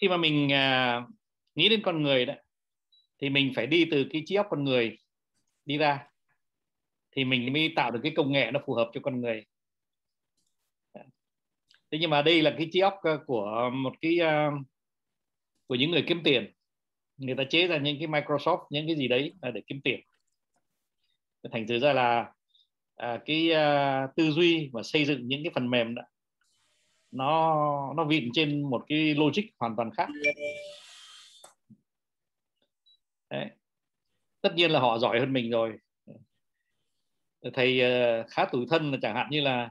[0.00, 1.00] khi mà mình à,
[1.54, 2.34] nghĩ đến con người đó
[3.18, 4.98] thì mình phải đi từ cái trí óc con người
[5.64, 6.06] đi ra
[7.10, 9.44] thì mình mới tạo được cái công nghệ nó phù hợp cho con người.
[11.90, 14.66] Thế nhưng mà đây là cái trí óc ờ, của một cái uh,
[15.66, 16.52] của những người kiếm tiền.
[17.16, 20.00] Người ta chế ra những cái Microsoft những cái gì đấy là để kiếm tiền.
[21.52, 22.32] Thành thử ra là
[22.96, 26.02] à, cái à, tư duy và xây dựng những cái phần mềm đó
[27.10, 30.08] nó nó vịn trên một cái logic hoàn toàn khác.
[33.30, 33.50] Đấy.
[34.40, 35.78] tất nhiên là họ giỏi hơn mình rồi.
[37.54, 39.70] Thầy ờ, khá tủi thân là chẳng hạn như là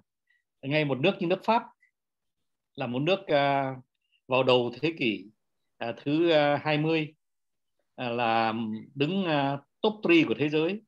[0.62, 1.64] ngay một nước như nước pháp
[2.76, 3.76] là một nước ờ,
[4.28, 5.26] vào đầu thế kỷ
[5.78, 7.14] à, thứ ờ, 20
[7.96, 8.54] à, là
[8.96, 9.26] đứng
[9.82, 10.82] top 3 của thế giới.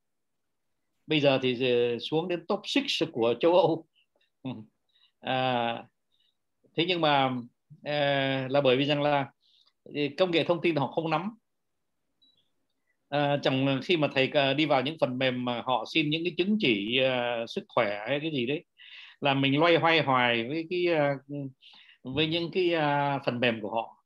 [1.07, 1.57] Bây giờ thì
[1.99, 3.85] xuống đến top 6 của châu Âu.
[5.20, 5.84] À,
[6.78, 7.32] thế nhưng mà
[7.84, 7.94] ờ,
[8.48, 9.26] là bởi vì rằng là
[10.18, 11.30] công nghệ thông tin họ không nắm.
[13.10, 16.24] À, chẳng khi mà thầy ờ, đi vào những phần mềm mà họ xin những
[16.24, 18.66] cái chứng chỉ uh, sức khỏe hay cái gì đấy
[19.21, 21.52] là mình loay hoay hoài với cái uh,
[22.04, 24.04] với những cái uh, phần mềm của họ.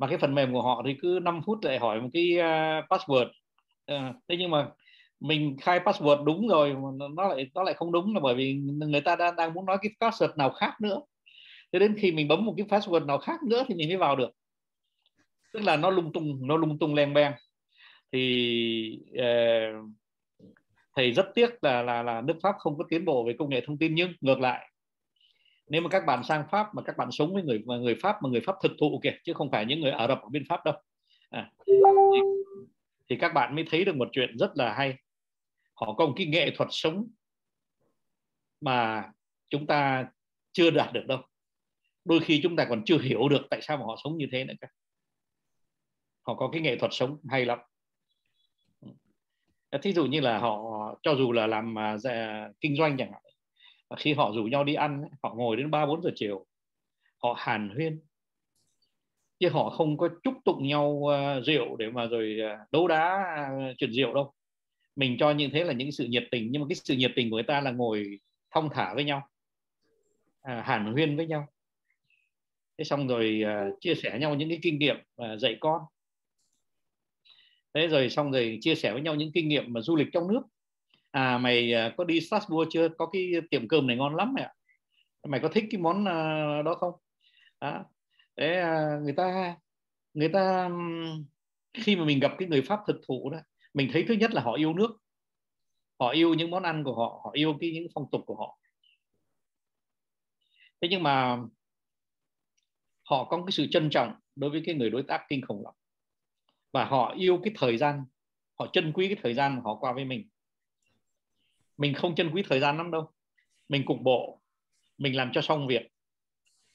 [0.00, 2.84] Mà cái phần mềm của họ thì cứ 5 phút lại hỏi một cái uh,
[2.90, 3.28] password.
[3.92, 4.68] Uh, thế nhưng mà
[5.20, 8.54] mình khai password đúng rồi mà nó lại nó lại không đúng là bởi vì
[8.88, 11.00] người ta đang đang muốn nói cái password nào khác nữa
[11.72, 14.16] cho đến khi mình bấm một cái password nào khác nữa thì mình mới vào
[14.16, 14.30] được.
[15.52, 17.32] Tức là nó lung tung nó lung tung len beng.
[18.12, 19.90] Thì uh,
[20.96, 23.60] thầy rất tiếc là là là nước pháp không có tiến bộ về công nghệ
[23.66, 24.70] thông tin nhưng ngược lại
[25.70, 28.28] nếu mà các bạn sang pháp mà các bạn sống với người người pháp mà
[28.28, 30.64] người pháp thực thụ kìa chứ không phải những người ả rập ở bên pháp
[30.64, 30.74] đâu.
[31.30, 31.72] À, thì,
[33.08, 34.94] thì các bạn mới thấy được một chuyện rất là hay.
[35.74, 37.06] Họ có một cái nghệ thuật sống
[38.60, 39.04] mà
[39.48, 40.06] chúng ta
[40.52, 41.18] chưa đạt được đâu
[42.04, 44.44] đôi khi chúng ta còn chưa hiểu được tại sao mà họ sống như thế
[44.44, 44.68] nữa cả
[46.22, 47.58] họ có cái nghệ thuật sống hay lắm.
[49.82, 50.58] Thí dụ như là họ
[51.02, 53.22] cho dù là làm uh, kinh doanh chẳng hạn
[53.98, 56.46] khi họ rủ nhau đi ăn họ ngồi đến ba bốn giờ chiều
[57.22, 58.00] họ hàn huyên.
[59.38, 63.24] Chứ họ không có chúc tụng nhau uh, rượu để mà rồi uh, đấu đá
[63.52, 64.32] uh, chuyện rượu đâu.
[64.96, 67.30] Mình cho như thế là những sự nhiệt tình nhưng mà cái sự nhiệt tình
[67.30, 68.18] của người ta là ngồi
[68.50, 69.28] thong thả với nhau
[70.42, 71.46] à, hàn huyên với nhau
[72.80, 75.82] thế xong rồi uh, chia sẻ nhau những cái kinh nghiệm uh, dạy con.
[77.74, 80.28] Thế rồi xong rồi chia sẻ với nhau những kinh nghiệm mà du lịch trong
[80.28, 80.42] nước.
[81.10, 82.88] À mày uh, có đi Strasbourg chưa?
[82.88, 84.54] Có cái tiệm cơm này ngon lắm mày ạ.
[85.28, 86.94] Mày có thích cái món uh, đó không?
[87.60, 87.84] Đó.
[88.36, 89.56] thế uh, người ta
[90.14, 90.70] người ta
[91.74, 93.38] khi mà mình gặp cái người pháp thực thụ đó
[93.74, 94.96] mình thấy thứ nhất là họ yêu nước.
[96.00, 98.58] Họ yêu những món ăn của họ họ yêu cái những phong tục của họ.
[100.80, 101.38] Thế nhưng mà
[103.10, 105.74] họ có cái sự trân trọng đối với cái người đối tác kinh khủng lắm.
[106.72, 108.04] Và họ yêu cái thời gian
[108.58, 110.28] họ trân quý cái thời gian mà họ qua với mình.
[111.76, 113.10] Mình không trân quý thời gian lắm đâu.
[113.68, 114.40] Mình cục bộ
[114.98, 115.92] mình làm cho xong việc.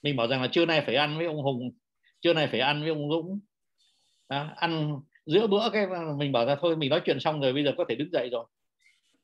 [0.01, 1.72] Mình bảo rằng là trưa nay phải ăn với ông hùng
[2.22, 3.40] trưa nay phải ăn với ông dũng.
[4.29, 7.63] Đó, ăn giữa bữa cái mình bảo ra thôi mình nói chuyện xong rồi bây
[7.63, 8.46] giờ có thể đứng dậy rồi.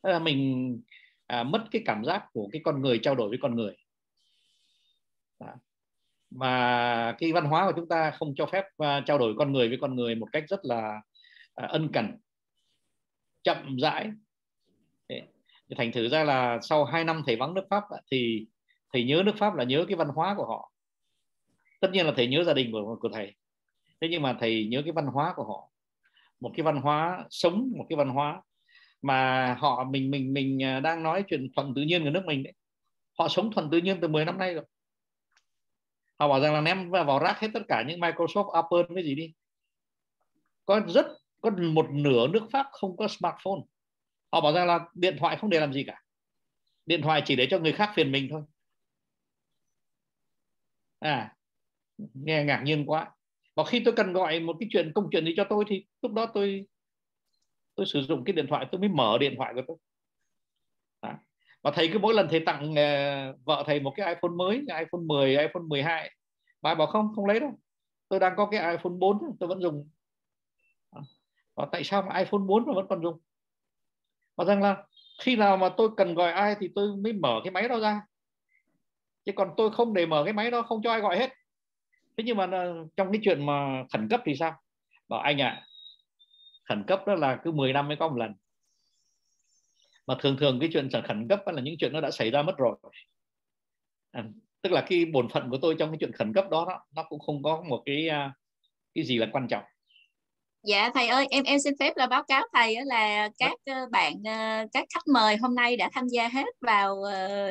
[0.03, 0.81] Thế là mình
[1.27, 3.75] à, mất cái cảm giác của cái con người trao đổi với con người
[6.31, 9.69] mà cái văn hóa của chúng ta không cho phép uh, trao đổi con người
[9.69, 11.01] với con người một cách rất là
[11.63, 12.17] uh, ân cần
[13.43, 14.11] chậm rãi.
[15.71, 18.47] Thì thành thử ra là sau 2 năm thầy vắng nước pháp thì
[18.93, 20.71] thầy nhớ nước pháp là nhớ cái văn hóa của họ.
[21.79, 23.35] Tất nhiên là thầy nhớ gia đình của, của thầy.
[24.01, 25.69] Thế nhưng mà thầy nhớ cái văn hóa của họ.
[26.39, 28.41] Một cái văn hóa sống một cái văn hóa
[29.01, 32.43] mà họ mình mình mình à, đang nói chuyện thuận tự nhiên của nước mình
[32.43, 32.53] đấy.
[33.19, 34.65] Họ sống thuần tự nhiên từ 10 năm nay rồi
[36.21, 39.15] họ bảo rằng là ném vào rác hết tất cả những Microsoft Apple cái gì
[39.15, 39.33] đi.
[40.65, 41.05] Có rất
[41.41, 43.61] có một nửa nước Pháp không có smartphone.
[44.31, 46.01] Họ bảo rằng là điện thoại không để làm gì cả.
[46.85, 48.41] Điện thoại chỉ để cho người khác phiền mình thôi.
[50.99, 51.35] À
[52.13, 53.11] nghe ngạc nhiên quá.
[53.55, 56.13] Và khi tôi cần gọi một cái chuyện công chuyện gì cho tôi thì lúc
[56.13, 56.65] đó tôi
[57.75, 59.77] tôi sử dụng cái điện thoại tôi mới mở điện thoại của tôi.
[60.99, 61.19] À.
[61.61, 65.01] và thầy cứ mỗi lần thầy tặng uh, vợ thầy một cái iPhone mới iPhone
[65.05, 66.11] 10 iPhone 12
[66.61, 67.51] bà bảo không không lấy đâu.
[68.09, 69.89] Tôi đang có cái iPhone 4 tôi vẫn dùng.
[71.55, 73.19] Và tại sao mà iPhone 4 mà vẫn còn dùng?
[74.35, 74.83] Và rằng là
[75.21, 78.01] khi nào mà tôi cần gọi ai thì tôi mới mở cái máy đó ra.
[79.25, 81.29] Chứ còn tôi không để mở cái máy đó không cho ai gọi hết.
[82.17, 84.61] Thế nhưng mà ờ, trong cái chuyện mà khẩn cấp thì sao?
[85.07, 85.65] Bảo anh ạ à,
[86.63, 88.33] khẩn cấp đó là cứ 10 năm mới có một lần.
[90.07, 92.57] Mà thường thường cái chuyện khẩn cấp là những chuyện nó đã xảy ra mất
[92.57, 92.75] rồi.
[94.11, 94.23] À,
[94.61, 97.03] tức là cái bổn phận của tôi trong cái chuyện khẩn cấp đó, đó nó
[97.09, 98.33] cũng không có một cái à,
[98.95, 99.63] cái gì là quan trọng.
[100.63, 103.53] Dạ thầy ơi, em em xin phép là báo cáo thầy là các
[103.91, 104.13] bạn
[104.73, 106.95] các khách mời hôm nay đã tham gia hết vào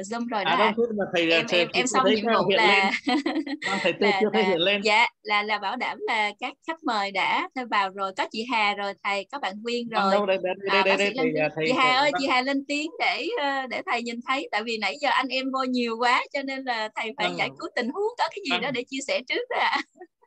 [0.01, 0.51] Zoom rồi đó.
[0.51, 4.29] À, mà thầy, em thầy, em, em xong nhiệm vụ là, vâng, thầy là, chưa
[4.33, 4.81] thấy hiện lên.
[4.85, 8.47] Dạ là là bảo đảm là các khách mời đã theo vào rồi, có chị
[8.53, 10.13] Hà rồi, thầy có bạn Nguyên vâng, rồi.
[10.13, 12.65] Đâu, đây, đây, đây, à, đây, đây, thầy, thầy, chị Hà ơi, chị Hà lên
[12.69, 13.29] tiếng để
[13.71, 16.65] để thầy nhìn thấy tại vì nãy giờ anh em vô nhiều quá cho nên
[16.65, 17.39] là thầy phải vâng.
[17.39, 18.61] giải cứu tình huống có cái gì vâng.
[18.61, 19.79] đó để chia sẻ trước đó ạ.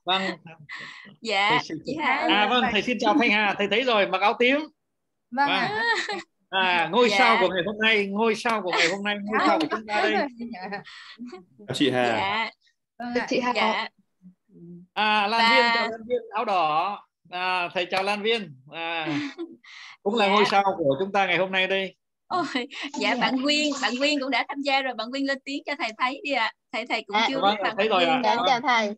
[0.05, 0.37] À vâng
[1.21, 1.77] dạ thầy xin...
[1.85, 4.57] chị Hà à vâng thầy xin chào thanh Hà thầy thấy rồi mặc áo tím
[5.31, 5.71] vâng, vâng.
[6.49, 7.17] à ngôi dạ.
[7.17, 9.87] sao của ngày hôm nay ngôi sao của ngày hôm nay ngôi sao của chúng
[9.87, 10.13] ta đây
[11.73, 12.49] chị Hà dạ.
[12.99, 13.87] Vâng chị Hà dạ.
[14.93, 15.49] à Lan Và...
[15.55, 19.07] Viên chào Lan Viên áo đỏ à, thầy chào Lan Viên à,
[20.03, 20.31] cũng là dạ.
[20.31, 21.95] ngôi sao của chúng ta ngày hôm nay đây
[22.27, 22.67] Ôi,
[22.99, 25.73] dạ bạn Nguyên bạn Nguyên cũng đã tham gia rồi bạn Nguyên lên tiếng cho
[25.79, 26.53] thầy thấy đi ạ à.
[26.71, 28.35] thầy thầy cũng à, chưa vâng, biết thấy rồi ạ à.
[28.47, 28.93] chào thầy Dạ.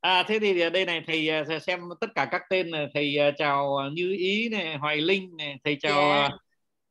[0.00, 3.30] À thế thì đây này thầy à, xem tất cả các tên này thầy à,
[3.38, 6.30] chào Như Ý này, Hoài Linh này, thầy chào yeah.
[6.30, 6.38] Dạ.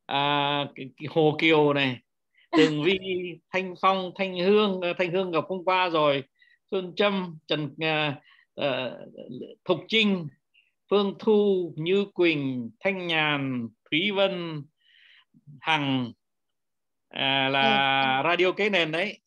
[0.06, 0.65] à,
[1.09, 1.97] Hồ Kiều này,
[2.51, 3.00] Tường Vi,
[3.53, 6.24] Thanh Phong, Thanh Hương, à, Thanh Hương gặp hôm qua rồi,
[6.71, 8.13] Xuân Trâm, Trần uh,
[8.62, 8.94] uh,
[9.65, 10.27] Thục Trinh,
[10.89, 14.63] Phương Thu, Như Quỳnh, Thanh Nhàn, Thúy Vân,
[15.62, 16.12] Hằng
[17.09, 18.30] à, là ừ.
[18.30, 19.19] radio kế nền đấy.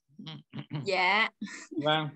[0.84, 1.28] Dạ.
[1.84, 2.08] Vâng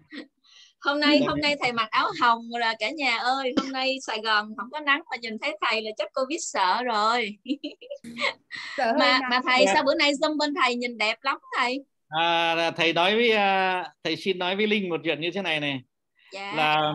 [0.81, 4.21] hôm nay hôm nay thầy mặc áo hồng là cả nhà ơi hôm nay Sài
[4.21, 7.37] Gòn không có nắng mà nhìn thấy thầy là chắc Covid sợ rồi.
[8.77, 9.75] Sợ mà mà thầy dạ.
[9.75, 11.85] sao bữa nay zoom bên thầy nhìn đẹp lắm thầy?
[12.09, 15.61] À, thầy nói với uh, thầy xin nói với Linh một chuyện như thế này
[15.61, 15.81] này.
[16.33, 16.53] Dạ.
[16.57, 16.93] là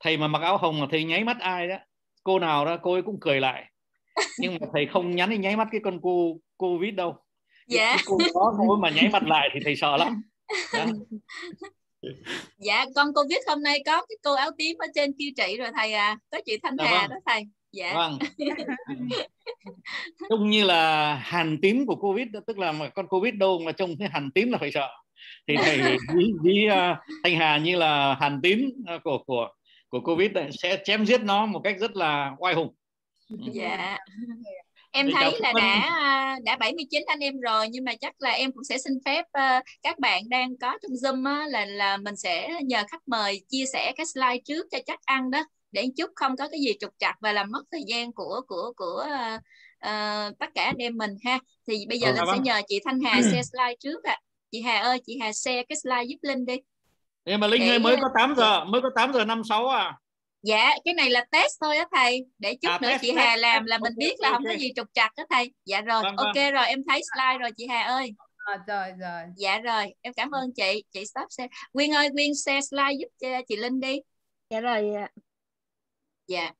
[0.00, 1.76] thầy mà mặc áo hồng mà thầy nháy mắt ai đó
[2.24, 3.64] cô nào đó cô ấy cũng cười lại.
[4.38, 7.16] Nhưng mà thầy không nhắn nháy mắt cái con cô covid đâu.
[7.68, 7.96] Dạ.
[8.06, 10.22] cô đó cô mà nháy mặt lại thì thầy sợ lắm.
[10.72, 10.86] Dạ
[12.58, 15.68] dạ con covid hôm nay có cái cô áo tím ở trên kia trị rồi
[15.76, 16.18] thầy à.
[16.30, 17.10] Có chị thanh dạ, hà vâng.
[17.10, 17.42] đó thầy.
[17.72, 17.94] Dạ.
[17.94, 18.18] Vâng.
[20.30, 23.98] Trông như là hàn tím của covid tức là mà con covid đâu mà trông
[23.98, 24.88] thấy hàn tím là phải sợ.
[25.48, 25.96] Thì thầy với,
[26.42, 29.48] với uh, thanh hà như là hàn tím uh, của của
[29.88, 30.30] của covid
[30.62, 32.74] sẽ chém giết nó một cách rất là oai hùng.
[33.52, 33.98] Dạ
[34.92, 38.30] em Để thấy là đã à, đã 79 anh em rồi nhưng mà chắc là
[38.30, 41.96] em cũng sẽ xin phép uh, các bạn đang có trong zoom á, là là
[41.96, 45.88] mình sẽ nhờ khách mời chia sẻ cái slide trước cho chắc ăn đó để
[45.96, 49.06] chút không có cái gì trục trặc và làm mất thời gian của của của
[49.06, 49.40] uh,
[49.86, 51.38] uh, tất cả anh em mình ha.
[51.68, 54.12] Thì bây giờ ừ, linh sẽ nhờ chị Thanh Hà share slide trước ạ.
[54.12, 54.20] À.
[54.50, 56.56] chị Hà ơi chị Hà share cái slide giúp Linh đi.
[57.24, 57.68] Nhưng mà Linh để...
[57.68, 59.98] ơi mới có 8 giờ mới có 8 giờ 56 à
[60.42, 62.24] dạ cái này là test thôi á thầy.
[62.38, 64.52] Để chút à, nữa test, chị Hà test, làm là mình biết là không có
[64.52, 65.52] gì trục trặc đó thầy.
[65.64, 66.52] Dạ rồi vâng, ok vâng.
[66.52, 68.14] rồi em thấy slide rồi chị Hà ơi.
[68.36, 69.22] À, rồi rồi.
[69.36, 70.84] Dạ rồi em cảm ơn chị.
[70.92, 74.00] Chị stop share Quyên ơi Quyên share slide giúp cho chị Linh đi.
[74.50, 75.08] Dạ rồi dạ.
[76.26, 76.52] Dạ.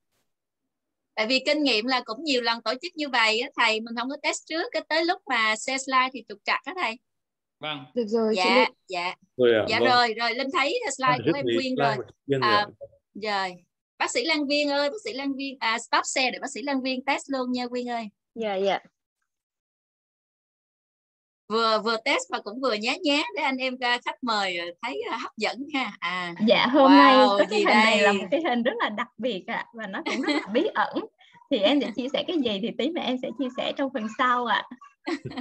[1.14, 3.80] Tại vì kinh nghiệm là cũng nhiều lần tổ chức như vậy á thầy.
[3.80, 6.72] Mình không có test trước cái tới lúc mà share slide thì trục trặc đó
[6.80, 6.98] thầy.
[7.58, 7.84] Vâng.
[7.94, 9.14] Được rồi dạ chị dạ.
[9.36, 9.88] Rồi à, dạ vâng.
[9.88, 11.96] rồi rồi linh thấy slide của em quyên rồi.
[12.40, 12.66] à,
[13.14, 13.54] rồi
[14.02, 16.62] bác sĩ Lan Viên ơi bác sĩ Lan Viên à, stop xe để bác sĩ
[16.62, 18.08] Lan Viên test luôn nha Quyên ơi.
[18.34, 18.78] Dạ dạ.
[21.48, 25.36] Vừa vừa test và cũng vừa nhá nhá để anh em khách mời thấy hấp
[25.36, 25.96] dẫn ha.
[26.00, 26.34] À.
[26.46, 27.74] Dạ hôm wow, nay cái hình đây?
[27.74, 30.32] này là một cái hình rất là đặc biệt ạ à, và nó cũng rất
[30.32, 30.96] là bí ẩn.
[31.50, 33.90] Thì em sẽ chia sẻ cái gì thì tí mà em sẽ chia sẻ trong
[33.94, 34.62] phần sau ạ.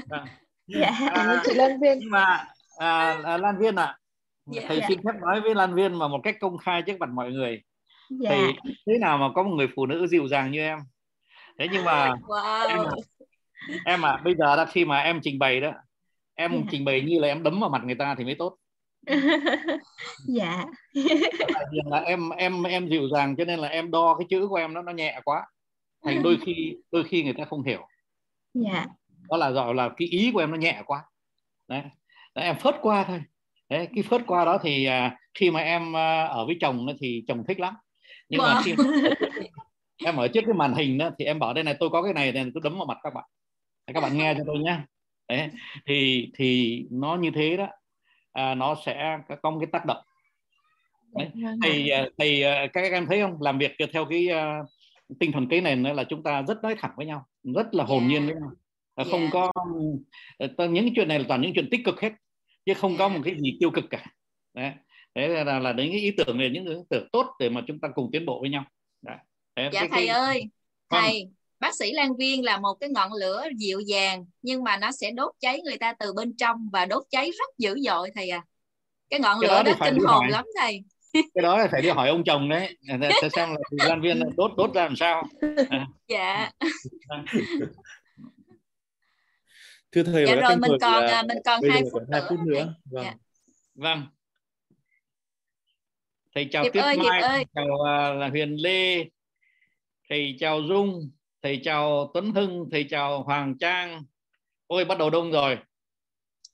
[0.10, 0.26] À.
[0.68, 0.92] dạ.
[1.14, 2.00] À, chị Lan Viên.
[2.00, 3.86] nhưng mà à, à, Lan Viên ạ.
[3.86, 3.98] À,
[4.46, 4.62] dạ.
[4.68, 4.86] thầy dạ.
[4.88, 7.62] xin phép nói với Lan Viên mà một cách công khai trước mặt mọi người
[8.20, 8.30] dạ.
[8.30, 10.80] thì thế nào mà có một người phụ nữ dịu dàng như em?
[11.60, 12.68] Thế nhưng mà wow.
[12.68, 12.80] em
[13.86, 15.72] em à bây giờ là khi mà em trình bày đó
[16.36, 16.62] em dạ.
[16.72, 18.58] trình bày như là em đấm vào mặt người ta thì mới tốt.
[20.28, 20.66] Dạ.
[21.86, 24.74] Là em em em dịu dàng cho nên là em đo cái chữ của em
[24.74, 25.46] nó nó nhẹ quá.
[26.06, 27.88] Thành đôi khi đôi khi người ta không hiểu.
[28.54, 28.86] Dạ.
[29.30, 31.04] Đó là gọi là cái ý của em nó nhẹ quá.
[31.68, 31.82] Đấy,
[32.36, 33.22] đấy em phớt qua thôi.
[33.70, 37.24] Đấy cái phớt qua đó thì à, khi mà em à, ở với chồng thì
[37.28, 37.74] chồng thích lắm
[38.32, 38.64] nhưng mà vâng.
[38.66, 38.76] khi
[40.06, 42.14] em ở trước cái màn hình đó thì em bảo đây này tôi có cái
[42.14, 43.26] này nên tôi đấm vào mặt các bạn
[43.94, 44.78] các bạn nghe cho tôi nhé
[45.28, 45.50] đấy
[45.86, 47.68] thì thì nó như thế đó
[48.32, 50.04] à, nó sẽ có một cái tác động
[51.16, 51.30] đấy.
[51.34, 54.68] Vâng thì à, thì à, các em thấy không làm việc theo cái uh,
[55.20, 58.00] tinh thần cái này là chúng ta rất nói thẳng với nhau rất là hồn
[58.00, 58.12] yeah.
[58.12, 58.52] nhiên với nhau
[58.96, 59.08] yeah.
[59.12, 59.52] không có
[60.68, 62.12] những cái chuyện này là toàn những chuyện tích cực hết
[62.66, 63.00] chứ không yeah.
[63.00, 64.06] có một cái gì tiêu cực cả
[64.54, 64.72] đấy
[65.16, 67.80] thế là là đến cái ý tưởng này những ý tưởng tốt để mà chúng
[67.80, 68.64] ta cùng tiến bộ với nhau.
[69.02, 69.18] Đấy.
[69.56, 70.16] Thế dạ cái, thầy cái...
[70.16, 70.44] ơi.
[70.90, 71.02] Vâng.
[71.04, 71.28] thầy
[71.60, 75.12] bác sĩ Lan Viên là một cái ngọn lửa dịu dàng nhưng mà nó sẽ
[75.12, 78.44] đốt cháy người ta từ bên trong và đốt cháy rất dữ dội thầy à
[79.12, 80.84] cái ngọn cái lửa đó, đó kinh hồn lắm thầy.
[81.14, 82.78] Cái đó là phải đi hỏi ông chồng đấy.
[83.22, 85.24] Sẽ xem là gian viên đốt đốt ra làm sao.
[85.70, 85.88] À.
[86.08, 86.52] dạ.
[89.92, 92.76] Thưa thầy dạ rồi mình còn là, mình còn hai phút, phút nữa, nữa.
[92.86, 93.04] vâng.
[93.04, 93.14] Dạ.
[93.76, 94.08] vâng
[96.36, 97.46] thầy chào Tiếp Mai Diệp ơi.
[97.56, 99.06] chào uh, là Huyền Lê.
[100.10, 101.12] Thầy chào Dung
[101.42, 104.04] thầy chào Tuấn Hưng thầy chào Hoàng Trang.
[104.68, 105.58] Ôi bắt đầu đông rồi.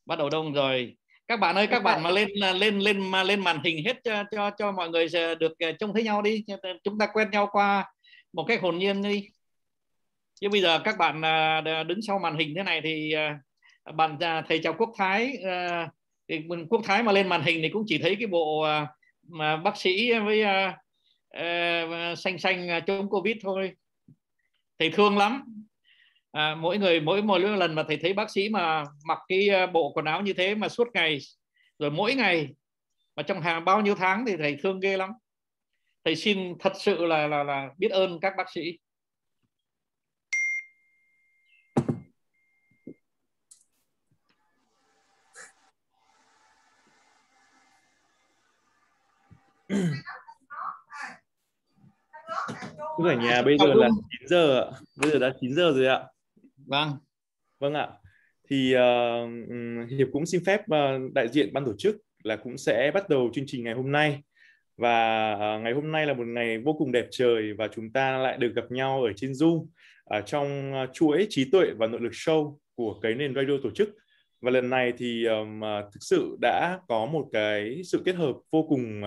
[0.06, 0.96] Bắt đầu đông rồi.
[1.28, 4.24] Các bạn ơi các bạn mà lên lên lên mà lên màn hình hết cho
[4.32, 5.08] cho, cho mọi người
[5.40, 6.44] được ờ, trông thấy nhau đi.
[6.84, 7.86] Chúng ta quen nhau qua
[8.34, 9.30] một cách hồn nhiên đi.
[10.42, 13.40] Chứ bây giờ các bạn à, đứng sau màn hình thế này thì à,
[13.96, 15.38] bạn à, thầy chào quốc thái
[16.30, 18.66] thì quốc thái mà lên màn hình thì cũng chỉ thấy cái bộ
[19.28, 20.78] mà bác sĩ với à,
[21.30, 23.72] à, xanh xanh à, chống covid thôi.
[24.80, 25.44] Thầy thương lắm.
[26.32, 29.92] À, mỗi người mỗi một lần mà thầy thấy bác sĩ mà mặc cái bộ
[29.96, 31.20] quần áo như thế mà suốt ngày
[31.80, 32.48] rồi mỗi ngày
[33.16, 35.10] mà trong hàng bao nhiêu tháng thì thầy thương ghê lắm.
[36.06, 38.78] Thầy xin thật sự là là là biết ơn các bác sĩ.
[52.98, 54.72] Cứ ở nhà bây giờ là 9 giờ ạ.
[54.96, 56.04] Bây giờ đã 9 giờ rồi ạ.
[56.66, 56.92] Vâng.
[57.60, 57.88] Vâng ạ.
[58.50, 59.30] Thì uh,
[59.90, 63.30] Hiệp cũng xin phép uh, đại diện ban tổ chức là cũng sẽ bắt đầu
[63.34, 64.24] chương trình ngày hôm nay.
[64.78, 68.18] Và uh, ngày hôm nay là một ngày vô cùng đẹp trời và chúng ta
[68.18, 69.66] lại được gặp nhau ở trên Zoom
[70.04, 73.90] ở trong chuỗi trí tuệ và nội lực show của cái nền radio tổ chức
[74.42, 78.66] và lần này thì um, thực sự đã có một cái sự kết hợp vô
[78.70, 79.02] cùng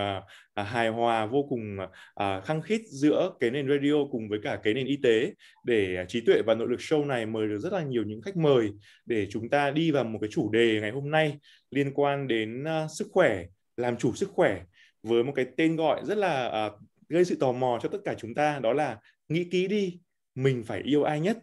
[0.61, 4.59] uh, hài hòa vô cùng uh, khăng khít giữa cái nền radio cùng với cả
[4.63, 5.33] cái nền y tế
[5.65, 8.37] để trí tuệ và nội lực show này mời được rất là nhiều những khách
[8.37, 8.71] mời
[9.07, 11.39] để chúng ta đi vào một cái chủ đề ngày hôm nay
[11.71, 13.45] liên quan đến uh, sức khỏe
[13.77, 14.61] làm chủ sức khỏe
[15.03, 18.15] với một cái tên gọi rất là uh, gây sự tò mò cho tất cả
[18.19, 19.99] chúng ta đó là nghĩ kỹ đi
[20.35, 21.39] mình phải yêu ai nhất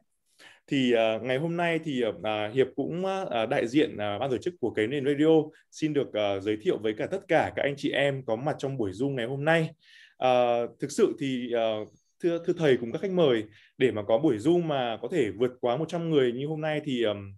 [0.67, 2.15] thì uh, ngày hôm nay thì uh,
[2.53, 6.07] hiệp cũng uh, đại diện uh, ban tổ chức của cái nền radio xin được
[6.07, 8.91] uh, giới thiệu với cả tất cả các anh chị em có mặt trong buổi
[8.91, 9.69] zoom ngày hôm nay.
[10.23, 11.87] Uh, thực sự thì uh,
[12.23, 13.43] thưa thưa thầy cùng các khách mời
[13.77, 16.81] để mà có buổi zoom mà có thể vượt quá 100 người như hôm nay
[16.83, 17.33] thì um,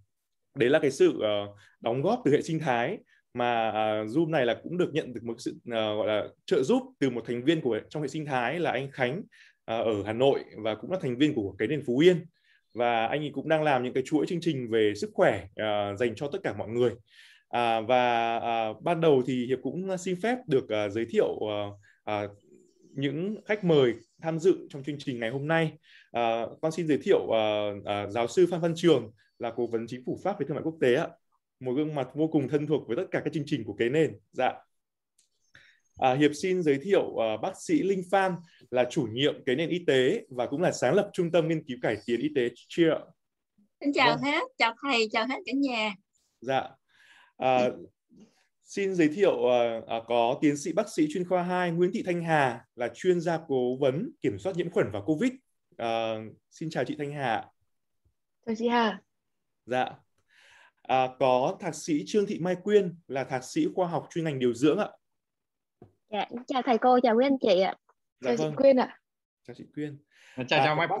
[0.54, 2.98] đấy là cái sự uh, đóng góp từ hệ sinh thái
[3.34, 6.62] mà uh, Zoom này là cũng được nhận được một sự uh, gọi là trợ
[6.62, 9.24] giúp từ một thành viên của trong hệ sinh thái là anh Khánh uh,
[9.64, 12.26] ở Hà Nội và cũng là thành viên của cái nền Phú Yên
[12.74, 15.98] và anh ấy cũng đang làm những cái chuỗi chương trình về sức khỏe uh,
[15.98, 16.90] dành cho tất cả mọi người.
[16.90, 21.74] Uh, và uh, ban đầu thì hiệp cũng xin phép được uh, giới thiệu uh,
[22.10, 22.30] uh,
[22.90, 25.72] những khách mời tham dự trong chương trình ngày hôm nay.
[26.16, 29.86] Uh, con xin giới thiệu uh, uh, giáo sư phan văn trường là cố vấn
[29.86, 31.08] chính phủ pháp về thương mại quốc tế ạ.
[31.60, 33.88] Một gương mặt vô cùng thân thuộc với tất cả các chương trình của kế
[33.88, 34.18] nền.
[34.32, 34.52] Dạ.
[36.00, 38.32] À, Hiệp xin giới thiệu uh, bác sĩ Linh Phan
[38.70, 41.64] là chủ nhiệm cái nền y tế và cũng là sáng lập trung tâm nghiên
[41.64, 42.92] cứu cải tiến y tế Cheer.
[43.80, 44.22] Xin chào vâng.
[44.22, 45.94] hết, chào thầy, chào hết cả nhà.
[46.40, 46.68] Dạ.
[47.36, 47.70] À,
[48.62, 52.02] xin giới thiệu uh, uh, có tiến sĩ bác sĩ chuyên khoa 2 Nguyễn Thị
[52.06, 55.32] Thanh Hà là chuyên gia cố vấn kiểm soát nhiễm khuẩn và Covid.
[55.82, 57.46] Uh, xin chào chị Thanh Hà.
[58.46, 59.00] Chào chị Hà.
[59.66, 59.88] Dạ.
[60.82, 64.38] À, có thạc sĩ Trương Thị Mai Quyên là thạc sĩ khoa học chuyên ngành
[64.38, 64.88] điều dưỡng ạ.
[66.12, 67.74] Dạ, chào thầy cô, chào quý anh chị ạ.
[68.20, 68.50] Dạ, chào vâng.
[68.50, 68.98] chị Quyên ạ.
[69.46, 69.98] Chào chị Quyên.
[70.36, 70.96] Chào à, chào Mai bác.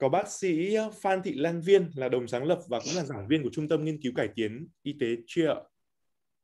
[0.00, 3.28] Có bác sĩ Phan Thị Lan Viên là đồng sáng lập và cũng là giảng
[3.28, 5.46] viên của Trung tâm Nghiên cứu Cải tiến Y tế Chia.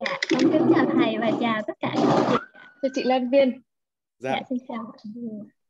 [0.00, 2.36] Dạ, con kính chào thầy và chào tất cả các chị.
[2.82, 3.62] Chào chị Lan Viên.
[4.18, 4.30] Dạ.
[4.30, 4.92] dạ xin chào.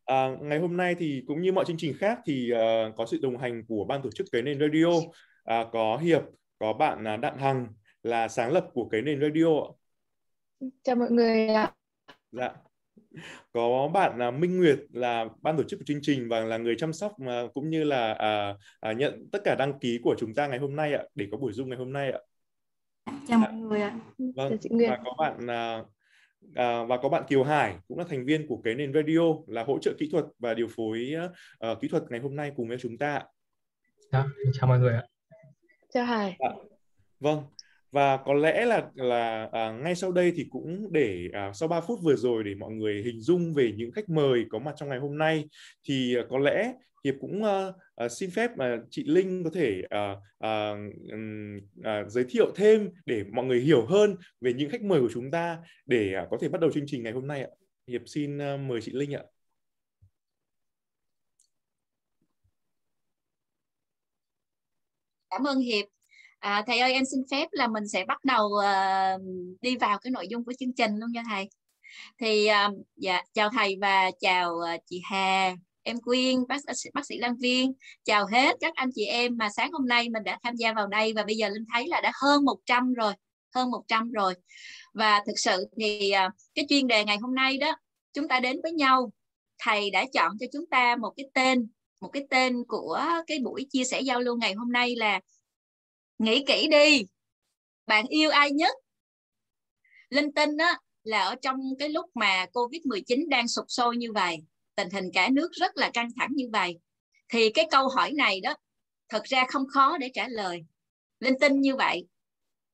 [0.05, 3.19] À, ngày hôm nay thì cũng như mọi chương trình khác thì uh, có sự
[3.23, 5.07] đồng hành của ban tổ chức cái nền radio uh,
[5.73, 6.23] có Hiệp,
[6.59, 7.67] có bạn uh, Đặng Hằng
[8.03, 9.49] là sáng lập của cái nền radio
[10.83, 11.73] chào mọi người ạ
[12.33, 12.53] dạ
[13.53, 16.75] có bạn uh, Minh Nguyệt là ban tổ chức của chương trình và là người
[16.79, 20.35] chăm sóc uh, cũng như là uh, uh, nhận tất cả đăng ký của chúng
[20.35, 22.19] ta ngày hôm nay ạ để có buổi dung ngày hôm nay ạ
[23.29, 24.91] chào mọi người ạ vâng chào chị Nguyệt.
[24.91, 25.47] và có bạn
[25.81, 25.87] uh,
[26.55, 29.65] À, và có bạn Kiều Hải cũng là thành viên của cái nền radio là
[29.65, 31.13] hỗ trợ kỹ thuật và điều phối
[31.71, 33.23] uh, kỹ thuật ngày hôm nay cùng với chúng ta.
[34.13, 35.03] Dạ, chào mọi người ạ.
[35.93, 36.37] Chào Hải.
[36.39, 36.51] À,
[37.21, 37.43] vâng,
[37.93, 41.81] và có lẽ là là à, ngay sau đây thì cũng để à, sau 3
[41.81, 44.89] phút vừa rồi để mọi người hình dung về những khách mời có mặt trong
[44.89, 45.45] ngày hôm nay
[45.89, 46.73] thì à, có lẽ
[47.05, 50.75] hiệp cũng à, à, xin phép mà chị Linh có thể à, à,
[51.85, 55.31] à, giới thiệu thêm để mọi người hiểu hơn về những khách mời của chúng
[55.31, 57.49] ta để à, có thể bắt đầu chương trình ngày hôm nay ạ.
[57.87, 59.23] Hiệp xin à, mời chị Linh ạ.
[65.31, 66.02] Cảm ơn Hiệp.
[66.43, 69.23] À, thầy ơi em xin phép là mình sẽ bắt đầu uh,
[69.61, 71.49] đi vào cái nội dung của chương trình luôn nha thầy.
[72.21, 76.57] thì uh, dạ chào thầy và chào uh, chị Hà em Quyên bác
[76.95, 77.73] bác sĩ Lan Viên.
[78.05, 80.87] Chào hết các anh chị em mà sáng hôm nay mình đã tham gia vào
[80.87, 83.13] đây và bây giờ Linh thấy là đã hơn 100 rồi
[83.55, 84.35] hơn 100 rồi.
[84.95, 87.77] Và thực sự thì uh, cái chuyên đề ngày hôm nay đó
[88.13, 89.13] chúng ta đến với nhau.
[89.59, 91.69] Thầy đã chọn cho chúng ta một cái tên
[92.01, 95.21] một cái tên của cái buổi chia sẻ giao lưu ngày hôm nay là
[96.23, 97.05] nghĩ kỹ đi.
[97.87, 98.77] Bạn yêu ai nhất?
[100.11, 104.13] Linh tinh á, là ở trong cái lúc mà covid 19 đang sụp sôi như
[104.13, 104.37] vậy,
[104.75, 106.79] tình hình cả nước rất là căng thẳng như vậy.
[107.29, 108.55] Thì cái câu hỏi này đó,
[109.09, 110.65] thật ra không khó để trả lời.
[111.21, 112.07] Linh tinh như vậy.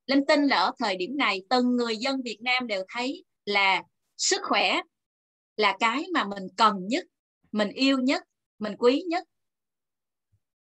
[0.06, 3.82] Linh tinh là ở thời điểm này, từng người dân việt nam đều thấy là
[4.16, 4.80] sức khỏe
[5.56, 7.04] là cái mà mình cần nhất,
[7.52, 8.22] mình yêu nhất,
[8.58, 9.24] mình quý nhất.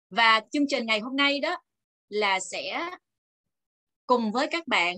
[0.09, 1.57] Và chương trình ngày hôm nay đó
[2.09, 2.89] là sẽ
[4.05, 4.95] cùng với các bạn.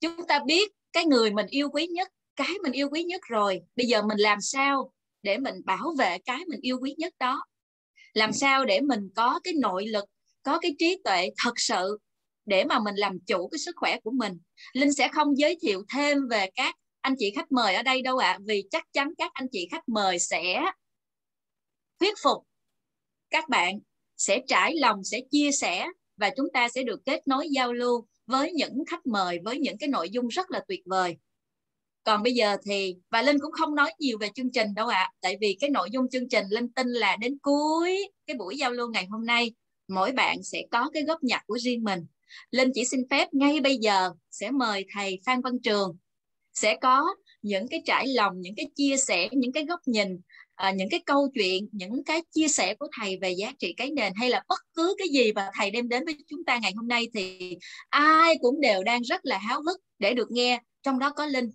[0.00, 3.60] Chúng ta biết cái người mình yêu quý nhất cái mình yêu quý nhất rồi.
[3.76, 7.44] Bây giờ mình làm sao để mình bảo vệ cái mình yêu quý nhất đó?
[8.12, 10.04] Làm sao để mình có cái nội lực
[10.42, 11.98] có cái trí tuệ thật sự
[12.46, 14.40] để mà mình làm chủ cái sức khỏe của mình?
[14.72, 18.18] Linh sẽ không giới thiệu thêm về các anh chị khách mời ở đây đâu
[18.18, 20.64] ạ à, vì chắc chắn các anh chị khách mời sẽ
[22.00, 22.46] thuyết phục
[23.30, 23.78] các bạn
[24.16, 28.06] sẽ trải lòng sẽ chia sẻ và chúng ta sẽ được kết nối giao lưu
[28.26, 31.16] với những khách mời với những cái nội dung rất là tuyệt vời.
[32.04, 34.98] Còn bây giờ thì và linh cũng không nói nhiều về chương trình đâu ạ
[34.98, 38.56] à, tại vì cái nội dung chương trình linh tin là đến cuối cái buổi
[38.56, 39.54] giao lưu ngày hôm nay
[39.88, 42.06] mỗi bạn sẽ có cái góp nhặt của riêng mình.
[42.50, 45.96] Linh chỉ xin phép ngay bây giờ sẽ mời thầy phan văn trường
[46.54, 50.20] sẽ có những cái trải lòng những cái chia sẻ những cái góc nhìn
[50.54, 53.90] à, những cái câu chuyện những cái chia sẻ của thầy về giá trị cái
[53.90, 56.72] nền hay là bất cứ cái gì mà thầy đem đến với chúng ta ngày
[56.76, 57.56] hôm nay thì
[57.90, 60.60] ai cũng đều đang rất là háo hức để được nghe.
[60.82, 61.50] Trong đó có linh.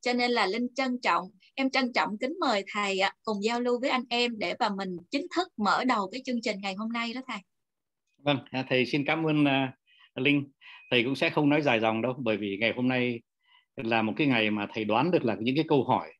[0.00, 3.80] Cho nên là linh trân trọng em trân trọng kính mời thầy cùng giao lưu
[3.80, 6.92] với anh em để và mình chính thức mở đầu cái chương trình ngày hôm
[6.92, 7.38] nay đó thầy.
[8.24, 10.44] Vâng à, thầy xin cảm ơn uh, linh.
[10.90, 13.20] Thầy cũng sẽ không nói dài dòng đâu bởi vì ngày hôm nay
[13.76, 16.12] là một cái ngày mà thầy đoán được là những cái câu hỏi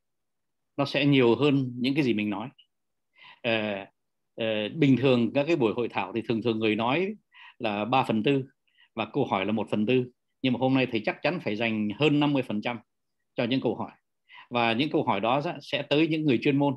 [0.81, 2.49] nó sẽ nhiều hơn những cái gì mình nói.
[3.41, 3.87] À,
[4.35, 7.15] à, bình thường các cái buổi hội thảo thì thường thường người nói
[7.59, 8.43] là 3 phần tư
[8.95, 10.05] và câu hỏi là một phần tư
[10.41, 12.79] nhưng mà hôm nay thầy chắc chắn phải dành hơn 50 phần trăm
[13.35, 13.91] cho những câu hỏi.
[14.49, 16.73] Và những câu hỏi đó sẽ tới những người chuyên môn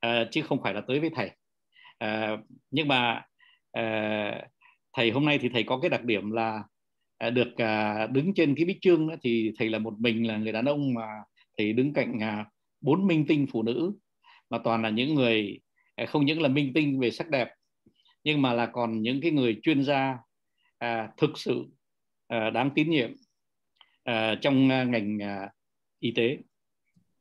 [0.00, 1.30] à, chứ không phải là tới với thầy.
[1.98, 2.36] À,
[2.70, 3.22] nhưng mà
[3.72, 4.42] à,
[4.92, 6.62] thầy hôm nay thì thầy có cái đặc điểm là
[7.18, 10.36] à, được à, đứng trên cái bích trương đó, thì thầy là một mình là
[10.36, 11.06] người đàn ông mà
[11.58, 12.46] thầy đứng cạnh à,
[12.80, 13.92] bốn minh tinh phụ nữ
[14.50, 15.60] mà toàn là những người
[15.94, 17.48] à, không những là minh tinh về sắc đẹp
[18.24, 20.18] nhưng mà là còn những cái người chuyên gia
[20.78, 21.66] à, thực sự
[22.28, 23.10] à, đáng tín nhiệm
[24.04, 25.50] à, trong à, ngành à,
[26.00, 26.38] y tế.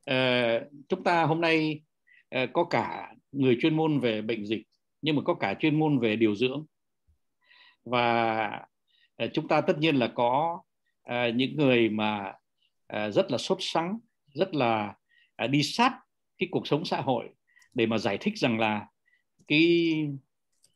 [0.06, 1.82] À, chúng ta hôm nay
[2.30, 4.64] à, có cả người chuyên môn về bệnh dịch
[5.02, 6.66] nhưng mà có cả chuyên môn về điều dưỡng.
[7.86, 8.46] Và
[9.16, 10.62] à, chúng ta tất nhiên là có
[11.04, 12.34] à, những người mà
[12.88, 14.00] à, rất là sốt sắng
[14.34, 14.96] rất là
[15.40, 16.00] À, đi sát
[16.38, 17.30] cái cuộc sống xã hội
[17.74, 18.86] để mà giải thích rằng là
[19.48, 19.94] cái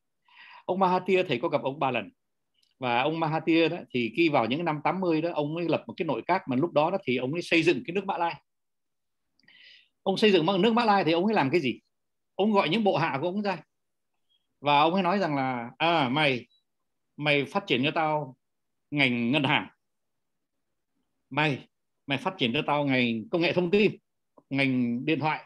[0.65, 2.09] Ông Mahathir thầy có gặp ông ba lần.
[2.79, 5.93] Và ông Mahathir đó thì khi vào những năm 80 đó ông ấy lập một
[5.97, 8.17] cái nội các mà lúc đó đó thì ông ấy xây dựng cái nước Mã
[8.17, 8.41] Lai.
[10.03, 11.79] Ông xây dựng nước Mã Lai thì ông ấy làm cái gì?
[12.35, 13.63] Ông gọi những bộ hạ của ông ra.
[14.61, 16.47] Và ông ấy nói rằng là à mày
[17.17, 18.35] mày phát triển cho tao
[18.91, 19.67] ngành ngân hàng.
[21.29, 21.67] Mày
[22.07, 23.95] mày phát triển cho tao ngành công nghệ thông tin
[24.49, 25.43] ngành điện thoại.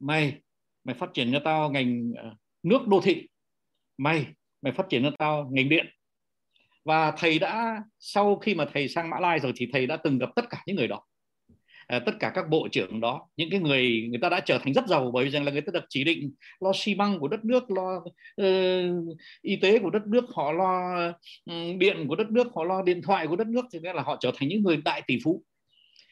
[0.00, 0.41] Mày
[0.84, 3.28] mày phát triển cho tao ngành ờ, nước đô thị.
[3.98, 4.26] Mày
[4.62, 5.86] mày phát triển cho tao ngành điện.
[6.84, 10.18] Và thầy đã sau khi mà thầy sang Mã Lai rồi thì thầy đã từng
[10.18, 11.04] gặp tất cả những người đó.
[11.86, 14.74] À, tất cả các bộ trưởng đó những cái người người ta đã trở thành
[14.74, 17.28] rất giàu bởi vì rằng là người ta được chỉ định lo xi măng của
[17.28, 17.96] đất nước lo
[18.42, 21.06] uh, y tế của đất nước họ lo
[21.44, 24.02] um, điện của đất nước họ lo điện thoại của đất nước thì nên là
[24.02, 25.44] họ trở thành những người đại tỷ phú.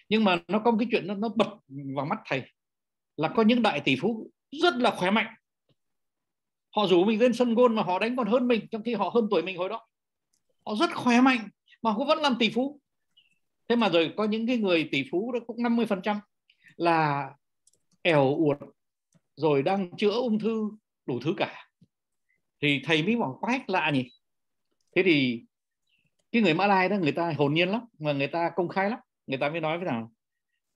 [0.09, 1.49] Nhưng mà nó có một cái chuyện nó, nó bật
[1.97, 2.43] vào mắt thầy
[3.17, 5.35] là có những đại tỷ phú rất là khỏe mạnh.
[6.77, 9.11] Họ rủ mình lên sân gôn mà họ đánh còn hơn mình, trong khi họ
[9.15, 9.87] hơn tuổi mình hồi đó.
[10.67, 11.49] Họ rất khỏe mạnh,
[11.83, 12.81] mà cũng vẫn làm tỷ phú.
[13.69, 16.21] Thế mà rồi có những cái người tỷ phú đó cũng 50 phần trăm
[16.77, 17.31] là
[18.03, 18.59] ẻo uột,
[19.37, 20.71] rồi đang chữa ung thư
[21.07, 21.69] đủ thứ cả.
[22.63, 24.09] Thì thầy mới bảo quái lạ nhỉ.
[24.97, 25.43] Thế thì
[26.33, 28.91] cái người Mã Lai đó, người ta hồn nhiên lắm, mà người ta công khai
[28.91, 28.99] lắm.
[29.27, 30.13] Người ta mới nói với nào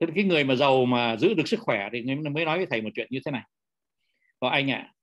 [0.01, 2.03] thế cái người mà giàu mà giữ được sức khỏe thì
[2.35, 3.43] mới nói với thầy một chuyện như thế này
[4.41, 4.95] và anh ạ à,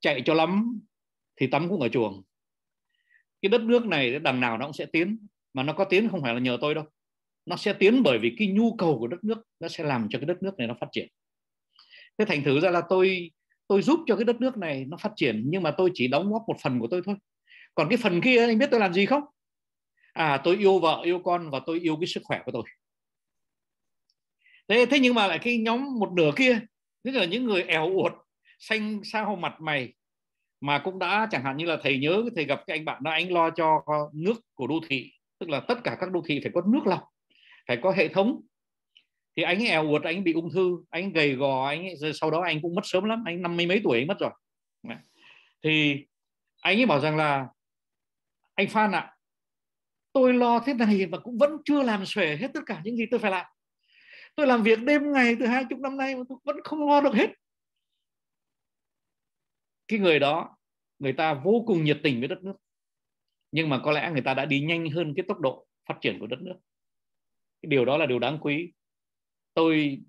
[0.00, 0.80] chạy cho lắm
[1.36, 2.22] thì tắm cũng ở chuồng.
[3.42, 6.22] Cái đất nước này đằng nào nó cũng sẽ tiến mà nó có tiến không
[6.22, 6.84] phải là nhờ tôi đâu.
[7.46, 10.18] Nó sẽ tiến bởi vì cái nhu cầu của đất nước nó sẽ làm cho
[10.18, 11.08] cái đất nước này nó phát triển.
[12.18, 13.30] Thế thành thử ra là tôi
[13.68, 16.32] tôi giúp cho cái đất nước này nó phát triển nhưng mà tôi chỉ đóng
[16.32, 17.16] góp một phần của tôi thôi.
[17.74, 19.22] Còn cái phần kia anh biết tôi làm gì không?
[20.12, 22.62] À tôi yêu vợ yêu con và tôi yêu cái sức khỏe của tôi.
[24.68, 26.60] Thế thế nhưng mà lại cái nhóm một nửa kia
[27.06, 28.12] tức là những người èo uột
[28.58, 29.94] xanh sao mặt mày
[30.60, 33.10] mà cũng đã chẳng hạn như là thầy nhớ thầy gặp cái anh bạn đó
[33.10, 35.12] anh lo cho nước của đô thị.
[35.38, 37.02] Tức là tất cả các đô thị phải có nước lọc
[37.68, 38.40] phải có hệ thống.
[39.36, 42.30] Thì anh ấy èo uột anh bị ung thư anh gầy gò anh ấy, sau
[42.30, 44.30] đó anh cũng mất sớm lắm anh năm mươi mấy tuổi anh mất rồi.
[45.62, 46.04] Thì
[46.60, 47.48] anh ấy bảo rằng là
[48.54, 49.16] anh Phan ạ à,
[50.12, 53.04] tôi lo thế này mà cũng vẫn chưa làm xuể hết tất cả những gì
[53.10, 53.46] tôi phải làm
[54.36, 57.00] tôi làm việc đêm ngày từ hai chục năm nay mà tôi vẫn không lo
[57.00, 57.30] được hết.
[59.88, 60.56] Cái người đó,
[60.98, 62.56] người ta vô cùng nhiệt tình với đất nước.
[63.52, 66.18] Nhưng mà có lẽ người ta đã đi nhanh hơn cái tốc độ phát triển
[66.20, 66.56] của đất nước.
[67.62, 68.72] Cái điều đó là điều đáng quý.
[69.54, 70.00] Tôi,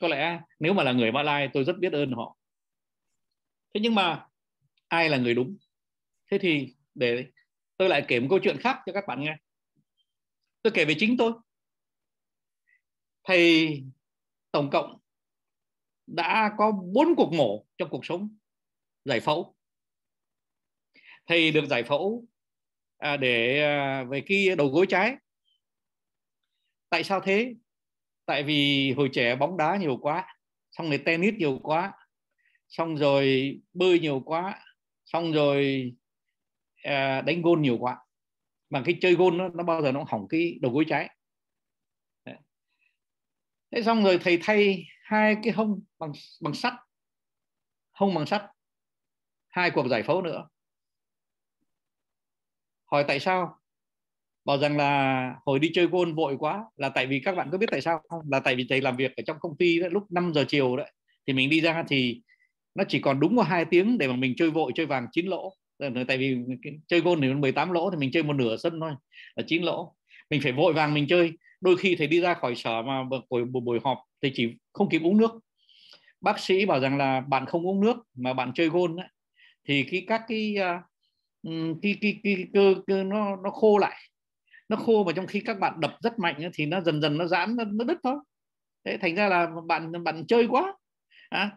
[0.00, 2.36] có lẽ nếu mà là người Mã Lai, tôi rất biết ơn họ.
[3.74, 4.26] Thế nhưng mà
[4.88, 5.56] ai là người đúng?
[6.30, 7.26] Thế thì để
[7.76, 9.36] tôi lại kể một câu chuyện khác cho các bạn nghe.
[10.62, 11.32] Tôi kể về chính tôi
[13.24, 13.82] thầy
[14.50, 14.98] tổng cộng
[16.06, 18.36] đã có bốn cuộc mổ trong cuộc sống
[19.04, 19.54] giải phẫu.
[21.26, 22.24] Thầy được giải phẫu
[22.98, 25.16] à, để à, về cái đầu gối trái.
[26.88, 27.54] Tại sao thế?
[28.26, 30.36] Tại vì hồi trẻ bóng đá nhiều quá
[30.70, 31.92] xong rồi tennis nhiều quá
[32.68, 34.60] xong rồi bơi nhiều quá
[35.04, 35.92] xong rồi
[36.82, 37.98] à, đánh gôn nhiều quá.
[38.70, 41.13] Mà cái chơi gôn nó, nó bao giờ nó hỏng cái đầu gối trái
[43.74, 46.72] thế xong rồi thầy thay hai cái hông bằng bằng sắt.
[47.92, 48.42] Hông bằng sắt.
[49.48, 50.48] Hai cuộc giải phẫu nữa.
[52.90, 53.58] Hỏi tại sao?
[54.44, 56.64] Bảo rằng là hồi đi chơi gôn vội quá.
[56.76, 58.20] Là tại vì các bạn có biết tại sao không?
[58.30, 60.76] Là tại vì thầy làm việc ở trong công ty đó, lúc 5 giờ chiều
[60.76, 60.92] đấy.
[61.26, 62.22] Thì mình đi ra thì
[62.74, 65.26] nó chỉ còn đúng có hai tiếng để mà mình chơi vội chơi vàng chín
[65.26, 65.56] lỗ.
[66.08, 66.36] Tại vì
[66.88, 68.92] chơi gôn thì 18 lỗ thì mình chơi một nửa sân thôi.
[69.34, 69.96] Là chín lỗ.
[70.30, 73.44] Mình phải vội vàng mình chơi đôi khi thầy đi ra khỏi sở mà buổi
[73.44, 75.30] buổi họp thì chỉ không kịp uống nước.
[76.20, 79.08] Bác sĩ bảo rằng là bạn không uống nước mà bạn chơi gôn ấy,
[79.68, 83.96] thì cái các cái uh, cái cái cái cơ, cơ nó nó khô lại.
[84.68, 87.26] Nó khô mà trong khi các bạn đập rất mạnh thì nó dần dần nó
[87.26, 88.16] giãn nó, nó đứt thôi.
[88.84, 90.74] Thế thành ra là bạn bạn chơi quá
[91.28, 91.50] à,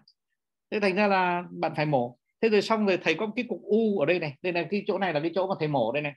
[0.72, 2.18] thế thành ra là bạn phải mổ.
[2.42, 4.36] Thế rồi xong rồi thầy có cái cục u ở đây này.
[4.42, 6.14] Đây là cái chỗ này là cái chỗ mà thầy mổ đây này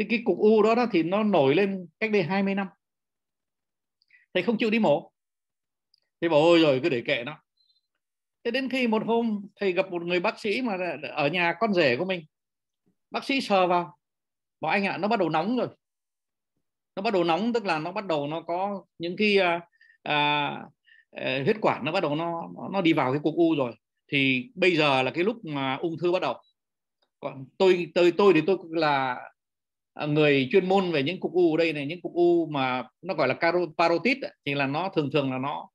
[0.00, 2.66] thì cái cục u đó, đó thì nó nổi lên cách đây 20 năm.
[4.34, 5.12] Thầy không chịu đi mổ.
[6.20, 7.38] Thầy bảo ôi rồi cứ để kệ nó.
[8.44, 10.76] Thế đến khi một hôm thầy gặp một người bác sĩ mà
[11.14, 12.24] ở nhà con rể của mình.
[13.10, 13.96] Bác sĩ sờ vào
[14.60, 15.68] bảo anh ạ à, nó bắt đầu nóng rồi.
[16.96, 19.60] Nó bắt đầu nóng tức là nó bắt đầu nó có những cái à,
[20.02, 20.48] à,
[21.10, 23.72] à huyết quản nó bắt đầu nó nó đi vào cái cục u rồi.
[24.12, 26.42] Thì bây giờ là cái lúc mà ung thư bắt đầu.
[27.20, 29.29] Còn tôi tôi tôi thì tôi là
[30.00, 32.82] À, người chuyên môn về những cục u ở đây này những cục u mà
[33.02, 33.34] nó gọi là
[33.78, 35.70] parotid thì là nó thường thường là nó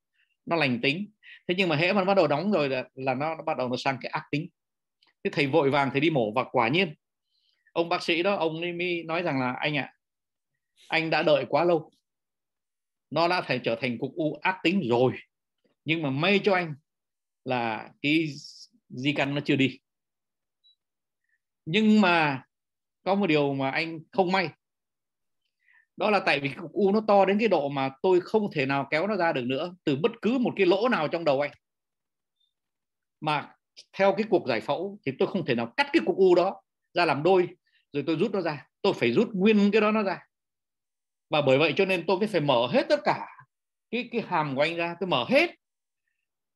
[0.46, 1.12] nó lành tính.
[1.48, 3.58] Thế nhưng mà hễ mà nó bắt đầu đóng rồi là, là nó, nó bắt
[3.58, 4.50] đầu nó sang cái ác tính.
[5.24, 6.94] Thế thầy vội vàng thầy đi mổ và quả nhiên
[7.72, 9.94] ông bác sĩ đó ông ấy mới nói rằng là anh ạ à,
[10.88, 11.92] anh đã đợi quá lâu.
[13.10, 15.14] Nó đã thể trở thành cục u ác tính rồi.
[15.86, 16.76] Nhưng mà may cho anh
[17.44, 18.28] là cái
[18.90, 19.80] di căn nó chưa đi.
[21.66, 22.45] Nhưng mà
[23.06, 24.50] có một điều mà anh không may.
[25.98, 28.66] Đó là tại vì cục u nó to đến cái độ mà tôi không thể
[28.66, 31.42] nào kéo nó ra được nữa từ bất cứ một cái lỗ nào trong đầu
[31.42, 31.52] anh.
[33.22, 33.56] Mà
[33.94, 36.62] theo cái cuộc giải phẫu thì tôi không thể nào cắt cái cục u đó
[36.94, 37.48] ra làm đôi
[37.94, 38.68] rồi tôi rút nó ra.
[38.82, 40.20] Tôi phải rút nguyên cái đó nó ra.
[41.30, 43.28] Và bởi vậy cho nên tôi mới phải mở hết tất cả
[43.92, 44.96] cái cái hàm của anh ra.
[45.00, 45.52] Tôi mở hết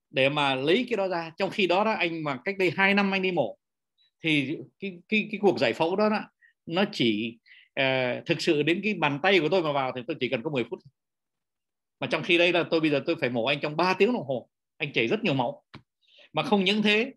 [0.10, 1.32] để mà lấy cái đó ra.
[1.38, 3.58] Trong khi đó đó anh mà cách đây 2 năm anh đi mổ
[4.24, 6.20] thì cái cái cái cuộc giải phẫu đó, đó
[6.70, 7.38] nó chỉ
[7.80, 10.44] uh, thực sự đến cái bàn tay của tôi mà vào thì tôi chỉ cần
[10.44, 10.80] có 10 phút
[12.00, 14.14] mà trong khi đây là tôi bây giờ tôi phải mổ anh trong 3 tiếng
[14.14, 14.50] đồng hồ.
[14.78, 15.64] Anh chảy rất nhiều máu.
[16.34, 17.14] Mà không những thế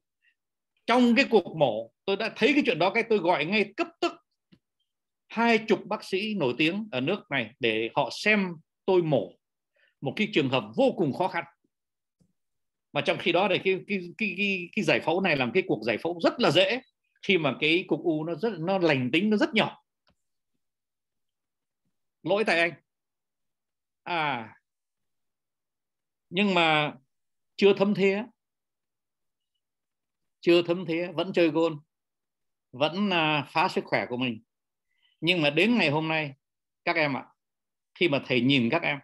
[0.87, 3.87] trong cái cuộc mổ tôi đã thấy cái chuyện đó cái tôi gọi ngay cấp
[4.01, 4.13] tức
[5.29, 8.49] hai chục bác sĩ nổi tiếng ở nước này để họ xem
[8.85, 9.33] tôi mổ.
[10.01, 11.45] Một cái trường hợp vô cùng khó khăn.
[12.93, 15.63] Mà trong khi đó thì cái cái cái cái, cái giải phẫu này làm cái
[15.67, 16.81] cuộc giải phẫu rất là dễ
[17.23, 19.83] khi mà cái cục u nó rất nó lành tính nó rất nhỏ.
[22.23, 22.73] Lỗi tại anh.
[24.03, 24.57] À
[26.31, 26.95] nhưng mà
[27.57, 28.25] chưa thấm thế
[30.41, 31.81] chưa thấm thế vẫn chơi gôn
[32.73, 34.43] vẫn uh, phá sức khỏe của mình.
[35.21, 36.35] Nhưng mà đến ngày hôm nay
[36.85, 37.27] các em ạ
[37.95, 38.99] khi mà thầy nhìn các em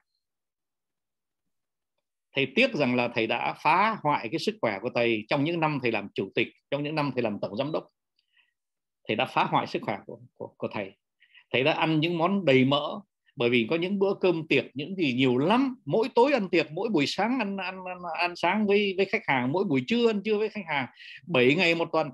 [2.33, 5.61] thầy tiếc rằng là thầy đã phá hoại cái sức khỏe của thầy trong những
[5.61, 7.89] năm thầy làm chủ tịch trong những năm thầy làm tổng giám đốc
[9.09, 10.93] thầy đã phá hoại sức khỏe của, của, của thầy.
[11.53, 13.01] Thầy đã ăn những món đầy mỡ
[13.37, 15.77] bởi vì có những bữa cơm tiệc những gì nhiều lắm.
[15.85, 19.23] Mỗi tối ăn tiệc mỗi buổi sáng ăn ăn ăn, ăn sáng với với khách
[19.27, 20.87] hàng mỗi buổi trưa ăn trưa với khách hàng
[21.27, 22.11] 7 ngày một tuần.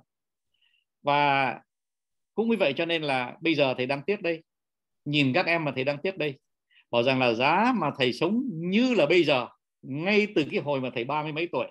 [1.03, 1.55] Và
[2.35, 4.43] cũng như vậy cho nên là bây giờ thầy đang tiếc đây.
[5.05, 6.39] Nhìn các em mà thầy đang tiếc đây.
[6.91, 9.47] Bảo rằng là giá mà thầy sống như là bây giờ
[9.83, 11.67] ngay từ cái hồi mà thầy ba mươi mấy tuổi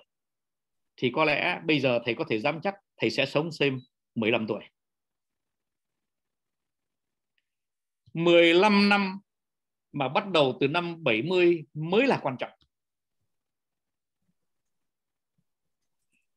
[0.96, 3.78] thì có lẽ bây giờ thầy có thể dám chắc thầy sẽ sống thêm
[4.14, 4.60] 15 tuổi.
[8.14, 9.20] 15 năm
[9.92, 12.50] mà bắt đầu từ năm 70 mới là quan trọng.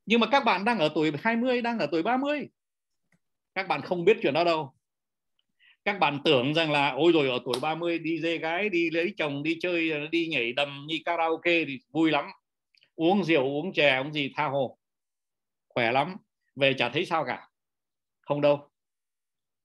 [0.05, 2.47] Nhưng mà các bạn đang ở tuổi 20, đang ở tuổi 30.
[3.53, 4.73] Các bạn không biết chuyện đó đâu.
[5.85, 9.13] Các bạn tưởng rằng là ôi rồi ở tuổi 30 đi dê gái, đi lấy
[9.17, 12.25] chồng, đi chơi, đi nhảy đầm, đi karaoke thì vui lắm.
[12.95, 14.77] Uống rượu, uống chè, uống gì tha hồ.
[15.67, 16.15] Khỏe lắm.
[16.55, 17.49] Về chả thấy sao cả.
[18.21, 18.69] Không đâu.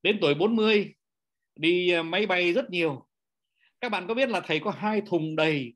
[0.02, 0.94] Đến tuổi 40
[1.56, 3.06] đi ờ, máy bay rất nhiều.
[3.80, 5.74] Các bạn có biết là thầy có hai thùng đầy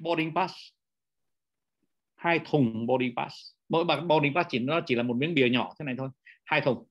[0.00, 0.54] boarding pass?
[2.14, 3.34] Hai thùng boarding pass.
[3.68, 6.08] Mỗi bạn boarding pass chỉ nó chỉ là một miếng bìa nhỏ thế này thôi.
[6.44, 6.86] Hai thùng.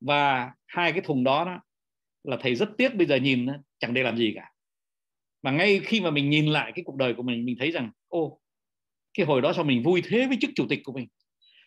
[0.00, 1.60] Và hai cái thùng đó, đó
[2.24, 3.46] là thầy rất tiếc bây giờ nhìn
[3.78, 4.52] chẳng để làm gì cả.
[5.42, 7.90] Mà ngay khi mà mình nhìn lại cái cuộc đời của mình mình thấy rằng
[8.08, 8.40] ô
[9.14, 11.08] cái hồi đó sao mình vui thế với chức chủ tịch của mình?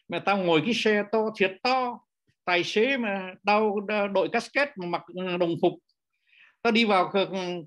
[0.08, 2.00] Mà tao ngồi cái xe to thiệt to
[2.46, 3.80] tài xế mà đau
[4.14, 5.74] đội casket mà mặc ờ, đồng phục.
[6.62, 7.12] Tao đi vào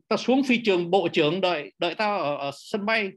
[0.09, 3.11] tao xuống phi trường bộ trưởng đợi đợi tao ở, ở sân bay.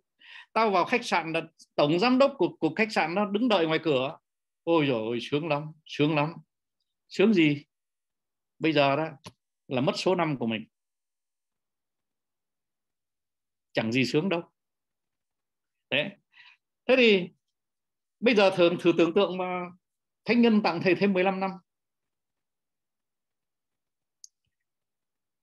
[0.54, 1.42] Tao vào khách sạn là
[1.76, 4.18] tổng giám đốc của, của khách sạn nó đứng đợi ngoài cửa.
[4.64, 6.34] Ôi rồi sướng lắm sướng lắm.
[7.10, 7.64] Sướng gì?
[8.60, 9.10] Bây giờ đó
[9.68, 10.66] là mất số năm của mình.
[13.74, 14.42] Chẳng gì sướng đâu.
[15.90, 16.12] Thế
[16.88, 17.30] thế thì
[18.20, 19.66] bây giờ thường thử tưởng tượng mà
[20.30, 21.52] thánh nhân tặng thầy thêm 15 năm.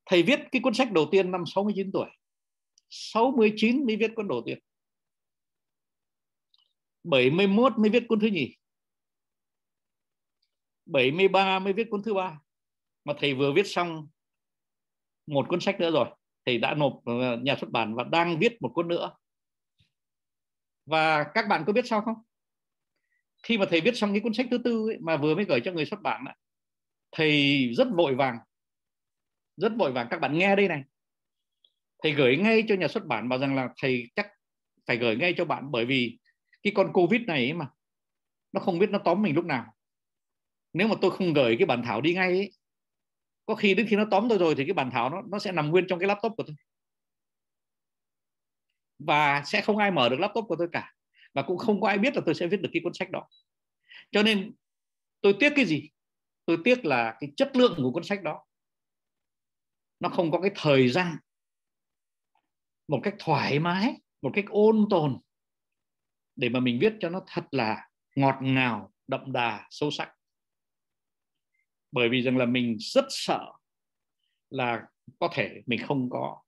[0.06, 2.06] Thầy viết cái cuốn sách đầu tiên năm 69 tuổi.
[2.88, 4.58] 69 mới viết cuốn đầu tiên.
[7.04, 8.56] 71 mới viết cuốn thứ nhì.
[10.86, 12.40] 73 mới viết cuốn thứ ba.
[13.04, 14.08] Mà thầy vừa viết xong
[15.26, 16.08] một cuốn sách nữa rồi.
[16.44, 19.16] Thầy đã nộp ờ, nhà xuất bản và đang viết một cuốn nữa.
[20.84, 22.16] Và các bạn có biết sao không?
[23.46, 25.60] Khi mà thầy viết xong cái cuốn sách thứ tư ấy, mà vừa mới gửi
[25.64, 26.34] cho người xuất bản ấy,
[27.12, 28.38] thầy rất vội vàng
[29.56, 30.06] rất vội vàng.
[30.10, 30.82] Các bạn nghe đây này.
[32.02, 34.26] Thầy gửi ngay cho nhà xuất bản bảo rằng là thầy chắc
[34.86, 36.18] phải gửi ngay cho bạn bởi vì
[36.62, 37.68] cái con covid này ấy mà
[38.52, 39.74] nó không biết nó tóm mình lúc nào.
[40.72, 42.52] Nếu mà tôi không gửi cái bản thảo đi ngay ấy,
[43.46, 45.52] có khi đến khi nó tóm tôi rồi thì cái bản thảo nó nó sẽ
[45.52, 46.56] nằm nguyên trong cái laptop của tôi.
[48.98, 50.95] Và sẽ không ai mở được laptop của tôi cả
[51.36, 53.28] và cũng không có ai biết là tôi sẽ viết được cái cuốn sách đó.
[54.10, 54.54] Cho nên
[55.20, 55.90] tôi tiếc cái gì?
[56.44, 58.44] Tôi tiếc là cái chất lượng của cuốn sách đó,
[60.00, 61.16] nó không có cái thời gian
[62.88, 65.18] một cách thoải mái, một cách ôn tồn
[66.36, 70.12] để mà mình viết cho nó thật là ngọt ngào, đậm đà, sâu sắc.
[71.92, 73.52] Bởi vì rằng là mình rất sợ
[74.50, 74.82] là
[75.18, 76.42] có thể mình không có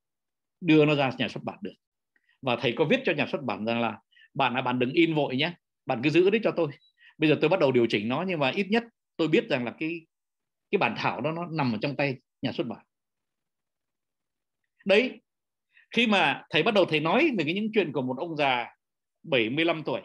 [0.60, 1.74] đưa nó ra nhà xuất bản được.
[2.42, 3.98] Và thầy có viết cho nhà xuất bản rằng là
[4.38, 5.52] bạn là bạn đừng in vội nhé.
[5.86, 6.68] Bạn cứ giữ đấy cho tôi.
[7.18, 8.84] Bây giờ tôi bắt đầu điều chỉnh nó, nhưng mà ít nhất
[9.16, 10.06] tôi biết rằng là cái
[10.70, 12.84] cái bản thảo đó nó nằm ở trong tay nhà xuất bản.
[14.84, 15.20] Đấy,
[15.90, 18.66] khi mà thầy bắt đầu thầy nói về cái những chuyện của một ông già
[19.22, 20.00] 75 tuổi,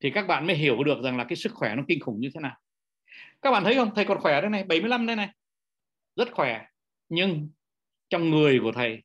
[0.00, 2.30] thì các bạn mới hiểu được rằng là cái sức khỏe nó kinh khủng như
[2.34, 2.56] thế nào.
[3.42, 3.90] Các bạn thấy không?
[3.94, 5.28] Thầy còn khỏe đây này 75 đây này.
[6.16, 6.66] Rất khỏe,
[7.08, 7.50] nhưng
[8.08, 9.02] trong người của thầy,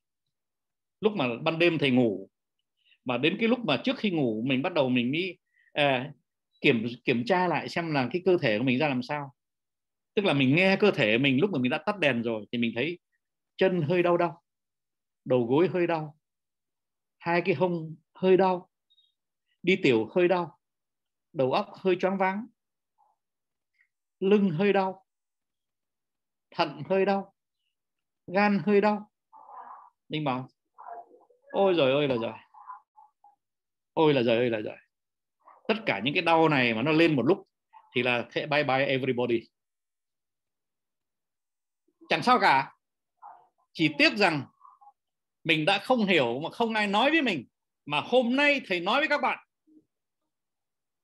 [1.01, 2.29] lúc mà ban đêm thầy ngủ
[3.05, 5.37] và đến cái lúc mà trước khi ngủ mình bắt đầu mình đi
[5.73, 6.11] à,
[6.61, 9.33] kiểm kiểm tra lại xem là cái cơ thể của mình ra làm sao.
[10.15, 12.57] Tức là mình nghe cơ thể mình lúc mà mình đã tắt đèn rồi thì
[12.57, 12.99] mình thấy
[13.57, 14.41] chân hơi đau đau
[15.25, 16.17] đầu gối hơi đau
[17.17, 18.69] hai cái hông hơi đau
[19.63, 20.59] đi tiểu hơi đau
[21.33, 22.45] đầu óc hơi choáng váng
[24.19, 25.05] lưng hơi đau
[26.51, 27.35] thận hơi đau
[28.27, 29.11] gan hơi đau.
[30.09, 30.47] Mình bảo
[31.51, 32.33] ôi rồi ôi là rồi
[33.95, 34.77] ôi là giời ơi là giời.
[35.67, 37.47] Tất cả những cái đau này mà nó lên một lúc
[37.95, 39.41] thì là thế bye bye everybody.
[42.09, 42.75] Chẳng sao cả.
[43.73, 44.45] Chỉ tiếc rằng
[45.43, 47.45] mình đã không hiểu mà không ai nói với mình
[47.85, 49.47] mà hôm nay thầy nói với các bạn.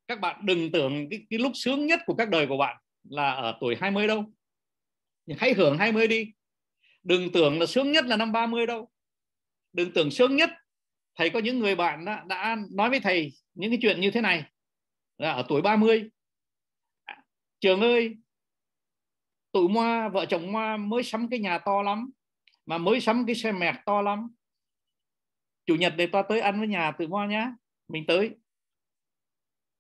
[0.07, 3.31] Các bạn đừng tưởng cái, cái lúc sướng nhất của các đời của bạn là
[3.31, 4.25] ở tuổi 20 đâu.
[5.37, 6.31] Hãy hưởng 20 đi.
[7.03, 8.91] Đừng tưởng là sướng nhất là năm 30 đâu.
[9.73, 10.49] Đừng tưởng sướng nhất
[11.21, 14.21] thầy có những người bạn đã, đã nói với thầy những cái chuyện như thế
[14.21, 14.43] này.
[15.17, 16.09] Là ở tuổi 30
[17.59, 18.17] trường ơi
[19.51, 22.09] tụi moa vợ chồng moa mới sắm cái nhà to lắm
[22.65, 24.27] mà mới sắm cái xe mẹt to lắm.
[25.65, 27.51] Chủ nhật để ta tới ăn với nhà tụi moa nhá
[27.87, 28.31] mình tới.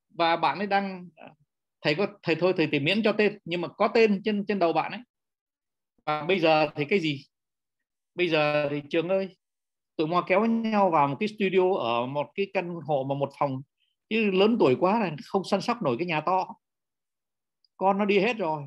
[0.09, 1.09] Và bạn ấy đang
[1.81, 4.59] thầy có thầy thôi thầy tìm miễn cho tên nhưng mà có tên trên trên
[4.59, 5.01] đầu bạn ấy.
[6.05, 7.25] Và bây giờ thì cái gì?
[8.15, 9.35] Bây giờ thì trường ơi
[10.01, 13.29] tụi mò kéo nhau vào một cái studio ở một cái căn hộ mà một
[13.39, 13.61] phòng.
[14.09, 16.47] Chứ lớn tuổi quá là không săn sóc nổi cái nhà to.
[17.77, 18.63] Con nó đi hết rồi.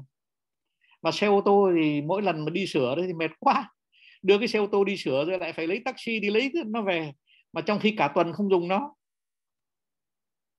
[1.02, 3.74] Mà xe ô tô thì mỗi lần mà đi sửa thì mệt quá.
[4.22, 6.82] Đưa cái xe ô tô đi sửa rồi lại phải lấy taxi đi lấy nó
[6.82, 7.12] về.
[7.52, 8.94] Mà trong khi cả tuần không dùng nó.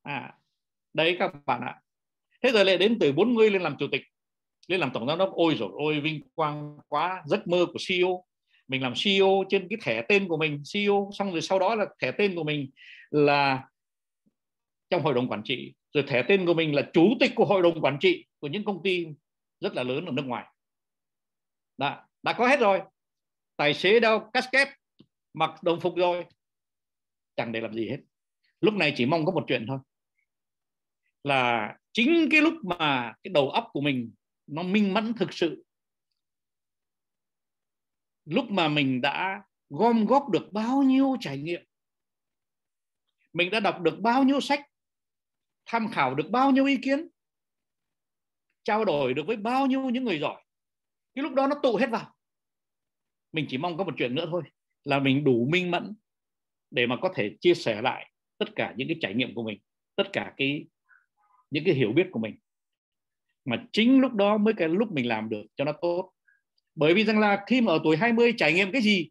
[0.04, 0.34] À
[0.94, 1.82] đấy các bạn ạ.
[2.44, 4.02] Thế rồi lại đến từ 40 lên làm chủ tịch.
[4.68, 5.32] Lên làm tổng giám đốc.
[5.34, 7.24] Ôi rồi ôi, vinh quang quá.
[7.26, 8.24] Giấc mơ của CEO
[8.68, 11.86] mình làm CEO trên cái thẻ tên của mình CEO xong rồi sau đó là
[12.00, 12.70] thẻ tên của mình
[13.12, 13.70] là
[14.90, 15.74] trong hội đồng quản trị.
[15.94, 18.66] Rồi thẻ tên của mình là chủ tịch của hội đồng quản trị của những
[18.66, 19.08] công ty
[19.60, 20.46] rất là lớn ở nước ngoài.
[21.78, 22.82] Đã đã có hết rồi.
[23.58, 24.68] Tài xế đeo casket,
[25.34, 26.26] mặc đồng phục rồi.
[27.36, 27.98] Chẳng để làm gì hết.
[28.62, 29.80] Lúc này chỉ mong có một chuyện thôi.
[31.24, 34.12] Là chính cái lúc mà cái đầu óc của mình
[34.48, 35.65] nó minh mẫn thực sự
[38.26, 41.64] lúc mà mình đã gom góp được bao nhiêu trải nghiệm,
[43.34, 44.62] mình đã đọc được bao nhiêu sách,
[45.66, 47.08] tham khảo được bao nhiêu ý kiến,
[48.64, 50.44] trao đổi được với bao nhiêu những người giỏi,
[51.16, 52.16] cái lúc đó nó tụ hết vào.
[53.32, 54.44] Mình chỉ mong có một chuyện nữa thôi,
[54.84, 55.96] là mình đủ minh mẫn
[56.72, 59.60] để mà có thể chia sẻ lại tất cả những cái trải nghiệm của mình,
[59.96, 60.66] tất cả cái,
[61.52, 62.36] những cái hiểu biết của mình.
[63.46, 66.12] Mà chính lúc đó mới cái lúc mình làm được cho nó tốt
[66.76, 69.10] bởi vì rằng là khi mà ở tuổi 20 trải nghiệm cái gì?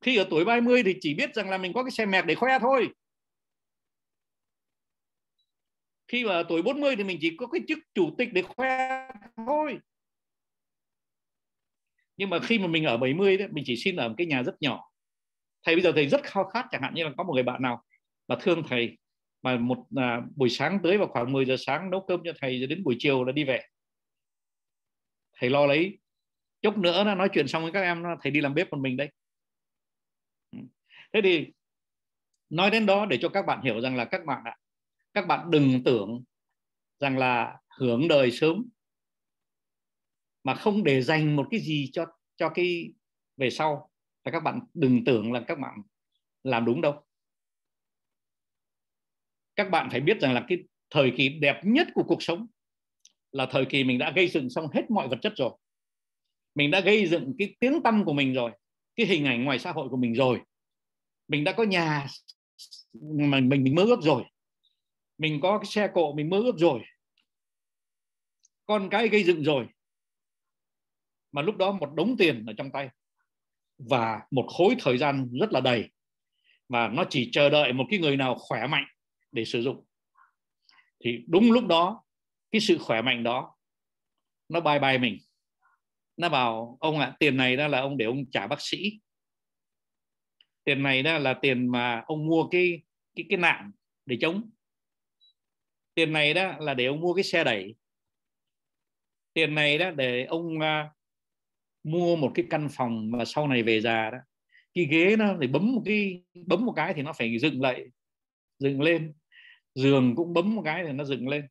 [0.00, 2.34] Khi ở tuổi 30 thì chỉ biết rằng là mình có cái xe mẹt để
[2.34, 2.88] khoe thôi.
[6.08, 9.08] Khi mà ở tuổi 40 thì mình chỉ có cái chức chủ tịch để khoe
[9.36, 9.78] thôi.
[12.16, 14.42] Nhưng mà khi mà mình ở 70 đấy mình chỉ xin ở một cái nhà
[14.42, 14.90] rất nhỏ.
[15.62, 17.62] Thầy bây giờ thầy rất khao khát chẳng hạn như là có một người bạn
[17.62, 17.82] nào
[18.28, 18.98] mà thương thầy
[19.42, 22.58] mà một à, buổi sáng tới vào khoảng 10 giờ sáng nấu cơm cho thầy
[22.58, 23.60] rồi đến buổi chiều là đi về
[25.44, 25.98] thầy lo lấy.
[26.62, 28.96] Chút nữa nó nói chuyện xong với các em thầy đi làm bếp một mình
[28.96, 29.10] đây
[30.52, 30.58] ừ.
[31.12, 31.52] thế thì
[32.50, 34.56] nói đến đó để cho các bạn hiểu rằng là các bạn ạ,
[35.14, 36.24] các bạn đừng tưởng
[37.00, 38.68] rằng là hưởng đời sớm
[40.44, 42.92] mà không để dành một cái gì cho cho cái
[43.36, 43.90] về sau.
[44.24, 45.82] Và các bạn đừng tưởng là các bạn
[46.42, 47.04] làm đúng đâu.
[49.56, 50.58] Các bạn phải biết rằng là cái
[50.90, 52.46] thời kỳ đẹp nhất của cuộc sống
[53.34, 55.50] là thời kỳ mình đã gây dựng xong hết mọi vật chất rồi.
[56.54, 58.50] Mình đã gây dựng cái tiếng tâm của mình rồi,
[58.96, 60.40] cái hình ảnh ngoài xã hội của mình rồi.
[61.28, 62.06] Mình đã có nhà
[62.92, 64.24] mà mình mình mơ ước rồi.
[65.18, 66.80] Mình có cái xe cộ mình mơ ước rồi.
[68.66, 69.66] Con cái gây dựng rồi.
[71.32, 72.88] Mà lúc đó một đống tiền ở trong tay
[73.78, 75.90] và một khối thời gian rất là đầy.
[76.68, 78.84] Và nó chỉ chờ đợi một cái người nào khỏe mạnh
[79.32, 79.84] để sử dụng.
[81.04, 82.03] Thì đúng lúc đó
[82.54, 83.56] cái sự khỏe mạnh đó
[84.48, 85.18] nó bài bài mình.
[86.16, 89.00] Nó bảo ông ạ à, tiền này đó là ông để ông trả bác sĩ.
[90.64, 92.82] Tiền này đó là tiền mà ông mua cái
[93.14, 93.72] cái cái nạn
[94.06, 94.50] để chống.
[95.94, 97.74] Tiền này đó là để ông mua cái xe đẩy.
[99.32, 100.92] Tiền này đó để ông uh,
[101.82, 104.18] mua một cái căn phòng mà sau này về già đó.
[104.74, 107.84] Cái ghế nó để bấm một cái bấm một cái thì nó phải dựng lại
[108.58, 109.14] dựng lên.
[109.74, 111.48] Giường cũng bấm một cái thì nó dựng lên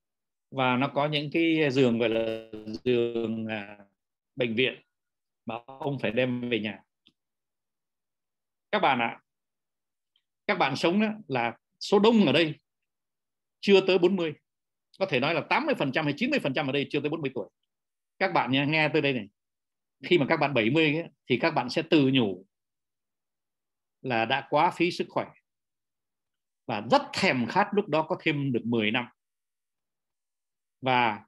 [0.54, 2.48] và nó có những cái giường gọi là
[2.84, 3.78] giường à,
[4.36, 4.82] bệnh viện
[5.46, 6.80] mà ông phải đem về nhà.
[8.72, 9.22] Các bạn ạ à,
[10.48, 12.56] các bạn sống đó là số đông ở đây
[13.60, 14.34] chưa tới 40
[15.00, 17.50] có thể nói là 80% hay 90% ở đây chưa tới 40 tuổi.
[18.20, 19.28] Các bạn nha, nghe tới đây này.
[20.04, 22.46] Khi mà các bạn 70 ấy, thì các bạn sẽ tự nhủ
[24.02, 25.26] là đã quá phí sức khỏe.
[26.66, 29.06] Và rất thèm khát lúc đó có thêm được 10 năm
[30.84, 31.20] và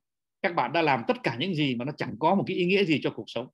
[0.42, 2.66] các bạn đã làm tất cả những gì mà nó chẳng có một cái ý
[2.66, 3.48] nghĩa gì cho cuộc sống.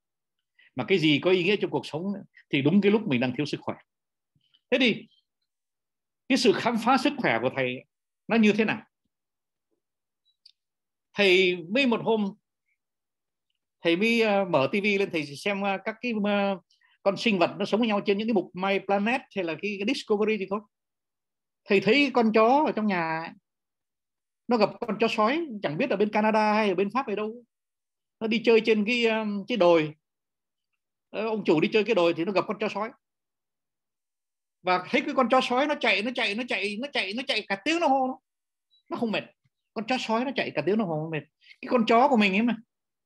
[0.76, 2.04] Mà cái gì có ý nghĩa cho cuộc sống
[2.50, 3.76] thì đúng cái lúc mình đang thiếu sức khỏe.
[4.70, 5.06] Thế thì
[6.28, 7.84] cái sự khám phá sức khỏe của thầy
[8.28, 8.82] nó như thế nào?
[11.14, 12.34] Thầy mới một hôm
[13.82, 16.60] thầy mới ờ, mở tivi lên thầy xem ờ, các cái ờ,
[17.02, 19.54] con sinh vật nó sống với nhau trên những cái mục My Planet hay là
[19.62, 20.60] cái, cái Discovery gì thôi.
[21.64, 23.32] Thầy thấy con chó ở trong nhà
[24.52, 27.16] nó gặp con chó sói chẳng biết ở bên Canada hay ở bên Pháp hay
[27.16, 27.44] đâu.
[28.20, 29.94] Nó đi chơi trên cái um, cái đồi.
[31.10, 32.90] Ờ, ông chủ đi chơi cái đồi thì nó gặp con chó sói.
[34.62, 37.22] Và thấy cái con chó sói nó chạy nó chạy nó chạy nó chạy nó
[37.26, 38.20] chạy cả tiếng đồng hồ
[38.90, 38.96] nó.
[38.96, 39.24] Không mệt.
[39.74, 41.22] Con chó sói nó chạy cả tiếng đồng hồ không mệt.
[41.60, 42.56] Cái con chó của mình ấy mà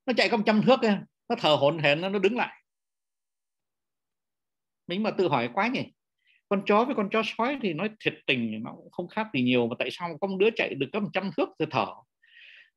[0.06, 0.96] nó chạy không trăm thước ấy,
[1.28, 2.62] nó thở hổn hển nó đứng lại.
[4.86, 5.92] Mình mà tự hỏi quá nhỉ?
[6.48, 9.42] Con chó với con chó sói thì nói thiệt tình nó cũng không khác gì
[9.42, 9.66] nhiều.
[9.66, 11.86] Mà tại sao có một đứa chạy được có một trăm thước rồi thở?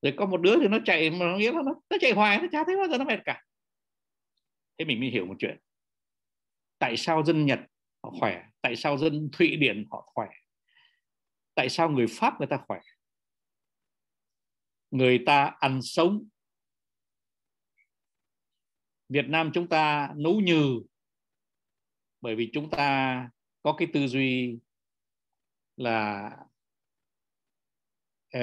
[0.02, 2.48] Rồi có một đứa thì nó chạy mà nghĩa là nó, nó chạy hoài nó
[2.52, 3.44] chả thấy bao giờ nó mệt cả.
[4.78, 5.58] Thế mình mới hiểu một chuyện.
[6.80, 7.60] Tại sao dân Nhật
[8.04, 8.44] họ khỏe?
[8.62, 10.28] Tại sao dân Thụy Điển họ khỏe?
[11.56, 12.80] Tại sao người Pháp người ta khỏe?
[14.92, 16.28] Người ta ăn sống.
[19.10, 20.82] Việt Nam chúng ta nấu nhừ.
[22.22, 23.30] Bởi vì chúng ta
[23.62, 24.60] có cái tư duy
[25.78, 26.30] là
[28.32, 28.42] ờ,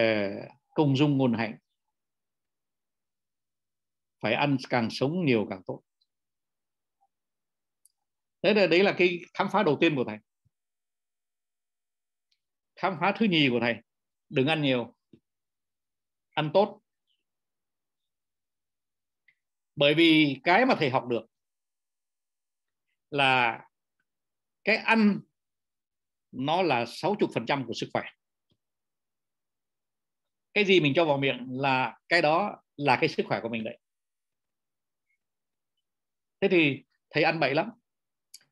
[0.75, 1.59] công dung ngôn hạnh.
[4.21, 5.83] Phải ăn càng sống nhiều càng tốt.
[8.43, 10.19] Đấy là đấy là cái khám phá đầu tiên của thầy.
[12.77, 13.75] Khám phá thứ nhì của thầy.
[14.29, 14.95] Đừng ăn nhiều.
[16.31, 16.81] Ăn tốt.
[19.77, 21.27] Bởi vì cái mà thầy học được
[23.11, 23.66] là
[24.67, 25.21] cái ăn
[26.33, 28.03] nó là 60% của sức khỏe.
[30.55, 33.65] Cái gì mình cho vào miệng là cái đó là cái sức khỏe của mình
[33.65, 33.79] đấy.
[36.41, 37.71] Thế thì thầy ăn bậy lắm.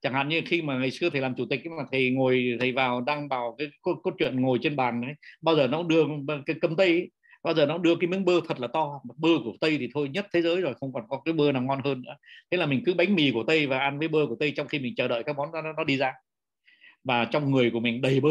[0.01, 2.73] Chẳng hạn như khi mà ngày xưa thầy làm chủ tịch mà thầy ngồi thầy
[2.73, 5.89] vào đăng vào cái cốt, cốt truyện ngồi trên bàn ấy bao giờ nó cũng
[5.89, 6.05] đưa
[6.47, 7.11] cái cơm tây ấy,
[7.45, 10.09] bao giờ nó đưa cái miếng bơ thật là to bơ của tây thì thôi
[10.09, 12.17] nhất thế giới rồi không còn có cái bơ nào ngon hơn nữa.
[12.51, 14.69] Thế là mình cứ bánh mì của tây và ăn với bơ của tây trong
[14.69, 16.13] khi mình chờ đợi các món nó, nó đi ra.
[17.05, 18.31] Và trong người của mình đầy bơ.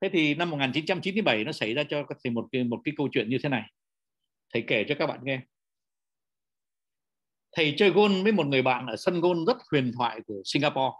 [0.00, 3.28] Thế thì năm 1997 nó xảy ra cho thầy một cái một cái câu chuyện
[3.28, 3.62] như thế này.
[4.54, 5.40] Thầy kể cho các bạn nghe.
[7.52, 10.96] Thầy chơi gôn với một người bạn ở sân gôn rất huyền thoại của Singapore.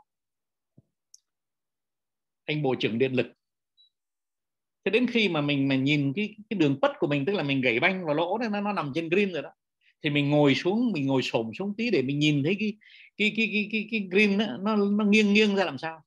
[2.44, 3.26] Anh bộ trưởng điện lực
[4.84, 7.42] thế đến khi mà mình mà nhìn cái cái đường bất của mình tức là
[7.42, 9.50] mình gãy banh vào lỗ nó nó nằm trên green rồi đó
[10.02, 12.76] thì mình ngồi xuống mình ngồi xổm xuống tí để mình nhìn thấy cái
[13.16, 16.02] cái cái cái cái, cái green đó, nó nó nghiêng nghiêng ra làm sao.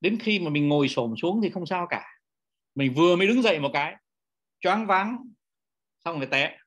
[0.00, 2.04] Đến khi mà mình ngồi xổm xuống thì không sao cả.
[2.74, 3.96] Mình vừa mới đứng dậy một cái
[4.60, 5.16] choáng váng
[6.04, 6.58] xong rồi té.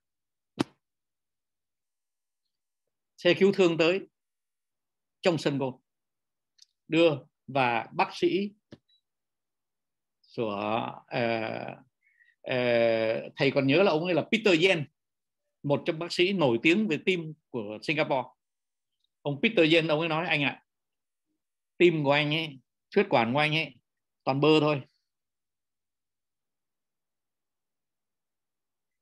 [3.17, 3.99] Xe cứu thương tới
[5.21, 5.73] trong sân gôn
[6.87, 7.11] đưa
[7.47, 8.51] và bác sĩ
[10.35, 11.77] của uh,
[12.49, 14.85] uh, thầy còn nhớ là ông ấy là Peter Yen
[15.63, 18.27] một trong bác sĩ nổi tiếng về tim của Singapore.
[19.21, 20.65] Ông Peter Yen ông ấy nói anh ạ à,
[21.77, 22.59] tim của anh ấy
[22.95, 23.75] huyết quản của anh ấy
[24.23, 24.81] toàn bơ thôi.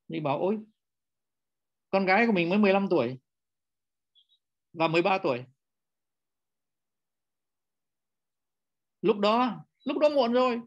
[0.07, 0.57] Đi bảo ôi
[1.89, 3.17] con gái của mình mới 15 tuổi
[4.73, 5.45] và 13 tuổi.
[9.01, 10.61] Lúc đó lúc đó muộn rồi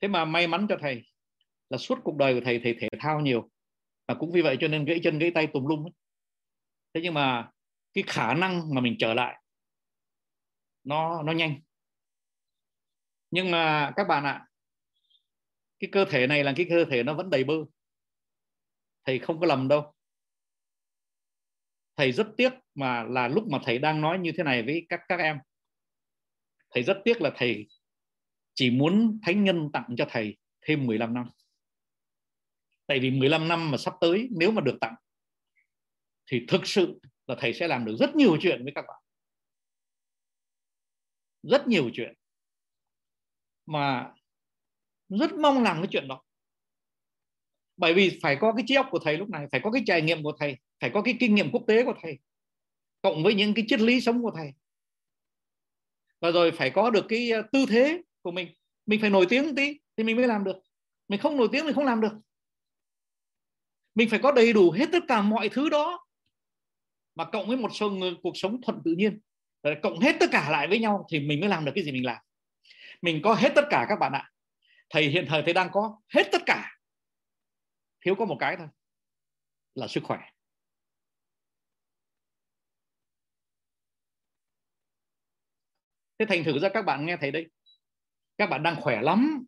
[0.00, 1.02] thế mà may mắn cho thầy
[1.70, 3.50] là suốt cuộc đời của thầy thầy thể thao nhiều.
[4.08, 5.84] Và cũng vì vậy cho nên gãy chân gãy tay tùm lum
[6.94, 7.50] thế nhưng mà
[7.94, 9.42] cái khả năng mà mình trở lại,
[10.84, 11.60] nó nó nhanh.
[13.30, 14.46] Nhưng mà các bạn ạ,
[15.78, 17.54] cái cơ thể này là cái cơ thể nó vẫn đầy bơ.
[19.04, 19.92] Thầy không có lầm đâu.
[21.96, 25.00] Thầy rất tiếc mà là lúc mà thầy đang nói như thế này với các
[25.08, 25.38] các em.
[26.70, 27.68] Thầy rất tiếc là thầy
[28.56, 31.30] chỉ muốn thánh nhân tặng cho thầy thêm 15 năm.
[32.86, 34.94] Tại vì 15 năm mà sắp tới, nếu mà được tặng,
[36.26, 39.02] thì thực sự là thầy sẽ làm được rất nhiều chuyện với các bạn.
[41.42, 42.14] Rất nhiều chuyện.
[43.66, 44.14] Mà
[45.08, 46.22] rất mong làm cái chuyện đó.
[47.76, 50.02] Bởi vì phải có cái trí óc của thầy lúc này, phải có cái trải
[50.02, 52.18] nghiệm của thầy, phải có cái kinh nghiệm quốc tế của thầy,
[53.02, 54.52] cộng với những cái triết lý sống của thầy.
[56.20, 58.54] Và rồi phải có được cái ờ, tư thế của mình.
[58.86, 60.56] Mình phải nổi tiếng tí thì mình mới làm được.
[61.08, 62.12] Mình không nổi tiếng mình không làm được.
[63.94, 66.06] Mình phải có đầy đủ hết tất cả mọi thứ đó
[67.14, 69.20] mà cộng với một số người, cuộc sống thuận tự nhiên.
[69.82, 72.04] Cộng hết tất cả lại với nhau thì mình mới làm được cái gì mình
[72.04, 72.22] làm.
[73.02, 74.30] Mình có hết tất cả các bạn ạ.
[74.90, 76.78] Thầy hiện thời thầy đang có hết tất cả.
[78.00, 78.68] Thiếu có một cái thôi
[79.74, 80.18] là sức khỏe.
[86.18, 87.46] Thế thành thử ra các bạn nghe thấy đấy
[88.38, 89.44] các bạn đang khỏe lắm.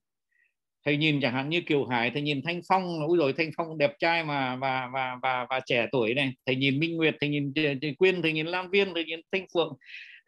[0.84, 3.78] Thầy nhìn chẳng hạn như kiều hải thầy nhìn thanh phong ui rồi thanh phong
[3.78, 6.32] đẹp trai mà và và và và trẻ tuổi này.
[6.47, 9.47] Thầy nhìn minh nguyệt thầy nhìn thầy quyên thầy nhìn lam viên thầy nhìn thanh
[9.55, 9.76] phượng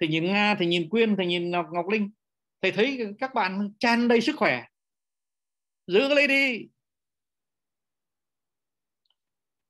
[0.00, 2.10] thầy nhìn nga thầy nhìn quyên thầy nhìn ngọc, ngọc linh.
[2.62, 4.64] Thầy thấy các bạn tràn đầy sức khỏe.
[5.86, 6.68] Giữ lấy đi.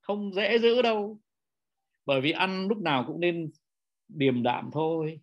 [0.01, 1.21] Không dễ giữ đâu.
[2.07, 3.51] Bởi vì ăn lúc nào cũng nên
[4.09, 5.21] điềm đạm thôi.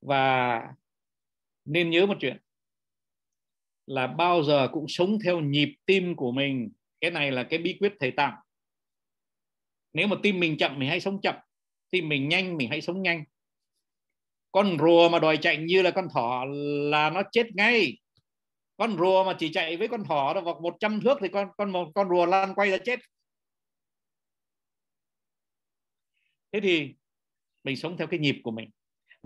[0.00, 0.62] Và
[1.68, 2.36] nên nhớ một chuyện
[3.86, 6.70] là bao giờ cũng sống theo nhịp tim của mình.
[7.00, 8.34] Cái này là cái bí quyết thầy tặng
[9.92, 11.34] nếu mà tim mình chậm, mình hãy sống chậm.
[11.90, 13.24] Tim mình nhanh, mình hãy sống nhanh.
[14.52, 16.44] Con rùa mà đòi chạy như là con thỏ
[16.90, 17.98] là nó chết ngay.
[18.76, 21.72] Con rùa mà chỉ chạy với con thỏ đó vào 100 thước thì con con
[21.72, 23.00] một, con rùa lăn quay ra chết.
[26.52, 26.94] Thế thì
[27.64, 28.70] mình sống theo cái nhịp của mình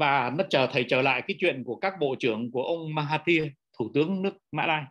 [0.02, 3.44] và nó chờ thầy trở lại cái chuyện của các bộ trưởng của ông Mahathir,
[3.78, 4.84] thủ tướng nước Mã Lai.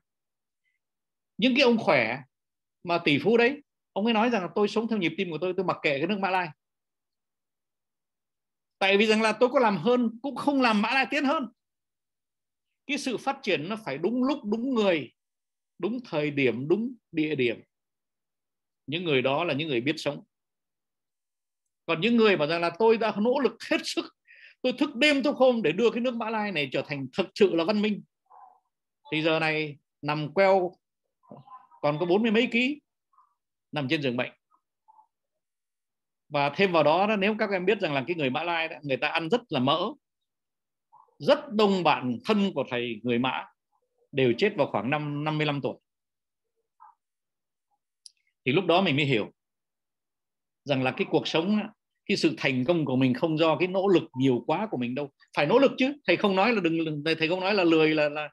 [1.38, 2.20] Những cái ông khỏe
[2.84, 5.38] mà tỷ phú đấy, ông ấy nói rằng là tôi sống theo nhịp tim của
[5.42, 6.50] tôi tôi mặc kệ cái nước Mã Lai.
[8.80, 11.48] Tại vì rằng là tôi có làm hơn, cũng không làm Mã Lai tiến hơn.
[12.88, 15.12] Cái sự phát triển nó phải đúng lúc, đúng người,
[15.80, 17.62] đúng thời điểm, đúng địa điểm.
[18.88, 20.24] Những người đó là những người biết sống.
[21.86, 24.06] Còn những người mà rằng là tôi đã nỗ lực hết sức
[24.62, 27.28] tôi thức đêm thức hôm để đưa cái nước Mã Lai này trở thành thực
[27.36, 28.04] sự là văn minh.
[29.12, 30.72] Thì giờ này nằm queo
[31.82, 32.82] còn có bốn mươi mấy ký
[33.72, 34.32] nằm trên giường bệnh.
[36.30, 38.76] Và thêm vào đó nếu các em biết rằng là cái người Mã Lai đó,
[38.84, 39.92] người ta ăn rất là mỡ.
[41.20, 43.46] Rất đông bạn thân của thầy người Mã
[44.12, 45.78] đều chết vào khoảng năm 55 tuổi.
[48.46, 49.32] Thì lúc đó mình mới hiểu
[50.64, 51.60] rằng là cái cuộc sống
[52.06, 54.96] cái sự thành công của mình không do cái nỗ lực nhiều quá của mình
[54.96, 55.10] đâu.
[55.38, 55.94] Phải nỗ lực chứ.
[56.08, 58.30] Thầy không nói là đừng thầy không nói là lười, là là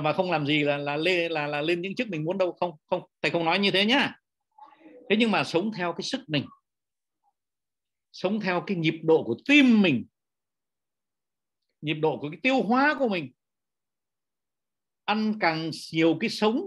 [0.00, 2.52] và không làm gì là là lên là là lên những chức mình muốn đâu.
[2.60, 3.02] Không không.
[3.22, 4.14] Thầy không nói như thế nhá.
[5.10, 6.44] Thế nhưng mà sống theo cái sức mình,
[8.12, 10.04] sống theo cái nhịp độ của tim mình,
[11.80, 13.32] nhịp độ của cái tiêu hóa của mình,
[15.04, 16.60] ăn càng nhiều cái sống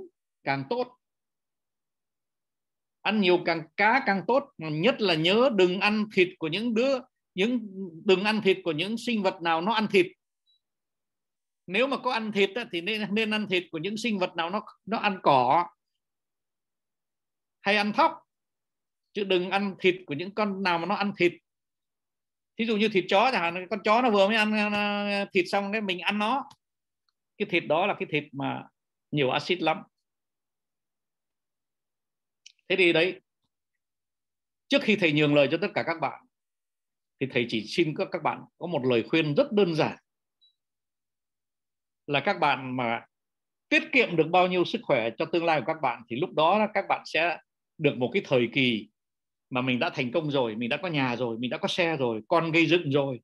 [0.44, 0.98] càng tốt
[3.06, 7.00] ăn nhiều càng cá càng tốt nhất là nhớ đừng ăn thịt của những đứa,
[7.36, 7.60] những,
[8.06, 10.06] đừng ăn thịt của những sinh vật nào nó ăn thịt.
[11.68, 14.50] Nếu mà có ăn thịt thì nên nên ăn thịt của những sinh vật nào
[14.50, 15.68] nó nó ăn cỏ.
[17.62, 18.12] Hay ăn thóc,
[19.14, 21.34] chứ đừng ăn thịt của những con nào mà nó ăn thịt.
[22.58, 25.72] Thí dụ như thịt chó chẳng hạn, con chó nó vừa mới ăn thịt xong
[25.72, 26.50] đấy mình ăn nó.
[27.38, 28.64] Cái thịt đó là cái thịt mà
[29.12, 29.78] nhiều axit lắm
[32.70, 33.22] thế thì đấy,
[34.68, 36.26] trước khi thầy nhường lời cho tất cả các bạn,
[37.20, 39.98] thì thầy chỉ xin các các bạn có một lời khuyên rất đơn giản.
[42.08, 43.06] Là các bạn mà
[43.70, 46.34] tiết kiệm được bao nhiêu sức khỏe cho tương lai của các bạn, thì lúc
[46.34, 47.40] đó các bạn sẽ
[47.78, 48.90] được một cái thời kỳ
[49.50, 51.98] mà mình đã thành công rồi, mình đã có nhà rồi, mình đã có xe
[51.98, 53.20] rồi, con gây dựng rồi.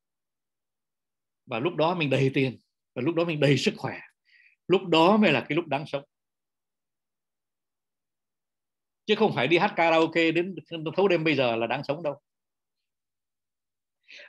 [1.46, 2.58] Và lúc đó mình đầy tiền,
[2.96, 4.00] và lúc đó mình đầy sức khỏe.
[4.68, 6.04] Lúc đó mới là cái lúc đáng sống
[9.06, 10.56] chứ không phải đi hát karaoke đến
[10.96, 12.22] thấu đêm bây giờ là đáng sống đâu.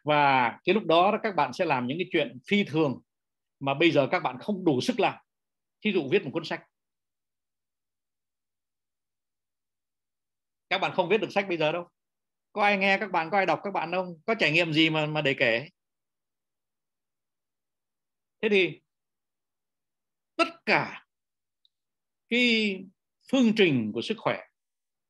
[0.05, 3.01] Và cái lúc đó các bạn sẽ làm những cái chuyện phi thường
[3.61, 5.15] mà bây giờ các bạn không đủ sức làm.
[5.85, 6.63] Thí dụ viết một cuốn sách.
[10.69, 11.89] Các bạn không viết được sách bây giờ đâu.
[12.53, 14.21] Có ai nghe các bạn, có ai đọc các bạn không?
[14.27, 15.69] Có trải nghiệm gì mà mà để kể?
[18.43, 18.81] Thế thì
[20.37, 21.07] tất cả
[22.29, 22.77] cái
[23.31, 24.41] phương trình của sức khỏe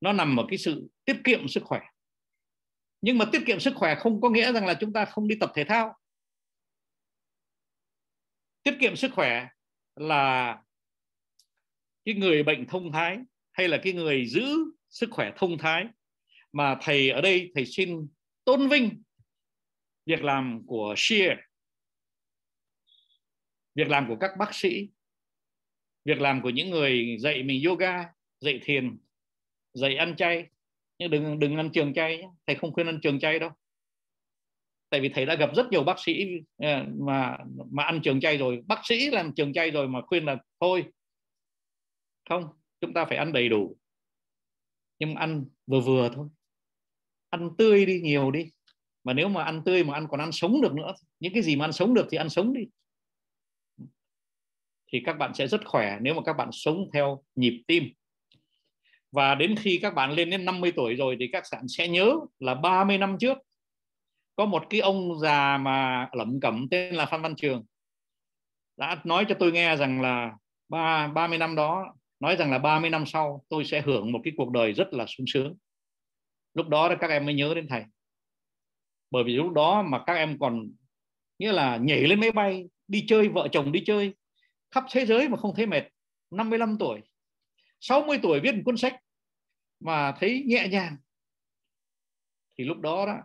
[0.03, 1.81] nó nằm ở cái sự tiết kiệm sức khỏe.
[3.01, 5.37] Nhưng mà tiết kiệm sức khỏe không có nghĩa rằng là chúng ta không đi
[5.41, 5.99] tập thể thao.
[8.63, 9.49] Tiết kiệm sức khỏe
[9.97, 10.59] là
[12.05, 13.19] cái người bệnh thông thái
[13.53, 14.57] hay là cái người giữ
[14.89, 15.87] sức khỏe thông thái
[16.53, 18.09] mà thầy ở đây, thầy xin
[18.45, 19.03] tôn vinh
[20.07, 21.39] việc làm của Shear
[23.75, 24.89] việc làm của các bác sĩ,
[26.05, 28.05] việc làm của những người dạy mình yoga,
[28.41, 28.99] dạy thiền
[29.75, 30.47] dạy ăn chay.
[30.99, 32.29] Nhưng đừng đừng ăn trường chay nhé.
[32.47, 33.51] thầy không khuyên ăn trường chay đâu.
[34.91, 36.27] Tại vì thầy đã gặp rất nhiều bác sĩ
[36.59, 37.39] à, mà
[37.71, 38.63] mà ăn trường chay rồi.
[38.67, 40.85] Bác sĩ làm trường chay rồi mà khuyên là, thôi,
[42.29, 42.45] không,
[42.81, 43.77] chúng ta phải ăn đầy đủ.
[44.99, 46.29] Nhưng ăn vừa vừa thôi.
[47.31, 48.51] Ăn tươi đi, nhiều đi.
[49.05, 51.57] Mà nếu mà ăn tươi mà ăn còn ăn sống được nữa, những cái gì
[51.57, 52.61] mà ăn sống được thì ăn sống đi.
[54.93, 57.93] Thì các bạn sẽ rất khỏe nếu mà các bạn sống theo nhịp tim
[59.13, 62.17] và đến khi các bạn lên đến 50 tuổi rồi thì các bạn sẽ nhớ
[62.39, 63.39] là 30 năm trước,
[64.37, 67.65] có một cái ông già mà lẩm cẩm tên là Phan Văn Trường,
[68.77, 70.33] đã nói cho tôi nghe rằng là
[70.69, 74.33] ba 30 năm đó, nói rằng là 30 năm sau tôi sẽ hưởng một cái
[74.37, 75.57] cuộc đời rất là sung sướng.
[76.55, 77.85] Lúc đó các em mới nhớ đến thầy.
[79.11, 80.71] Bởi vì lúc đó mà các em còn,
[81.39, 84.15] nghĩa là nhảy lên máy bay, đi chơi, vợ chồng đi chơi,
[84.71, 85.83] khắp thế giới mà không thấy mệt
[86.31, 87.01] 55 tuổi
[87.83, 88.97] 60 tuổi viết một cuốn sách
[89.81, 90.97] mà thấy nhẹ nhàng
[92.59, 93.19] thì lúc đó đó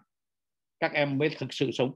[0.79, 1.91] các em mới thực sự sống.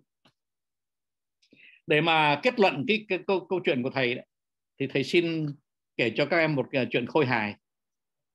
[1.88, 4.26] Để mà kết luận cái, cái câu câu chuyện của thầy đấy,
[4.80, 5.48] thì thầy xin
[5.98, 7.56] kể cho các em một uh, chuyện khôi hài.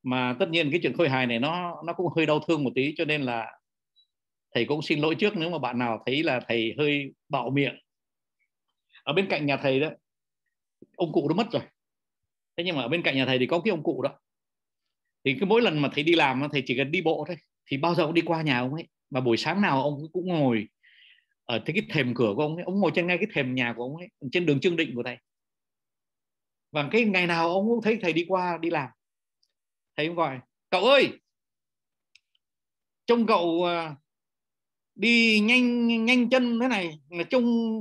[0.02, 2.70] Mà tất nhiên cái chuyện khôi hài này nó nó cũng hơi đau thương một
[2.74, 3.58] tí cho nên là
[4.54, 5.36] thầy cũng xin lỗi trước.
[5.36, 7.80] Nếu mà bạn nào thấy là thầy hơi bạo miệng
[9.02, 9.90] ở bên cạnh nhà thầy đó
[10.96, 11.62] ông cụ nó mất rồi
[12.56, 14.20] thế nhưng mà ở bên cạnh nhà thầy thì có cái ông cụ đó.
[15.24, 17.36] Thì cứ mỗi lần mà thầy đi làm thầy chỉ cần đi bộ thôi.
[17.66, 18.88] Thì bao giờ cũng đi qua nhà ông ấy.
[19.10, 20.68] Mà buổi sáng nào ông cũng ngồi
[21.44, 22.64] ở cái thềm cửa của ông ấy.
[22.64, 25.02] Ông ngồi trên ngay cái thềm nhà của ông ấy, trên đường trương định của
[25.02, 25.16] thầy.
[26.72, 28.88] Và cái ngày nào ông cũng thấy thầy đi qua, đi làm.
[29.96, 30.40] Thầy cũng gọi,
[30.70, 31.08] cậu ơi,
[33.06, 33.96] trông cậu à,
[34.94, 37.78] đi nhanh nhanh chân thế này, mà trông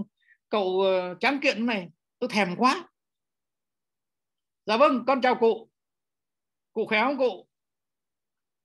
[0.49, 1.89] cậu à, chán kiện thế này.
[2.19, 2.89] Tôi thèm quá
[4.65, 5.69] dạ vâng con chào cụ.
[6.73, 7.47] Cụ khỏe không cụ?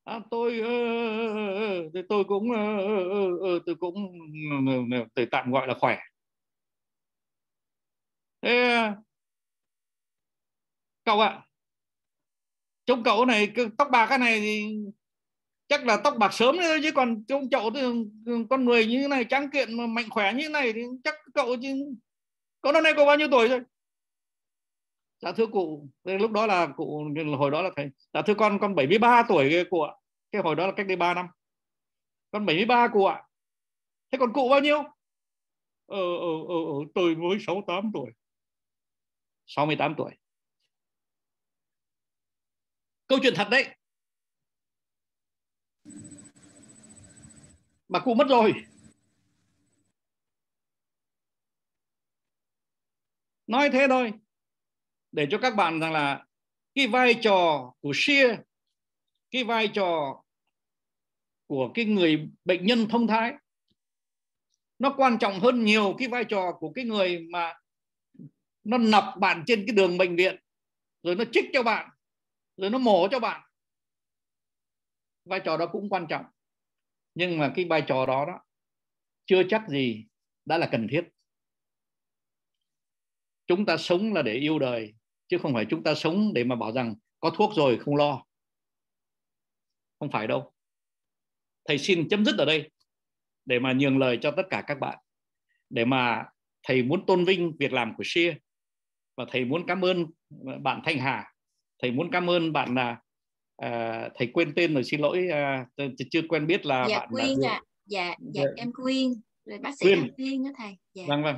[0.04, 3.94] À, tôi uh, tôi cũng uh, uh, tôi cũng
[5.14, 5.98] tôi tạm gọi là khỏe.
[8.42, 8.80] Thế
[11.04, 11.46] cậu ạ
[12.86, 14.76] trông cậu này tóc bạc cái này thì
[15.68, 17.80] chắc là tóc bạc sớm nữa chứ còn trông cậu thì
[18.50, 21.14] con người như thế này trắng kiện mà mạnh khỏe như thế này thì chắc
[21.34, 21.74] cậu chứ
[22.60, 23.60] cậu năm nay có bao nhiêu tuổi rồi?
[25.20, 28.74] Dạ thưa cụ lúc đó là cụ hồi đó là thầy dạ thưa con con
[28.74, 29.92] 73 tuổi cụ ạ.
[30.32, 31.26] Cái hồi đó là cách đây 3 năm.
[32.30, 33.22] Con 73 cụ ạ.
[34.10, 34.82] Thế còn cụ bao nhiêu?
[35.86, 38.10] Ờ, ờ, ờ, ờ tôi mới 68 tuổi.
[39.46, 40.12] 68 tuổi.
[43.06, 43.76] Câu chuyện thật đấy.
[47.88, 48.52] Mà cụ mất rồi.
[53.46, 54.12] Nói thế thôi
[55.12, 56.26] để cho các bạn rằng là
[56.74, 58.36] cái vai trò của shia
[59.30, 60.22] cái vai trò
[61.46, 63.34] của cái người bệnh nhân thông thái
[64.78, 67.54] nó quan trọng hơn nhiều cái vai trò của cái người mà
[68.64, 70.36] nó nập bạn trên cái đường bệnh viện,
[71.02, 71.90] rồi nó trích cho bạn,
[72.56, 73.42] rồi nó mổ cho bạn.
[75.24, 76.24] Vai trò đó cũng quan trọng.
[77.14, 78.40] Nhưng mà cái vai trò đó đó,
[79.26, 80.06] chưa chắc gì
[80.44, 81.08] đã là cần thiết.
[83.46, 84.94] Chúng ta sống là để yêu đời
[85.30, 88.24] chứ không phải chúng ta sống để mà bảo rằng có thuốc rồi không lo.
[89.98, 90.52] Không phải đâu.
[91.68, 92.70] Thầy xin chấm dứt ở đây
[93.44, 94.98] để mà nhường lời cho tất cả các bạn.
[95.70, 96.24] Để mà
[96.62, 98.34] thầy muốn tôn vinh việc làm của Shia
[99.16, 100.06] và thầy muốn cảm ơn
[100.62, 101.32] bạn Thanh Hà.
[101.82, 103.00] Thầy muốn cảm ơn bạn là
[103.56, 105.66] à, thầy quên tên rồi xin lỗi à,
[106.10, 107.50] chưa quen biết là dạ, bạn Quyên ạ.
[107.50, 107.62] À.
[107.86, 108.42] dạ dạ.
[108.56, 109.08] em Quyên.
[109.44, 110.12] Rồi bác sĩ Quyên.
[110.16, 110.76] Quyên đó thầy.
[110.94, 111.04] Dạ.
[111.08, 111.36] vâng vâng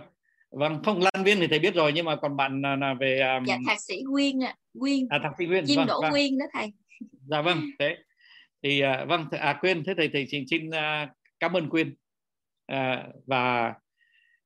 [0.52, 3.44] vâng không lan viên thì thầy biết rồi nhưng mà còn bạn là, về um...
[3.44, 4.56] dạ thạc sĩ Quyên ạ.
[4.78, 6.10] Quyên à thạc sĩ Quyên Chim vâng, đỗ vâng.
[6.10, 6.72] Quyên đó thầy.
[7.26, 7.96] Dạ vâng thế.
[8.62, 11.08] Thì uh, vâng à Quyên thế thầy thầy xin xin uh,
[11.40, 11.96] cảm ơn Quyên.
[12.72, 12.76] Uh,
[13.26, 13.74] và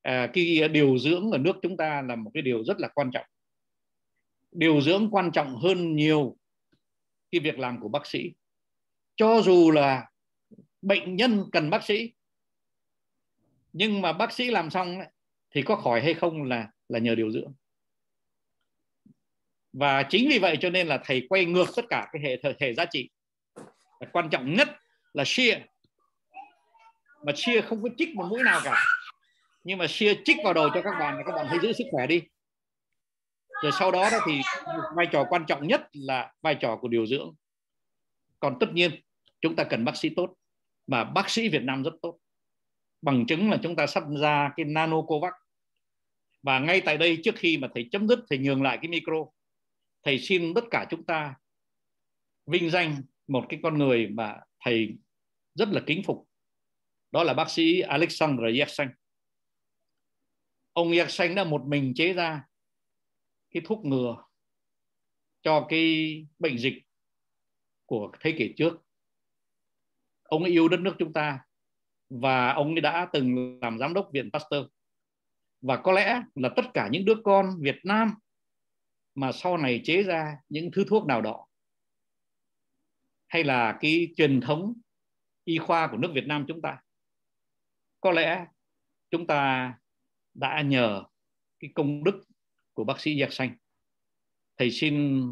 [0.07, 3.11] uh, cái điều dưỡng ở nước chúng ta là một cái điều rất là quan
[3.11, 3.25] trọng.
[4.51, 6.37] Điều dưỡng quan trọng hơn nhiều
[7.31, 8.33] cái việc làm của bác sĩ.
[9.15, 10.09] Cho dù là
[10.81, 12.13] bệnh nhân cần bác sĩ
[13.73, 15.07] nhưng mà bác sĩ làm xong ấy,
[15.57, 17.53] thì có khỏi hay không là là nhờ điều dưỡng.
[19.73, 22.73] Và chính vì vậy cho nên là thầy quay ngược tất cả cái hệ hệ
[22.73, 23.09] giá trị.
[23.99, 24.69] Và quan trọng nhất
[25.13, 25.59] là chia
[27.25, 28.83] mà chia không có chích một mũi nào cả.
[29.63, 31.85] Nhưng mà chia chích vào đầu cho các bạn là các bạn hãy giữ sức
[31.91, 32.21] khỏe đi.
[33.63, 34.41] Rồi sau đó đó thì
[34.95, 37.35] vai trò quan trọng nhất là vai trò của điều dưỡng.
[38.39, 38.91] Còn tất nhiên,
[39.41, 40.33] chúng ta cần bác sĩ tốt.
[40.87, 42.17] Và bác sĩ Việt Nam rất tốt.
[43.01, 45.33] Bằng chứng là chúng ta sắp ra cái nano covax
[46.41, 49.25] và ngay tại đây trước khi mà thầy chấm dứt, thầy nhường lại cái micro,
[50.03, 51.35] thầy xin tất cả chúng ta
[52.45, 54.97] vinh danh một cái con người mà thầy
[55.55, 56.27] rất là kính phục.
[57.11, 58.87] Đó là bác sĩ Alexander Yersin
[60.77, 62.43] ông Yersin đã một mình chế ra
[63.51, 64.23] cái thuốc ngừa
[65.41, 66.73] cho cái bệnh dịch
[67.85, 68.73] của thế kỷ trước.
[70.23, 71.39] Ông ấy yêu đất nước chúng ta
[72.09, 74.65] và ông ấy đã từng làm giám đốc viện Pasteur
[75.61, 78.13] và có lẽ là tất cả những đứa con Việt Nam
[79.15, 81.47] mà sau này chế ra những thứ thuốc nào đó
[83.27, 84.73] hay là cái truyền thống
[85.43, 86.81] y khoa của nước Việt Nam chúng ta
[88.01, 88.45] có lẽ
[89.09, 89.73] chúng ta
[90.33, 91.03] đã nhờ
[91.59, 92.23] cái công đức
[92.73, 93.57] của bác sĩ Giặc Xanh
[94.57, 95.23] thầy xin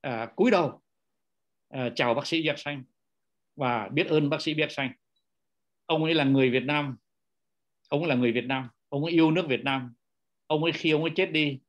[0.00, 0.82] à, cúi đầu
[1.68, 2.84] à, chào bác sĩ Giặc Xanh
[3.56, 4.92] và biết ơn bác sĩ Giặc Xanh
[5.86, 6.96] ông ấy là người Việt Nam
[7.90, 9.94] ông ấy là người Việt Nam ông ấy yêu nước Việt Nam.
[10.46, 11.60] Ông ấy khi ông ấy chết đi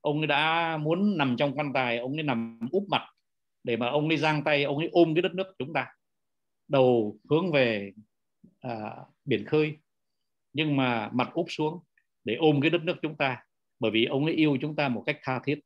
[0.00, 3.02] ông ấy đã muốn nằm trong quan tài ông ấy nằm úp mặt
[3.64, 5.86] để mà ông ấy giang tay ông ấy ôm cái đất nước chúng ta.
[6.68, 7.92] Đầu hướng về
[8.60, 9.76] à, biển khơi.
[10.52, 11.80] Nhưng mà mặt úp xuống
[12.24, 13.44] để ôm cái đất nước chúng ta
[13.78, 15.60] bởi vì ông ấy yêu chúng ta một cách tha thiết.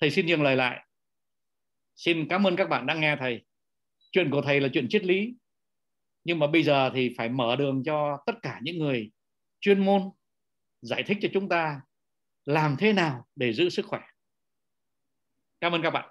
[0.00, 0.86] Thầy xin dừng lời lại.
[1.96, 3.44] Xin cảm ơn các bạn đã nghe thầy.
[4.12, 5.34] Chuyện của thầy là chuyện triết lý
[6.24, 9.10] nhưng mà bây giờ thì phải mở đường cho tất cả những người
[9.60, 10.02] chuyên môn
[10.82, 11.80] giải thích cho chúng ta
[12.44, 14.00] làm thế nào để giữ sức khỏe.
[15.60, 16.08] Cảm ơn các bạn.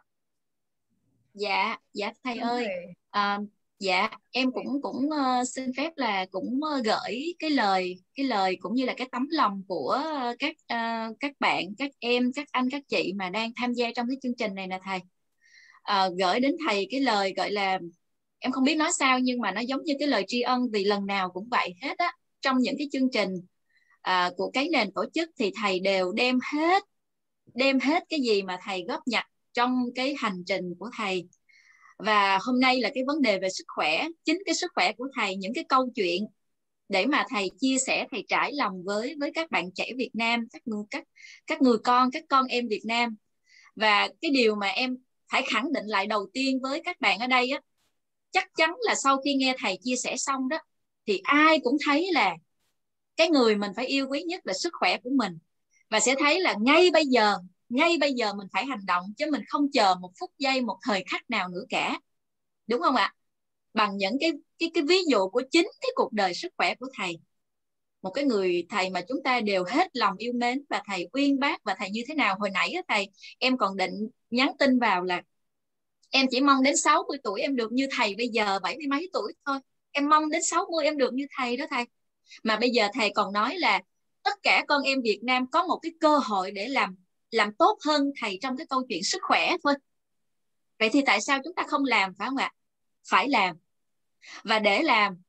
[1.34, 2.68] Dạ dạ thầy ơi.
[3.10, 3.40] à,
[3.80, 8.58] dạ em cũng cũng uh, xin phép là cũng uh, gửi cái lời cái lời
[8.60, 12.48] cũng như là cái tấm lòng của uh, các uh, các bạn các em các
[12.52, 15.00] anh các chị mà đang tham gia trong cái chương trình này nè thầy.
[15.92, 17.80] Uh, gửi đến thầy cái lời gọi là
[18.44, 20.84] em không biết nói sao nhưng mà nó giống như cái lời tri ân vì
[20.84, 22.14] lần nào cũng vậy hết á.
[22.42, 23.30] Trong những cái chương trình
[24.02, 26.84] à, của cái nền tổ chức thì thầy đều đem hết
[27.54, 31.28] đem hết cái gì mà thầy góp nhặt trong cái hành trình của thầy.
[31.98, 35.08] Và hôm nay là cái vấn đề về sức khỏe chính cái sức khỏe của
[35.16, 36.26] thầy những cái câu chuyện
[36.90, 40.48] để mà thầy chia sẻ thầy trải lòng với với các bạn trẻ Việt Nam
[40.54, 41.04] các người các
[41.48, 43.16] các người con các con em Việt Nam.
[43.76, 44.98] Và cái điều mà em
[45.32, 47.62] phải khẳng định lại đầu tiên với các bạn ở đây á
[48.34, 50.58] chắc chắn là sau khi nghe thầy chia sẻ xong đó,
[51.08, 52.36] thì ai cũng thấy là
[53.18, 55.38] cái người mình phải yêu quý nhất là sức khỏe của mình.
[55.90, 57.38] Và sẽ thấy là ngay bây giờ,
[57.70, 60.78] ngay bây giờ mình phải hành động chứ mình không chờ một phút giây, một
[60.82, 62.00] thời khắc nào nữa cả.
[62.68, 63.14] Đúng không ạ?
[63.74, 66.88] Bằng những cái cái cái ví dụ của chính cái cuộc đời sức khỏe của
[66.98, 67.20] thầy.
[68.02, 71.40] Một cái người thầy mà chúng ta đều hết lòng yêu mến và thầy uyên
[71.40, 72.36] bác và thầy như thế nào.
[72.40, 73.10] Hồi nãy á thầy,
[73.40, 73.94] em còn định
[74.30, 75.22] nhắn tin vào là
[76.16, 79.10] em chỉ mong đến 60 tuổi em được như thầy, bây giờ bảy mươi mấy
[79.14, 79.60] tuổi thôi.
[79.92, 81.86] Em mong đến 60 em được như thầy đó thầy.
[82.44, 83.82] Mà bây giờ thầy còn nói là
[84.24, 86.96] tất cả con em Việt Nam có một cái cơ hội để làm
[87.32, 89.74] làm tốt hơn thầy trong cái câu chuyện sức khỏe thôi.
[90.80, 92.52] Vậy thì tại sao chúng ta không làm, phải không ạ?
[93.10, 93.56] Phải làm.
[94.44, 95.22] Và để làm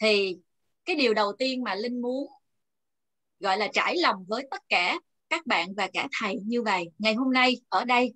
[0.00, 0.36] thì
[0.84, 2.28] cái điều đầu tiên mà linh muốn
[3.40, 4.98] gọi là trải lòng với tất cả
[5.28, 8.14] các bạn và cả thầy như vậy, ngày hôm nay ở đây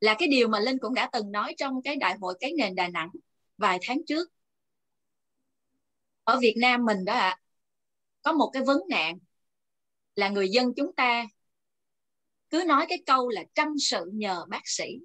[0.00, 2.74] là cái điều mà linh cũng đã từng nói trong cái đại hội cái nền
[2.74, 3.10] đà nẵng
[3.58, 4.28] vài tháng trước.
[6.24, 7.40] Ở việt nam mình đó ạ à,
[8.22, 9.18] có một cái vấn nạn
[10.16, 11.26] là người dân chúng ta
[12.50, 14.98] cứ nói cái câu là trăm sự nhờ bác sĩ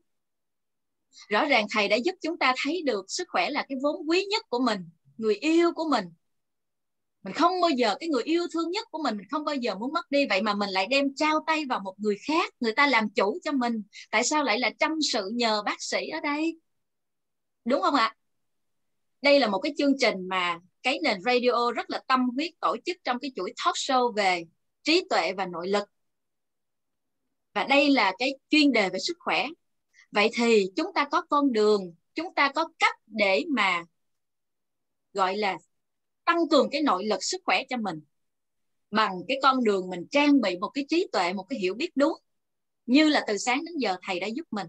[1.29, 4.25] rõ ràng thầy đã giúp chúng ta thấy được sức khỏe là cái vốn quý
[4.25, 6.05] nhất của mình người yêu của mình
[7.23, 9.75] mình không bao giờ, cái người yêu thương nhất của mình mình không bao giờ
[9.75, 10.25] muốn mất đi.
[10.29, 13.39] Vậy mà mình lại đem trao tay vào một người khác, người ta làm chủ
[13.43, 13.83] cho mình.
[14.11, 16.57] Tại sao lại là trăm sự nhờ bác sĩ ở đây?
[17.65, 18.15] Đúng không ạ?
[19.21, 22.77] Đây là một cái chương trình mà cái nền radio rất là tâm huyết tổ
[22.85, 24.43] chức trong cái chuỗi talk show về
[24.83, 25.89] trí tuệ và nội lực.
[27.53, 29.47] Và đây là cái chuyên đề về sức khỏe.
[30.11, 33.83] Vậy thì chúng ta có con đường, chúng ta có cách để mà
[35.13, 35.57] gọi là
[36.25, 38.01] tăng cường cái nội lực sức khỏe cho mình
[38.91, 41.89] bằng cái con đường mình trang bị một cái trí tuệ, một cái hiểu biết
[41.95, 42.13] đúng
[42.85, 44.67] như là từ sáng đến giờ thầy đã giúp mình.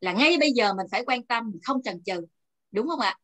[0.00, 2.26] Là ngay bây giờ mình phải quan tâm không chần chừ,
[2.72, 3.18] đúng không ạ?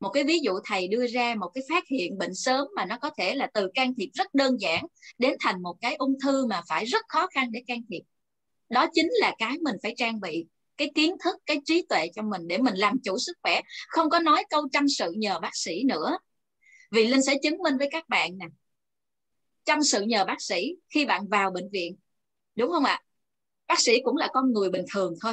[0.00, 2.98] Một cái ví dụ thầy đưa ra một cái phát hiện bệnh sớm mà nó
[2.98, 4.86] có thể là từ can thiệp rất đơn giản
[5.18, 8.02] đến thành một cái ung thư mà phải rất khó khăn để can thiệp.
[8.68, 12.22] Đó chính là cái mình phải trang bị cái kiến thức, cái trí tuệ cho
[12.22, 15.56] mình để mình làm chủ sức khỏe, không có nói câu chăm sự nhờ bác
[15.56, 16.18] sĩ nữa
[16.90, 18.46] vì linh sẽ chứng minh với các bạn nè.
[19.64, 21.96] Trong sự nhờ bác sĩ khi bạn vào bệnh viện,
[22.54, 23.02] đúng không ạ?
[23.66, 25.32] Bác sĩ cũng là con người bình thường thôi.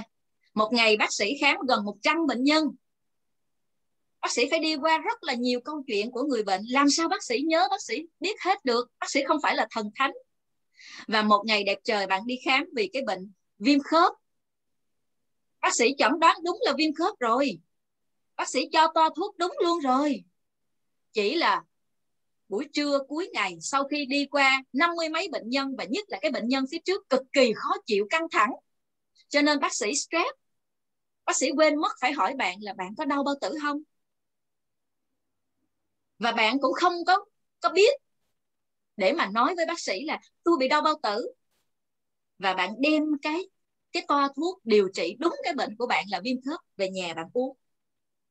[0.54, 2.64] Một ngày bác sĩ khám gần 100 bệnh nhân.
[4.22, 6.62] Bác sĩ phải đi qua rất là nhiều câu chuyện của người bệnh.
[6.70, 8.88] Làm sao bác sĩ nhớ bác sĩ biết hết được?
[8.99, 10.12] Bác sĩ không phải là thần thánh.
[11.08, 14.14] Và một ngày đẹp trời bạn đi khám vì cái bệnh viêm khớp.
[15.62, 17.60] Bác sĩ chẩn đoán đúng là viêm khớp rồi.
[18.36, 20.24] Bác sĩ cho to thuốc đúng luôn rồi
[21.14, 21.64] chỉ là
[22.49, 26.05] buổi trưa cuối ngày sau khi đi qua năm mươi mấy bệnh nhân và nhất
[26.09, 28.51] là cái bệnh nhân phía trước cực kỳ khó chịu, căng thẳng.
[29.28, 30.30] Cho nên bác sĩ stress,
[31.26, 33.78] bác sĩ quên mất phải hỏi bạn là bạn có đau bao tử không?
[36.20, 37.26] Và bạn cũng không có
[37.59, 37.93] có biết
[38.97, 41.34] để mà nói với bác sĩ là tôi bị đau bao tử.
[42.38, 43.49] Và bạn đem cái
[43.91, 47.14] cái toa thuốc điều trị đúng cái bệnh của bạn là viêm khớp về nhà
[47.14, 47.57] bạn uống.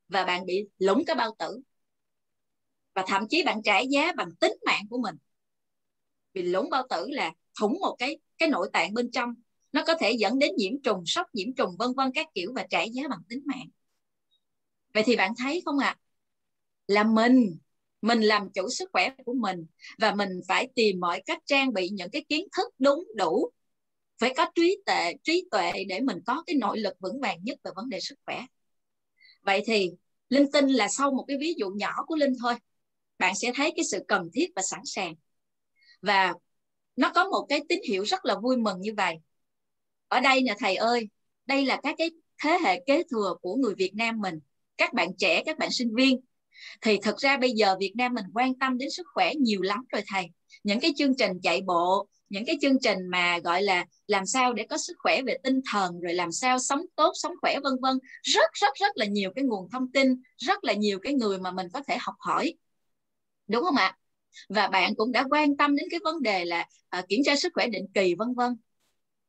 [0.09, 1.61] Và bạn bị lũng cái bao tử
[2.95, 5.14] và thậm chí bạn trả giá bằng tính mạng của mình.
[6.34, 9.34] Vì lũng bao tử là thủng một cái cái nội tạng bên trong.
[9.72, 12.66] Nó có thể dẫn đến nhiễm trùng, sốc, nhiễm trùng, vân vân các kiểu và
[12.70, 13.68] trả giá bằng tính mạng.
[14.95, 15.97] Vậy thì bạn thấy không ạ?
[15.99, 16.03] À?
[16.93, 17.59] là mình
[18.03, 19.66] mình làm chủ sức khỏe của mình
[19.99, 23.51] và mình phải tìm mọi cách trang bị những cái kiến thức đúng, đủ,
[24.20, 27.59] phải có trí tuệ trí tuệ để mình có cái nội lực vững vàng nhất
[27.64, 28.47] về vấn đề sức khỏe.
[29.43, 29.90] Vậy thì
[30.28, 32.55] linh tin là sau một cái ví dụ nhỏ của linh thôi
[33.23, 35.14] bạn sẽ thấy cái sự cần thiết và sẵn sàng.
[36.01, 36.35] Và
[36.97, 39.14] nó có một cái tín hiệu rất là vui mừng như vậy.
[40.09, 41.09] Ở đây nè, thầy ơi,
[41.47, 42.11] đây là các cái
[42.43, 44.39] thế hệ kế thừa của người Việt Nam mình,
[44.77, 46.20] các bạn trẻ, các bạn sinh viên.
[46.81, 49.85] Thì thật ra bây giờ Việt Nam mình quan tâm đến sức khỏe nhiều lắm
[49.93, 50.27] rồi thầy.
[50.64, 54.53] Những cái chương trình chạy bộ, những cái chương trình mà gọi là làm sao
[54.53, 57.73] để có sức khỏe về tinh thần, rồi làm sao sống tốt, sống khỏe, vân
[57.83, 57.99] vân.
[58.23, 61.53] Rất rất rất là nhiều cái nguồn thông tin, rất là nhiều cái người mà
[61.53, 62.55] mình có thể học hỏi
[63.53, 63.97] đúng không ạ?
[64.49, 67.53] Và bạn cũng đã quan tâm đến cái vấn đề là à, kiểm tra sức
[67.55, 68.57] khỏe định kỳ vân vân.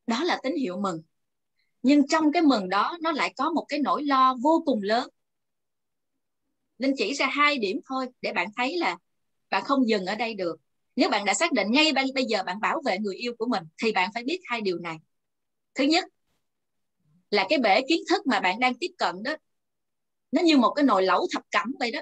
[0.08, 1.02] Đó là tín hiệu mừng.
[1.84, 5.10] Nhưng trong cái mừng đó nó lại có một cái nỗi lo vô cùng lớn.
[6.78, 8.98] Linh chỉ ra hai điểm thôi để bạn thấy là
[9.50, 10.56] bạn không dừng ở đây được.
[10.96, 13.64] Nếu bạn đã xác định ngay bây giờ bạn bảo vệ người yêu của mình
[13.82, 14.98] thì bạn phải biết hai điều này.
[15.76, 16.06] Thứ nhất
[17.32, 19.36] là cái bể kiến thức mà bạn đang tiếp cận đó
[20.32, 22.02] nó như một cái nồi lẩu thập cẩm vậy đó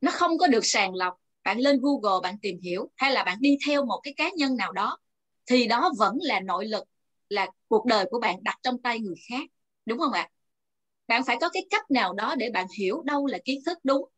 [0.00, 1.14] nó không có được sàng lọc.
[1.44, 4.56] Bạn lên google, bạn tìm hiểu, hay là bạn đi theo một cái cá nhân
[4.56, 4.98] nào đó,
[5.46, 6.84] thì đó vẫn là nội lực,
[7.28, 9.50] là cuộc đời của bạn đặt trong tay người khác.
[9.86, 10.28] Đúng không ạ?
[11.06, 14.08] Bạn phải có cái cách nào đó để bạn hiểu đâu là kiến thức đúng,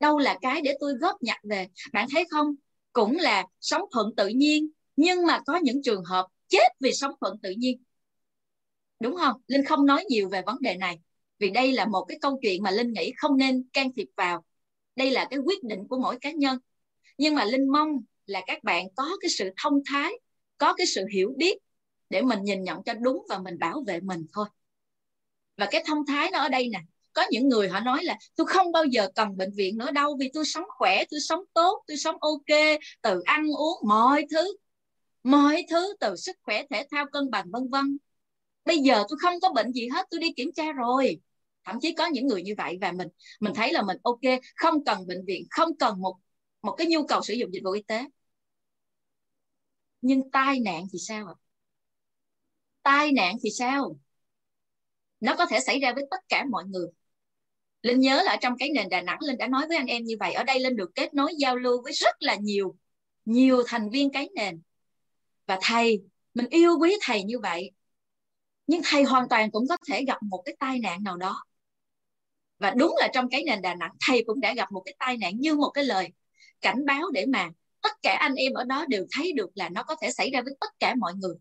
[0.00, 1.68] đâu là cái để tôi góp nhặt về.
[1.92, 2.54] Bạn thấy không?
[2.92, 7.12] Cũng là sống thuận tự nhiên, nhưng mà có những trường hợp chết vì sống
[7.20, 7.82] thuận tự nhiên.
[9.00, 9.40] Đúng không?
[9.46, 10.98] Linh không nói nhiều về vấn đề này,
[11.38, 14.44] vì đây là một cái câu chuyện mà linh nghĩ không nên can thiệp vào
[14.96, 16.58] đây là cái quyết định của mỗi cá nhân.
[17.18, 17.88] Nhưng mà linh mong
[18.26, 20.12] là các bạn có cái sự thông thái,
[20.58, 21.58] có cái sự hiểu biết
[22.10, 24.46] để mình nhìn nhận cho đúng và mình bảo vệ mình thôi.
[25.56, 26.80] Và cái thông thái nó ở đây nè.
[27.12, 30.16] Có những người họ nói là, tôi không bao giờ cần bệnh viện nữa đâu
[30.20, 32.58] vì tôi sống khỏe, tôi sống tốt, tôi sống ok
[33.02, 34.56] từ ăn uống mọi thứ
[35.26, 37.98] mọi thứ từ sức khỏe, thể thao, cân bằng, vân vân.
[38.64, 41.20] Bây giờ tôi không có bệnh gì hết, tôi đi kiểm tra rồi
[41.66, 43.08] thậm chí có những người như vậy và mình
[43.40, 44.20] mình thấy là mình ok
[44.56, 46.16] không cần bệnh viện không cần một
[46.62, 48.04] một cái nhu cầu sử dụng dịch vụ y tế.
[50.00, 51.34] Nhưng tai nạn thì sao ạ?
[52.82, 53.96] Tai nạn thì sao?
[55.20, 56.86] Nó có thể xảy ra với tất cả mọi người.
[57.82, 60.16] Linh nhớ là trong cái nền đà nẵng linh đã nói với anh em như
[60.20, 62.76] vậy ở đây linh được kết nối giao lưu với rất là nhiều
[63.24, 64.62] nhiều thành viên cái nền.
[65.46, 66.02] Và thầy
[66.34, 67.70] mình yêu quý thầy như vậy
[68.66, 71.44] nhưng thầy hoàn toàn cũng có thể gặp một cái tai nạn nào đó
[72.58, 75.16] và đúng là trong cái nền đà nẵng, thầy cũng đã gặp một cái tai
[75.16, 76.08] nạn như một cái lời
[76.60, 77.50] cảnh báo để mà
[77.82, 80.42] tất cả anh em ở đó đều thấy được là nó có thể xảy ra
[80.42, 81.34] với tất cả mọi người.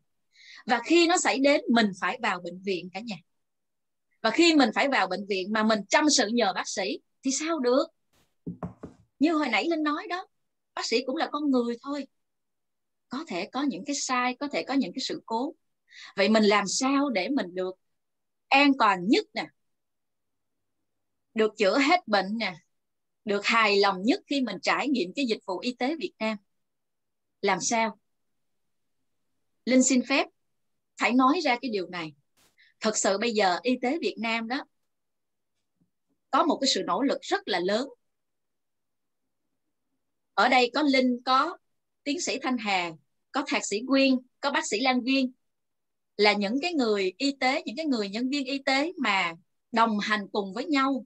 [0.66, 3.16] Và khi nó xảy đến, mình phải vào bệnh viện cả nhà.
[4.22, 7.32] Và khi mình phải vào bệnh viện mà mình chăm sự nhờ bác sĩ thì
[7.32, 7.86] sao được?
[9.20, 10.28] Như hồi nãy linh nói đó,
[10.76, 12.07] bác sĩ cũng là con người thôi.
[13.09, 15.55] Có thể có những cái sai, có thể có những cái sự cố.
[16.16, 17.76] Vậy mình làm sao để mình được
[18.47, 19.47] an toàn nhất nè?
[21.36, 22.55] Được chữa hết bệnh nè.
[23.25, 26.38] Được hài lòng nhất khi mình trải nghiệm cái dịch vụ y tế Việt Nam.
[27.41, 27.99] Làm sao?
[29.65, 30.27] Linh xin phép
[31.01, 32.13] phải nói ra cái điều này.
[32.79, 34.65] Thật sự bây giờ y tế Việt Nam đó
[36.31, 37.89] có một cái sự nỗ lực rất là lớn.
[40.33, 41.57] Ở đây có Linh, có
[42.03, 42.91] tiến sĩ Thanh Hà,
[43.31, 45.31] có thạc sĩ Quyên, có bác sĩ Lan Viên
[46.17, 49.33] là những cái người y tế, những cái người nhân viên y tế mà
[49.71, 51.05] đồng hành cùng với nhau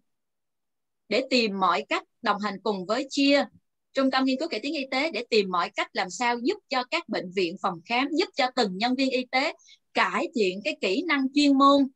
[1.10, 3.46] để tìm mọi cách đồng hành cùng với chia.
[3.94, 6.58] Trung tâm nghiên cứu cải tiến y tế để tìm mọi cách làm sao giúp
[6.70, 9.54] cho các bệnh viện phòng khám, giúp cho từng nhân viên y tế
[9.94, 11.88] cải thiện cái kỹ năng chuyên môn,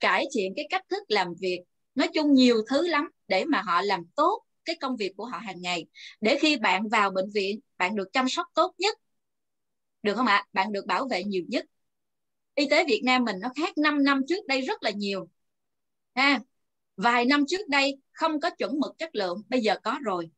[0.00, 1.60] cải thiện cái cách thức làm việc.
[1.94, 5.38] Nói chung nhiều thứ lắm để mà họ làm tốt cái công việc của họ
[5.38, 5.86] hàng ngày.
[6.20, 8.98] Để khi bạn vào bệnh viện, bạn được chăm sóc tốt nhất.
[10.02, 10.46] Được không ạ?
[10.52, 11.64] Bạn được bảo vệ nhiều nhất.
[12.54, 15.28] Y tế Việt Nam mình nó khác 5 năm trước đây rất là nhiều.
[16.14, 16.40] Ha?
[16.96, 20.30] Vài năm trước đây không có chuẩn mực chất lượng, bây giờ có rồi.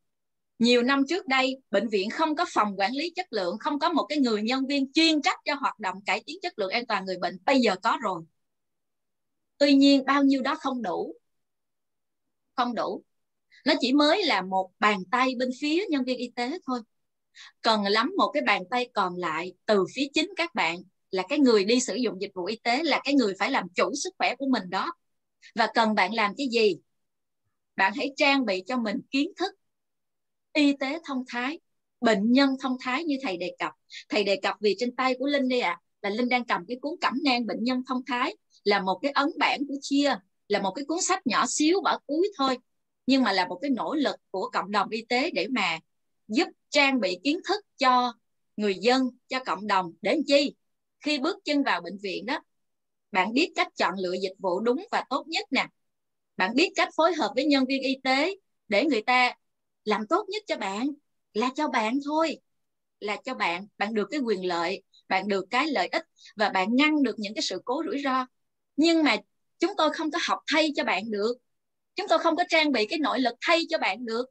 [0.59, 3.89] Nhiều năm trước đây, bệnh viện không có phòng quản lý chất lượng, không có
[3.89, 6.87] một cái người nhân viên chuyên trách cho hoạt động cải tiến chất lượng an
[6.87, 8.23] toàn người bệnh, bây giờ có rồi.
[9.59, 11.15] Tuy nhiên, bao nhiêu đó không đủ.
[12.57, 13.03] Không đủ.
[13.67, 16.81] Nó chỉ mới là một bàn tay bên phía nhân viên y tế thôi.
[17.63, 20.79] Cần lắm một cái bàn tay còn lại từ phía chính các bạn,
[21.11, 23.69] là cái người đi sử dụng dịch vụ y tế, là cái người phải làm
[23.75, 24.93] chủ sức khỏe của mình đó
[25.55, 26.77] và cần bạn làm cái gì?
[27.77, 29.53] Bạn hãy trang bị cho mình kiến thức
[30.53, 31.59] y tế thông thái
[32.01, 33.73] bệnh nhân thông thái như thầy đề cập.
[34.09, 36.65] Thầy đề cập vì trên tay của linh đây ạ à, là linh đang cầm
[36.69, 40.15] cái cuốn cẩm nang bệnh nhân thông thái là một cái ấn bản của chia
[40.49, 42.59] là một cái cuốn sách nhỏ xíu ở cuối thôi.
[43.07, 45.79] Nhưng mà là một cái nỗ lực của cộng đồng y tế để mà
[46.29, 48.13] giúp trang bị kiến thức cho
[48.57, 49.93] người dân cho cộng đồng.
[50.03, 50.55] Để chi?
[51.01, 52.41] Khi bước chân vào bệnh viện đó
[53.15, 55.67] bạn biết cách chọn lựa dịch vụ đúng và tốt nhất nè.
[56.37, 58.37] Bạn biết cách phối hợp với nhân viên y tế
[58.69, 59.33] để người ta
[59.85, 60.91] làm tốt nhất cho bạn.
[61.33, 62.39] Là cho bạn thôi.
[63.01, 63.67] Là cho bạn.
[63.79, 66.03] Bạn được cái quyền lợi, bạn được cái lợi ích
[66.37, 68.27] và bạn ngăn được những cái sự cố rủi ro.
[68.77, 69.17] Nhưng mà
[69.59, 71.35] chúng tôi không có học thay cho bạn được.
[71.95, 74.27] Chúng tôi không có trang bị cái nội lực thay cho bạn được.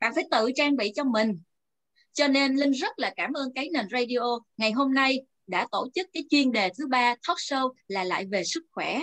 [0.00, 1.40] Bạn phải tự trang bị cho mình.
[2.12, 5.88] Cho nên linh rất là cảm ơn cái nền radio ngày hôm nay đã tổ
[5.94, 9.00] chức cái chuyên đề thứ ba talk show là lại về sức khỏe.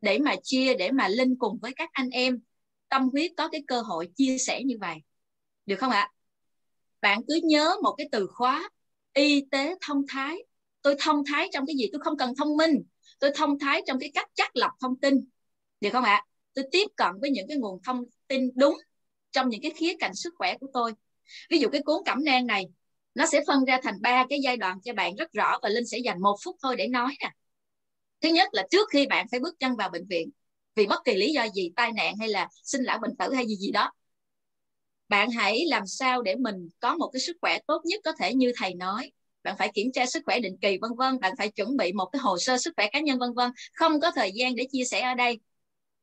[0.00, 2.40] Để mà chia, để mà linh cùng với các anh em,
[2.88, 4.96] tâm huyết có cái cơ hội chia sẻ như vậy.
[5.66, 6.12] Được không ạ?
[7.00, 8.70] Bạn cứ nhớ một cái từ khóa,
[9.12, 10.36] y tế thông thái.
[10.82, 11.86] Tôi thông thái trong cái gì?
[11.92, 12.82] Tôi không cần thông minh.
[13.18, 15.14] Tôi thông thái trong cái cách chắc lọc thông tin.
[15.80, 16.24] Được không ạ?
[16.54, 18.76] Tôi tiếp cận với những cái nguồn thông tin đúng
[19.32, 20.92] trong những cái khía cạnh sức khỏe của tôi.
[21.50, 22.64] Ví dụ cái cuốn cẩm nang này
[23.16, 25.86] nó sẽ phân ra thành ba cái giai đoạn cho bạn rất rõ và linh
[25.86, 27.30] sẽ dành một phút thôi để nói nè.
[28.22, 30.30] Thứ nhất là trước khi bạn phải bước chân vào bệnh viện,
[30.74, 33.46] vì bất kỳ lý do gì, tai nạn hay là sinh lão bệnh tử hay
[33.46, 33.92] gì gì đó,
[35.08, 38.34] bạn hãy làm sao để mình có một cái sức khỏe tốt nhất có thể
[38.34, 39.12] như thầy nói.
[39.42, 41.20] Bạn phải kiểm tra sức khỏe định kỳ, vân vân.
[41.20, 43.50] Bạn phải chuẩn bị một cái hồ sơ sức khỏe cá nhân, vân vân.
[43.74, 45.38] Không có thời gian để chia sẻ ở đây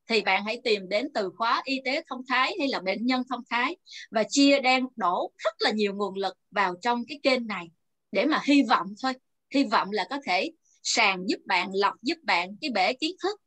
[0.07, 3.23] thì bạn hãy tìm đến từ khóa y tế thông thái hay là bệnh nhân
[3.29, 3.77] thông thái
[4.11, 7.67] và chia đang đổ rất là nhiều nguồn lực vào trong cái kênh này
[8.11, 9.13] để mà hy vọng thôi.
[9.53, 10.51] Hy vọng là có thể
[10.83, 13.41] sàng giúp bạn, lọc giúp bạn cái bể kiến thức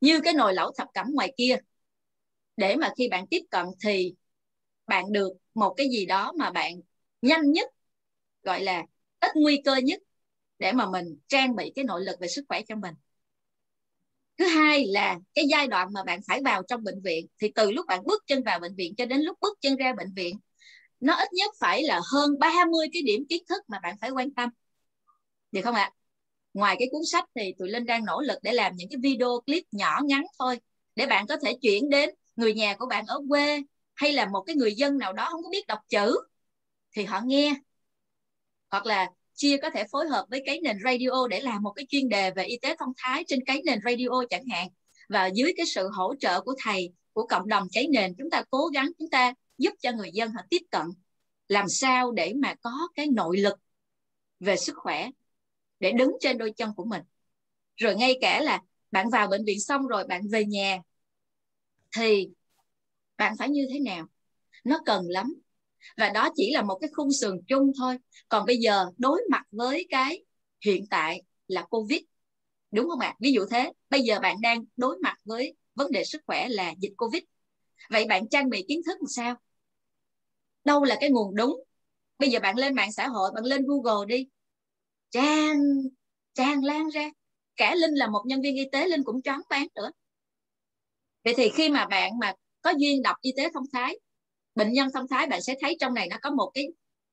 [0.00, 1.56] như cái nồi lẩu thập cẩm ngoài kia.
[2.56, 4.14] Để mà khi bạn tiếp cận thì
[4.86, 6.74] bạn được một cái gì đó mà bạn
[7.22, 7.70] nhanh nhất,
[8.42, 8.84] gọi là
[9.20, 10.02] ít nguy cơ nhất
[10.58, 12.94] để mà mình trang bị cái nội lực về sức khỏe cho mình
[14.38, 17.70] thứ hai là cái giai đoạn mà bạn phải vào trong bệnh viện thì từ
[17.70, 20.38] lúc bạn bước chân vào bệnh viện cho đến lúc bước chân ra bệnh viện,
[21.00, 24.30] nó ít nhất phải là hơn 30 cái điểm kiến thức mà bạn phải quan
[24.34, 24.50] tâm.
[25.52, 25.90] Được không ạ?
[26.54, 29.40] Ngoài cái cuốn sách thì tụi linh đang nỗ lực để làm những cái video
[29.46, 30.60] clip nhỏ ngắn thôi,
[30.96, 33.62] để bạn có thể chuyển đến người nhà của bạn ở quê
[33.94, 36.16] hay là một cái người dân nào đó không có biết đọc chữ
[36.92, 37.54] thì họ nghe.
[38.70, 39.10] Hoặc là
[39.42, 42.30] chia có thể phối hợp với cái nền radio để làm một cái chuyên đề
[42.30, 44.68] về y tế thông thái trên cái nền radio chẳng hạn.
[45.08, 48.44] Và dưới cái sự hỗ trợ của thầy, của cộng đồng cháy nền, chúng ta
[48.50, 50.86] cố gắng chúng ta giúp cho người dân họ tiếp cận.
[51.48, 53.58] Làm sao để mà có cái nội lực
[54.40, 55.08] về sức khỏe
[55.80, 57.02] để đứng trên đôi chân của mình.
[57.76, 60.78] Rồi ngay cả là bạn vào bệnh viện xong rồi bạn về nhà
[61.96, 62.28] thì
[63.16, 64.06] bạn phải như thế nào?
[64.64, 65.34] Nó cần lắm
[65.96, 67.96] và đó chỉ là một cái khung sườn chung thôi.
[68.28, 70.24] Còn bây giờ đối mặt với cái
[70.64, 72.00] hiện tại là covid,
[72.70, 73.14] đúng không ạ?
[73.20, 76.74] Ví dụ thế, bây giờ bạn đang đối mặt với vấn đề sức khỏe là
[76.78, 77.22] dịch covid.
[77.90, 79.36] Vậy bạn trang bị kiến thức làm sao?
[80.64, 81.62] Đâu là cái nguồn đúng?
[82.18, 84.26] Bây giờ bạn lên mạng xã hội, bạn lên google đi.
[85.10, 85.58] Tràn
[86.34, 87.10] tràn lan ra.
[87.56, 89.90] Cả linh là một nhân viên y tế, linh cũng choáng bán nữa.
[91.24, 93.98] Vậy thì khi mà bạn mà có duyên đọc y tế thông thái
[94.54, 96.68] bệnh nhân thông thái, bạn sẽ thấy trong này nó có một cái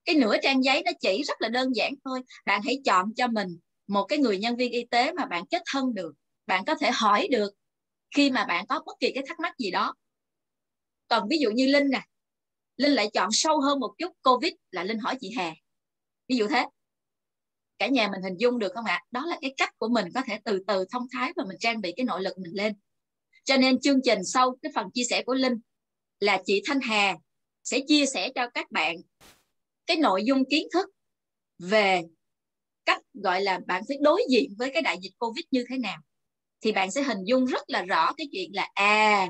[0.05, 2.21] cái nửa trang giấy nó chỉ rất là đơn giản thôi.
[2.45, 5.61] Bạn hãy chọn cho mình một cái người nhân viên y tế mà bạn kết
[5.71, 6.13] thân được,
[6.47, 7.53] bạn có thể hỏi được
[8.15, 9.95] khi mà bạn có bất kỳ cái thắc mắc gì đó.
[11.07, 12.01] Còn ví dụ như linh nè,
[12.77, 15.53] linh lại chọn sâu hơn một chút, covid là linh hỏi chị hà.
[16.27, 16.65] Ví dụ thế.
[17.79, 19.03] Cả nhà mình hình dung được không ạ?
[19.11, 21.81] Đó là cái cách của mình có thể từ từ thông thái và mình trang
[21.81, 22.73] bị cái nội lực mình lên.
[23.43, 25.59] Cho nên chương trình sau, cái phần chia sẻ của linh
[26.19, 27.15] là chị thanh hà
[27.63, 28.95] sẽ chia sẻ cho các bạn
[29.85, 30.89] cái nội dung kiến thức
[31.59, 32.01] về
[32.85, 35.97] cách gọi là bạn phải đối diện với cái đại dịch covid như thế nào.
[36.61, 39.27] Thì bạn sẽ hình dung rất là rõ cái chuyện là à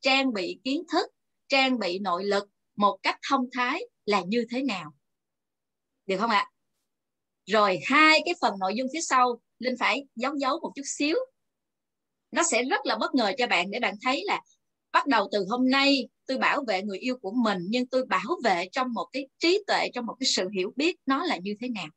[0.00, 1.06] trang bị kiến thức,
[1.48, 4.92] trang bị nội lực một cách thông thái là như thế nào.
[6.06, 6.50] Được không ạ?
[7.46, 11.16] Rồi hai cái phần nội dung phía sau, linh phải giấu giấu một chút xíu.
[12.30, 14.40] Nó sẽ rất là bất ngờ cho bạn để bạn thấy là
[14.92, 18.38] bắt đầu từ hôm nay, tôi bảo vệ người yêu của mình, nhưng tôi bảo
[18.44, 21.54] vệ trong một cái trí tuệ, trong một cái sự hiểu biết nó là như
[21.60, 21.88] thế nào.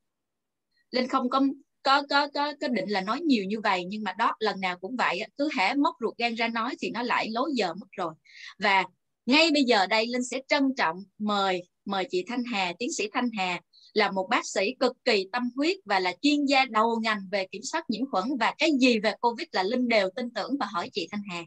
[0.91, 1.41] Linh không có
[1.83, 4.77] có có có có định là nói nhiều như vậy, nhưng mà đó, lần nào
[4.77, 7.87] cũng vậy cứ hễ móc ruột gan ra nói thì nó lại lối giờ mất
[7.91, 8.13] rồi.
[8.59, 8.83] Và
[9.25, 13.07] ngay bây giờ đây, linh sẽ trân trọng mời mời chị thanh hà, tiến sĩ
[13.13, 13.61] thanh hà
[13.93, 17.47] là một bác sĩ cực kỳ tâm huyết và là chuyên gia đầu ngành về
[17.51, 18.23] kiểm soát nhiễm khuẩn.
[18.39, 21.43] Và cái gì về covid là linh đều tin tưởng và hỏi chị thanh hà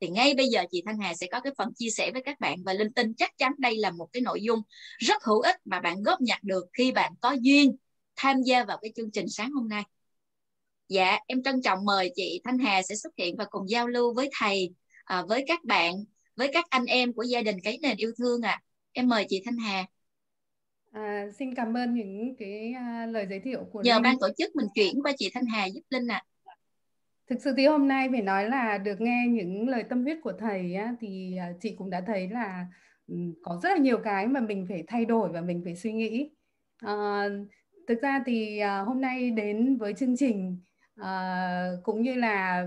[0.00, 2.40] thì ngay bây giờ chị Thanh Hà sẽ có cái phần chia sẻ với các
[2.40, 4.62] bạn và Linh tin chắc chắn đây là một cái nội dung
[4.98, 7.76] rất hữu ích mà bạn góp nhặt được khi bạn có duyên
[8.16, 9.82] tham gia vào cái chương trình sáng hôm nay.
[10.88, 14.14] Dạ, em trân trọng mời chị Thanh Hà sẽ xuất hiện và cùng giao lưu
[14.14, 14.70] với thầy,
[15.04, 15.94] à, với các bạn,
[16.36, 18.50] với các anh em của gia đình cái nền yêu thương ạ.
[18.50, 18.62] À.
[18.92, 19.86] Em mời chị Thanh Hà.
[20.92, 24.02] À, xin cảm ơn những cái uh, lời giới thiệu của Nhờ Linh.
[24.02, 26.22] ban tổ chức mình chuyển qua chị Thanh Hà giúp Linh ạ.
[26.24, 26.26] À.
[27.30, 30.32] Thực sự thì hôm nay phải nói là được nghe những lời tâm huyết của
[30.32, 32.66] thầy á, thì à, chị cũng đã thấy là
[33.08, 35.92] ừ, có rất là nhiều cái mà mình phải thay đổi và mình phải suy
[35.92, 36.30] nghĩ.
[36.82, 37.24] À,
[37.88, 40.58] thực ra thì à, hôm nay đến với chương trình
[40.96, 42.66] à, cũng như là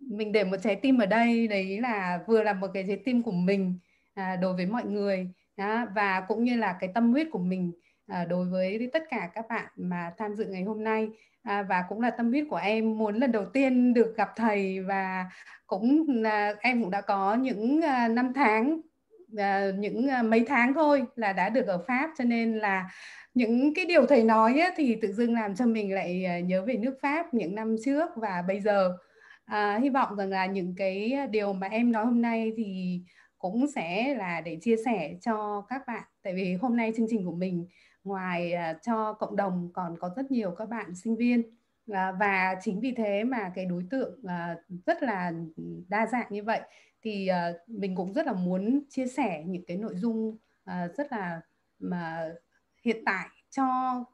[0.00, 3.22] mình để một trái tim ở đây đấy là vừa là một cái trái tim
[3.22, 3.78] của mình
[4.14, 7.72] à, đối với mọi người đó, và cũng như là cái tâm huyết của mình
[8.06, 11.08] à, đối với tất cả các bạn mà tham dự ngày hôm nay.
[11.42, 14.80] À, và cũng là tâm huyết của em muốn lần đầu tiên được gặp thầy
[14.80, 15.26] và
[15.66, 18.80] cũng à, em cũng đã có những à, năm tháng
[19.38, 22.10] à, những à, mấy tháng thôi là đã được ở Pháp.
[22.18, 22.90] Cho nên là
[23.34, 26.64] những cái điều thầy nói ấy, thì tự dưng làm cho mình lại à, nhớ
[26.66, 28.96] về nước Pháp những năm trước và bây giờ.
[29.44, 33.00] À, hy vọng rằng là những cái điều mà em nói hôm nay thì
[33.38, 36.02] cũng sẽ là để chia sẻ cho các bạn.
[36.22, 37.66] Tại vì hôm nay chương trình của mình
[38.04, 41.42] ngoài à, cho cộng đồng còn có rất nhiều các bạn sinh viên.
[41.92, 45.32] À, và chính vì thế mà cái đối tượng à, rất là
[45.88, 46.60] đa dạng như vậy
[47.02, 47.28] thì
[47.66, 50.38] mình cũng rất là muốn chia sẻ những cái nội dung
[50.96, 51.40] rất là
[51.78, 52.34] mà
[52.84, 53.64] hiện tại cho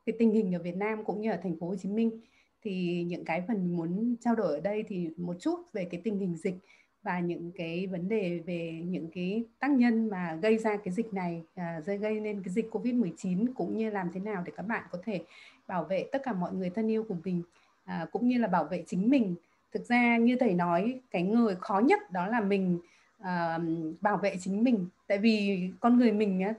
[0.07, 2.21] cái tình hình ở Việt Nam cũng như ở thành phố Hồ Chí Minh.
[2.63, 6.01] Thì những cái phần mình muốn trao đổi ở đây thì một chút về cái
[6.05, 6.55] tình hình dịch
[7.03, 11.15] và những cái vấn đề về những cái tác nhân mà gây ra cái dịch
[11.15, 14.85] này uh, gây nên cái dịch Covid-19 cũng như làm thế nào để các bạn
[14.91, 15.25] có thể
[15.67, 17.43] bảo vệ tất cả mọi người thân yêu của mình
[17.85, 19.35] uh, cũng như là bảo vệ chính mình.
[19.73, 22.79] Thực ra như thầy nói cái người khó nhất đó là mình
[23.21, 23.63] uh,
[24.01, 24.87] bảo vệ chính mình.
[25.07, 26.57] Tại vì con người mình uh,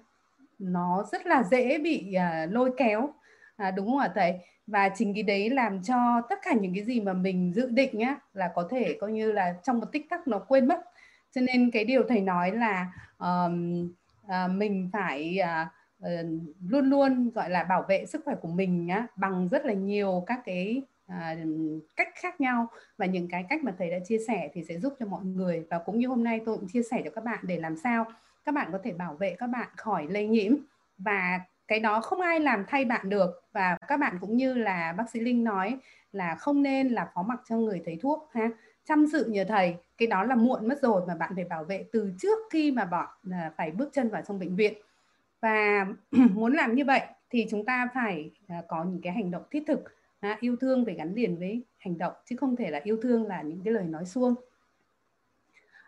[0.60, 3.02] nó rất là dễ bị uh, lôi kéo.
[3.04, 4.39] Uh, đúng không ạ thầy?
[4.72, 7.97] Và chính cái đấy làm cho tất cả những cái gì mà mình dự định
[7.97, 10.82] nhá là có thể coi như là trong một tích tắc nó quên mất.
[11.32, 12.88] Cho nên cái điều thầy nói là
[13.19, 13.89] um,
[14.26, 15.67] uh, mình phải uh,
[16.05, 16.26] uh,
[16.69, 20.24] luôn luôn gọi là bảo vệ sức khỏe của mình nhá bằng rất là nhiều
[20.28, 21.17] các cái uh,
[21.95, 22.67] cách khác nhau.
[22.97, 25.65] Và những cái cách mà thầy đã chia sẻ thì sẽ giúp cho mọi người.
[25.69, 28.05] Và cũng như hôm nay tôi cũng chia sẻ cho các bạn để làm sao
[28.45, 30.55] các bạn có thể bảo vệ các bạn khỏi lây nhiễm.
[30.97, 34.93] Và cái đó không ai làm thay bạn được và các bạn cũng như là
[34.97, 35.78] bác sĩ Linh nói
[36.12, 38.49] là không nên là phó mặc cho người thấy thuốc ha
[38.86, 41.86] chăm sự nhờ thầy cái đó là muộn mất rồi mà bạn phải bảo vệ
[41.91, 44.74] từ trước khi mà bọn à, phải bước chân vào trong bệnh viện
[45.41, 49.43] và muốn làm như vậy thì chúng ta phải à, có những cái hành động
[49.52, 49.84] thiết thực
[50.22, 50.38] ha?
[50.39, 53.41] yêu thương phải gắn liền với hành động chứ không thể là yêu thương là
[53.41, 54.36] những cái lời nói suông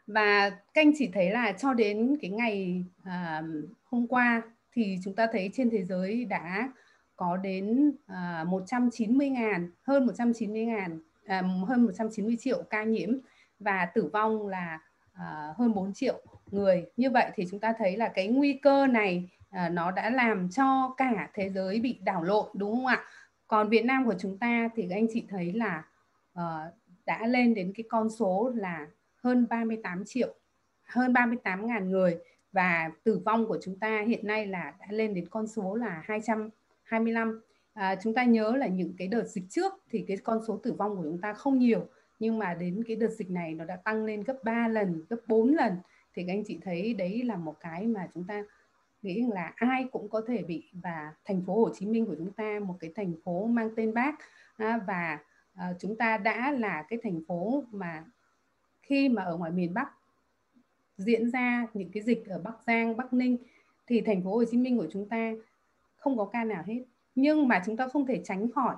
[0.07, 3.43] và canh chỉ thấy là cho đến cái ngày à,
[3.83, 4.41] hôm qua
[4.73, 6.69] thì chúng ta thấy trên thế giới đã
[7.15, 13.09] có đến à, uh, 190 ngàn, hơn 190 ngàn, uh, hơn 190 triệu ca nhiễm
[13.59, 14.79] và tử vong là
[15.13, 16.85] uh, hơn 4 triệu người.
[16.97, 20.49] Như vậy thì chúng ta thấy là cái nguy cơ này uh, nó đã làm
[20.49, 23.03] cho cả thế giới bị đảo lộn đúng không ạ?
[23.47, 25.83] Còn Việt Nam của chúng ta thì anh chị thấy là
[26.39, 26.73] uh,
[27.05, 30.33] đã lên đến cái con số là hơn 38 triệu,
[30.83, 32.17] hơn 38 ngàn người
[32.51, 36.03] và tử vong của chúng ta hiện nay là đã lên đến con số là
[36.93, 37.41] 25
[37.73, 40.73] à, chúng ta nhớ là những cái đợt dịch trước thì cái con số tử
[40.73, 41.87] vong của chúng ta không nhiều
[42.19, 45.17] nhưng mà đến cái đợt dịch này nó đã tăng lên gấp 3 lần gấp
[45.27, 45.73] 4 lần.
[46.15, 48.43] Thì các anh chị thấy đấy là một cái mà chúng ta
[49.01, 52.31] nghĩ là ai cũng có thể bị và thành phố Hồ Chí Minh của chúng
[52.31, 54.15] ta một cái thành phố mang tên Bác.
[54.57, 55.19] À, và
[55.55, 58.03] à, chúng ta đã là cái thành phố mà
[58.81, 59.89] khi mà ở ngoài miền Bắc
[60.97, 63.37] diễn ra những cái dịch ở Bắc Giang, Bắc Ninh
[63.87, 65.33] thì thành phố Hồ Chí Minh của chúng ta
[66.03, 66.83] không có ca nào hết.
[67.15, 68.75] Nhưng mà chúng ta không thể tránh khỏi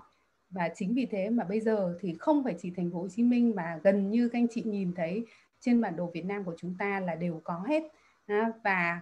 [0.50, 3.24] và chính vì thế mà bây giờ thì không phải chỉ thành phố Hồ Chí
[3.24, 5.26] Minh mà gần như các anh chị nhìn thấy
[5.60, 7.84] trên bản đồ Việt Nam của chúng ta là đều có hết.
[8.26, 9.02] À, và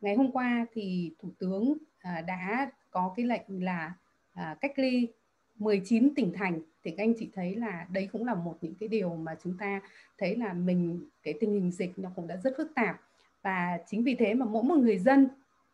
[0.00, 3.94] ngày hôm qua thì Thủ tướng à, đã có cái lệnh là
[4.34, 5.08] à, cách ly
[5.58, 8.88] 19 tỉnh thành thì các anh chị thấy là đấy cũng là một những cái
[8.88, 9.80] điều mà chúng ta
[10.18, 13.00] thấy là mình cái tình hình dịch nó cũng đã rất phức tạp
[13.42, 15.28] và chính vì thế mà mỗi một người dân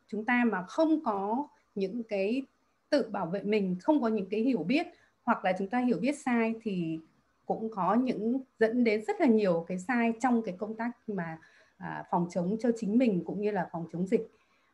[0.07, 2.43] chúng ta mà không có những cái
[2.91, 4.87] tự bảo vệ mình không có những cái hiểu biết
[5.25, 6.99] hoặc là chúng ta hiểu biết sai thì
[7.47, 11.39] cũng có những dẫn đến rất là nhiều cái sai trong cái công tác mà
[11.77, 14.31] à, phòng chống cho chính mình cũng như là phòng chống dịch.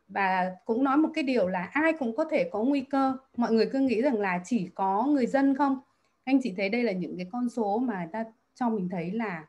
[0.07, 3.17] Và cũng nói một cái điều là ai cũng có thể có nguy cơ.
[3.37, 5.79] Mọi người cứ nghĩ rằng là chỉ có người dân không?
[6.23, 8.25] Anh chị thấy đây là những cái con số mà ta
[8.55, 9.45] cho mình thấy là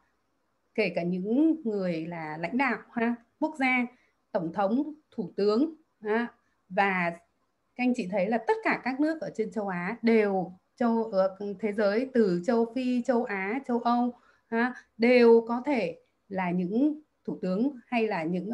[0.75, 3.87] kể cả những người là lãnh đạo ha quốc gia
[4.33, 6.27] tổng thống thủ tướng ha,
[6.69, 7.13] và
[7.79, 11.05] các anh chị thấy là tất cả các nước ở trên châu Á đều châu
[11.05, 14.13] ờ, thế giới từ châu Phi châu Á châu Âu
[14.47, 15.99] ha, đều có thể
[16.29, 18.51] là những thủ tướng hay là những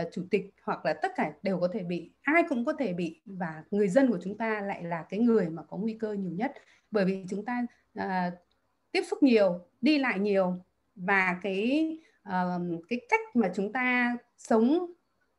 [0.00, 2.92] uh, chủ tịch hoặc là tất cả đều có thể bị ai cũng có thể
[2.92, 6.12] bị và người dân của chúng ta lại là cái người mà có nguy cơ
[6.12, 6.52] nhiều nhất.
[6.90, 7.66] Bởi vì chúng ta
[7.98, 8.34] uh,
[8.92, 10.54] tiếp xúc nhiều đi lại nhiều
[10.94, 11.98] và cái
[12.28, 14.92] uh, cái cách mà chúng ta sống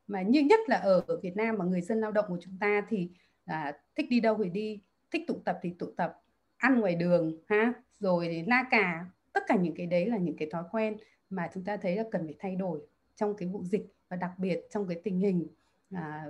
[0.07, 2.57] mà như nhất là ở, ở Việt Nam mà người dân lao động của chúng
[2.59, 3.09] ta thì
[3.47, 6.21] à, thích đi đâu thì đi thích tụ tập thì tụ tập
[6.57, 7.73] ăn ngoài đường ha?
[7.99, 10.97] Rồi la cà tất cả những cái đấy là những cái thói quen
[11.29, 12.79] mà chúng ta thấy là cần phải thay đổi
[13.15, 15.47] trong cái vụ dịch và đặc biệt trong cái tình hình
[15.91, 16.25] à,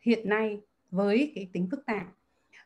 [0.00, 0.60] hiện nay
[0.90, 2.06] với cái tính phức tạp.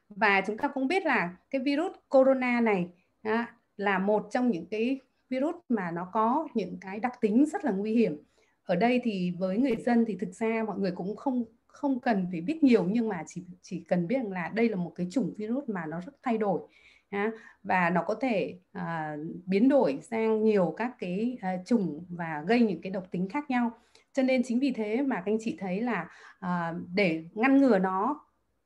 [0.08, 2.88] Và chúng ta cũng biết là cái virus corona này
[3.22, 7.64] à, là một trong những cái virus mà nó có những cái đặc tính rất
[7.64, 8.22] là nguy hiểm.
[8.64, 11.44] Ở đây thì với người dân thì thực ra mọi người cũng không
[11.74, 14.92] không cần phải biết nhiều nhưng mà chỉ chỉ cần biết là đây là một
[14.94, 16.60] cái chủng virus mà nó rất thay đổi
[17.62, 18.82] và nó có thể uh,
[19.46, 23.50] biến đổi sang nhiều các cái uh, chủng và gây những cái độc tính khác
[23.50, 23.70] nhau.
[24.12, 26.08] Cho nên chính vì thế mà các anh chị thấy là
[26.46, 28.20] uh, để ngăn ngừa nó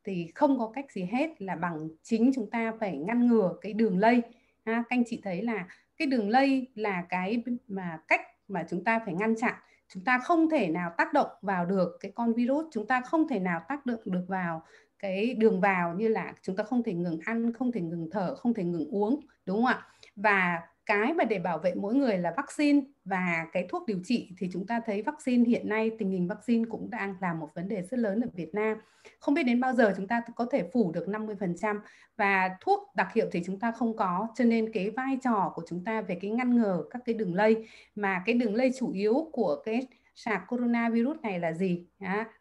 [0.05, 3.72] thì không có cách gì hết là bằng chính chúng ta phải ngăn ngừa cái
[3.72, 4.22] đường lây
[4.64, 5.66] ha, các anh chị thấy là
[5.97, 9.55] cái đường lây là cái mà cách mà chúng ta phải ngăn chặn
[9.89, 13.28] chúng ta không thể nào tác động vào được cái con virus, chúng ta không
[13.28, 14.62] thể nào tác động được vào
[14.98, 18.35] cái đường vào như là chúng ta không thể ngừng ăn, không thể ngừng thở,
[18.36, 19.86] không thể ngừng uống, đúng không ạ?
[20.16, 24.32] Và cái mà để bảo vệ mỗi người là vaccine và cái thuốc điều trị
[24.39, 27.69] thì chúng ta thấy vaccine hiện nay tình hình vaccine cũng đang là một vấn
[27.69, 28.78] đề rất lớn ở Việt Nam.
[29.20, 31.81] Không biết đến bao giờ chúng ta có thể phủ được 50%
[32.16, 35.62] và thuốc đặc hiệu thì chúng ta không có cho nên cái vai trò của
[35.69, 38.93] chúng ta về cái ngăn ngừa các cái đường lây mà cái đường lây chủ
[38.93, 41.86] yếu của cái sạc coronavirus này là gì?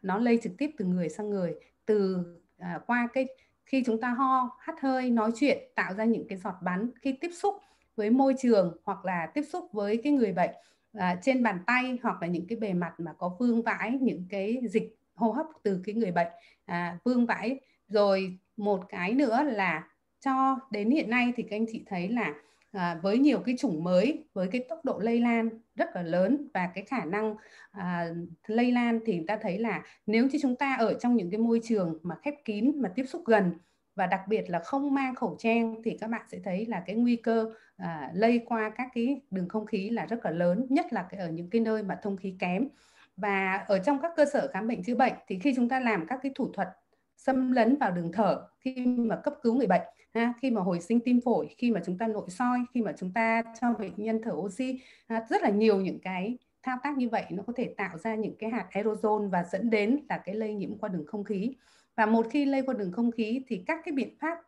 [0.02, 1.54] Nó lây trực tiếp từ người sang người
[1.86, 2.24] từ
[2.58, 3.26] à, qua cái
[3.64, 7.12] khi chúng ta ho, hắt hơi, nói chuyện tạo ra những cái giọt bắn khi
[7.20, 7.54] tiếp xúc
[7.98, 10.50] với môi trường hoặc là tiếp xúc với cái người bệnh
[10.92, 14.26] à, trên bàn tay hoặc là những cái bề mặt mà có vương vãi những
[14.30, 16.28] cái dịch hô hấp từ cái người bệnh
[16.64, 17.60] à, vương vãi.
[17.88, 19.88] Rồi một cái nữa là
[20.20, 22.34] cho đến hiện nay thì các anh chị thấy là
[22.72, 26.48] à, với nhiều cái chủng mới với cái tốc độ lây lan rất là lớn
[26.54, 27.34] và cái khả năng
[27.70, 28.08] à,
[28.46, 31.60] lây lan thì ta thấy là nếu như chúng ta ở trong những cái môi
[31.64, 33.52] trường mà khép kín mà tiếp xúc gần
[33.98, 36.96] và đặc biệt là không mang khẩu trang thì các bạn sẽ thấy là cái
[36.96, 40.92] nguy cơ à, lây qua các cái đường không khí là rất là lớn nhất
[40.92, 42.68] là ở những cái nơi mà thông khí kém.
[43.16, 46.06] Và ở trong các cơ sở khám bệnh chữa bệnh thì khi chúng ta làm
[46.06, 46.68] các cái thủ thuật
[47.16, 49.82] xâm lấn vào đường thở khi mà cấp cứu người bệnh
[50.14, 52.92] ha, khi mà hồi sinh tim phổi khi mà chúng ta nội soi khi mà
[52.98, 56.96] chúng ta cho bệnh nhân thở oxy ha, rất là nhiều những cái thao tác
[56.96, 60.18] như vậy nó có thể tạo ra những cái hạt aerosol và dẫn đến là
[60.18, 61.54] cái lây nhiễm qua đường không khí
[61.98, 64.38] và một khi lây qua đường không khí thì các cái biện pháp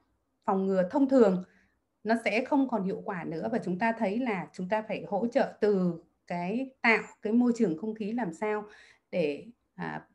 [0.44, 1.44] phòng ngừa thông thường
[2.05, 3.48] nó sẽ không còn hiệu quả nữa.
[3.52, 7.52] Và chúng ta thấy là chúng ta phải hỗ trợ từ cái tạo cái môi
[7.56, 8.64] trường không khí làm sao
[9.10, 10.06] để à,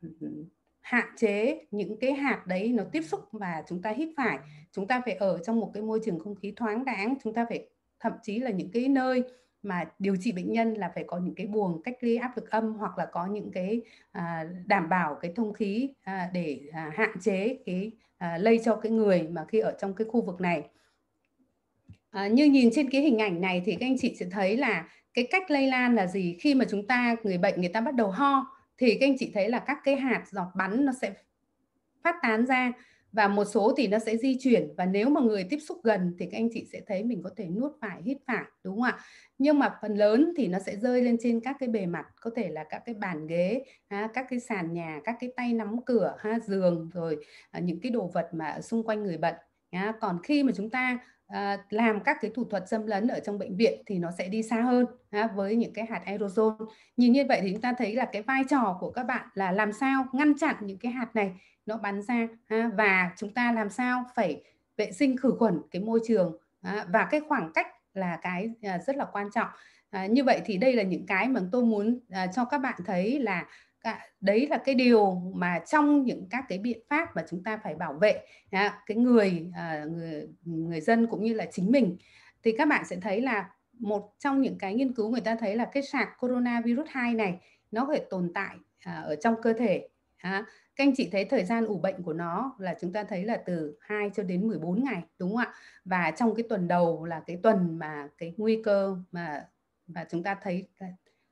[0.82, 4.40] hạn chế những cái hạt đấy nó tiếp xúc và chúng ta hít phải.
[4.72, 7.46] Chúng ta phải ở trong một cái môi trường không khí thoáng đãng chúng ta
[7.50, 7.68] phải
[8.00, 9.24] thậm chí là những cái nơi
[9.66, 12.52] mà điều trị bệnh nhân là phải có những cái buồng cách ly áp lực
[12.52, 13.82] âm hoặc là có những cái
[14.12, 18.76] à, đảm bảo cái thông khí à, để à, hạn chế cái à, lây cho
[18.76, 20.64] cái người mà khi ở trong cái khu vực này.
[22.10, 24.90] À, như nhìn trên cái hình ảnh này thì các anh chị sẽ thấy là
[25.14, 26.38] cái cách lây lan là gì?
[26.40, 28.46] Khi mà chúng ta người bệnh người ta bắt đầu ho
[28.78, 31.14] thì các anh chị thấy là các cái hạt giọt bắn nó sẽ
[32.04, 32.72] phát tán ra
[33.16, 34.74] và một số thì nó sẽ di chuyển.
[34.78, 37.30] Và nếu mà người tiếp xúc gần thì các anh chị sẽ thấy mình có
[37.38, 39.00] thể nuốt phải hít phải đúng không ạ?
[39.38, 42.32] Nhưng mà phần lớn thì nó sẽ rơi lên trên các cái bề mặt có
[42.36, 45.82] thể là các cái bàn ghế ha, các cái sàn nhà các cái tay nắm
[45.86, 47.18] cửa ha, giường rồi
[47.52, 49.36] à, những cái đồ vật mà xung quanh người bệnh
[49.72, 49.94] ha.
[50.02, 53.40] còn khi mà chúng ta à, làm các cái thủ thuật xâm lấn ở trong
[53.40, 56.54] bệnh viện thì nó sẽ đi xa hơn ha, với những cái hạt aerosol.
[56.98, 59.52] Nhìn như vậy thì chúng ta thấy là cái vai trò của các bạn là
[59.52, 61.32] làm sao ngăn chặn những cái hạt này
[61.66, 64.44] nó bắn ra ha, và chúng ta làm sao phải
[64.78, 68.80] vệ sinh khử khuẩn cái môi trường ha, và cái khoảng cách là cái à,
[68.80, 69.48] rất là quan trọng.
[69.90, 72.80] À, như vậy thì đây là những cái mà tôi muốn à, cho các bạn
[72.86, 73.46] thấy là
[74.22, 77.76] đấy là cái điều mà trong những các cái biện pháp mà chúng ta phải
[77.76, 78.26] bảo vệ
[78.86, 81.98] cái người à, người người dân cũng như là chính mình.
[82.44, 85.56] Thì các bạn sẽ thấy là một trong những cái nghiên cứu người ta thấy
[85.56, 87.40] là cái sạc coronavirus 2 này
[87.72, 89.88] nó có thể tồn tại à, ở trong cơ thể
[90.18, 93.26] à, các anh chị thấy thời gian ủ bệnh của nó là chúng ta thấy
[93.26, 95.54] là từ 2 cho đến 14 ngày đúng không ạ?
[95.86, 99.46] Và trong cái tuần đầu là cái tuần mà cái nguy cơ mà
[99.88, 100.68] và chúng ta thấy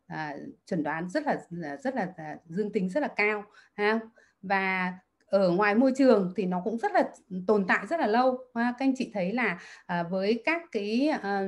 [0.08, 1.38] à, chuẩn đoán rất là
[1.78, 3.44] rất là à, dương tính rất là cao
[3.74, 4.00] ha?
[4.42, 4.94] Và
[5.26, 7.10] ở ngoài môi trường thì nó cũng rất là
[7.48, 8.74] tồn tại rất là lâu ha.
[8.80, 11.42] các anh chị thấy là à, với các cái à,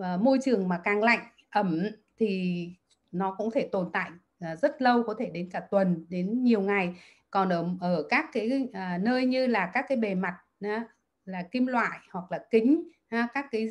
[0.00, 1.86] à môi trường mà càng lạnh ẩm
[2.18, 2.68] thì
[3.12, 4.10] nó cũng thể tồn tại
[4.40, 6.94] à, rất lâu có thể đến cả tuần đến nhiều ngày
[7.34, 10.84] còn ở ở các cái à, nơi như là các cái bề mặt á,
[11.24, 13.68] là kim loại hoặc là kính ha, các cái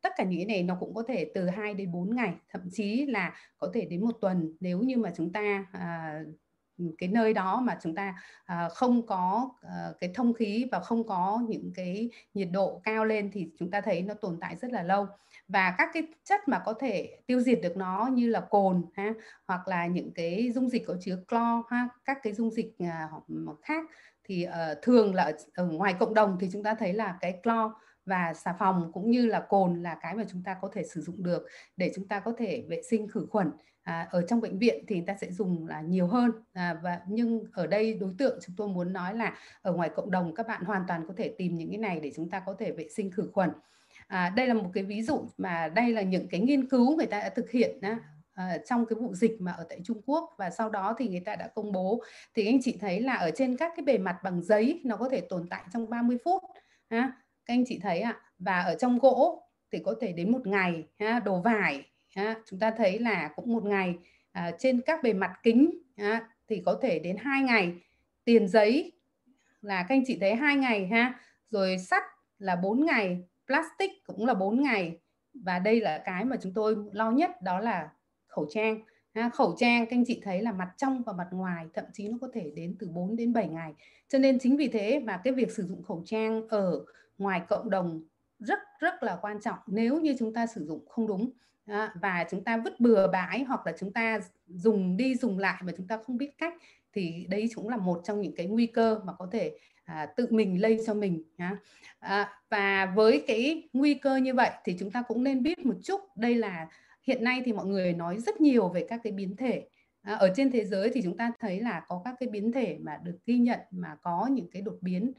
[0.00, 2.62] tất cả những cái này nó cũng có thể từ 2 đến 4 ngày thậm
[2.72, 4.56] chí là có thể đến một tuần.
[4.60, 6.20] Nếu như mà chúng ta à,
[6.98, 8.14] cái nơi đó mà chúng ta
[8.44, 13.04] à, không có à, cái thông khí và không có những cái nhiệt độ cao
[13.04, 15.06] lên thì chúng ta thấy nó tồn tại rất là lâu
[15.48, 19.14] và các cái chất mà có thể tiêu diệt được nó như là cồn ha
[19.46, 23.08] hoặc là những cái dung dịch có chứa clo ha các cái dung dịch à,
[23.62, 23.84] khác
[24.24, 27.40] thì uh, thường là ở, ở ngoài cộng đồng thì chúng ta thấy là cái
[27.42, 27.74] clo
[28.06, 31.00] và xà phòng cũng như là cồn là cái mà chúng ta có thể sử
[31.00, 31.46] dụng được
[31.76, 33.50] để chúng ta có thể vệ sinh khử khuẩn.
[33.82, 36.30] À, ở trong bệnh viện thì người ta sẽ dùng là nhiều hơn.
[36.52, 40.10] À, và nhưng ở đây đối tượng chúng tôi muốn nói là ở ngoài cộng
[40.10, 42.54] đồng các bạn hoàn toàn có thể tìm những cái này để chúng ta có
[42.58, 43.50] thể vệ sinh khử khuẩn
[44.06, 47.06] à, đây là một cái ví dụ mà đây là những cái nghiên cứu người
[47.06, 47.98] ta đã thực hiện á,
[48.34, 50.34] ờ, trong cái vụ dịch mà ở tại Trung Quốc.
[50.38, 52.02] Và sau đó thì người ta đã công bố.
[52.34, 55.08] Thì anh chị thấy là ở trên các cái bề mặt bằng giấy nó có
[55.08, 56.42] thể tồn tại trong 30 phút
[56.90, 57.12] ha.
[57.46, 58.10] Các anh chị thấy ạ.
[58.10, 58.26] À?
[58.38, 59.42] và ở trong gỗ
[59.72, 62.34] thì có thể đến một ngày ha đồ vải ha.
[62.46, 63.94] Chúng ta thấy là cũng một ngày
[64.32, 67.74] à, trên các bề mặt kính ha, thì có thể đến hai ngày.
[68.24, 68.92] Tiền giấy
[69.60, 71.20] là các anh chị thấy hai ngày ha.
[71.50, 72.02] Rồi sắt
[72.38, 74.98] là 4 ngày plastic cũng là 4 ngày.
[75.34, 77.90] Và đây là cái mà chúng tôi lo nhất đó là
[78.26, 78.80] khẩu trang.
[79.14, 82.08] Ha, khẩu trang các anh chị thấy là mặt trong và mặt ngoài thậm chí
[82.08, 83.74] nó có thể đến từ 4 đến 7 ngày.
[84.08, 86.84] Cho nên chính vì thế mà cái việc sử dụng khẩu trang ở
[87.18, 88.02] ngoài cộng đồng
[88.38, 91.30] rất rất là quan trọng nếu như chúng ta sử dụng không đúng.
[92.00, 95.72] Và chúng ta vứt bừa bãi hoặc là chúng ta dùng đi dùng lại mà
[95.76, 96.54] chúng ta không biết cách
[96.92, 100.26] thì đấy cũng là một trong những cái nguy cơ mà có thể à, tự
[100.30, 101.56] mình lây cho mình nhá.
[101.98, 105.76] À, và với cái nguy cơ như vậy thì chúng ta cũng nên biết một
[105.82, 106.66] chút đây là
[107.02, 109.66] hiện nay thì mọi người nói rất nhiều về các cái biến thể
[110.06, 112.78] À, ở trên thế giới thì chúng ta thấy là có các cái biến thể
[112.80, 115.12] mà được ghi nhận mà có những cái đột biến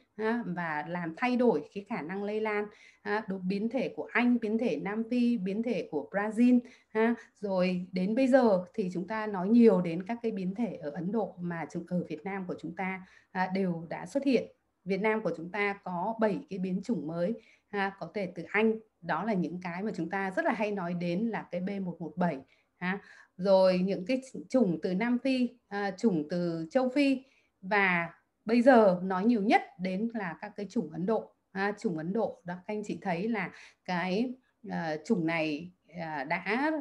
[0.45, 2.65] và làm thay đổi cái khả năng lây lan
[3.01, 6.59] à, đột biến thể của Anh, biến thể Nam Phi, biến thể của Brazil
[7.39, 10.89] rồi đến bây giờ thì chúng ta nói nhiều đến các cái biến thể ở
[10.89, 14.56] Ấn Độ mà ở Việt Nam của chúng ta à, đều đã xuất hiện.
[14.87, 18.43] Việt Nam của chúng ta có 7 cái biến chủng mới ha, có thể từ
[18.43, 21.61] Anh đó là những cái mà chúng ta rất là hay nói đến là cái
[21.61, 22.41] B117
[22.77, 22.99] ha
[23.37, 27.23] rồi những cái chủng từ Nam Phi, à, chủng từ châu Phi
[27.61, 28.09] và
[28.45, 31.35] bây giờ nói nhiều nhất đến là các cái chủng Ấn Độ.
[31.53, 31.73] ha.
[31.79, 33.51] chủng Ấn Độ đó các anh chị thấy là
[33.85, 34.33] cái
[34.69, 36.71] à, chủng này à, đã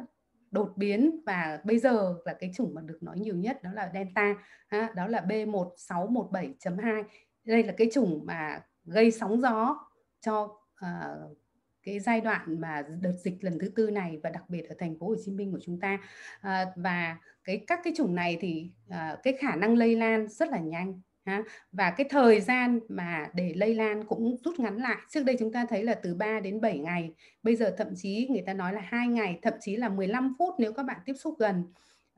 [0.51, 3.91] đột biến và bây giờ là cái chủng mà được nói nhiều nhất đó là
[3.93, 4.35] Delta,
[4.67, 7.03] ha, đó là B1617.2.
[7.47, 9.77] Đây là cái chủng mà gây sóng gió
[10.21, 10.43] cho
[10.85, 11.37] uh,
[11.83, 14.99] cái giai đoạn mà đợt dịch lần thứ tư này và đặc biệt ở thành
[14.99, 15.97] phố Hồ Chí Minh của chúng ta.
[16.41, 20.49] À, và cái các cái chủng này thì à, cái khả năng lây lan rất
[20.49, 21.43] là nhanh ha.
[21.71, 24.97] Và cái thời gian mà để lây lan cũng rút ngắn lại.
[25.09, 27.13] Trước đây chúng ta thấy là từ 3 đến 7 ngày
[27.43, 30.55] bây giờ thậm chí người ta nói là hai ngày thậm chí là 15 phút
[30.59, 31.63] nếu các bạn tiếp xúc gần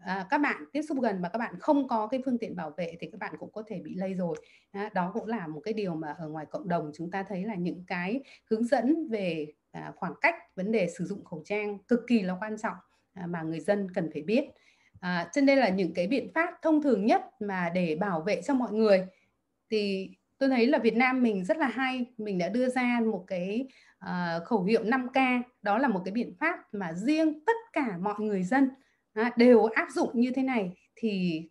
[0.03, 2.73] à, các bạn tiếp xúc gần mà các bạn không có cái phương tiện bảo
[2.77, 4.35] vệ thì các bạn cũng có thể bị lây rồi.
[4.71, 7.43] À, đó cũng là một cái điều mà ở ngoài cộng đồng chúng ta thấy
[7.43, 11.77] là những cái hướng dẫn về à, khoảng cách vấn đề sử dụng khẩu trang
[11.79, 12.75] cực kỳ là quan trọng
[13.13, 14.45] à, mà người dân cần phải biết.
[14.99, 18.41] À, cho nên là những cái biện pháp thông thường nhất mà để bảo vệ
[18.41, 19.05] cho mọi người
[19.69, 22.05] thì tôi thấy là Việt Nam mình rất là hay.
[22.17, 23.67] Mình đã đưa ra một cái
[24.05, 28.19] uh, khẩu hiệu 5K đó là một cái biện pháp mà riêng tất cả mọi
[28.19, 28.71] người dân uh,
[29.35, 31.43] đều áp dụng như thế này thì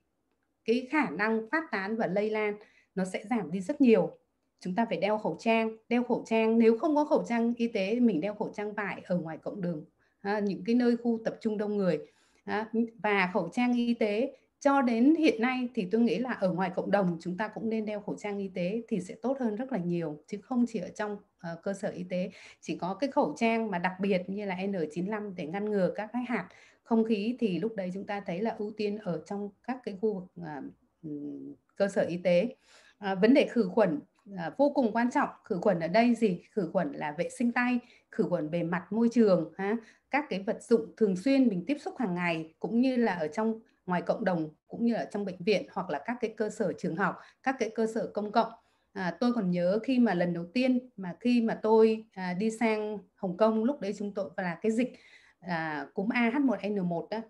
[0.65, 2.55] cái khả năng phát tán và lây lan
[2.95, 4.19] nó sẽ giảm đi rất nhiều.
[4.61, 7.69] Chúng ta phải đeo khẩu trang đeo khẩu trang nếu không có khẩu trang y
[7.69, 9.85] tế mình đeo khẩu trang vải ở ngoài cộng đường
[10.21, 11.99] à, những cái nơi khu tập trung đông người
[12.45, 12.71] à,
[13.03, 14.37] và khẩu trang y tế.
[14.61, 17.69] Cho đến hiện nay thì tôi nghĩ là ở ngoài cộng đồng chúng ta cũng
[17.69, 20.65] nên đeo khẩu trang y tế thì sẽ tốt hơn rất là nhiều chứ không
[20.69, 22.31] chỉ ở trong uh, cơ sở y tế.
[22.61, 26.11] Chỉ có cái khẩu trang mà đặc biệt như là N95 để ngăn ngừa các
[26.13, 26.49] cái hạt
[26.89, 29.99] không khí thì lúc đấy chúng ta thấy là ưu tiên ở trong các cái
[30.01, 30.63] khu vực à,
[31.77, 32.57] cơ sở y tế.
[32.99, 34.01] À, vấn đề khử khuẩn
[34.37, 35.29] à, vô cùng quan trọng.
[35.45, 36.43] Khử khuẩn ở đây gì?
[36.51, 37.79] Khử khuẩn là vệ sinh tay
[38.11, 39.77] khử khuẩn bề mặt môi trường ha.
[40.11, 43.29] Các cái vật dụng thường xuyên mình tiếp xúc hàng ngày cũng như là ở
[43.29, 46.51] trong ngoài cộng đồng cũng như ở trong bệnh viện hoặc là các cái cơ
[46.51, 48.53] sở trường học các cái cơ sở công cộng.
[48.93, 52.51] À, tôi còn nhớ khi mà lần đầu tiên mà khi mà tôi à, đi
[52.51, 54.93] sang Hồng Kông lúc đấy chúng tôi là cái dịch
[55.41, 57.21] à, cúm AH1N1 đó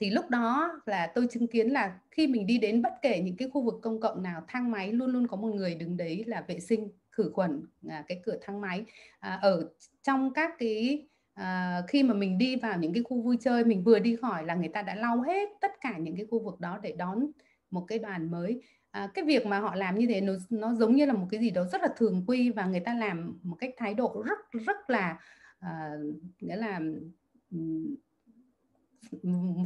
[0.00, 3.36] thì lúc đó là tôi chứng kiến là khi mình đi đến bất kể những
[3.36, 6.24] cái khu vực công cộng nào thang máy luôn luôn có một người đứng đấy
[6.26, 8.84] là vệ sinh khử khuẩn à, cái cửa thang máy.
[9.18, 9.68] À, ở
[10.02, 13.84] trong các cái à, khi mà mình đi vào những cái khu vui chơi mình
[13.84, 16.60] vừa đi khỏi là người ta đã lau hết tất cả những cái khu vực
[16.60, 17.26] đó để đón
[17.70, 18.62] một cái đoàn mới.
[18.90, 21.40] À, cái việc mà họ làm như thế nó nó giống như là một cái
[21.40, 24.38] gì đó rất là thường quy và người ta làm một cách thái độ rất
[24.66, 25.18] rất là
[25.64, 25.92] à,
[26.40, 26.80] nghĩa là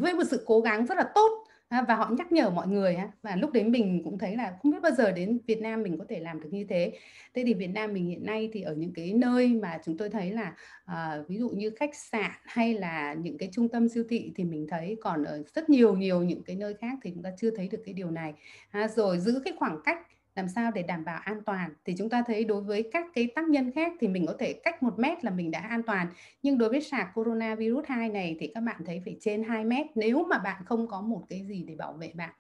[0.00, 3.36] với một sự cố gắng rất là tốt và họ nhắc nhở mọi người và
[3.36, 6.04] lúc đấy mình cũng thấy là không biết bao giờ đến Việt Nam mình có
[6.08, 6.92] thể làm được như thế.
[7.34, 10.10] Thế thì Việt Nam mình hiện nay thì ở những cái nơi mà chúng tôi
[10.10, 10.54] thấy là
[10.84, 14.44] à, ví dụ như khách sạn hay là những cái trung tâm siêu thị thì
[14.44, 17.50] mình thấy còn ở rất nhiều nhiều những cái nơi khác thì chúng ta chưa
[17.50, 18.34] thấy được cái điều này.
[18.70, 19.98] À, rồi giữ cái khoảng cách
[20.38, 21.70] làm sao để đảm bảo an toàn?
[21.84, 24.52] Thì chúng ta thấy đối với các cái tác nhân khác thì mình có thể
[24.52, 26.06] cách một mét là mình đã an toàn.
[26.42, 29.86] Nhưng đối với sars coronavirus 2 này thì các bạn thấy phải trên 2 mét
[29.94, 32.30] nếu mà bạn không có một cái gì để bảo vệ bạn.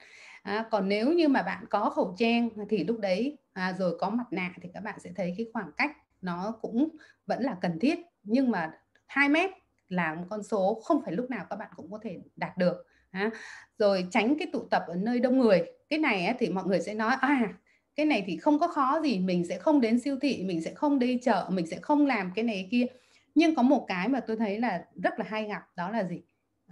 [0.42, 4.10] À, còn nếu như mà bạn có khẩu trang thì lúc đấy à, rồi có
[4.10, 6.88] mặt nạ thì các bạn sẽ thấy cái khoảng cách nó cũng
[7.26, 7.98] vẫn là cần thiết.
[8.22, 8.72] Nhưng mà
[9.06, 9.50] 2 mét
[9.88, 12.86] là một con số không phải lúc nào các bạn cũng có thể đạt được
[13.10, 13.30] à,
[13.78, 15.62] rồi tránh cái tụ tập ở nơi đông người.
[15.90, 17.52] Cái này thì mọi người sẽ nói à
[17.98, 20.74] cái này thì không có khó gì mình sẽ không đến siêu thị mình sẽ
[20.74, 22.86] không đi chợ mình sẽ không làm cái này kia.
[23.34, 26.22] Nhưng có một cái mà tôi thấy là rất là hay gặp đó là gì?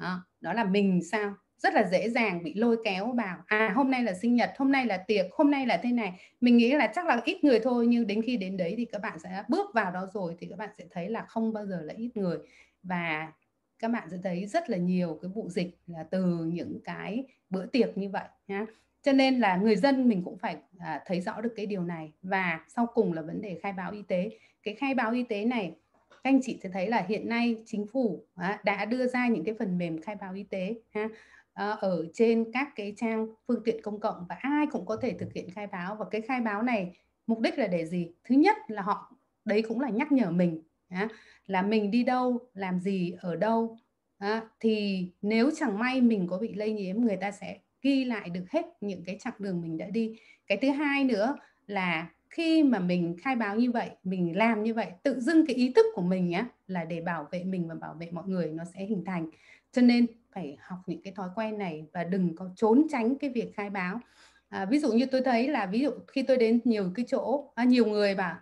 [0.01, 1.35] Đó, đó là mình sao?
[1.59, 3.36] Rất là dễ dàng bị lôi kéo vào.
[3.47, 6.12] À hôm nay là sinh nhật hôm nay là tiệc hôm nay là thế này.
[6.40, 9.03] Mình nghĩ là chắc là ít người thôi nhưng đến khi đến đấy thì các
[9.03, 11.81] bạn sẽ bước vào đó rồi thì các bạn sẽ thấy là không bao giờ
[11.82, 12.39] là ít người.
[12.82, 13.32] Và
[13.78, 17.66] các bạn sẽ thấy rất là nhiều cái vụ dịch là từ những cái bữa
[17.66, 18.66] tiệc như vậy nhá
[19.06, 22.12] cho nên là người dân mình cũng phải à, thấy rõ được cái điều này.
[22.22, 24.30] Và sau cùng là vấn đề khai báo y tế.
[24.62, 25.74] Cái khai báo y tế này
[26.10, 29.44] các anh chị sẽ thấy là hiện nay chính phủ à, đã đưa ra những
[29.44, 31.08] cái phần mềm khai báo y tế ha
[31.52, 35.12] à, ở trên các cái trang phương tiện công cộng và ai cũng có thể
[35.18, 35.96] thực hiện khai báo.
[35.96, 36.96] Và cái khai báo này
[37.26, 38.12] mục đích là để gì?
[38.24, 39.12] Thứ nhất là họ
[39.44, 41.08] đấy cũng là nhắc nhở mình à,
[41.46, 43.78] là mình đi đâu làm gì ở đâu
[44.18, 48.31] à, thì nếu chẳng may mình có bị lây nhiễm người ta sẽ ghi lại
[48.31, 50.16] được hết những cái chặng đường mình đã đi.
[50.47, 51.36] Cái thứ hai nữa
[51.66, 55.57] là khi mà mình khai báo như vậy mình làm như vậy tự dưng cái
[55.57, 58.47] ý thức của mình á là để bảo vệ mình và bảo vệ mọi người
[58.47, 59.31] nó sẽ hình thành.
[59.73, 63.31] Cho nên phải học những cái thói quen này và đừng có trốn tránh cái
[63.31, 64.01] việc khai báo.
[64.48, 67.53] À, ví dụ như tôi thấy là ví dụ khi tôi đến nhiều cái chỗ
[67.55, 68.36] à, nhiều người bảo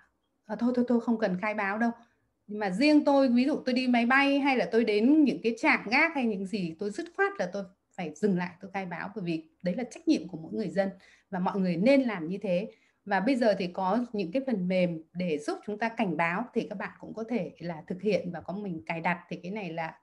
[0.46, 1.90] à, thôi thôi thôi không cần khai báo đâu.
[2.46, 5.40] Nhưng mà riêng tôi ví dụ tôi đi máy bay hay là tôi đến những
[5.42, 7.64] cái trạm gác hay những gì tôi dứt khoát là tôi
[7.96, 10.68] phải dừng lại tôi khai báo bởi vì đấy là trách nhiệm của mỗi người
[10.68, 10.88] dân
[11.30, 12.70] và mọi người nên làm như thế.
[13.04, 16.44] Và bây giờ thì có những cái phần mềm để giúp chúng ta cảnh báo
[16.54, 19.20] thì các bạn cũng có thể là thực hiện và có mình cài đặt.
[19.28, 19.98] Thì cái này là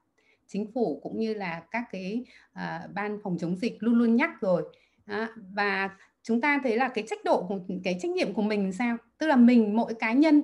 [0.46, 4.30] chính phủ cũng như là các cái uh, ban phòng chống dịch luôn luôn nhắc
[4.40, 4.62] rồi.
[5.04, 5.90] À, và
[6.22, 8.96] chúng ta thấy là cái trách độ của cái trách nhiệm của mình sao?
[9.18, 10.42] Tức là mình mỗi cá nhân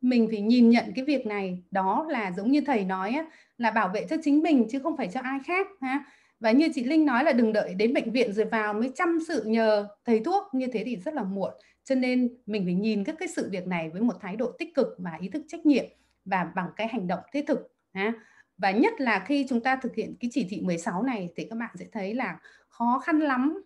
[0.00, 1.62] mình phải nhìn nhận cái việc này.
[1.70, 3.26] Đó là giống như thầy nói á,
[3.58, 6.04] là bảo vệ cho chính mình chứ không phải cho ai khác ha?
[6.40, 9.18] Và như chị Linh nói là đừng đợi đến bệnh viện rồi vào mới chăm
[9.28, 11.52] sự nhờ thầy thuốc, như thế thì rất là muộn.
[11.84, 14.74] Cho nên mình phải nhìn các cái sự việc này với một thái độ tích
[14.74, 15.84] cực và ý thức trách nhiệm
[16.24, 18.12] và bằng cái hành động thiết thực, ha.
[18.58, 21.56] và nhất là khi chúng ta thực hiện cái chỉ thị 16 này thì các
[21.56, 22.38] bạn sẽ thấy là
[22.68, 23.62] khó khăn lắm,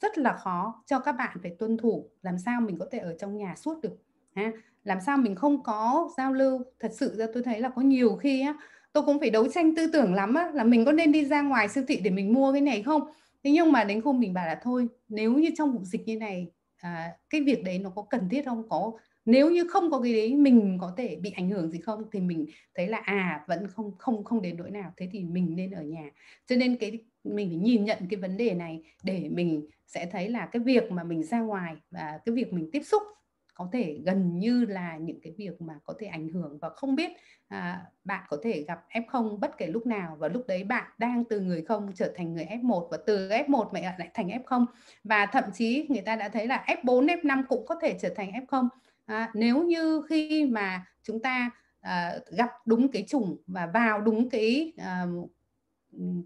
[0.00, 2.10] rất là khó cho các bạn phải tuân thủ.
[2.22, 3.96] Làm sao mình có thể ở trong nhà suốt được,
[4.34, 4.52] ha?
[4.84, 6.62] Làm sao mình không có giao lưu?
[6.80, 8.54] Thật sự ra tôi thấy là có nhiều khi á
[8.92, 11.42] tôi cũng phải đấu tranh tư tưởng lắm á, là mình có nên đi ra
[11.42, 13.02] ngoài siêu thị để mình mua cái này không?
[13.44, 16.16] Thế nhưng mà đến hôm mình bảo là thôi nếu như trong vụ dịch như
[16.16, 16.46] này
[16.76, 18.68] à, cái việc đấy nó có cần thiết không?
[18.68, 18.92] Có
[19.24, 22.02] nếu như không có cái đấy mình có thể bị ảnh hưởng gì không?
[22.12, 24.92] Thì mình thấy là à vẫn không không không đến nỗi nào.
[24.96, 26.10] Thế thì mình nên ở nhà.
[26.46, 30.28] Cho nên cái mình phải nhìn nhận cái vấn đề này để mình sẽ thấy
[30.28, 33.02] là cái việc mà mình ra ngoài và cái việc mình tiếp xúc
[33.62, 36.94] có thể gần như là những cái việc mà có thể ảnh hưởng và không
[36.94, 37.10] biết
[37.48, 40.16] à, bạn có thể gặp F0 bất kể lúc nào.
[40.18, 43.72] Và lúc đấy bạn đang từ người không trở thành người F1 và từ F1
[43.72, 44.66] mày lại thành F0
[45.04, 48.32] và thậm chí người ta đã thấy là F4 F5 cũng có thể trở thành
[48.46, 48.68] F0
[49.06, 54.30] à, nếu như khi mà chúng ta à, gặp đúng cái chủng và vào đúng
[54.30, 55.06] cái à,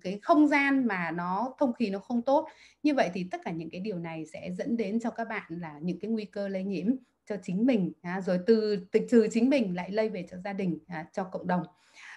[0.02, 2.48] cái không gian mà nó thông khí nó không tốt
[2.82, 5.52] như vậy thì tất cả những cái điều này sẽ dẫn đến cho các bạn
[5.60, 6.86] là những cái nguy cơ lây nhiễm
[7.26, 10.52] cho chính mình à, rồi từ tịch trừ chính mình lại lây về cho gia
[10.52, 11.62] đình à, cho cộng đồng.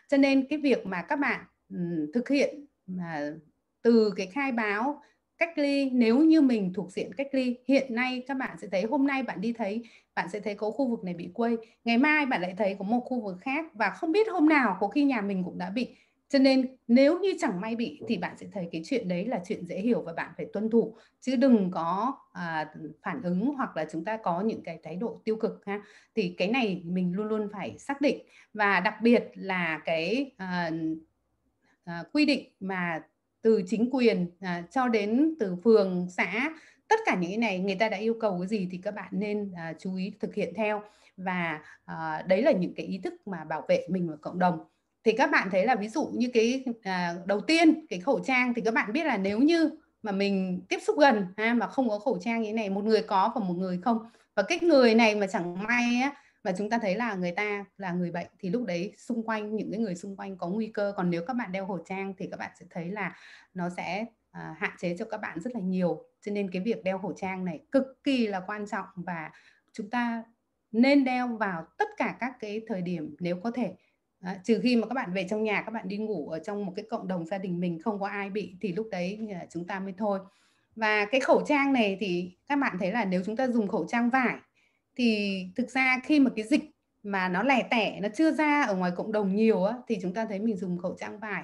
[0.08, 3.32] Cho nên cái việc mà các bạn um, thực hiện mà
[3.82, 5.02] từ cái khai báo
[5.38, 8.84] cách ly nếu như mình thuộc diện cách ly hiện nay các bạn sẽ thấy
[8.84, 9.84] hôm nay bạn đi thấy
[10.16, 12.86] bạn sẽ thấy có khu vực này bị quây ngày mai bạn lại thấy có
[12.86, 15.70] một khu vực khác và không biết hôm nào có khi nhà mình cũng đã
[15.70, 15.96] bị
[16.30, 19.42] cho nên nếu như chẳng may bị thì bạn sẽ thấy cái chuyện đấy là
[19.48, 20.96] chuyện dễ hiểu và bạn phải tuân thủ.
[21.22, 22.74] Chứ đừng có à,
[23.04, 25.82] phản ứng hoặc là chúng ta có những cái thái độ tiêu cực ha.
[26.16, 28.26] Thì cái này mình luôn luôn phải xác định.
[28.54, 30.72] Và đặc biệt là cái à,
[31.84, 33.04] à, quy định mà
[33.42, 36.50] từ chính quyền à, cho đến từ phường xã
[36.88, 39.10] tất cả những cái này người ta đã yêu cầu cái gì thì các bạn
[39.12, 40.82] nên à, chú ý thực hiện theo.
[41.18, 44.60] Và à, đấy là những cái ý thức mà bảo vệ mình và cộng đồng
[45.04, 48.54] thì các bạn thấy là ví dụ như cái à, đầu tiên cái khẩu trang
[48.54, 49.72] thì các bạn biết là nếu như
[50.04, 52.84] mà mình tiếp xúc gần ha, mà không có khẩu trang như thế này một
[52.84, 54.10] người có và một người không.
[54.36, 57.66] Và cái người này mà chẳng may á và chúng ta thấy là người ta
[57.78, 60.68] là người bệnh thì lúc đấy xung quanh những cái người xung quanh có nguy
[60.68, 60.94] cơ.
[60.98, 63.16] Còn nếu các bạn đeo khẩu trang thì các bạn sẽ thấy là
[63.54, 66.04] nó sẽ à, hạn chế cho các bạn rất là nhiều.
[66.26, 69.32] Cho nên cái việc đeo khẩu trang này cực kỳ là quan trọng và
[69.74, 70.24] chúng ta
[70.72, 73.76] nên đeo vào tất cả các cái thời điểm nếu có thể.
[74.20, 76.66] À, trừ khi mà các bạn về trong nhà các bạn đi ngủ ở trong
[76.66, 79.20] một cái cộng đồng gia đình mình không có ai bị thì lúc đấy
[79.50, 80.20] chúng ta mới thôi.
[80.76, 83.86] Và cái khẩu trang này thì các bạn thấy là nếu chúng ta dùng khẩu
[83.88, 84.36] trang vải
[84.96, 86.64] thì thực ra khi mà cái dịch
[87.04, 90.14] mà nó lẻ tẻ nó chưa ra ở ngoài cộng đồng nhiều á, thì chúng
[90.14, 91.44] ta thấy mình dùng khẩu trang vải.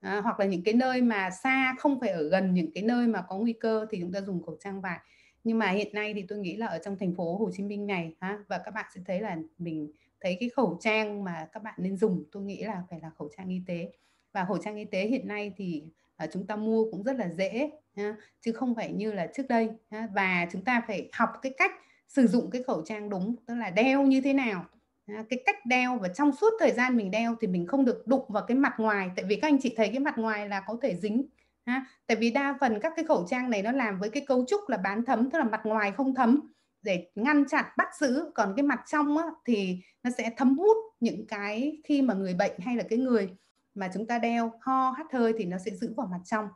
[0.00, 3.06] À, hoặc là những cái nơi mà xa không phải ở gần những cái nơi
[3.06, 4.98] mà có nguy cơ thì chúng ta dùng khẩu trang vải.
[5.44, 7.86] Nhưng mà hiện nay thì tôi nghĩ là ở trong thành phố Hồ Chí Minh
[7.86, 9.90] này ha, và các bạn sẽ thấy là mình
[10.26, 13.28] thấy cái khẩu trang mà các bạn nên dùng tôi nghĩ là phải là khẩu
[13.36, 13.90] trang y tế.
[14.32, 15.84] Và khẩu trang y tế hiện nay thì
[16.24, 19.48] uh, chúng ta mua cũng rất là dễ ha, chứ không phải như là trước
[19.48, 21.72] đây ha, và chúng ta phải học cái cách
[22.08, 24.64] sử dụng cái khẩu trang đúng tức là đeo như thế nào
[25.06, 28.24] cái cách đeo và trong suốt thời gian mình đeo thì mình không được đụng
[28.28, 30.78] vào cái mặt ngoài tại vì các anh chị thấy cái mặt ngoài là có
[30.82, 31.26] thể dính
[31.66, 31.86] ha.
[32.06, 34.68] Tại vì đa phần các cái khẩu trang này nó làm với cái cấu trúc
[34.68, 36.40] là bán thấm tức là mặt ngoài không thấm
[36.86, 38.30] để ngăn chặn bắt giữ.
[38.34, 42.34] Còn cái mặt trong á, thì nó sẽ thấm hút những cái khi mà người
[42.34, 43.36] bệnh hay là cái người
[43.74, 46.48] mà chúng ta đeo ho hắt hơi thì nó sẽ giữ vào mặt trong.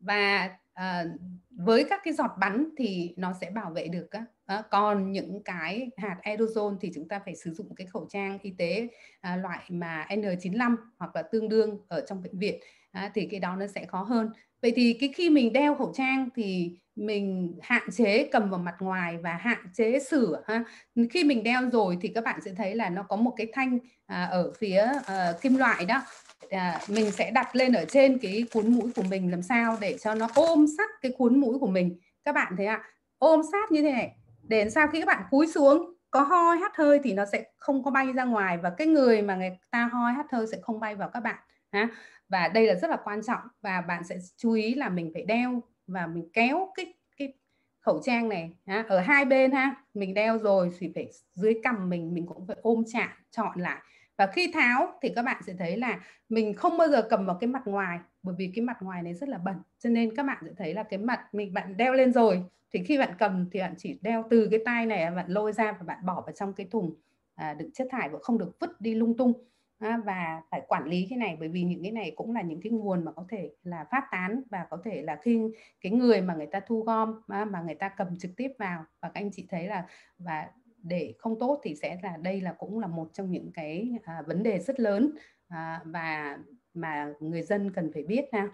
[0.00, 1.04] Và à,
[1.50, 4.24] với các cái giọt bắn thì nó sẽ bảo vệ được á.
[4.46, 8.38] À, còn những cái hạt aerosol thì chúng ta phải sử dụng cái khẩu trang
[8.42, 8.88] y tế
[9.20, 12.60] à, loại mà N95 hoặc là tương đương ở trong bệnh viện.
[12.90, 14.30] À, thì cái đó nó sẽ khó hơn.
[14.62, 18.74] Vậy thì cái khi mình đeo khẩu trang thì mình hạn chế cầm vào mặt
[18.80, 20.64] ngoài và hạn chế sửa ha.
[21.10, 23.78] Khi mình đeo rồi thì các bạn sẽ thấy là nó có một cái thanh
[24.06, 26.02] à, ở phía à, kim loại đó.
[26.50, 29.98] À, mình sẽ đặt lên ở trên cái cuốn mũi của mình làm sao để
[29.98, 31.98] cho nó ôm sát cái cuốn mũi của mình.
[32.24, 32.88] Các bạn thấy ạ à?
[33.18, 36.76] ôm sát như thế này để sao khi các bạn cúi xuống có ho hắt
[36.76, 39.84] hơi thì nó sẽ không có bay ra ngoài và cái người mà người ta
[39.92, 41.38] ho hắt hơi sẽ không bay vào các bạn
[41.72, 41.88] ha.
[42.28, 45.22] Và đây là rất là quan trọng và bạn sẽ chú ý là mình phải
[45.22, 47.32] đeo và mình kéo cái cái
[47.80, 51.90] khẩu trang này ha, ở hai bên ha mình đeo rồi thì phải dưới cằm
[51.90, 53.78] mình mình cũng phải ôm chặt chọn lại.
[54.18, 57.38] Và khi tháo thì các bạn sẽ thấy là mình không bao giờ cầm vào
[57.40, 59.56] cái mặt ngoài bởi vì cái mặt ngoài này rất là bẩn.
[59.78, 62.84] Cho nên các bạn sẽ thấy là cái mặt mình bạn đeo lên rồi thì
[62.84, 65.84] khi bạn cầm thì bạn chỉ đeo từ cái tay này bạn lôi ra và
[65.86, 66.94] bạn bỏ vào trong cái thùng
[67.34, 69.32] à, đựng chất thải và không được vứt đi lung tung
[69.80, 72.72] và phải quản lý cái này bởi vì những cái này cũng là những cái
[72.72, 75.40] nguồn mà có thể là phát tán và có thể là khi
[75.80, 78.84] cái người mà người ta thu gom mà người ta cầm trực tiếp vào.
[79.00, 79.86] Và các anh chị thấy là
[80.18, 80.48] và
[80.82, 84.22] để không tốt thì sẽ là đây là cũng là một trong những cái à,
[84.26, 85.10] vấn đề rất lớn
[85.48, 86.38] à, và
[86.74, 88.48] mà người dân cần phải biết ha.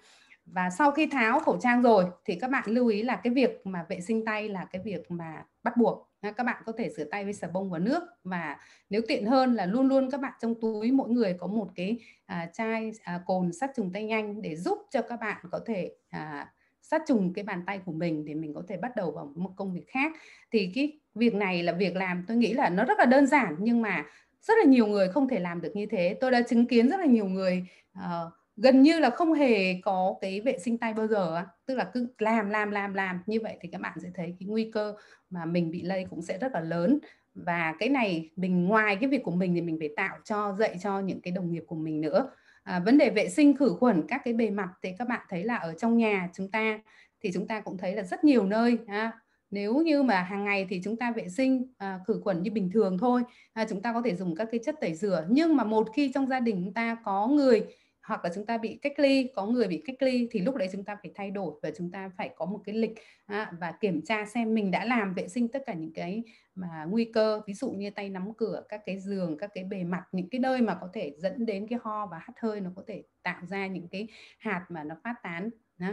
[0.46, 3.60] Và sau khi tháo khẩu trang rồi thì các bạn lưu ý là cái việc
[3.64, 7.04] mà vệ sinh tay là cái việc mà bắt buộc các bạn có thể rửa
[7.04, 8.02] tay với xà bông và nước.
[8.24, 8.56] Và
[8.90, 11.98] nếu tiện hơn là luôn luôn các bạn trong túi mỗi người có một cái
[12.26, 15.92] à, chai à, cồn sát trùng tay nhanh để giúp cho các bạn có thể
[16.10, 16.52] à,
[16.82, 19.50] sát trùng cái bàn tay của mình để mình có thể bắt đầu vào một
[19.56, 20.12] công việc khác.
[20.50, 23.56] Thì cái việc này là việc làm tôi nghĩ là nó rất là đơn giản
[23.58, 24.04] nhưng mà
[24.40, 26.16] rất là nhiều người không thể làm được như thế.
[26.20, 27.66] Tôi đã chứng kiến rất là nhiều người
[27.98, 31.90] uh, gần như là không hề có cái vệ sinh tay bao giờ tức là
[31.94, 33.20] cứ làm làm làm làm.
[33.26, 34.94] Như vậy thì các bạn sẽ thấy cái nguy cơ
[35.30, 36.98] mà mình bị lây cũng sẽ rất là lớn.
[37.34, 40.76] Và cái này mình ngoài cái việc của mình thì mình phải tạo cho dạy
[40.82, 42.30] cho những cái đồng nghiệp của mình nữa.
[42.62, 45.44] À, vấn đề vệ sinh khử khuẩn các cái bề mặt thì các bạn thấy
[45.44, 46.78] là ở trong nhà chúng ta
[47.22, 49.12] thì chúng ta cũng thấy là rất nhiều nơi ha,
[49.50, 52.70] nếu như mà hàng ngày thì chúng ta vệ sinh à, khử khuẩn như bình
[52.74, 53.22] thường thôi.
[53.52, 55.26] À, chúng ta có thể dùng các cái chất tẩy rửa.
[55.28, 57.66] Nhưng mà một khi trong gia đình chúng ta có người
[58.04, 60.68] hoặc là chúng ta bị cách ly có người bị cách ly thì lúc đấy
[60.72, 62.94] chúng ta phải thay đổi và chúng ta phải có một cái lịch
[63.26, 66.22] à, và kiểm tra xem mình đã làm vệ sinh tất cả những cái
[66.54, 69.84] mà nguy cơ ví dụ như tay nắm cửa các cái giường các cái bề
[69.84, 72.70] mặt những cái nơi mà có thể dẫn đến cái ho và hắt hơi nó
[72.76, 74.08] có thể tạo ra những cái
[74.38, 75.88] hạt mà nó phát tán đó.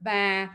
[0.00, 0.48] và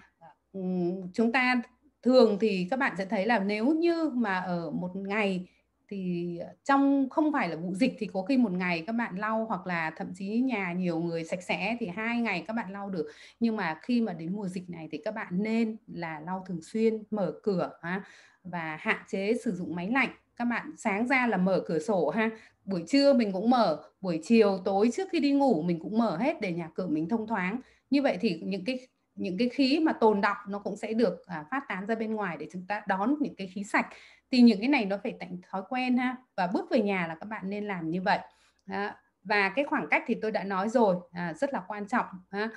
[0.52, 1.61] um, chúng ta
[2.02, 5.48] thường thì các bạn sẽ thấy là nếu như mà ở một ngày
[5.91, 9.15] thì ờ, trong không phải là vụ dịch thì có khi một ngày các bạn
[9.18, 12.72] lau hoặc là thậm chí nhà nhiều người sạch sẽ thì hai ngày các bạn
[12.72, 13.07] lau được.
[13.39, 16.61] Nhưng mà khi mà đến mùa dịch này thì các bạn nên là lau thường
[16.61, 18.03] xuyên mở cửa ha,
[18.43, 20.09] và hạn chế sử dụng máy lạnh.
[20.35, 22.30] Các bạn sáng ra là mở cửa sổ ha
[22.65, 26.18] buổi trưa mình cũng mở buổi chiều tối trước khi đi ngủ mình cũng mở
[26.18, 27.59] hết để nhà cửa mình thông thoáng.
[27.89, 28.80] Như vậy thì những cái
[29.15, 32.13] những cái khí mà tồn đọng nó cũng sẽ được à, phát tán ra bên
[32.13, 33.88] ngoài để chúng ta đón những cái khí sạch
[34.32, 36.16] thì những cái này nó phải thành thói quen ha.
[36.36, 38.20] Và bước về nhà là các bạn nên làm như vậy.
[38.66, 42.06] À, và cái khoảng cách thì tôi đã nói rồi à, rất là quan trọng
[42.30, 42.49] à,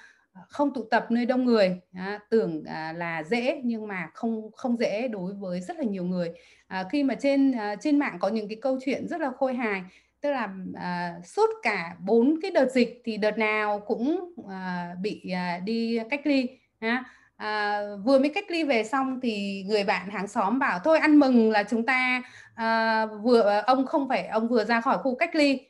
[0.48, 4.76] không tụ tập nơi đông người à, tưởng à, là dễ nhưng mà không không
[4.78, 6.30] dễ đối với rất là nhiều người.
[6.66, 9.54] À, khi mà trên à, trên mạng có những cái câu chuyện rất là khôi
[9.54, 9.82] hài
[10.20, 15.30] tức là à, suốt cả bốn cái đợt dịch thì đợt nào cũng à, bị
[15.30, 16.48] à, đi cách ly
[16.80, 17.04] ha
[17.36, 21.18] à, vừa mới cách ly về xong thì người bạn hàng xóm bảo thôi ăn
[21.18, 22.22] mừng là chúng ta
[22.54, 25.60] à, vừa ông không phải ông vừa ra khỏi khu cách ly.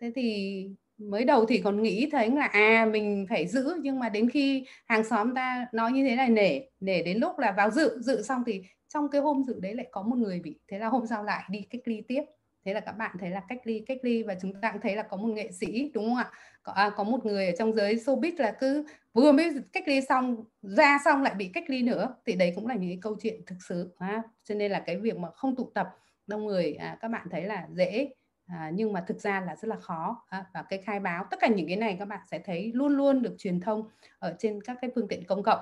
[0.00, 0.68] Thế thì
[0.98, 4.66] mới đầu thì còn nghĩ thấy là à mình phải giữ nhưng mà đến khi
[4.86, 8.22] hàng xóm ta nói như thế này nể nể đến lúc là vào dự dự
[8.22, 11.06] xong thì trong cái hôm dự đấy lại có một người bị thế là hôm
[11.06, 12.22] sau lại đi cách ly tiếp
[12.64, 14.96] thế là các bạn thấy là cách ly cách ly và chúng ta cũng thấy
[14.96, 16.30] là có một nghệ sĩ đúng không ạ?
[16.62, 20.00] Có, à, có một người ở trong giới showbiz là cứ vừa mới cách ly
[20.00, 22.14] xong ra xong lại bị cách ly nữa.
[22.26, 24.22] Thì đấy cũng là những cái câu chuyện thực sự ha.
[24.44, 25.88] Cho nên là cái việc mà không tụ tập
[26.26, 28.08] đông người à, các bạn thấy là dễ
[28.46, 31.36] à, nhưng mà thực ra là rất là khó à, và cái khai báo tất
[31.40, 33.88] cả những cái này các bạn sẽ thấy luôn luôn được truyền thông
[34.18, 35.60] ở trên các cái phương tiện công cộng.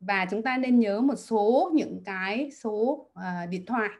[0.00, 3.90] Và chúng ta nên nhớ một số những cái số uh, điện thoại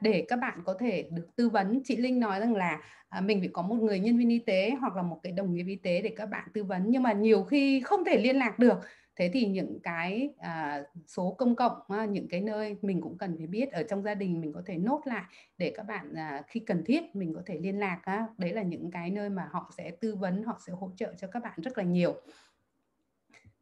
[0.00, 3.40] để các bạn có thể được tư vấn chị Linh nói rằng là à, mình
[3.40, 5.76] phải có một người nhân viên y tế hoặc là một cái đồng nghiệp y
[5.76, 6.84] tế để các bạn tư vấn.
[6.86, 8.78] Nhưng mà nhiều khi không thể liên lạc được.
[9.16, 13.36] Thế thì những cái à, số công cộng à, những cái nơi mình cũng cần
[13.38, 15.24] phải biết ở trong gia đình mình có thể nốt lại
[15.58, 18.26] để các bạn à, khi cần thiết mình có thể liên lạc á.
[18.38, 21.28] đấy là những cái nơi mà họ sẽ tư vấn họ sẽ hỗ trợ cho
[21.32, 22.14] các bạn rất là nhiều.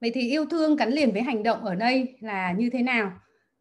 [0.00, 3.12] Vậy thì yêu thương gắn liền với hành động ở đây là như thế nào?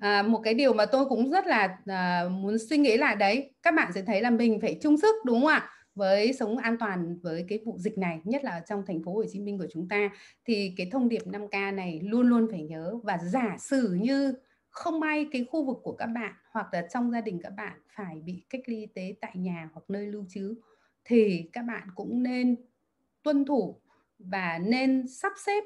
[0.06, 3.54] À, một cái điều mà tôi cũng rất là à, muốn suy nghĩ là đấy.
[3.64, 5.70] Các bạn sẽ thấy là mình phải chung sức đúng không ạ?
[5.96, 9.24] Với sống an toàn với cái vụ dịch này nhất là trong thành phố Hồ
[9.32, 10.10] Chí Minh của chúng ta.
[10.46, 14.34] Thì cái thông điệp 5K này luôn luôn phải nhớ và giả sử như
[14.70, 17.80] không may cái khu vực của các bạn hoặc là trong gia đình các bạn
[17.96, 20.54] phải bị cách ly y tế tại nhà hoặc nơi lưu trú
[21.06, 22.56] thì các bạn cũng nên
[23.24, 23.82] tuân thủ
[24.20, 25.64] và nên sắp xếp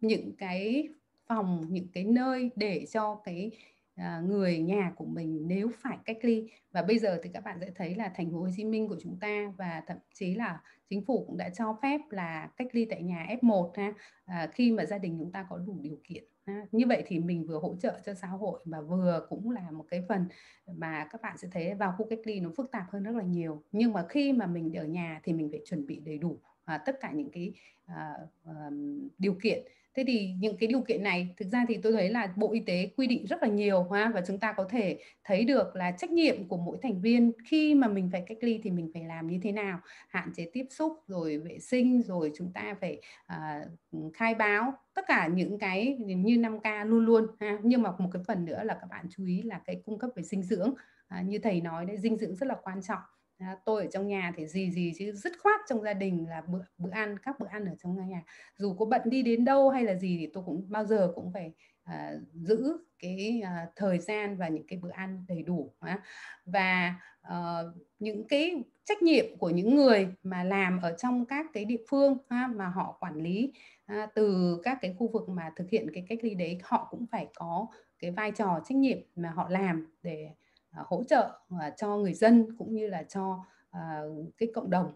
[0.00, 0.88] những cái
[1.26, 3.50] phòng những cái nơi để cho cái
[3.96, 7.58] À, người nhà của mình nếu phải cách ly và bây giờ thì các bạn
[7.60, 10.60] sẽ thấy là thành phố Hồ Chí Minh của chúng ta và thậm chí là
[10.90, 13.92] chính phủ cũng đã cho phép là cách ly tại nhà F1 ha
[14.24, 16.66] à, khi mà gia đình chúng ta có đủ điều kiện ha.
[16.72, 19.84] như vậy thì mình vừa hỗ trợ cho xã hội mà vừa cũng là một
[19.88, 20.24] cái phần
[20.66, 23.24] mà các bạn sẽ thấy vào khu cách ly nó phức tạp hơn rất là
[23.24, 26.38] nhiều nhưng mà khi mà mình ở nhà thì mình phải chuẩn bị đầy đủ
[26.64, 27.52] à, tất cả những cái
[27.86, 28.14] à,
[28.44, 28.70] à,
[29.18, 29.64] điều kiện
[29.96, 32.60] thế thì những cái điều kiện này thực ra thì tôi thấy là bộ y
[32.60, 35.90] tế quy định rất là nhiều ha và chúng ta có thể thấy được là
[35.90, 39.04] trách nhiệm của mỗi thành viên khi mà mình phải cách ly thì mình phải
[39.04, 43.00] làm như thế nào hạn chế tiếp xúc rồi vệ sinh rồi chúng ta phải
[43.32, 44.72] uh, khai báo.
[44.94, 47.58] Tất cả những cái như 5K luôn luôn ha.
[47.62, 50.10] Nhưng mà một cái phần nữa là các bạn chú ý là cái cung cấp
[50.16, 50.74] về dinh dưỡng.
[51.08, 53.00] À, như thầy nói đấy dinh dưỡng rất là quan trọng.
[53.38, 56.42] À, tôi ở trong nhà thì gì gì chứ dứt khoát trong gia đình là
[56.48, 58.22] bữa bữa ăn các bữa ăn ở trong nhà
[58.56, 61.32] dù có bận đi đến đâu hay là gì thì tôi cũng bao giờ cũng
[61.32, 61.52] phải
[61.84, 66.02] à, giữ cái à, thời gian và những cái bữa ăn đầy đủ à.
[66.44, 67.60] và à,
[67.98, 72.18] những cái trách nhiệm của những người mà làm ở trong các cái địa phương
[72.30, 73.52] ha, mà họ quản lý
[73.86, 77.06] à, từ các cái khu vực mà thực hiện cái cách ly đấy họ cũng
[77.12, 77.66] phải có
[77.98, 80.30] cái vai trò trách nhiệm mà họ làm để
[80.76, 84.00] À, hỗ trợ à, cho người dân cũng như là cho à,
[84.38, 84.92] cái cộng đồng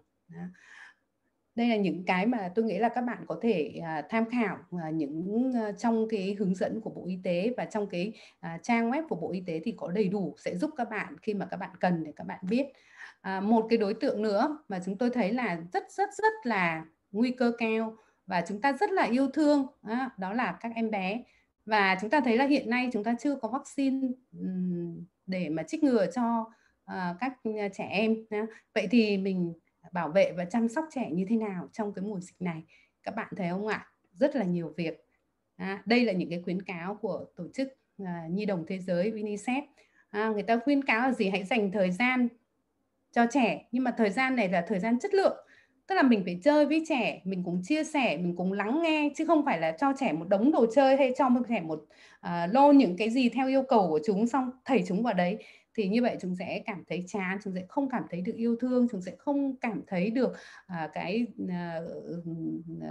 [1.55, 4.59] đây là những cái mà tôi nghĩ là các bạn có thể tham khảo
[4.93, 8.13] những trong cái hướng dẫn của Bộ Y tế và trong cái
[8.63, 11.35] trang web của Bộ Y tế thì có đầy đủ, sẽ giúp các bạn khi
[11.35, 12.67] mà các bạn cần để các bạn biết.
[13.43, 17.31] Một cái đối tượng nữa mà chúng tôi thấy là rất rất rất là nguy
[17.31, 17.97] cơ cao
[18.27, 19.67] và chúng ta rất là yêu thương,
[20.19, 21.23] đó là các em bé.
[21.67, 24.09] Và chúng ta thấy là hiện nay chúng ta chưa có vaccine
[25.31, 26.41] để mà trích ngừa cho
[26.85, 28.17] uh, các ờ, trẻ em
[28.75, 29.53] vậy thì mình
[29.93, 32.63] bảo vệ và chăm sóc trẻ như thế nào trong cái mùa dịch này?
[33.03, 33.87] Các bạn thấy không ạ?
[34.13, 35.05] Rất là nhiều việc.
[35.57, 37.69] À, đây là những cái khuyến cáo của tổ chức
[38.03, 39.63] uh, nhi đồng thế giới UNICEF.
[40.11, 41.29] À, người ta khuyến cáo là gì?
[41.29, 42.29] Hãy dành thời gian
[43.13, 43.69] cho trẻ.
[43.73, 45.47] Nhưng mà thời gian này là thời gian chất lượng
[45.91, 49.11] tức là mình phải chơi với trẻ mình cũng chia sẻ mình cũng lắng nghe
[49.17, 51.87] chứ không phải là cho trẻ một đống đồ chơi hay cho một trẻ một
[52.27, 55.39] uh, lô những cái gì theo yêu cầu của chúng xong thầy chúng vào đấy.
[55.75, 58.57] Thì như vậy chúng sẽ cảm thấy chán chúng sẽ không cảm thấy được yêu
[58.61, 60.33] thương chúng sẽ không cảm thấy được
[60.67, 61.49] uh, cái uh,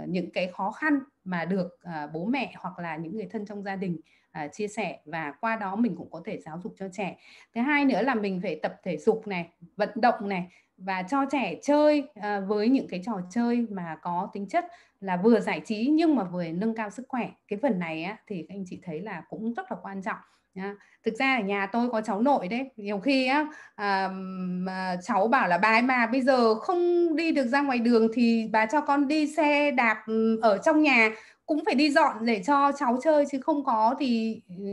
[0.08, 3.62] những cái khó khăn mà được uh, bố mẹ hoặc là những người thân trong
[3.62, 4.00] gia đình
[4.44, 4.98] uh, chia sẻ.
[5.04, 7.16] Và qua đó mình cũng có thể giáo dục cho trẻ.
[7.54, 10.48] Thứ hai nữa là mình phải tập thể dục này vận động này
[10.80, 14.64] và cho trẻ chơi ờ, với những cái trò chơi mà có tính chất
[15.00, 18.16] là vừa giải trí nhưng mà vừa nâng cao sức khỏe cái phần này á,
[18.26, 20.16] thì các anh chị thấy là cũng rất là quan trọng
[20.54, 20.74] nhá.
[21.04, 24.08] thực ra ở nhà tôi có cháu nội đấy nhiều khi á à,
[24.42, 28.08] mà cháu bảo là bà ấy mà bây giờ không đi được ra ngoài đường
[28.14, 31.10] thì bà cho con đi xe đạp ừ, ở trong nhà
[31.50, 34.64] cũng phải đi dọn để cho cháu chơi chứ không có thì ừ,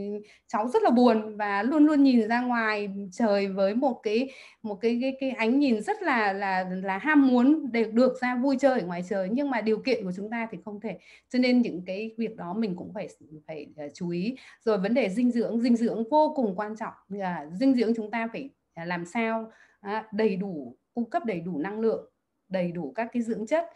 [0.46, 4.30] cháu rất là buồn và luôn luôn nhìn ra ngoài trời với một cái
[4.62, 8.36] một cái cái, cái ánh nhìn rất là là là ham muốn để được ra
[8.36, 9.28] vui chơi ở ngoài trời.
[9.32, 10.98] Nhưng mà điều kiện của chúng ta thì không thể.
[11.28, 13.08] Cho nên những cái việc đó mình cũng phải
[13.46, 14.36] phải ờ, chú ý.
[14.64, 16.92] Rồi vấn đề dinh dưỡng dinh dưỡng vô cùng quan trọng.
[17.08, 21.40] Là dinh dưỡng chúng ta phải à, làm sao à, đầy đủ cung cấp đầy
[21.40, 22.10] đủ năng lượng
[22.48, 23.70] đầy đủ các cái dưỡng chất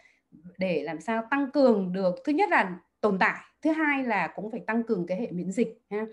[0.59, 2.15] để làm sao tăng cường được.
[2.25, 3.41] Thứ nhất là tồn tại.
[3.63, 6.07] Thứ hai là cũng phải tăng cường cái hệ miễn dịch ha.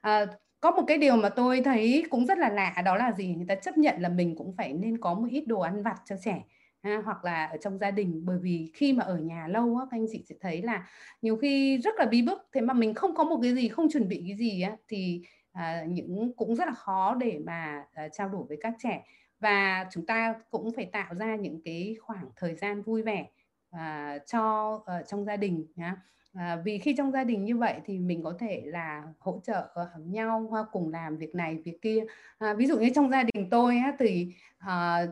[0.00, 0.26] À,
[0.60, 3.34] có một cái điều mà tôi thấy cũng rất là lạ đó là gì?
[3.34, 5.96] Người ta chấp nhận là mình cũng phải nên có một ít đồ ăn vặt
[6.04, 6.42] cho trẻ
[6.82, 8.22] ha, hoặc là ở trong gia đình.
[8.24, 10.88] Bởi vì khi mà ở nhà lâu á, các anh chị sẽ thấy là
[11.22, 12.48] nhiều khi rất là bí bức.
[12.52, 15.22] Thế mà mình không có một cái gì không chuẩn bị cái gì á, thì
[15.52, 19.04] à, những cũng rất là khó để mà à, trao đổi với các trẻ.
[19.40, 23.26] Và chúng ta cũng phải tạo ra những cái khoảng thời gian vui vẻ
[23.70, 25.96] à, cho uh, trong gia đình nhá
[26.34, 29.68] à, vì khi trong gia đình như vậy thì mình có thể là hỗ trợ
[29.74, 32.04] ờ, nhau cùng làm việc này việc kia.
[32.38, 35.06] À, ví dụ như trong gia đình tôi á, thì à,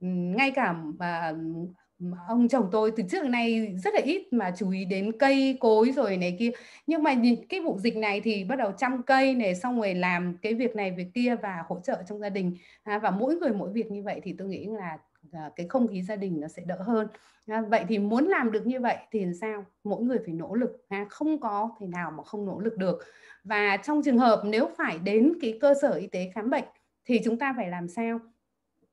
[0.00, 1.34] ngay cả à,
[2.28, 5.56] ông chồng tôi từ trước đến nay rất là ít mà chú ý đến cây
[5.60, 6.50] cối rồi này kia.
[6.86, 7.14] Nhưng mà
[7.48, 10.76] cái vụ dịch này thì bắt đầu chăm cây này xong rồi làm cái việc
[10.76, 12.56] này việc kia và hỗ trợ trong gia đình.
[12.82, 14.98] À, và mỗi người mỗi việc như vậy thì tôi nghĩ là
[15.32, 17.08] à, cái không khí gia đình nó sẽ đỡ hơn.
[17.46, 19.64] À, vậy thì muốn làm được như vậy thì sao?
[19.84, 21.06] Mỗi người phải nỗ lực ha?
[21.10, 22.98] không có thể nào mà không nỗ lực được.
[23.44, 26.64] Và trong trường hợp nếu phải đến cái cơ sở y tế khám bệnh
[27.04, 28.20] thì chúng ta phải làm sao?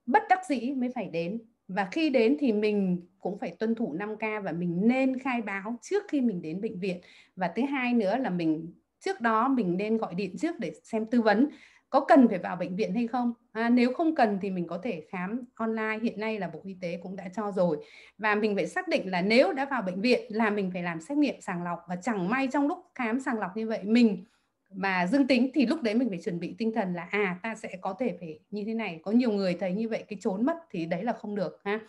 [0.05, 1.41] Bất đắc dĩ mới phải đến.
[1.67, 5.75] Và khi đến thì mình cũng phải tuân thủ 5K và mình nên khai báo
[5.81, 7.01] trước khi mình đến bệnh viện.
[7.35, 11.05] Và thứ hai nữa là mình trước đó mình nên gọi điện trước để xem
[11.05, 11.49] tư vấn
[11.89, 14.79] có cần phải vào bệnh viện hay không à, nếu không cần thì mình có
[14.83, 17.77] thể khám online hiện nay là bộ y tế cũng đã cho rồi.
[18.17, 21.01] Và mình phải xác định là nếu đã vào bệnh viện là mình phải làm
[21.01, 24.25] xét nghiệm sàng lọc và chẳng may trong lúc khám sàng lọc như vậy mình
[24.75, 27.55] mà dương tính thì lúc đấy mình phải chuẩn bị tinh thần là à ta
[27.55, 30.45] sẽ có thể phải như thế này có nhiều người thấy như vậy cái trốn
[30.45, 31.79] mất thì đấy là không được ha.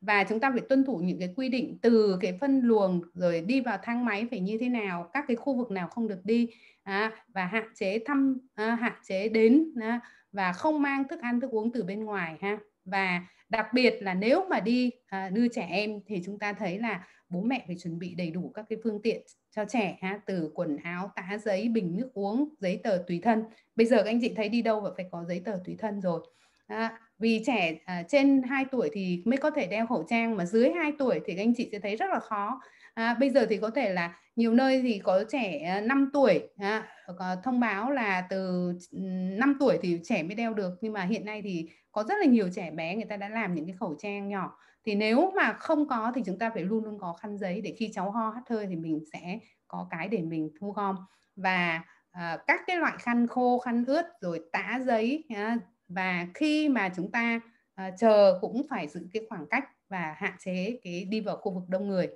[0.00, 3.40] Và chúng ta phải tuân thủ những cái quy định từ cái phân luồng rồi
[3.40, 6.20] đi vào thang máy phải như thế nào các cái khu vực nào không được
[6.24, 6.48] đi
[6.82, 10.00] à, và hạn chế thăm à, hạn chế đến à,
[10.36, 12.58] và không mang thức ăn thức uống từ bên ngoài ha.
[12.84, 16.78] Và đặc biệt là nếu mà đi à, đưa trẻ em thì chúng ta thấy
[16.78, 20.20] là bố mẹ phải chuẩn bị đầy đủ các cái phương tiện cho trẻ ha
[20.26, 23.44] từ quần áo tã giấy bình nước uống giấy tờ tùy thân.
[23.76, 26.00] Bây giờ các anh chị thấy đi đâu và phải có giấy tờ tùy thân
[26.00, 26.20] rồi.
[26.66, 30.44] À, vì trẻ à, trên 2 tuổi thì mới có thể đeo khẩu trang mà
[30.44, 32.60] dưới 2 tuổi thì các anh chị sẽ thấy rất là khó.
[32.94, 36.48] À, bây giờ thì có thể là nhiều nơi thì có trẻ à, 5 tuổi
[36.58, 41.02] à, Ờ, thông báo là từ 5 tuổi thì trẻ mới đeo được nhưng mà
[41.04, 43.74] hiện nay thì có rất là nhiều trẻ bé người ta đã làm những cái
[43.80, 44.58] khẩu trang nhỏ.
[44.84, 47.74] Thì nếu mà không có thì chúng ta phải luôn luôn có khăn giấy để
[47.78, 49.38] khi cháu ho hắt hơi thì mình sẽ
[49.68, 50.96] có cái để mình thu gom.
[51.36, 55.58] Và à, các cái loại khăn khô khăn ướt rồi tã giấy à,
[55.88, 57.40] và khi mà chúng ta
[57.74, 61.54] à, chờ cũng phải giữ cái khoảng cách và hạn chế cái đi vào khu
[61.54, 62.08] vực đông người.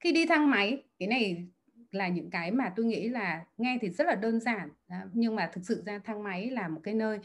[0.00, 1.46] Khi đi thang máy cái này
[1.92, 5.36] là những cái mà tôi nghĩ là nghe thì rất là đơn giản à, nhưng
[5.36, 7.18] mà thực sự ra thang máy là một cái nơi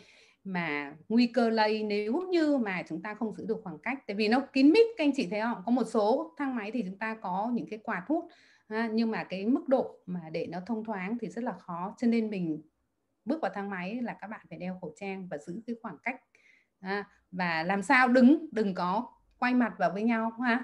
[0.44, 4.00] mà nguy cơ lây nếu như mà chúng ta không giữ được khoảng cách.
[4.08, 5.62] Tại vì nó kín mít các anh chị thấy không?
[5.66, 8.28] Có một số thang máy thì chúng ta có những cái quạt hút
[8.70, 11.96] ha, nhưng mà cái mức độ mà để nó thông thoáng thì rất là khó.
[11.98, 12.62] Cho nên mình
[13.26, 15.98] bước vào thang máy là các bạn phải đeo khẩu trang và giữ cái khoảng
[16.04, 16.22] cách
[16.82, 19.08] ha, và làm sao đứng đừng có
[19.40, 20.64] quay mặt vào với nhau ha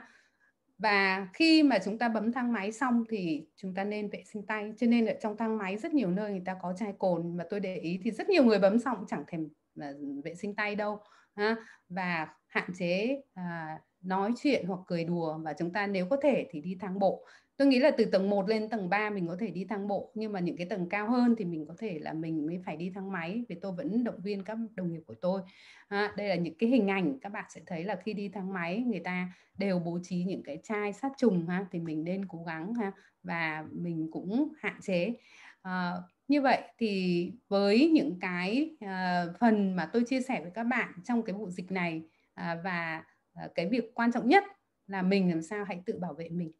[0.83, 4.45] và khi mà chúng ta bấm thang máy xong thì chúng ta nên vệ sinh
[4.45, 4.73] tay.
[4.77, 7.43] Cho nên ở trong thang máy rất nhiều nơi người ta có chai cồn mà
[7.49, 9.93] tôi để ý thì rất nhiều người bấm xong chẳng thèm là
[10.23, 10.99] vệ sinh tay đâu
[11.35, 11.55] ha.
[11.89, 15.37] Và hạn chế à, nói chuyện hoặc cười đùa.
[15.37, 17.25] Và chúng ta nếu có thể thì đi thang bộ
[17.57, 20.11] tôi nghĩ là từ tầng 1 lên tầng 3 mình có thể đi thang bộ
[20.15, 22.77] nhưng mà những cái tầng cao hơn thì mình có thể là mình mới phải
[22.77, 25.41] đi thang máy vì tôi vẫn động viên các đồng nghiệp của tôi.
[25.87, 28.53] À, đây là những cái hình ảnh các bạn sẽ thấy là khi đi thang
[28.53, 32.25] máy người ta đều bố trí những cái chai sát trùng ha thì mình nên
[32.27, 32.91] cố gắng ha
[33.23, 35.13] và mình cũng hạn chế.
[35.61, 35.93] À,
[36.27, 40.93] như vậy thì với những cái uh, phần mà tôi chia sẻ với các bạn
[41.03, 42.01] trong cái vụ dịch này
[42.41, 43.03] uh, và
[43.45, 44.43] uh, cái việc quan trọng nhất
[44.87, 46.51] là mình làm sao hãy tự bảo vệ mình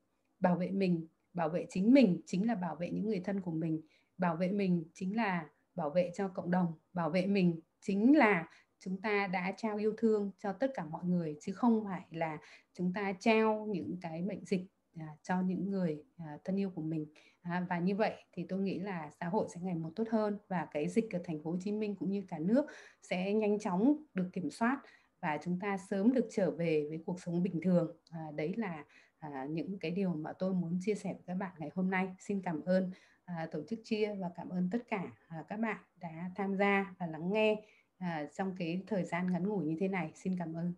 [0.43, 3.51] bảo vệ mình bảo vệ chính mình chính là bảo vệ những người thân của
[3.51, 3.81] mình
[4.17, 8.49] bảo vệ mình chính là bảo vệ cho cộng đồng bảo vệ mình chính là
[8.79, 12.37] chúng ta đã trao yêu thương cho tất cả mọi người chứ không phải là
[12.73, 14.61] chúng ta trao những cái bệnh dịch
[14.99, 17.05] à, cho những người à, thân yêu của mình.
[17.41, 20.37] À, và như vậy thì tôi nghĩ là xã hội sẽ ngày một tốt hơn
[20.47, 22.65] và cái dịch ở thành phố Hồ Chí Minh cũng như cả nước
[23.01, 24.81] sẽ nhanh chóng được kiểm soát
[25.21, 27.97] và chúng ta sớm được trở về với cuộc sống bình thường.
[28.11, 28.85] À, đấy là
[29.33, 32.07] à, những cái điều mà tôi muốn chia sẻ với các bạn ngày hôm nay
[32.19, 32.91] xin cảm ơn
[33.25, 36.93] à, tổ chức chia và cảm ơn tất cả à, các bạn đã tham gia
[36.99, 37.61] và lắng nghe
[37.97, 40.73] à, trong cái thời gian ngắn ngủi như thế này xin cảm ơn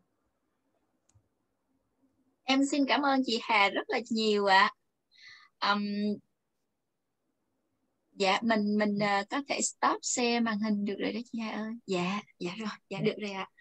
[2.43, 4.71] em xin cảm ơn chị Hà rất là nhiều ạ
[5.59, 5.71] à.
[5.71, 5.83] um,
[8.13, 11.51] dạ mình mình uh, có thể stop share màn hình được rồi đó chị Hà
[11.51, 13.51] ơi dạ dạ rồi dạ được rồi ạ à.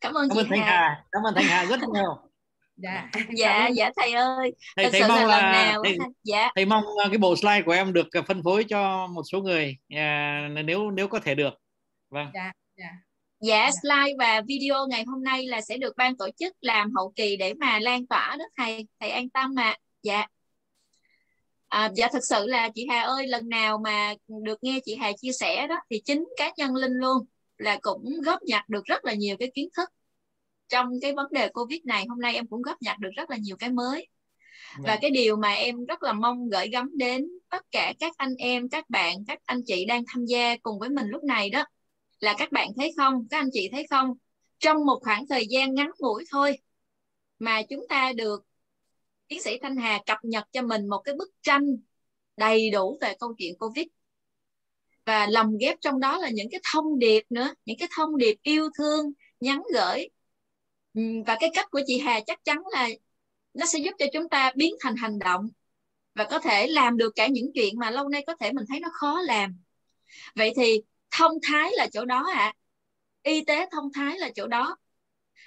[0.00, 0.66] cảm ơn cảm chị Hà.
[0.66, 2.29] Hà cảm ơn Thanh Hà rất nhiều
[2.82, 3.68] dạ dạ.
[3.68, 4.52] dạ thầy ơi.
[4.76, 6.50] Thầy, thầy mong là, là nào thầy, dạ.
[6.54, 9.76] thầy mong cái bộ slide của em được phân phối cho một số người.
[9.88, 11.54] À, nếu nếu có thể được.
[12.10, 12.26] Vâng.
[12.34, 12.90] Dạ dạ.
[13.40, 17.12] Dạ, slide và video ngày hôm nay là sẽ được ban tổ chức làm hậu
[17.16, 19.74] kỳ để mà lan tỏa đó thầy, thầy an tâm mà.
[20.02, 20.26] Dạ.
[21.68, 25.12] À, dạ thật sự là chị Hà ơi, lần nào mà được nghe chị Hà
[25.20, 27.26] chia sẻ đó thì chính cá nhân Linh luôn
[27.58, 29.88] là cũng góp nhặt được rất là nhiều cái kiến thức
[30.70, 32.04] trong cái vấn đề Covid này.
[32.08, 34.08] Hôm nay em cũng góp nhặt được rất là nhiều cái mới.
[34.84, 38.34] Và cái điều mà em rất là mong gửi gắm đến tất cả các anh
[38.38, 41.64] em, các bạn, các anh chị đang tham gia cùng với mình lúc này đó
[42.20, 44.14] là các bạn thấy không các anh chị thấy không
[44.58, 46.58] trong một khoảng thời gian ngắn ngủi thôi
[47.38, 48.44] mà chúng ta được
[49.28, 51.76] tiến sĩ Thanh Hà cập nhật cho mình một cái bức tranh
[52.36, 53.86] đầy đủ về câu chuyện Covid
[55.04, 58.36] và lồng ghép trong đó là những cái thông điệp nữa những cái thông điệp
[58.42, 60.08] yêu thương nhắn gửi
[60.94, 62.88] Ừ, và cái cách của chị Hà chắc chắn là
[63.54, 65.48] nó sẽ giúp cho chúng ta biến thành hành động
[66.14, 68.80] và có thể làm được cả những chuyện mà lâu nay có thể mình thấy
[68.80, 69.56] nó khó làm.
[70.36, 72.38] Vậy thì thông thái là chỗ đó ạ.
[72.40, 72.54] À.
[73.22, 74.76] y tế thông thái là chỗ đó.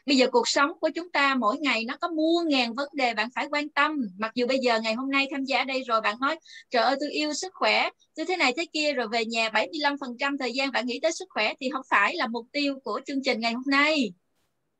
[0.05, 3.13] Bây giờ cuộc sống của chúng ta mỗi ngày nó có muôn ngàn vấn đề
[3.13, 3.91] bạn phải quan tâm.
[4.17, 6.39] Mặc dù bây giờ ngày hôm nay tham gia đây rồi, bạn nói,
[6.69, 10.37] trời ơi, tôi yêu sức khỏe, tôi thế này thế kia, rồi về nhà 75%
[10.37, 13.23] thời gian bạn nghĩ tới sức khỏe thì không phải là mục tiêu của chương
[13.23, 14.13] trình ngày hôm nay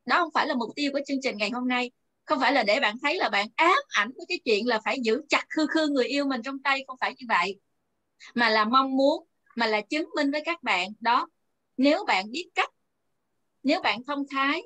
[0.06, 1.90] đó không phải là mục tiêu của chương trình ngày hôm nay.
[2.24, 4.98] Không phải là để bạn thấy là bạn ám ảnh với cái chuyện là phải
[5.02, 7.60] giữ chặt khư khư người yêu mình trong tay, không phải như vậy.
[8.34, 9.26] Mà là mong muốn,
[9.56, 11.28] mà là chứng minh với các bạn đó.
[11.76, 12.70] Nếu bạn biết cách,
[13.62, 14.62] nếu bạn thông thái,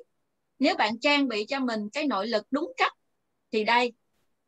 [0.59, 2.93] nếu bạn trang bị cho mình cái nội lực đúng cách,
[3.51, 3.93] thì đây,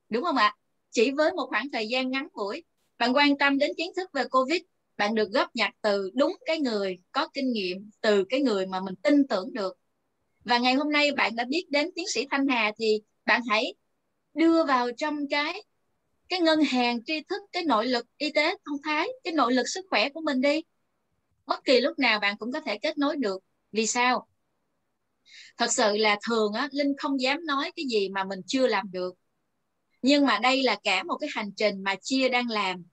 [0.10, 0.56] đúng không ạ?
[0.92, 2.64] Chỉ với một khoảng thời gian ngắn ngủi,
[2.98, 4.62] bạn quan tâm đến kiến thức về covid,
[4.98, 8.80] bạn được góp nhặt từ đúng cái người có kinh nghiệm, từ cái người mà
[8.80, 9.81] mình tin tưởng được
[10.44, 13.74] và ngày hôm nay bạn đã biết đến tiến sĩ thanh hà thì bạn hãy
[14.34, 15.64] đưa vào trong cái
[16.30, 19.68] cái ngân hàng tri thức, cái nội lực y tế thông thái, cái nội lực
[19.68, 20.62] sức khỏe của mình đi.
[21.46, 23.44] Bất kỳ lúc nào bạn cũng có thể kết nối được.
[23.72, 24.28] Vì sao?
[25.58, 28.92] Thật sự là thường á, linh không dám nói cái gì mà mình chưa làm
[28.92, 29.16] được.
[30.02, 32.84] Nhưng mà đây là cả một cái hành trình mà chia đang làm.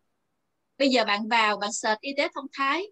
[0.78, 2.86] Bây giờ bạn vào, bạn search y tế thông thái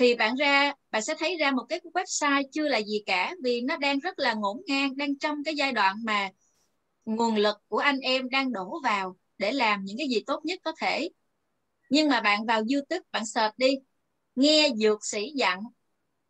[0.00, 3.60] thì bạn ra, bạn sẽ thấy ra một cái website chưa là gì cả, vì
[3.60, 6.30] nó đang rất là ngổn ngang, đang trong cái giai đoạn mà
[7.04, 10.60] nguồn lực của anh em đang đổ vào để làm những cái gì tốt nhất
[10.64, 11.10] có thể.
[11.90, 13.70] Nhưng mà bạn vào youtube, bạn search đi,
[14.36, 15.60] nghe dược sĩ dặn,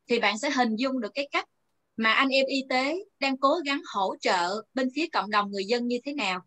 [0.09, 1.49] thì bạn sẽ hình dung được cái cách
[1.97, 5.65] mà anh em y tế đang cố gắng hỗ trợ bên phía cộng đồng người
[5.65, 6.41] dân như thế nào.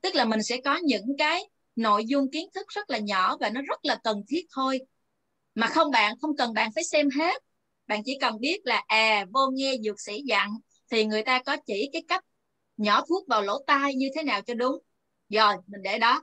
[0.00, 1.42] Tức là mình sẽ có những cái
[1.76, 4.80] nội dung kiến thức rất là nhỏ và nó rất là cần thiết thôi
[5.56, 7.42] mà không bạn, không cần bạn phải xem hết.
[7.86, 10.50] Bạn chỉ cần biết là à vô nghe dược sĩ dặn
[10.90, 12.24] thì người ta có chỉ cái cách
[12.76, 14.78] nhỏ thuốc vào lỗ tai như thế nào cho đúng.
[15.28, 16.22] Rồi, mình để đó.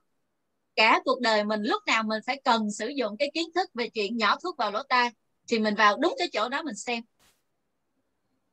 [0.76, 3.90] Cả cuộc đời mình, lúc nào mình phải cần sử dụng cái kiến thức về
[3.90, 5.10] chuyện nhỏ thuốc vào lỗ tai
[5.48, 7.04] thì mình vào đúng cái chỗ đó mình xem.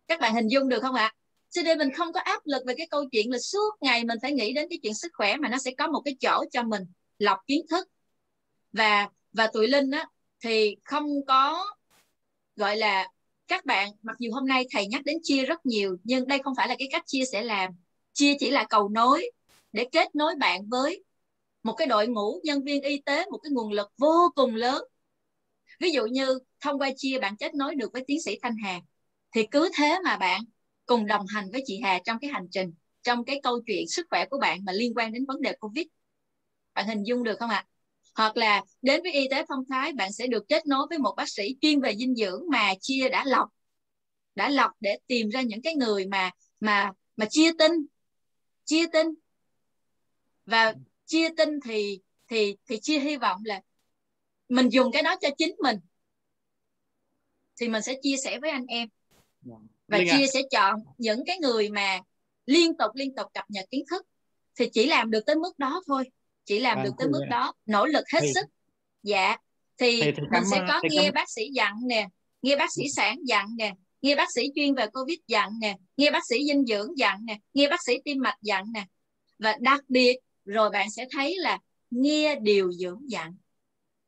[0.09, 1.15] Các bạn hình dung được không ạ?
[1.51, 4.19] Cho nên mình không có áp lực về cái câu chuyện là suốt ngày mình
[4.23, 6.63] phải nghĩ đến cái chuyện sức khỏe mà nó sẽ có một cái chỗ cho
[6.63, 6.83] mình
[7.19, 7.89] lọc kiến thức.
[8.73, 10.07] Và và tụi linh á
[10.45, 11.67] thì không có,
[12.57, 13.09] gọi là,
[13.49, 16.55] các bạn, mặc dù hôm nay thầy nhắc đến chia rất nhiều, nhưng đây không
[16.57, 17.71] phải là cái cách chia sẽ làm.
[18.13, 19.31] Chia chỉ là cầu nối
[19.73, 21.05] để kết nối bạn với
[21.63, 24.85] một cái đội ngũ nhân viên y tế, một cái nguồn lực vô cùng lớn.
[25.81, 28.81] Ví dụ như thông qua chia bạn kết nối được với tiến sĩ thanh hà,
[29.35, 30.43] thì cứ thế mà bạn
[30.87, 32.73] cùng đồng hành với chị hà trong cái hành trình,
[33.03, 35.87] trong cái câu chuyện sức khỏe của bạn mà liên quan đến vấn đề covid.
[36.75, 37.67] Bạn hình dung được không ạ?
[38.15, 41.15] Hoặc là đến với y tế thông thái bạn sẽ được kết nối với một
[41.17, 43.49] bác sĩ chuyên về dinh dưỡng mà chia đã lọc
[44.35, 46.31] đã lọc để tìm ra những cái người mà
[46.61, 47.73] mà mà chia tinh
[48.71, 49.07] chia tinh.
[50.47, 50.75] Và
[51.07, 53.61] chia tinh thì thì thì chia hy vọng là
[54.49, 55.77] mình dùng cái đó cho chính mình
[57.61, 58.89] thì mình sẽ chia sẻ với anh em.
[59.89, 60.31] Và Linh chia à.
[60.33, 62.01] sẽ chọn những cái người mà
[62.47, 64.07] liên tục liên tục cập nhật kiến thức
[64.59, 66.11] thì chỉ làm được tới mức đó thôi
[66.51, 68.47] chỉ làm à, được tới mức đó nỗ lực hết thì, sức.
[69.03, 69.37] Dạ.
[69.79, 71.15] Thì, thì, thì mình sẽ có nghe cảm...
[71.15, 72.09] bác sĩ dặn nè
[72.43, 76.11] nghe bác sĩ sản dặn nè nghe bác sĩ chuyên về covid dặn nè nghe
[76.11, 78.85] bác sĩ dinh dưỡng dặn nè nghe bác sĩ tim mạch dặn nè.
[79.39, 81.59] Và đặc biệt rồi bạn sẽ thấy là
[81.91, 83.37] nghe điều dưỡng dặn.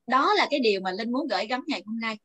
[0.07, 2.19] Đó là cái điều mà linh muốn gửi gắm ngày hôm nay.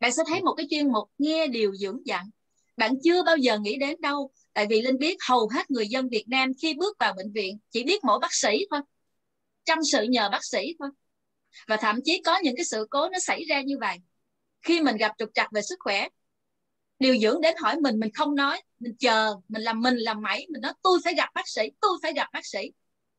[0.00, 2.30] Bạn sẽ thấy một cái chuyên mục nghe điều dưỡng dặn.
[2.76, 6.08] Bạn chưa bao giờ nghĩ đến đâu tại vì linh biết hầu hết người dân
[6.08, 8.80] việt nam khi bước vào bệnh viện chỉ biết mỗi bác sĩ thôi
[9.68, 10.88] chăm sự nhờ bác sĩ thôi.
[11.68, 13.98] Và thậm chí có những cái sự cố nó xảy ra như vậy.
[14.62, 16.08] Khi mình gặp trục trặc về sức khỏe,
[16.98, 20.46] điều dưỡng đến hỏi mình mình không nói, mình chờ, mình làm mình làm mẩy,
[20.50, 22.58] mình nói, tôi phải gặp bác sĩ, tôi phải gặp bác sĩ.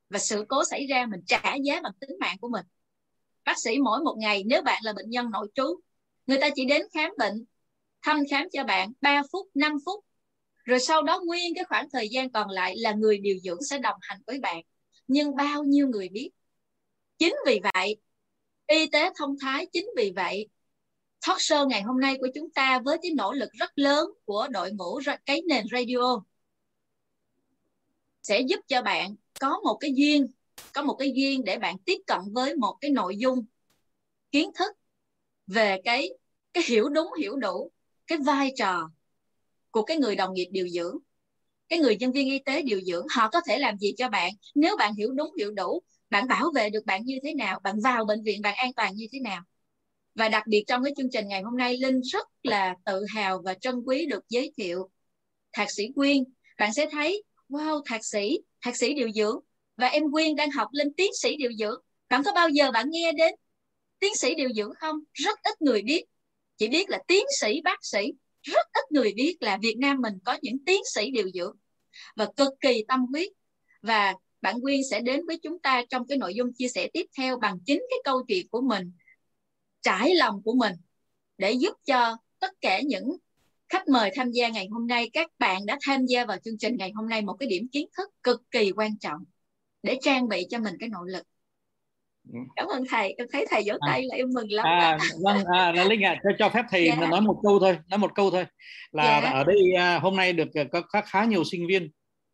[0.09, 2.65] Và sự cố xảy ra, mình trả giá bằng tính mạng của mình.
[3.45, 5.80] Bác sĩ mỗi một ngày, nếu bạn là bệnh nhân nội trú,
[6.27, 7.45] người ta chỉ đến khám bệnh,
[8.01, 10.05] thăm khám cho bạn 3 phút 5 phút,
[10.63, 13.77] rồi sau đó nguyên cái khoảng thời gian còn lại là người điều dưỡng sẽ
[13.77, 14.61] đồng hành với bạn.
[15.07, 16.30] Nhưng bao nhiêu người biết?
[17.19, 17.95] Chính vì vậy,
[18.67, 20.47] y tế thông thái chính vì vậy,
[21.27, 24.47] talk show ngày hôm nay của chúng ta với cái nỗ lực rất lớn của
[24.51, 26.21] đội ngũ cái nền radio
[28.23, 30.27] sẽ giúp cho bạn có một cái duyên,
[30.73, 33.45] có một cái duyên để bạn tiếp cận với một cái nội dung,
[34.31, 34.77] kiến thức
[35.47, 36.09] về cái
[36.53, 37.71] cái hiểu đúng, hiểu đủ
[38.07, 38.89] cái vai trò
[39.71, 40.97] của cái người đồng nghiệp điều dưỡng,
[41.69, 43.05] cái người nhân viên y tế điều dưỡng.
[43.09, 44.31] Họ có thể làm gì cho bạn?
[44.55, 47.80] Nếu bạn hiểu đúng, hiểu đủ bạn bảo vệ được bạn như thế nào, bạn
[47.84, 49.41] vào bệnh viện bạn an toàn như thế nào.
[50.15, 53.41] Và đặc biệt trong cái chương trình ngày hôm nay, linh rất là tự hào
[53.45, 54.90] và trân quý được giới thiệu
[55.53, 56.23] thạc sĩ quyên.
[56.57, 59.40] Bạn sẽ thấy, wow, thạc sĩ thạc sĩ điều dưỡng.
[59.77, 61.81] Và em quyên đang học lên tiến sĩ điều dưỡng.
[62.10, 63.36] Bạn có bao giờ bạn nghe đến
[63.99, 64.95] tiến sĩ điều dưỡng không?
[65.14, 66.03] Rất ít người biết.
[66.57, 68.14] Chỉ biết là tiến sĩ, bác sĩ.
[68.41, 71.56] Rất ít người biết là Việt Nam mình có những tiến sĩ điều dưỡng.
[72.15, 73.31] Và cực kỳ tâm huyết.
[73.81, 77.06] Và bạn Quyên sẽ đến với chúng ta trong cái nội dung chia sẻ tiếp
[77.18, 78.91] theo bằng chính cái câu chuyện của mình
[79.82, 80.74] trải lòng của mình
[81.38, 83.18] để giúp cho tất cả những
[83.70, 86.76] khách mời tham gia ngày hôm nay các bạn đã tham gia vào chương trình
[86.78, 89.20] ngày hôm nay một cái điểm kiến thức cực kỳ quan trọng
[89.84, 91.24] để trang bị cho mình cái nội lực
[92.34, 92.40] ừ.
[92.56, 93.88] cảm ơn thầy em thấy thầy vỗ à.
[93.91, 96.88] tay là em mừng lắm à, vâng à, là linh à, cho, cho phép thầy
[96.88, 97.07] dạ.
[97.07, 98.45] nói một câu thôi nói một câu thôi
[98.91, 99.30] là dạ.
[99.30, 101.90] ở đây à, hôm nay được à, có, khá nhiều sinh viên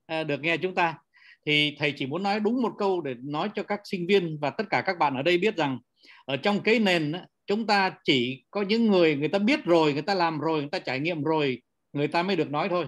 [0.05, 0.97] à, được nghe chúng ta
[1.45, 4.49] thì thầy chỉ muốn nói đúng một câu để nói cho các sinh viên và
[4.49, 5.79] tất cả các bạn ở đây biết rằng
[6.25, 7.13] ở trong cái nền
[7.47, 10.69] chúng ta chỉ có những người người ta biết rồi người ta làm rồi người
[10.71, 11.61] ta trải nghiệm rồi
[11.93, 12.85] người ta mới được nói thôi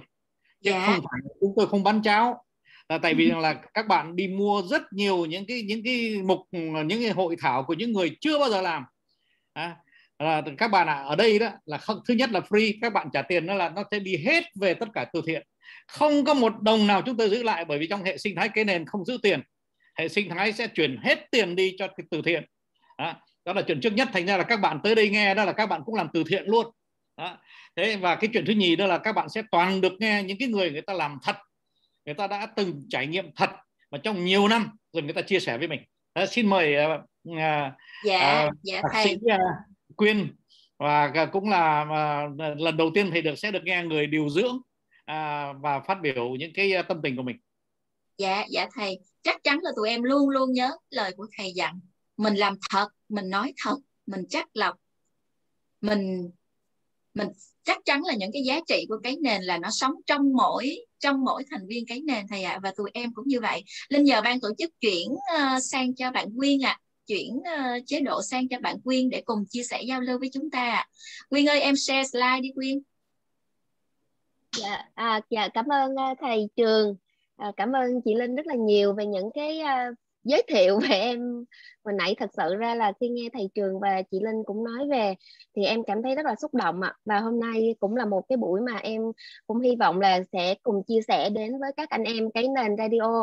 [0.64, 0.84] chứ yeah.
[0.88, 0.94] Dạ.
[0.94, 2.44] không phải chúng tôi không bán cháo
[2.90, 6.40] là tại vì là các bạn đi mua rất nhiều những cái những cái mục
[6.86, 8.84] những cái hội thảo của những người chưa bao giờ làm
[9.54, 9.76] à,
[10.20, 12.94] là các bạn ạ à, ở đây đó là không thứ nhất là free các
[12.94, 15.48] bạn trả tiền nó là nó sẽ đi hết về tất cả từ thiện
[15.88, 18.50] không có một đồng nào chúng tôi giữ lại bởi vì trong hệ sinh thái
[18.50, 19.42] cái nền không giữ tiền.
[19.98, 22.44] Hệ sinh thái sẽ chuyển hết tiền đi cho cái từ thiện.
[22.98, 23.14] Đó
[23.46, 24.10] đó là chuyện trước nhất.
[24.14, 26.24] Thành ra là các bạn tới đây nghe đó là các bạn cũng làm từ
[26.28, 26.66] thiện luôn.
[27.18, 27.38] Đó.
[27.76, 30.38] thế và cái chuyện thứ nhì đó là các bạn sẽ toàn được nghe những
[30.40, 31.36] cái người người ta làm thật.
[32.06, 33.50] Người ta đã từng trải nghiệm thật
[33.92, 35.80] và trong nhiều năm rồi người ta chia sẻ với mình.
[36.16, 37.38] Đó, xin mời uh, uh,
[38.06, 39.06] dạ, uh, dạ, thầy.
[39.06, 40.36] sĩ uh, quyên.
[40.80, 44.58] Và cũng là uh, lần đầu tiên thầy được sẽ được nghe người điều dưỡng
[45.08, 47.36] À, và phát biểu những cái à, tâm tình của mình.
[48.18, 49.00] Dạ dạ thầy.
[49.24, 51.80] Chắc chắn là tụi em luôn luôn nhớ lời của thầy dặn
[52.18, 54.76] mình làm thật mình nói thật mình chắc lọc
[55.82, 56.30] mình
[57.14, 57.28] mình
[57.64, 60.78] chắc chắn là những cái giá trị của cái nền là nó sống trong mỗi
[61.00, 63.64] trong mỗi thành viên cái nền thầy ạ à, và tụi em cũng như vậy.
[63.90, 66.82] Linh nhờ ban tổ chức chuyển uh, sang cho bạn quyên ạ à.
[67.08, 70.30] chuyển uh, chế độ sang cho bạn quyên để cùng chia sẻ giao lưu với
[70.34, 70.86] chúng ta
[71.30, 72.82] quyên ơi em share slide đi quyên
[74.52, 76.96] dạ à, dạ cảm ơn à, thầy trường.
[77.36, 80.96] À, cảm ơn chị linh rất là nhiều về những cái uh, giới thiệu về
[81.00, 81.46] em.
[81.86, 84.88] Hồi nãy thật sự ra là khi nghe thầy trường và chị linh cũng nói
[84.90, 85.16] về
[85.56, 86.94] thì em cảm thấy rất là xúc động ạ.
[87.06, 89.02] Và hôm nay cũng là một cái buổi mà em
[89.48, 92.76] cũng hy vọng là sẽ cùng chia sẻ đến với các anh em cái nền
[92.78, 93.22] radio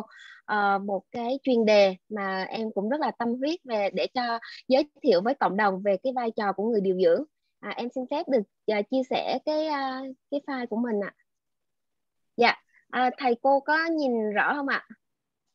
[0.53, 4.39] uh, một cái chuyên đề mà em cũng rất là tâm huyết về để cho
[4.69, 7.25] giới thiệu với cộng đồng về cái vai trò của người điều dưỡng
[7.65, 8.43] à, em xin phép được
[8.79, 11.13] uh, chia sẻ cái uh, cái file của mình ạ.
[12.37, 12.55] Dạ
[13.07, 14.87] uh, thầy cô có nhìn rõ không ạ?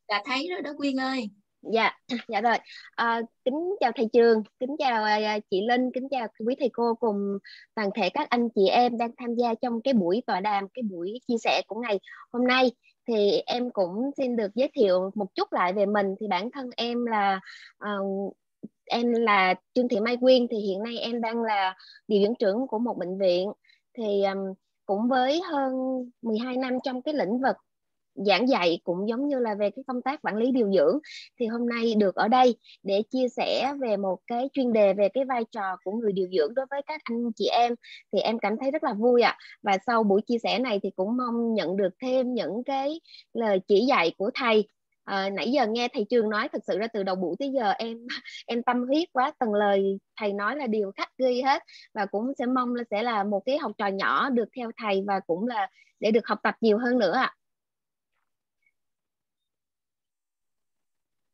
[0.08, 1.30] Dạ thấy rồi đó quyên ơi.
[1.62, 1.92] Dạ
[2.28, 2.56] dạ rồi.
[2.90, 6.94] À, kính chào thầy trường kính chào à, chị linh kính chào quý thầy cô
[6.94, 7.38] cùng
[7.74, 10.82] toàn thể các anh chị em đang tham gia trong cái buổi tọa đàm cái
[10.82, 12.00] buổi chia sẻ của ngày
[12.32, 12.70] hôm nay.
[13.08, 16.14] Thì em cũng xin được giới thiệu một chút lại về mình.
[16.20, 17.40] Thì bản thân em là
[17.84, 18.36] uh,
[18.90, 21.76] em là Trương Thị Mai Quyên thì hiện nay em đang là
[22.08, 23.52] điều dưỡng trưởng của một bệnh viện
[23.98, 24.38] thì um,
[24.86, 25.72] cũng với hơn
[26.22, 27.56] 12 năm trong cái lĩnh vực
[28.14, 30.98] giảng dạy cũng giống như là về cái công tác quản lý điều dưỡng
[31.40, 35.08] thì hôm nay được ở đây để chia sẻ về một cái chuyên đề về
[35.08, 37.74] cái vai trò của người điều dưỡng đối với các anh chị em
[38.12, 39.38] thì em cảm thấy rất là vui ạ à.
[39.62, 43.00] và sau buổi chia sẻ này thì cũng mong nhận được thêm những cái
[43.32, 44.68] lời chỉ dạy của thầy
[45.10, 47.70] à, nãy giờ nghe thầy trường nói thật sự ra từ đầu buổi tới giờ
[47.70, 48.06] em
[48.46, 51.62] em tâm huyết quá từng lời thầy nói là điều khắc ghi hết
[51.94, 55.02] và cũng sẽ mong là sẽ là một cái học trò nhỏ được theo thầy
[55.06, 55.68] và cũng là
[56.00, 57.36] để được học tập nhiều hơn nữa ạ à.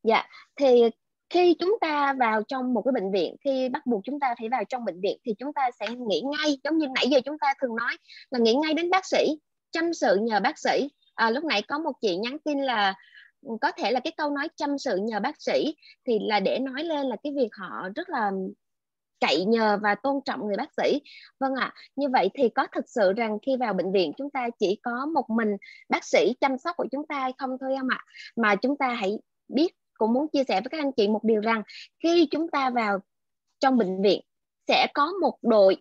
[0.03, 0.27] dạ
[0.57, 0.83] thì
[1.31, 4.49] khi chúng ta vào trong một cái bệnh viện khi bắt buộc chúng ta phải
[4.49, 7.39] vào trong bệnh viện thì chúng ta sẽ nghĩ ngay giống như nãy giờ chúng
[7.39, 7.97] ta thường nói
[8.31, 9.39] là nghĩ ngay đến bác sĩ
[9.71, 12.95] chăm sự nhờ bác sĩ à, lúc nãy có một chị nhắn tin là
[13.61, 15.75] có thể là cái câu nói chăm sự nhờ bác sĩ
[16.07, 18.33] thì là để nói lên là cái việc họ rất là
[19.21, 21.01] cậy nhờ và tôn trọng người bác sĩ.
[21.41, 24.31] Vâng ạ à, như vậy thì có thực sự rằng khi vào bệnh viện chúng
[24.31, 25.57] ta chỉ có một mình
[25.89, 28.05] bác sĩ chăm sóc của chúng ta hay không thôi không ạ?
[28.37, 29.19] Mà chúng ta hãy
[29.49, 31.63] biết cũng muốn chia sẻ với các anh chị một điều rằng
[32.03, 32.99] khi chúng ta vào
[33.61, 34.21] trong bệnh viện
[34.69, 35.77] sẽ có một đội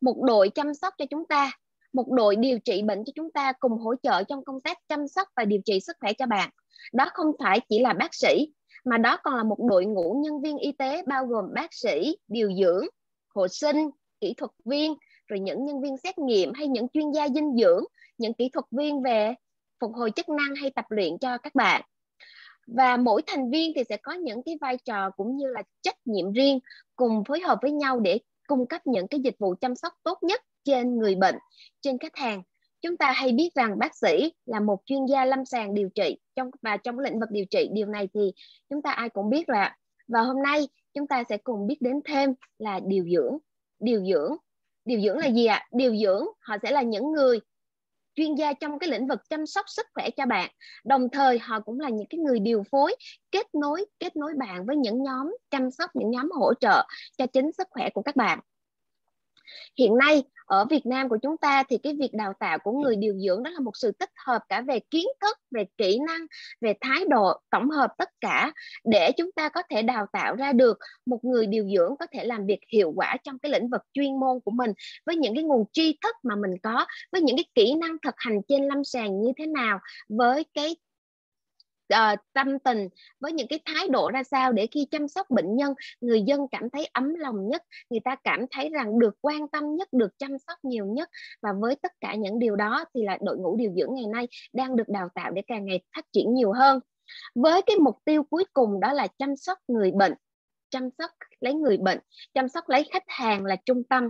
[0.00, 1.52] một đội chăm sóc cho chúng ta
[1.92, 5.08] một đội điều trị bệnh cho chúng ta cùng hỗ trợ trong công tác chăm
[5.08, 6.50] sóc và điều trị sức khỏe cho bạn.
[6.92, 8.52] Đó không phải chỉ là bác sĩ,
[8.84, 12.16] mà đó còn là một đội ngũ nhân viên y tế bao gồm bác sĩ,
[12.28, 12.86] điều dưỡng,
[13.34, 13.90] hộ sinh,
[14.20, 14.94] kỹ thuật viên,
[15.26, 17.84] rồi những nhân viên xét nghiệm hay những chuyên gia dinh dưỡng,
[18.18, 19.34] những kỹ thuật viên về
[19.80, 21.82] phục hồi chức năng hay tập luyện cho các bạn.
[22.66, 25.96] Và mỗi thành viên thì sẽ có những cái vai trò cũng như là trách
[26.04, 26.60] nhiệm riêng
[26.96, 30.18] cùng phối hợp với nhau để cung cấp những cái dịch vụ chăm sóc tốt
[30.22, 31.38] nhất trên người bệnh,
[31.80, 32.42] trên khách hàng.
[32.80, 36.18] Chúng ta hay biết rằng bác sĩ là một chuyên gia lâm sàng điều trị
[36.36, 37.68] trong, và trong lĩnh vực điều trị.
[37.72, 38.32] Điều này thì
[38.70, 39.76] chúng ta ai cũng biết là
[40.08, 43.38] và hôm nay chúng ta sẽ cùng biết đến thêm là điều dưỡng.
[43.78, 44.36] Điều dưỡng
[44.84, 45.68] điều dưỡng là gì ạ?
[45.72, 47.40] Điều dưỡng, họ sẽ là những người
[48.14, 50.50] chuyên gia trong cái lĩnh vực chăm sóc sức khỏe cho bạn.
[50.84, 52.96] Đồng thời, họ cũng là những cái người điều phối,
[53.30, 56.86] kết nối kết nối bạn với những nhóm chăm sóc, những nhóm hỗ trợ
[57.18, 58.40] cho chính sức khỏe của các bạn.
[59.78, 60.22] Hiện nay
[60.52, 63.42] ở Việt Nam của chúng ta thì cái việc đào tạo của người điều dưỡng
[63.42, 66.26] đó là một sự tích hợp cả về kiến thức, về kỹ năng,
[66.60, 68.52] về thái độ, tổng hợp tất cả
[68.84, 72.24] để chúng ta có thể đào tạo ra được một người điều dưỡng có thể
[72.24, 74.72] làm việc hiệu quả trong cái lĩnh vực chuyên môn của mình
[75.06, 78.14] với những cái nguồn tri thức mà mình có, với những cái kỹ năng thực
[78.16, 80.76] hành trên lâm sàng như thế nào, với cái
[81.92, 82.88] uh, tâm tình
[83.20, 86.40] với những cái thái độ ra sao để khi chăm sóc bệnh nhân người dân
[86.50, 90.18] cảm thấy ấm lòng nhất người ta cảm thấy rằng được quan tâm nhất được
[90.18, 91.10] chăm sóc nhiều nhất.
[91.42, 94.28] Và với tất cả những điều đó thì là đội ngũ điều dưỡng ngày nay
[94.52, 96.80] đang được đào tạo để càng ngày phát triển nhiều hơn.
[97.34, 100.14] Với cái mục tiêu cuối cùng đó là chăm sóc người bệnh
[100.70, 101.10] chăm sóc
[101.40, 101.98] lấy người bệnh
[102.34, 104.08] chăm sóc lấy khách hàng là trung tâm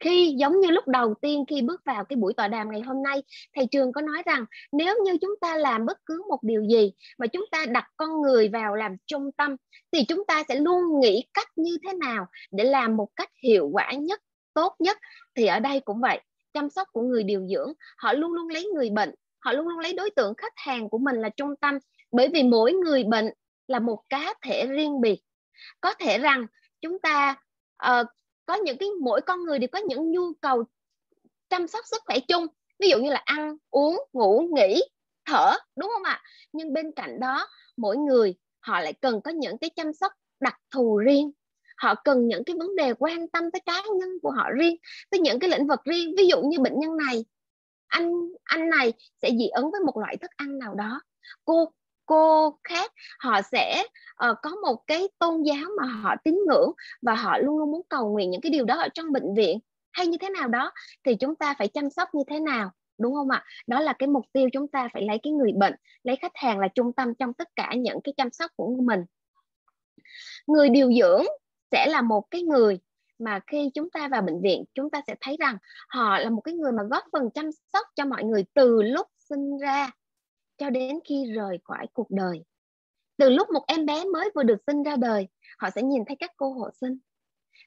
[0.00, 3.02] khi giống như lúc đầu tiên khi bước vào cái buổi tọa đàm ngày hôm
[3.02, 3.22] nay
[3.56, 6.92] thầy trường có nói rằng nếu như chúng ta làm bất cứ một điều gì
[7.18, 9.56] mà chúng ta đặt con người vào làm trung tâm
[9.92, 13.70] thì chúng ta sẽ luôn nghĩ cách như thế nào để làm một cách hiệu
[13.72, 14.20] quả nhất
[14.54, 14.98] tốt nhất.
[15.34, 16.20] Thì ở đây cũng vậy
[16.52, 19.78] chăm sóc của người điều dưỡng họ luôn luôn lấy người bệnh họ luôn luôn
[19.78, 21.78] lấy đối tượng khách hàng của mình là trung tâm.
[22.12, 23.30] Bởi vì mỗi người bệnh
[23.66, 25.20] là một cá thể riêng biệt.
[25.80, 26.46] Có thể rằng
[26.80, 27.36] chúng ta
[27.86, 28.06] uh,
[28.48, 30.64] có những cái, mỗi con người đều có những nhu cầu
[31.48, 32.46] chăm sóc sức khỏe chung.
[32.78, 34.82] Ví dụ như là ăn, uống, ngủ, nghỉ,
[35.24, 36.22] thở, đúng không ạ?
[36.52, 40.54] Nhưng bên cạnh đó, mỗi người họ lại cần có những cái chăm sóc đặc
[40.74, 41.30] thù riêng.
[41.76, 44.76] Họ cần những cái vấn đề quan tâm tới cá nhân của họ riêng,
[45.10, 46.14] tới những cái lĩnh vực riêng.
[46.16, 47.24] Ví dụ như bệnh nhân này,
[47.86, 48.12] anh
[48.44, 48.92] anh này
[49.22, 51.00] sẽ dị ứng với một loại thức ăn nào đó.
[51.44, 51.72] Cô
[52.08, 53.82] cô khác họ sẽ
[54.30, 56.72] uh, có một cái tôn giáo mà họ tín ngưỡng
[57.02, 59.58] và họ luôn luôn muốn cầu nguyện những cái điều đó ở trong bệnh viện.
[59.92, 60.72] Hay như thế nào đó
[61.04, 63.44] thì chúng ta phải chăm sóc như thế nào đúng không ạ?
[63.66, 66.58] Đó là cái mục tiêu chúng ta phải lấy cái người bệnh lấy khách hàng
[66.58, 69.04] là trung tâm trong tất cả những cái chăm sóc của mình.
[70.46, 71.24] Người điều dưỡng
[71.70, 72.78] sẽ là một cái người
[73.18, 75.56] mà khi chúng ta vào bệnh viện chúng ta sẽ thấy rằng
[75.88, 79.06] họ là một cái người mà góp phần chăm sóc cho mọi người từ lúc
[79.18, 79.90] sinh ra
[80.58, 82.44] cho đến khi rời khỏi cuộc đời.
[83.16, 85.28] Từ lúc một em bé mới vừa được sinh ra đời,
[85.58, 86.98] họ sẽ nhìn thấy các cô hộ sinh.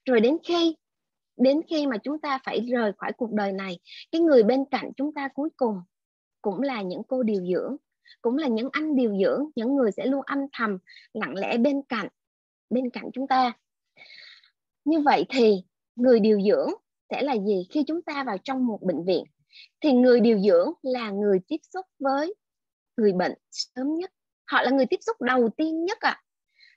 [0.05, 0.75] Rồi đến khi
[1.37, 3.79] đến khi mà chúng ta phải rời khỏi cuộc đời này,
[4.11, 5.81] cái người bên cạnh chúng ta cuối cùng
[6.41, 7.75] cũng là những cô điều dưỡng,
[8.21, 10.77] cũng là những anh điều dưỡng, những người sẽ luôn âm thầm,
[11.13, 12.07] lặng lẽ bên cạnh
[12.69, 13.53] bên cạnh chúng ta.
[14.85, 15.63] Như vậy thì
[15.95, 16.69] người điều dưỡng
[17.09, 19.23] sẽ là gì khi chúng ta vào trong một bệnh viện?
[19.81, 22.33] Thì người điều dưỡng là người tiếp xúc với
[23.01, 24.11] người bệnh sớm nhất.
[24.45, 26.09] Họ là người tiếp xúc đầu tiên nhất ạ.
[26.09, 26.21] À.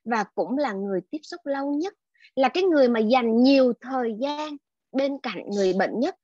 [0.04, 1.94] và cũng là người tiếp xúc lâu nhất.
[2.34, 4.56] Là cái người mà dành nhiều thời gian
[4.92, 6.16] bên cạnh người bệnh nhất.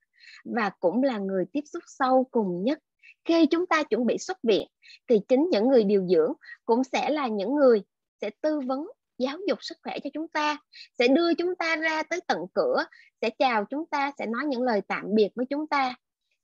[0.45, 2.79] Và cũng là người tiếp xúc sâu cùng nhất.
[3.25, 4.67] Khi chúng ta chuẩn bị xuất viện,
[5.09, 6.33] thì chính những người điều dưỡng
[6.65, 7.83] cũng sẽ là những người
[8.21, 8.87] sẽ tư vấn,
[9.17, 10.57] giáo dục sức khỏe cho chúng ta,
[10.99, 12.85] sẽ đưa chúng ta ra tới tận cửa,
[13.21, 15.95] sẽ chào chúng ta, sẽ nói những lời tạm biệt với chúng ta.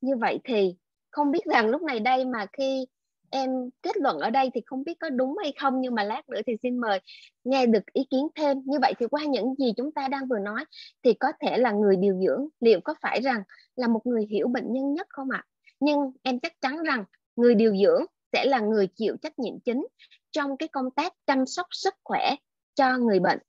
[0.02, 0.76] Như vậy thì
[1.12, 2.86] không biết rằng lúc này đây mà khi
[3.30, 3.50] em
[3.82, 6.42] kết luận ở đây thì không biết có đúng hay không, nhưng mà lát nữa
[6.48, 7.00] thì xin mời
[7.44, 8.62] nghe được ý kiến thêm.
[8.66, 10.66] Như vậy thì qua những gì chúng ta đang vừa nói
[11.04, 13.44] thì có thể là người điều dưỡng liệu có phải rằng
[13.76, 15.44] là một người hiểu bệnh nhân nhất không ạ?
[15.80, 17.04] Nhưng em chắc chắn rằng
[17.36, 19.88] người điều dưỡng sẽ là người chịu trách nhiệm chính
[20.32, 22.36] trong cái công tác chăm sóc sức khỏe
[22.76, 23.40] cho người bệnh.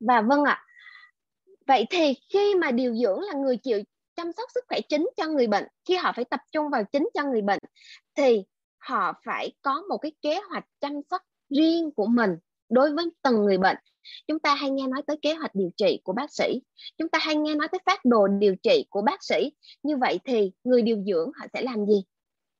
[0.00, 0.64] Và vâng ạ.
[1.66, 3.82] Vậy thì khi mà điều dưỡng là người chịu
[4.16, 5.64] chăm sóc sức khỏe chính cho người bệnh.
[5.84, 7.58] Khi họ phải tập trung vào chính cho người bệnh,
[8.14, 8.44] thì
[8.78, 12.30] họ phải có một cái kế hoạch chăm sóc riêng của mình
[12.68, 13.76] đối với từng người bệnh.
[14.26, 16.62] Chúng ta hay nghe nói tới kế hoạch điều trị của bác sĩ.
[16.98, 19.52] Chúng ta hay nghe nói tới phát đồ điều trị của bác sĩ.
[19.82, 22.04] Như vậy thì người điều dưỡng họ sẽ làm gì?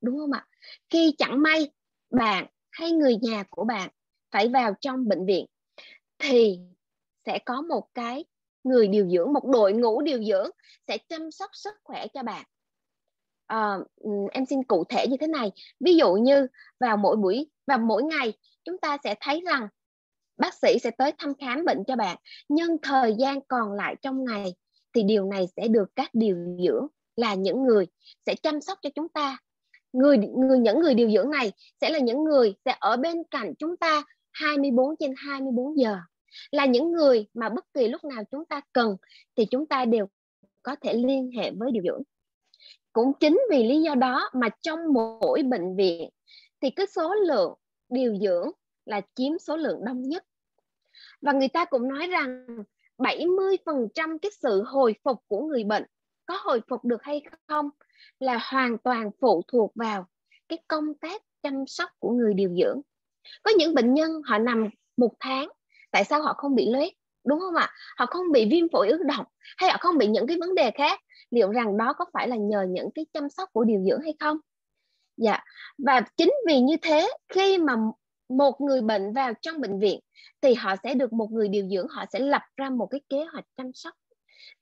[0.00, 0.46] Đúng không ạ?
[0.90, 1.70] Khi chẳng may
[2.10, 3.90] bạn hay người nhà của bạn
[4.30, 5.46] phải vào trong bệnh viện,
[6.18, 6.58] thì
[7.26, 8.24] sẽ có một cái
[8.64, 10.50] người điều dưỡng một đội ngũ điều dưỡng
[10.88, 12.44] sẽ chăm sóc sức khỏe cho bạn.
[13.46, 13.78] À,
[14.32, 15.52] em xin cụ thể như thế này.
[15.80, 16.46] Ví dụ như
[16.80, 18.32] vào mỗi buổi và mỗi ngày
[18.64, 19.68] chúng ta sẽ thấy rằng
[20.36, 22.16] bác sĩ sẽ tới thăm khám bệnh cho bạn
[22.48, 24.54] nhưng thời gian còn lại trong ngày
[24.94, 26.86] thì điều này sẽ được các điều dưỡng
[27.16, 27.86] là những người
[28.26, 29.38] sẽ chăm sóc cho chúng ta.
[29.92, 33.54] Người người những người điều dưỡng này sẽ là những người sẽ ở bên cạnh
[33.58, 34.02] chúng ta
[34.32, 35.98] 24 trên 24 giờ
[36.50, 38.96] là những người mà bất kỳ lúc nào chúng ta cần
[39.36, 40.06] thì chúng ta đều
[40.62, 42.02] có thể liên hệ với điều dưỡng.
[42.92, 46.10] Cũng chính vì lý do đó mà trong mỗi bệnh viện
[46.60, 47.54] thì cái số lượng
[47.88, 48.50] điều dưỡng
[48.84, 50.24] là chiếm số lượng đông nhất.
[51.20, 52.46] Và người ta cũng nói rằng
[52.98, 55.84] 70% cái sự hồi phục của người bệnh
[56.26, 57.70] có hồi phục được hay không
[58.18, 60.06] là hoàn toàn phụ thuộc vào
[60.48, 62.80] cái công tác chăm sóc của người điều dưỡng.
[63.42, 65.48] Có những bệnh nhân họ nằm một tháng
[65.92, 66.92] tại sao họ không bị loét
[67.24, 67.70] đúng không ạ?
[67.96, 70.70] Họ không bị viêm phổi ứ động hay họ không bị những cái vấn đề
[70.70, 71.00] khác?
[71.30, 74.14] Liệu rằng đó có phải là nhờ những cái chăm sóc của điều dưỡng hay
[74.20, 74.38] không?
[75.16, 75.40] Dạ.
[75.78, 77.76] Và chính vì như thế, khi mà
[78.28, 80.00] một người bệnh vào trong bệnh viện
[80.40, 83.24] thì họ sẽ được một người điều dưỡng, họ sẽ lập ra một cái kế
[83.32, 83.94] hoạch chăm sóc.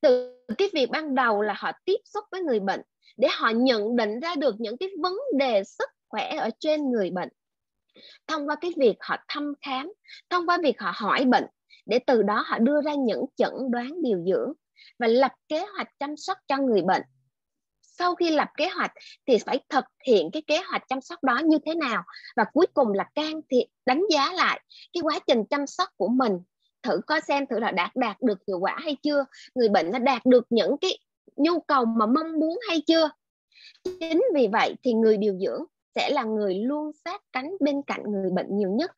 [0.01, 2.81] Từ cái việc ban đầu là họ tiếp xúc với người bệnh
[3.16, 7.11] để họ nhận định ra được những cái vấn đề sức khỏe ở trên người
[7.11, 7.28] bệnh
[8.27, 9.93] thông qua cái việc họ thăm khám,
[10.31, 11.45] thông qua việc họ hỏi bệnh,
[11.87, 14.53] để từ đó họ đưa ra những chẩn đoán điều dưỡng
[14.99, 17.03] và lập kế hoạch chăm sóc cho người bệnh.
[17.83, 18.93] Sau khi lập kế hoạch
[19.27, 22.03] thì phải thực hiện cái kế hoạch chăm sóc đó như thế nào
[22.37, 24.61] và cuối cùng là can thiệp, đánh giá lại
[24.93, 26.33] cái quá trình chăm sóc của mình,
[26.83, 29.99] thử coi xem thử là đạt đạt được hiệu quả hay chưa, người bệnh đã
[29.99, 30.99] đạt được những cái
[31.37, 33.11] nhu cầu mà mong muốn hay chưa.
[33.85, 35.65] Chính vì vậy thì người điều dưỡng
[35.95, 38.91] sẽ là người luôn sát cánh bên cạnh người bệnh nhiều nhất.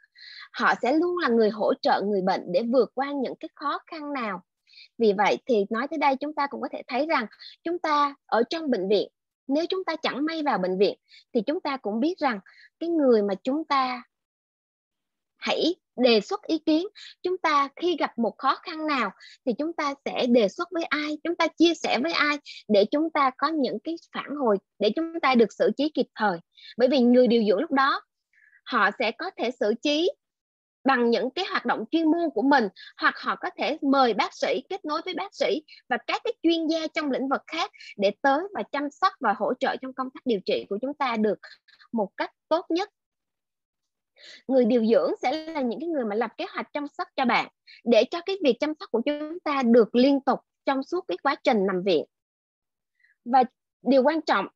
[0.53, 3.79] Họ sẽ luôn là người hỗ trợ người bệnh để vượt qua những cái khó
[3.87, 4.43] khăn nào.
[4.99, 7.27] Vì vậy thì nói tới đây chúng ta cũng có thể thấy rằng
[7.65, 9.09] chúng ta ở trong bệnh viện,
[9.49, 10.99] nếu chúng ta chẳng may vào bệnh viện
[11.35, 12.41] thì chúng ta cũng biết rằng
[12.79, 14.03] cái người mà chúng ta
[15.37, 16.87] hãy đề xuất ý kiến.
[17.23, 19.11] Chúng ta khi gặp một khó khăn nào
[19.47, 22.37] thì chúng ta sẽ đề xuất với ai, chúng ta chia sẻ với ai
[22.69, 26.07] để chúng ta có những cái phản hồi, để chúng ta được xử trí kịp
[26.15, 26.39] thời.
[26.77, 28.01] Bởi vì người điều dưỡng lúc đó,
[28.65, 30.11] họ sẽ có thể xử trí
[30.85, 34.35] bằng những cái hoạt động chuyên môn của mình, hoặc họ có thể mời bác
[34.35, 37.71] sĩ, kết nối với bác sĩ và các cái chuyên gia trong lĩnh vực khác
[37.97, 40.95] để tới và chăm sóc và hỗ trợ trong công tác điều trị của chúng
[40.95, 41.39] ta được
[41.93, 42.91] một cách tốt nhất
[44.49, 47.25] người điều dưỡng sẽ là những cái người mà lập kế hoạch chăm sóc cho
[47.25, 47.49] bạn
[47.85, 51.17] để cho cái việc chăm sóc của chúng ta được liên tục trong suốt cái
[51.23, 52.05] quá trình nằm viện
[53.25, 53.45] và
[53.83, 54.47] điều quan trọng,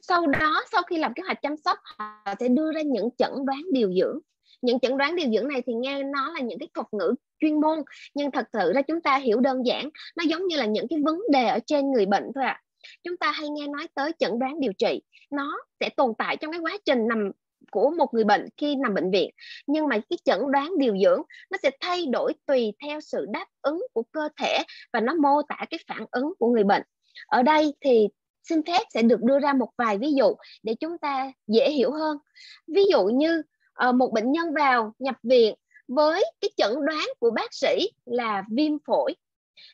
[0.00, 3.32] sau đó, sau khi làm kế hoạch chăm sóc, họ sẽ đưa ra những chẩn
[3.46, 4.18] đoán điều dưỡng
[4.64, 7.60] những chẩn đoán điều dưỡng này thì nghe nó là những cái thuật ngữ chuyên
[7.60, 7.78] môn,
[8.14, 10.98] nhưng thật sự ra chúng ta hiểu đơn giản, nó giống như là những cái
[11.04, 12.62] vấn đề ở trên người bệnh thôi ạ à.
[13.02, 16.52] chúng ta hay nghe nói tới chẩn đoán điều trị, nó sẽ tồn tại trong
[16.52, 17.30] cái quá trình nằm
[17.70, 19.30] của một người bệnh khi nằm bệnh viện.
[19.66, 23.46] Nhưng mà cái chẩn đoán điều dưỡng, nó sẽ thay đổi tùy theo sự đáp
[23.62, 24.62] ứng của cơ thể
[24.92, 26.82] và nó mô tả cái phản ứng của người bệnh.
[27.26, 28.08] Ở đây thì
[28.42, 31.92] xin phép sẽ được đưa ra một vài ví dụ để chúng ta dễ hiểu
[31.92, 32.18] hơn.
[32.66, 33.42] Ví dụ như
[33.72, 35.54] ờ, một bệnh nhân vào nhập viện
[35.88, 39.14] với cái chẩn đoán của bác sĩ là viêm phổi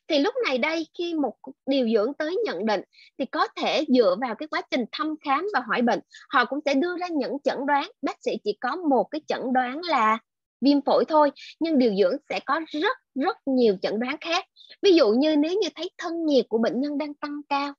[0.09, 1.35] thì lúc này đây, khi một
[1.67, 2.81] điều dưỡng tới nhận định,
[3.19, 6.59] thì có thể dựa vào cái quá trình thăm khám và hỏi bệnh, họ cũng
[6.65, 7.91] sẽ đưa ra những chẩn đoán.
[8.03, 10.19] Bác sĩ chỉ có một cái chẩn đoán là
[10.61, 11.31] viêm phổi thôi,
[11.61, 14.45] nhưng điều dưỡng sẽ có rất rất nhiều chẩn đoán khác.
[14.83, 17.73] Ví dụ như nếu như thấy thân nhiệt của bệnh nhân đang tăng cao,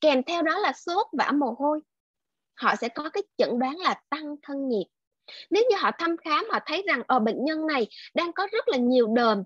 [0.00, 1.80] kèm theo đó là sốt vã mồ hôi,
[2.54, 4.86] họ sẽ có cái chẩn đoán là tăng thân nhiệt.
[5.50, 8.68] Nếu như họ thăm khám, họ thấy rằng ở bệnh nhân này đang có rất
[8.68, 9.42] là nhiều đờm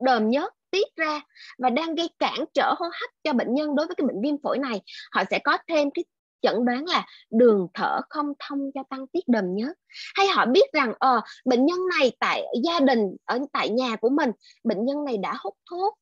[0.00, 1.20] đờm nhớt tiết ra
[1.58, 4.34] và đang gây cản trở hô hấp cho bệnh nhân đối với cái bệnh viêm
[4.42, 4.80] phổi này,
[5.12, 6.04] họ sẽ có thêm cái
[6.42, 9.72] chẩn đoán là đường thở không thông do tăng tiết đờm nhớt.
[10.14, 14.08] Hay họ biết rằng ờ bệnh nhân này tại gia đình, ở tại nhà của
[14.08, 14.30] mình,
[14.64, 15.94] bệnh nhân này đã hút thuốc,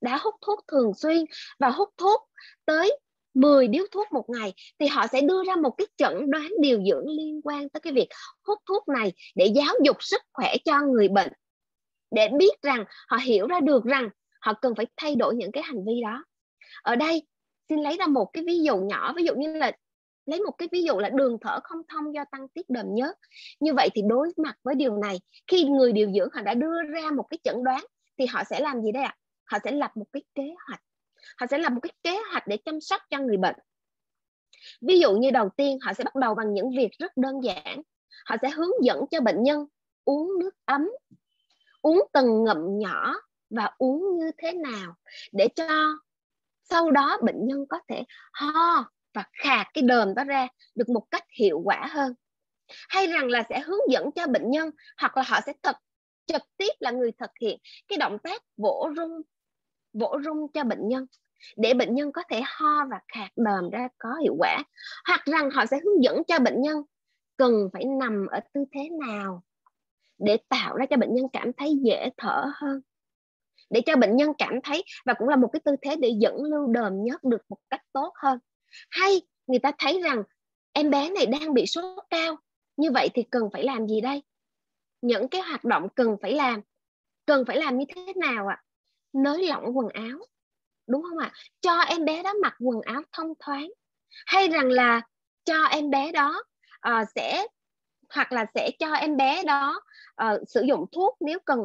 [0.00, 1.24] đã hút thuốc thường xuyên
[1.58, 2.20] và hút thuốc
[2.66, 2.98] tới
[3.34, 6.78] 10 điếu thuốc một ngày, thì họ sẽ đưa ra một cái chẩn đoán điều
[6.90, 8.08] dưỡng liên quan tới cái việc
[8.46, 11.32] hút thuốc này để giáo dục sức khỏe cho người bệnh
[12.16, 14.08] để biết rằng họ hiểu ra được rằng
[14.40, 16.24] họ cần phải thay đổi những cái hành vi đó.
[16.82, 17.22] Ở đây,
[17.68, 19.72] xin lấy ra một cái ví dụ nhỏ, ví dụ như là
[20.26, 23.16] lấy một cái ví dụ là đường thở không thông do tăng tiết đờm nhớt.
[23.60, 26.82] Như vậy thì đối mặt với điều này, khi người điều dưỡng họ đã đưa
[26.82, 27.84] ra một cái chẩn đoán
[28.18, 29.16] thì họ sẽ làm gì đây ạ?
[29.44, 30.80] Họ sẽ lập một cái kế hoạch.
[31.36, 33.56] Họ sẽ lập một cái kế hoạch để chăm sóc cho người bệnh.
[34.80, 37.82] Ví dụ như đầu tiên, họ sẽ bắt đầu bằng những việc rất đơn giản.
[38.26, 39.66] Họ sẽ hướng dẫn cho bệnh nhân
[40.04, 40.88] uống nước ấm
[41.86, 43.14] uống từng ngậm nhỏ
[43.50, 44.94] và uống như thế nào
[45.32, 45.98] để cho
[46.62, 48.84] sau đó bệnh nhân có thể ho
[49.14, 52.14] và khạc cái đờm đó ra được một cách hiệu quả hơn.
[52.88, 55.76] Hay rằng là sẽ hướng dẫn cho bệnh nhân hoặc là họ sẽ thực
[56.26, 57.58] trực tiếp là người thực hiện
[57.88, 59.20] cái động tác vỗ rung
[59.92, 61.06] vỗ rung cho bệnh nhân
[61.56, 64.62] để bệnh nhân có thể ho và khạc đờm ra có hiệu quả.
[65.08, 66.76] Hoặc rằng họ sẽ hướng dẫn cho bệnh nhân
[67.36, 69.42] cần phải nằm ở tư thế nào
[70.18, 72.80] để tạo ra cho bệnh nhân cảm thấy dễ thở hơn
[73.70, 76.42] để cho bệnh nhân cảm thấy và cũng là một cái tư thế để dẫn
[76.42, 78.38] lưu đờm nhớt được một cách tốt hơn.
[78.90, 80.22] Hay người ta thấy rằng
[80.72, 82.36] em bé này đang bị sốt cao
[82.76, 84.22] như vậy thì cần phải làm gì đây?
[85.02, 86.60] Những cái hoạt động cần phải làm
[87.26, 88.62] cần phải làm như thế nào ạ?
[88.62, 88.62] À?
[89.12, 90.18] nới lỏng quần áo
[90.86, 91.32] đúng không ạ?
[91.60, 93.68] Cho em bé đó mặc quần áo thông thoáng.
[94.26, 95.00] Hay rằng là
[95.44, 96.42] cho em bé đó
[96.88, 97.46] uh, sẽ
[98.14, 99.80] hoặc là sẽ cho em bé đó
[100.22, 101.58] uh, sử dụng thuốc nếu cần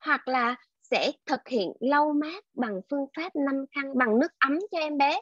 [0.00, 4.58] hoặc là sẽ thực hiện lau mát bằng phương pháp năm khăn bằng nước ấm
[4.70, 5.20] cho em bé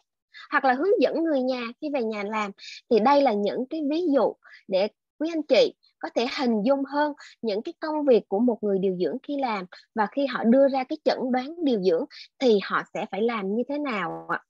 [0.50, 2.50] hoặc là hướng dẫn người nhà khi về nhà làm.
[2.90, 4.34] Thì đây là những cái ví dụ
[4.68, 4.88] để
[5.18, 7.12] quý anh chị có thể hình dung hơn
[7.42, 9.66] những cái công việc của một người điều dưỡng khi làm.
[9.94, 12.04] Và khi họ đưa ra cái chẩn đoán điều dưỡng
[12.38, 14.42] thì họ sẽ phải làm như thế nào ạ?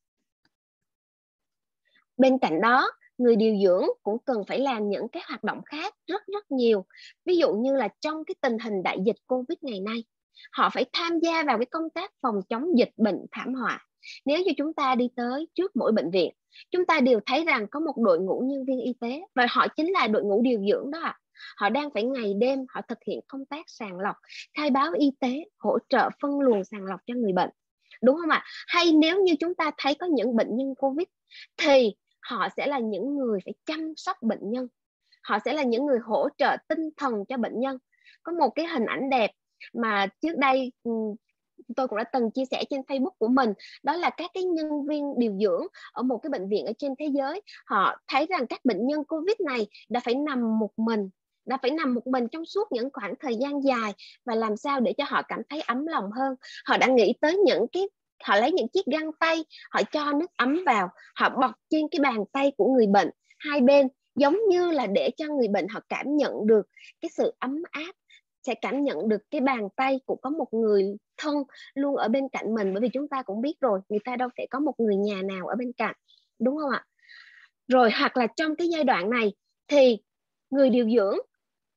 [2.17, 5.95] Bên cạnh đó người điều dưỡng cũng cần phải làm những cái hoạt động khác
[6.07, 6.85] rất rất nhiều.
[7.25, 10.05] Ví dụ như là trong cái tình hình đại dịch covid ngày nay,
[10.53, 13.87] họ phải tham gia vào cái công tác phòng chống dịch bệnh thảm họa.
[14.25, 16.35] Nếu như chúng ta đi tới trước mỗi bệnh viện,
[16.71, 19.67] chúng ta đều thấy rằng có một đội ngũ nhân viên y tế và họ
[19.69, 21.19] chính là đội ngũ điều dưỡng đó ạ.
[21.57, 24.17] Họ đang phải ngày đêm họ thực hiện công tác sàng lọc,
[24.55, 27.51] khai báo y tế, hỗ trợ phân luồng sàng lọc cho người bệnh.
[28.03, 28.45] Đúng không ạ?
[28.67, 31.07] Hay nếu như chúng ta thấy có những bệnh nhân covid
[31.57, 34.69] thì họ sẽ là những người phải chăm sóc bệnh nhân.
[35.23, 37.79] Họ sẽ là những người hỗ trợ tinh thần cho bệnh nhân.
[38.23, 39.31] Có một cái hình ảnh đẹp
[39.73, 40.91] mà trước đây ừ,
[41.77, 44.87] tôi cũng đã từng chia sẻ trên Facebook của mình, đó là các cái nhân
[44.87, 47.41] viên điều dưỡng ở một cái bệnh viện ở trên thế giới.
[47.67, 51.11] Họ thấy rằng các bệnh nhân Covid này đã phải nằm một mình,
[51.45, 53.93] đã phải nằm một mình trong suốt những khoảng thời gian dài
[54.25, 56.35] và làm sao để cho họ cảm thấy ấm lòng hơn.
[56.65, 57.83] Họ đã nghĩ tới những cái
[58.23, 62.01] họ lấy những chiếc găng tay, họ cho nước ấm vào, họ bọc trên cái
[62.01, 63.11] bàn tay của người bệnh.
[63.39, 66.67] Hai bên giống như là để cho người bệnh họ cảm nhận được
[67.01, 67.93] cái sự ấm áp,
[68.47, 71.35] sẽ cảm nhận được cái bàn tay của có một người thân
[71.75, 72.75] luôn ở bên cạnh mình.
[72.75, 75.23] Bởi vì chúng ta cũng biết rồi, người ta đâu thể có một người nhà
[75.23, 75.95] nào ở bên cạnh,
[76.39, 76.85] đúng không ạ?
[77.69, 79.33] Rồi, hoặc là trong cái giai đoạn này
[79.69, 79.99] thì
[80.51, 81.19] người điều dưỡng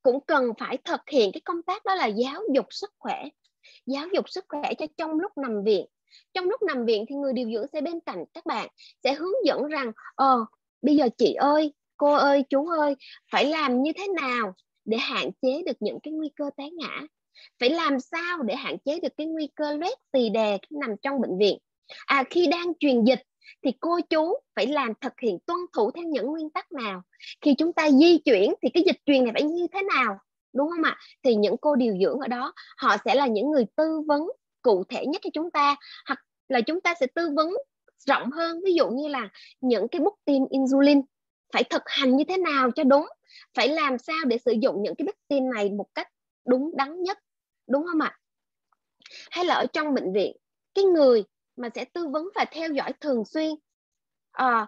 [0.04, 3.24] cũng cần phải thực hiện cái công tác đó là giáo dục sức khỏe.
[3.86, 5.86] Giáo dục sức khỏe cho trong lúc nằm viện
[6.34, 8.70] trong lúc nằm viện thì người điều dưỡng sẽ bên cạnh các bạn,
[9.04, 10.46] sẽ hướng dẫn rằng ờ
[10.82, 12.96] bây giờ chị ơi, cô ơi, chú ơi,
[13.32, 14.54] phải làm như thế nào
[14.86, 17.02] để hạn chế được những cái nguy cơ té ngã?
[17.60, 20.90] Phải làm sao để hạn chế được cái nguy cơ loét tì đè khi nằm
[21.02, 21.58] trong bệnh viện?
[22.06, 23.22] À khi đang truyền dịch
[23.64, 27.02] thì cô chú phải làm thực hiện tuân thủ theo những nguyên tắc nào?
[27.42, 30.18] Khi chúng ta di chuyển thì cái dịch truyền này phải như thế nào?
[30.54, 30.98] Đúng không ạ?
[31.24, 34.22] Thì những cô điều dưỡng ở đó, họ sẽ là những người tư vấn
[34.66, 35.76] cụ thể nhất cho chúng ta
[36.08, 36.20] hoặc
[36.50, 37.54] là chúng ta sẽ tư vấn
[38.06, 38.62] rộng hơn.
[38.66, 39.30] Ví dụ như là
[39.62, 41.02] những cái bút tim insulin
[41.54, 43.08] phải thực hành như thế nào cho đúng
[43.54, 46.08] phải làm sao để sử dụng những cái bút tim này một cách
[46.46, 47.18] đúng đắn nhất
[47.68, 48.20] đúng không ạ?
[49.32, 50.38] Hay là ở trong bệnh viện
[50.74, 51.24] cái người
[51.56, 53.52] mà sẽ tư vấn và theo dõi thường xuyên
[54.32, 54.68] à,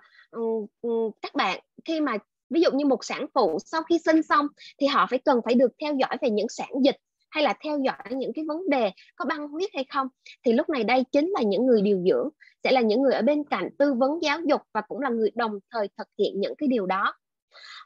[1.21, 2.17] các bạn khi mà
[2.49, 4.47] ví dụ như một sản phụ sau khi sinh xong
[4.79, 6.95] thì họ phải cần phải được theo dõi về những sản dịch
[7.29, 10.07] hay là theo dõi những cái vấn đề có băng huyết hay không,
[10.45, 12.29] thì lúc này đây chính là những người điều dưỡng,
[12.63, 15.31] sẽ là những người ở bên cạnh tư vấn giáo dục và cũng là người
[15.35, 17.13] đồng thời thực hiện những cái điều đó.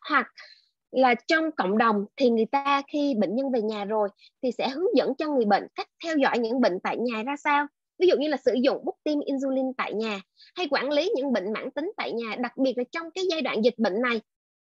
[0.09, 0.27] Hoặc
[0.91, 4.09] là trong cộng đồng thì người ta khi bệnh nhân về nhà rồi
[4.43, 7.35] thì sẽ hướng dẫn cho người bệnh cách theo dõi những bệnh tại nhà ra
[7.35, 7.67] sao.
[7.99, 10.21] Ví dụ như là sử dụng bút tim insulin tại nhà
[10.55, 13.41] hay quản lý những bệnh mãn tính tại nhà, đặc biệt là trong cái giai
[13.41, 14.21] đoạn dịch bệnh này.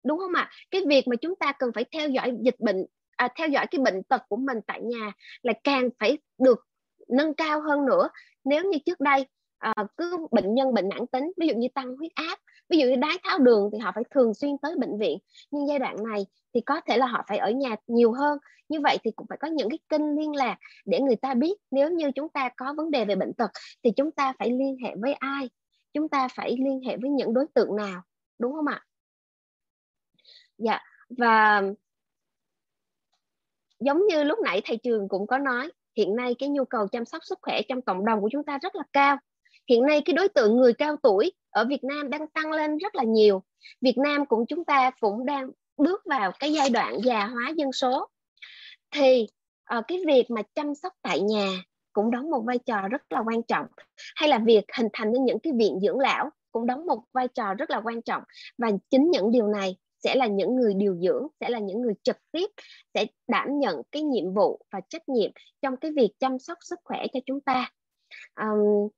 [0.05, 0.49] Đúng không ạ?
[0.71, 3.79] Cái việc mà chúng ta cần phải theo dõi dịch bệnh à, theo dõi cái
[3.79, 5.11] bệnh tật của mình tại nhà
[5.41, 6.59] là càng phải được
[7.07, 8.09] nâng cao hơn nữa.
[8.43, 9.27] Nếu như trước đây
[9.57, 12.85] à, cứ bệnh nhân bệnh mãn tính ví dụ như tăng huyết áp ví dụ
[12.85, 15.17] như đái tháo đường thì họ phải thường xuyên tới bệnh viện.
[15.51, 18.37] Nhưng giai đoạn này thì có thể là họ phải ở nhà nhiều hơn.
[18.69, 21.53] Như vậy thì cũng phải có những cái kênh liên lạc để người ta biết
[21.71, 23.51] nếu như chúng ta có vấn đề về bệnh tật
[23.83, 25.49] thì chúng ta phải liên hệ với ai
[25.93, 28.01] chúng ta phải liên hệ với những đối tượng nào
[28.39, 28.83] đúng không ạ?
[30.57, 30.79] Dạ
[31.09, 31.61] và
[33.85, 37.05] giống như lúc nãy thầy trường cũng có nói hiện nay cái nhu cầu chăm
[37.05, 39.17] sóc sức khỏe trong cộng đồng của chúng ta rất là cao.
[39.69, 42.95] Hiện nay cái đối tượng người cao tuổi ở Việt Nam đang tăng lên rất
[42.95, 43.43] là nhiều.
[43.81, 47.71] Việt Nam cũng chúng ta cũng đang bước vào cái giai đoạn già hóa dân
[47.71, 48.07] số.
[48.91, 49.27] Thì
[49.77, 51.47] uh, cái việc mà chăm sóc tại nhà
[51.93, 53.65] cũng đóng một vai trò rất là quan trọng.
[54.15, 57.27] Hay là việc hình thành nên những cái viện dưỡng lão cũng đóng một vai
[57.27, 58.23] trò rất là quan trọng.
[58.57, 61.93] Và chính những điều này sẽ là những người điều dưỡng sẽ là những người
[62.03, 62.49] trực tiếp
[62.93, 65.31] sẽ đảm nhận cái nhiệm vụ và trách nhiệm
[65.61, 67.71] trong cái việc chăm sóc sức khỏe cho chúng ta.
[68.41, 68.89] Um,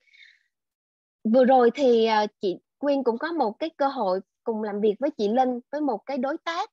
[1.34, 4.96] vừa rồi thì uh, chị Quyên cũng có một cái cơ hội cùng làm việc
[5.00, 6.70] với chị Linh với một cái đối tác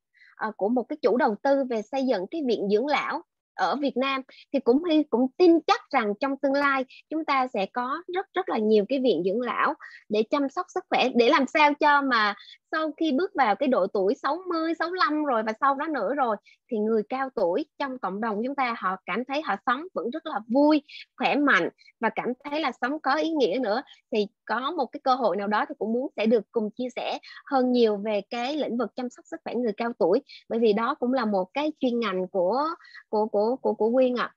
[0.49, 3.23] uh, của một cái chủ đầu tư về xây dựng cái viện dưỡng lão
[3.63, 4.23] ở Việt Nam
[4.53, 8.27] thì cũng hy cũng tin chắc rằng trong tương lai chúng ta sẽ có rất
[8.35, 9.75] rất là nhiều cái viện dưỡng lão
[10.09, 12.35] để chăm sóc sức khỏe để làm sao cho mà
[12.73, 16.37] sau khi bước vào cái độ tuổi 60, 65 rồi và sau đó nữa rồi
[16.73, 20.11] thì người cao tuổi trong cộng đồng chúng ta họ cảm thấy họ sống vẫn
[20.11, 20.82] rất là vui,
[21.16, 21.69] khỏe mạnh
[22.01, 23.82] và cảm thấy là sống có ý nghĩa nữa
[24.12, 26.89] thì có một cái cơ hội nào đó thì cũng muốn sẽ được cùng chia
[26.97, 30.61] sẻ hơn nhiều về cái lĩnh vực chăm sóc sức khỏe người cao tuổi bởi
[30.61, 32.66] vì đó cũng là một cái chuyên ngành của
[33.09, 34.35] của của của của Quyên ạ.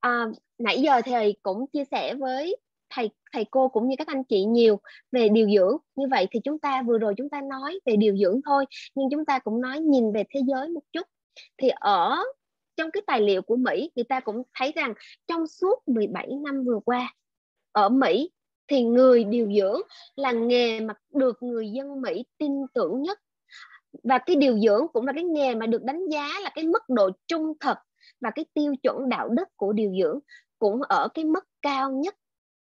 [0.00, 0.10] À.
[0.10, 0.26] À,
[0.58, 2.56] nãy giờ thầy cũng chia sẻ với
[2.96, 4.80] thầy thầy cô cũng như các anh chị nhiều
[5.12, 5.76] về điều dưỡng.
[5.96, 8.64] Như vậy thì chúng ta vừa rồi chúng ta nói về điều dưỡng thôi,
[8.94, 11.06] nhưng chúng ta cũng nói nhìn về thế giới một chút.
[11.58, 12.16] Thì ở
[12.76, 14.94] trong cái tài liệu của Mỹ, người ta cũng thấy rằng
[15.26, 17.14] trong suốt 17 năm vừa qua,
[17.72, 18.30] ở Mỹ
[18.68, 19.80] thì người điều dưỡng
[20.16, 23.18] là nghề mà được người dân Mỹ tin tưởng nhất.
[24.02, 26.82] Và cái điều dưỡng cũng là cái nghề mà được đánh giá là cái mức
[26.88, 27.76] độ trung thực
[28.20, 30.18] và cái tiêu chuẩn đạo đức của điều dưỡng
[30.58, 32.14] cũng ở cái mức cao nhất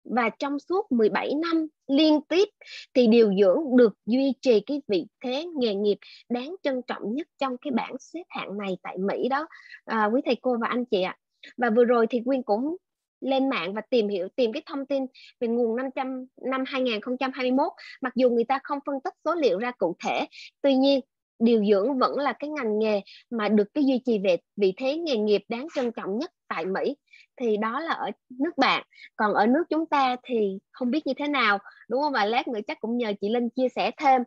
[0.06, 2.49] và trong suốt 17 năm liên tiếp
[2.94, 5.98] thì điều dưỡng được duy trì cái vị thế nghề nghiệp
[6.30, 9.48] đáng trân trọng nhất trong cái bảng xếp hạng này tại Mỹ đó
[9.86, 11.18] à, quý thầy cô và anh chị ạ.
[11.57, 12.76] Và vừa rồi thì Quyên cũng
[13.22, 15.06] lên mạng và tìm hiểu tìm cái thông tin
[15.40, 17.68] về nguồn 500 năm 2021
[18.02, 20.26] mặc dù người ta không phân tích số liệu ra cụ thể
[20.61, 20.99] tuy nhiên
[21.40, 24.98] điều dưỡng vẫn là cái ngành nghề mà được cái duy trì về vị thế
[24.98, 26.95] nghề nghiệp đáng trân trọng nhất tại Mỹ
[27.38, 28.84] thì đó là ở nước bạn.
[29.16, 31.57] Còn ở nước chúng ta thì không biết như thế nào,
[31.90, 32.14] đúng không?
[32.14, 34.22] Và lát nữa chắc cũng nhờ chị Linh chia sẻ thêm.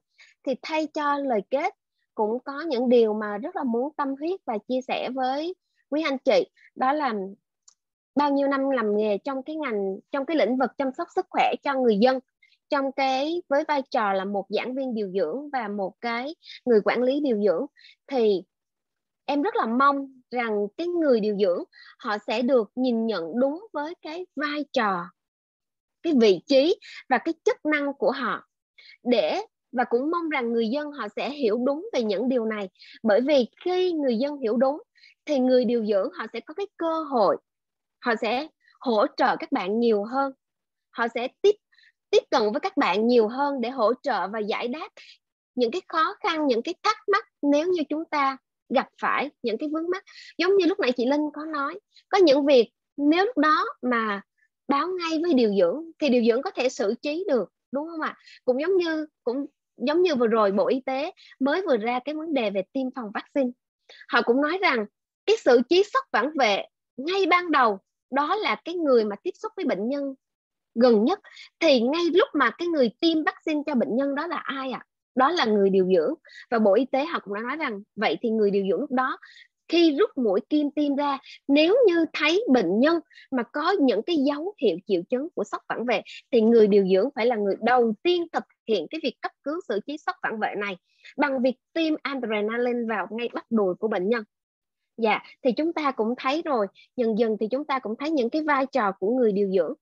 [0.47, 1.75] Thì thay cho lời kết,
[2.15, 5.55] cũng có những điều mà rất là muốn tâm huyết và chia sẻ với
[5.91, 6.47] quý anh chị.
[6.75, 7.15] Đó là
[8.15, 11.27] bao nhiêu năm làm nghề trong cái ngành, trong cái lĩnh vực chăm sóc sức
[11.31, 12.19] khỏe cho người dân.
[12.71, 16.81] Trong cái, với vai trò là một giảng viên điều dưỡng và một cái người
[16.85, 17.67] quản lý điều dưỡng.
[18.07, 18.43] Thì
[19.25, 21.65] em rất là mong rằng cái người điều dưỡng,
[21.99, 25.05] họ sẽ được nhìn nhận đúng với cái vai trò,
[26.03, 28.49] cái vị trí và cái chức năng của họ.
[29.03, 29.41] Để,
[29.73, 32.69] và cũng mong rằng người dân họ sẽ hiểu đúng về những điều này.
[33.03, 34.83] Bởi vì khi người dân hiểu đúng,
[35.25, 37.37] thì người điều dưỡng họ sẽ có cái cơ hội,
[38.01, 38.49] họ sẽ
[38.81, 40.33] hỗ trợ các bạn nhiều hơn.
[40.91, 41.57] Họ sẽ tiếp
[42.11, 44.89] tiếp cận với các bạn nhiều hơn để hỗ trợ và giải đáp
[45.55, 48.37] những cái khó khăn, những cái thắc mắc nếu như chúng ta
[48.69, 50.05] gặp phải những cái vướng mắt
[50.39, 54.21] giống như lúc nãy chị Linh có nói, có những việc nếu lúc đó mà
[54.69, 58.01] báo ngay với điều dưỡng thì điều dưỡng có thể xử trí được, đúng không
[58.01, 58.17] ạ?
[58.45, 59.47] Cũng giống như, cũng
[59.77, 62.87] giống như vừa rồi bộ y tế mới vừa ra cái vấn đề về tiêm
[62.95, 63.51] phòng vaccine.
[64.09, 64.87] Họ cũng nói rằng
[65.27, 66.63] cái xử trí sốc phản vệ
[66.97, 67.79] ngay ban đầu,
[68.11, 70.15] đó là cái người mà tiếp xúc với bệnh nhân
[70.75, 71.21] gần nhất.
[71.61, 74.81] Thì ngay lúc mà cái người tiêm vaccine cho bệnh nhân đó là ai ạ?
[74.83, 74.88] à?
[75.19, 76.15] Đó là người điều dưỡng.
[76.51, 78.91] Và bộ y tế họ cũng đã nói rằng, vậy thì người điều dưỡng lúc
[78.91, 79.19] đó,
[79.69, 81.19] khi rút mũi kim tiêm ra,
[81.49, 83.01] nếu như thấy bệnh nhân
[83.31, 86.87] mà có những cái dấu hiệu triệu chứng của sốc phản vệ, thì người điều
[86.87, 90.17] dưỡng phải là người đầu tiên thực hiện cái việc cấp cứu xử trí sốc
[90.23, 90.77] phản vệ này
[91.17, 94.25] bằng việc tiêm adrenaline vào ngay bắp đùi của bệnh nhân.
[94.97, 96.67] Dạ thì chúng ta cũng thấy rồi,
[96.97, 99.75] dần dần thì chúng ta cũng thấy những cái vai trò của người điều dưỡng.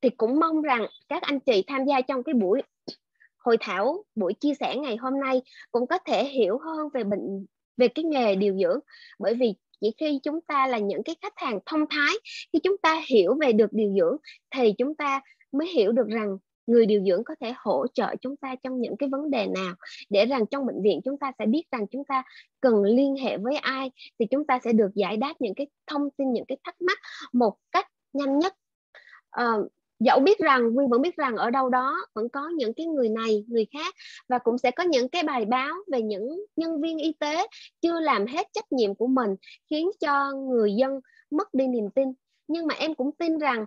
[0.00, 2.62] Thì cũng mong rằng các anh chị tham gia trong cái buổi
[3.44, 7.46] hội thảo buổi chia sẻ ngày hôm nay cũng có thể hiểu hơn về bệnh
[7.76, 8.78] về cái nghề điều dưỡng.
[9.18, 12.14] Bởi vì chỉ khi chúng ta là những cái khách hàng thông thái
[12.52, 14.16] khi chúng ta hiểu về được điều dưỡng
[14.50, 15.20] thì chúng ta
[15.52, 18.96] mới hiểu được rằng người điều dưỡng có thể hỗ trợ chúng ta trong những
[18.96, 19.74] cái vấn đề nào.
[20.10, 22.22] Để rằng trong bệnh viện chúng ta sẽ biết rằng chúng ta
[22.60, 26.10] cần liên hệ với ai thì chúng ta sẽ được giải đáp những cái thông
[26.10, 26.98] tin những cái thắc mắc
[27.32, 28.54] một cách nhanh nhất.
[29.40, 29.72] Uh,
[30.04, 32.86] Dạ, dẫu biết rằng, nguyên vẫn biết rằng ở đâu đó vẫn có những cái
[32.86, 33.94] người này, người khác
[34.28, 37.46] và cũng sẽ có những cái bài báo về những nhân viên y tế
[37.80, 39.30] chưa làm hết trách nhiệm của mình
[39.70, 41.00] khiến cho người dân
[41.30, 42.08] mất đi niềm tin.
[42.48, 43.66] Nhưng mà em cũng tin rằng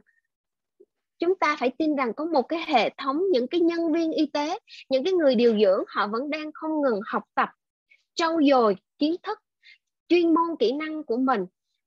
[1.20, 4.26] chúng ta phải tin rằng có một cái hệ thống, những cái nhân viên y
[4.26, 4.60] tế,
[4.90, 7.50] những cái người điều dưỡng họ vẫn đang không ngừng học tập,
[8.16, 9.40] trau dồi kiến thức,
[10.10, 11.46] chuyên môn kỹ năng của mình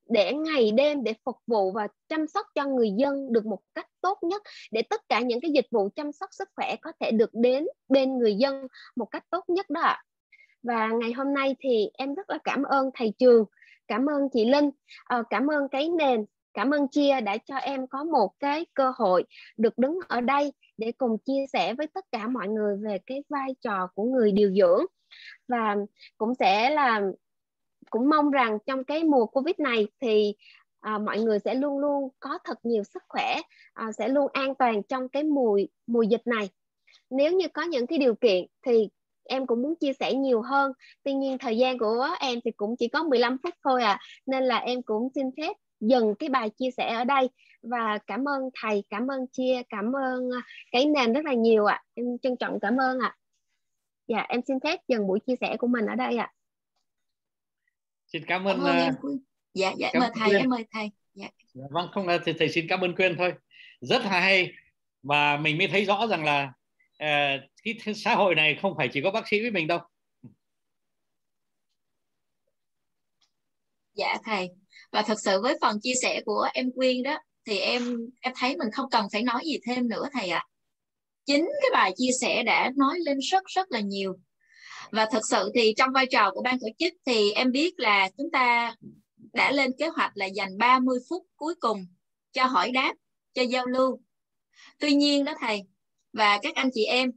[0.08, 3.86] để ngày đêm để phục vụ và chăm sóc cho người dân được một cách
[4.02, 7.10] tốt nhất để tất cả những cái dịch vụ chăm sóc sức khỏe có thể
[7.10, 8.66] được đến bên người dân
[8.96, 10.02] một cách tốt nhất đó ạ.
[10.62, 13.44] Và ngày hôm nay thì em rất là cảm ơn thầy trường,
[13.88, 14.70] cảm ơn chị Linh,
[15.04, 16.24] ờ, cảm ơn cái nền,
[16.54, 19.24] cảm ơn chia đã cho em có một cái cơ hội
[19.56, 23.22] được đứng ở đây để cùng chia sẻ với tất cả mọi người về cái
[23.28, 24.84] vai trò của người điều dưỡng
[25.48, 25.76] và
[26.18, 27.00] cũng sẽ là
[27.90, 30.34] cũng mong rằng trong cái mùa covid này thì
[30.80, 33.40] à, mọi người sẽ luôn luôn có thật nhiều sức khỏe
[33.72, 36.50] à, sẽ luôn an toàn trong cái mùa mùa dịch này.
[37.10, 38.88] Nếu như có những cái điều kiện thì
[39.24, 40.72] em cũng muốn chia sẻ nhiều hơn.
[41.02, 44.44] Tuy nhiên thời gian của em thì cũng chỉ có 15 phút thôi à nên
[44.44, 47.30] là em cũng xin phép dừng cái bài chia sẻ ở đây.
[47.62, 50.40] Và cảm ơn thầy cảm ơn chia cảm ơn à,
[50.72, 51.74] cái nền rất là nhiều ạ.
[51.74, 51.84] À.
[51.94, 53.08] em trân trọng cảm ơn ạ.
[53.08, 53.16] À.
[54.06, 56.32] dạ em xin phép dừng buổi chia sẻ của mình ở đây ạ.
[56.34, 56.34] À
[58.12, 59.20] xin cảm ơn, cảm ơn em uh,
[59.54, 60.90] dạ dạ mời thầy em mời thầy.
[61.14, 61.28] Dạ.
[61.54, 63.32] dạ vâng không là thầy, thầy xin cảm ơn quyên thôi.
[63.80, 64.52] Rất hay.
[65.02, 66.52] Và mình mới thấy rõ rằng là
[67.02, 69.78] uh, cái xã hội này không phải chỉ có bác sĩ với mình đâu.
[73.94, 74.48] Dạ thầy.
[74.92, 78.56] Và thật sự với phần chia sẻ của em quyên đó thì em em thấy
[78.56, 80.38] mình không cần phải nói gì thêm nữa thầy ạ.
[80.38, 80.48] À.
[81.26, 84.16] chính cái bài chia sẻ đã nói lên rất rất là nhiều.
[84.92, 88.08] Và thật sự thì trong vai trò của ban tổ chức thì em biết là
[88.18, 88.74] chúng ta
[89.32, 91.86] đã lên kế hoạch là dành 30 phút cuối cùng
[92.32, 92.94] cho hỏi đáp
[93.34, 94.00] cho giao lưu.
[94.78, 95.62] Tuy nhiên đó thầy
[96.12, 97.10] và các anh chị em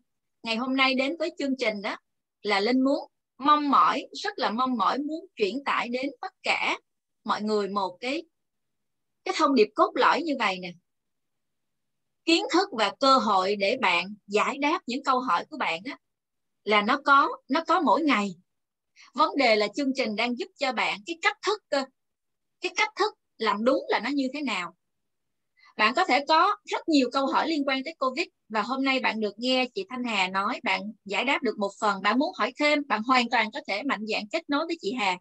[0.43, 1.97] ngày hôm nay đến với chương trình đó
[2.41, 6.79] là linh muốn mong mỏi rất là mong mỏi muốn chuyển tải đến tất cả
[7.23, 8.23] mọi người một cái
[9.25, 10.71] cái thông điệp cốt lõi như vậy nè.
[12.25, 15.97] Kiến thức và cơ hội để bạn giải đáp những câu hỏi của bạn á,
[16.63, 18.35] là nó có nó có mỗi ngày.
[19.13, 21.85] Vấn đề là chương trình đang giúp cho bạn cái cách thức cơ
[22.63, 24.75] cái cách thức làm đúng là nó như thế nào.
[25.77, 28.99] Bạn có thể có rất nhiều câu hỏi liên quan tới covid và hôm nay
[28.99, 32.01] bạn được nghe chị thanh hà nói, bạn giải đáp được một phần.
[32.01, 34.93] Bạn muốn hỏi thêm, bạn hoàn toàn có thể mạnh dạn kết nối với chị
[34.93, 35.17] hà.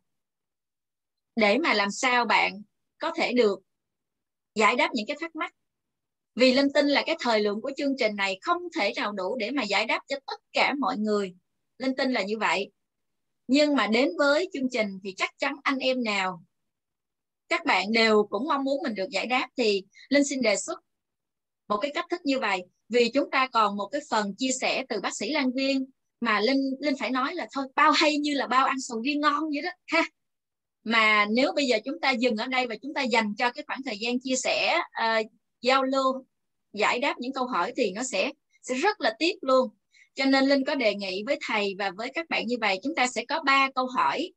[1.37, 2.63] Để mà làm sao bạn
[2.99, 3.61] có thể được
[4.55, 5.53] giải đáp những cái thắc mắc.
[6.35, 9.37] Vì linh tin là cái thời lượng của chương trình này không thể nào đủ
[9.37, 11.35] để mà giải đáp cho tất cả mọi người.
[11.79, 12.71] Linh tin là như vậy.
[13.49, 16.43] Nhưng mà đến với chương trình thì chắc chắn anh em nào
[17.53, 20.79] các bạn đều cũng mong muốn mình được giải đáp thì linh xin đề xuất
[21.69, 22.63] một cái cách thức như vậy.
[22.89, 25.87] Vì chúng ta còn một cái phần chia sẻ từ bác sĩ Lan Viên
[26.21, 29.21] mà linh linh phải nói là thôi bao hay như là bao ăn sầu riêng
[29.21, 30.03] ngon vậy đó ha.
[30.85, 33.65] Mà nếu bây giờ chúng ta dừng ở đây và chúng ta dành cho cái
[33.67, 35.27] khoảng thời gian chia sẻ uh,
[35.61, 36.25] giao lưu
[36.73, 39.69] giải đáp những câu hỏi thì nó sẽ sẽ rất là tiếc luôn.
[40.15, 42.95] Cho nên linh có đề nghị với thầy và với các bạn như vậy chúng
[42.95, 44.31] ta sẽ có ba câu hỏi.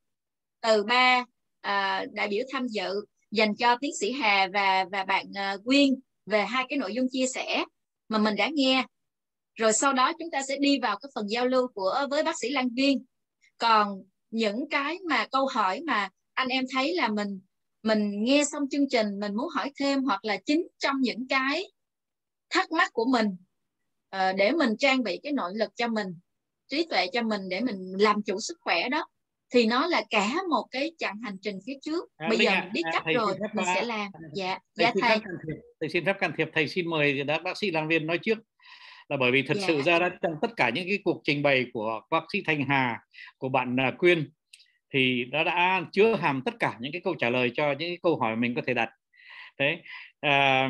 [0.61, 1.25] Từ ba
[1.65, 5.89] uh, đại biểu tham dự dành cho tiến sĩ Hà và và bạn uh, Quyên
[6.25, 7.65] về hai cái nội dung chia sẻ
[8.09, 8.85] mà mình đã nghe.
[9.55, 12.39] Rồi sau đó chúng ta sẽ đi vào cái phần giao lưu của với bác
[12.39, 13.05] sĩ Lan Viên
[13.57, 17.41] còn những cái mà câu hỏi mà anh em thấy là mình
[17.83, 21.71] mình nghe xong chương trình mình muốn hỏi thêm hoặc là chính trong những cái
[22.49, 23.27] thắc mắc của mình
[24.15, 26.07] uh, để mình trang bị cái nội lực cho mình
[26.67, 29.07] trí tuệ cho mình để mình làm chủ sức khỏe đó
[29.53, 32.03] thì nó là cả một cái chặng hành trình phía trước.
[32.17, 34.11] À, bây giờ à, mình biết à, cách rồi mình sẽ làm.
[34.33, 35.17] dạ dạ thầy.
[35.79, 36.49] thầy xin phép can thiệp.
[36.53, 38.37] Thầy xin mời đã bác sĩ Lan Viên nói trước.
[39.09, 39.67] Là bởi vì thật dạ.
[39.67, 42.65] sự ra đó trong tất cả những cái cuộc trình bày của bác sĩ Thanh
[42.69, 42.99] Hà
[43.37, 44.31] của bạn uh, Quyên
[44.93, 47.97] thì nó đã chứa hàm tất cả những cái câu trả lời cho những cái
[48.03, 48.89] câu hỏi mình có thể đặt.
[49.59, 49.77] Đấy
[50.21, 50.69] à,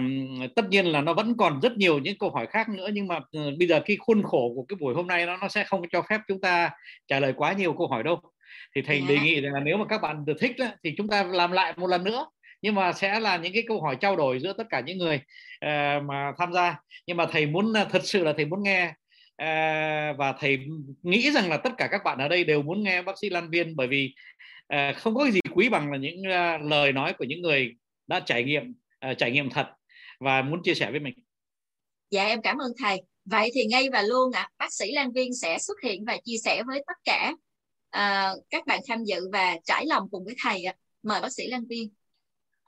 [0.55, 3.17] tất nhiên là nó vẫn còn rất nhiều những câu hỏi khác nữa nhưng mà
[3.17, 5.81] uh, bây giờ cái khuôn khổ của cái buổi hôm nay nó nó sẽ không
[5.91, 6.69] cho phép chúng ta
[7.07, 8.21] trả lời quá nhiều câu hỏi đâu
[8.75, 9.09] thì thầy yeah.
[9.09, 11.73] đề nghị là nếu mà các bạn được thích đó, thì chúng ta làm lại
[11.77, 12.25] một lần nữa
[12.61, 15.15] nhưng mà sẽ là những cái câu hỏi trao đổi giữa tất cả những người
[15.65, 18.87] uh, mà tham gia nhưng mà thầy muốn thật sự là thầy muốn nghe
[19.41, 20.59] uh, và thầy
[21.03, 23.49] nghĩ rằng là tất cả các bạn ở đây đều muốn nghe bác sĩ Lan
[23.49, 24.13] Viên bởi vì
[24.73, 27.75] uh, không có gì quý bằng là những uh, lời nói của những người
[28.07, 28.73] đã trải nghiệm
[29.11, 29.67] uh, trải nghiệm thật
[30.19, 31.13] và muốn chia sẻ với mình.
[32.11, 33.01] Dạ em cảm ơn thầy.
[33.25, 36.17] Vậy thì ngay và luôn ạ, à, bác sĩ Lan Viên sẽ xuất hiện và
[36.23, 37.33] chia sẻ với tất cả
[37.95, 40.73] uh, các bạn tham dự và trải lòng cùng với thầy ạ.
[40.77, 40.79] À.
[41.03, 41.89] Mời bác sĩ Lan Viên.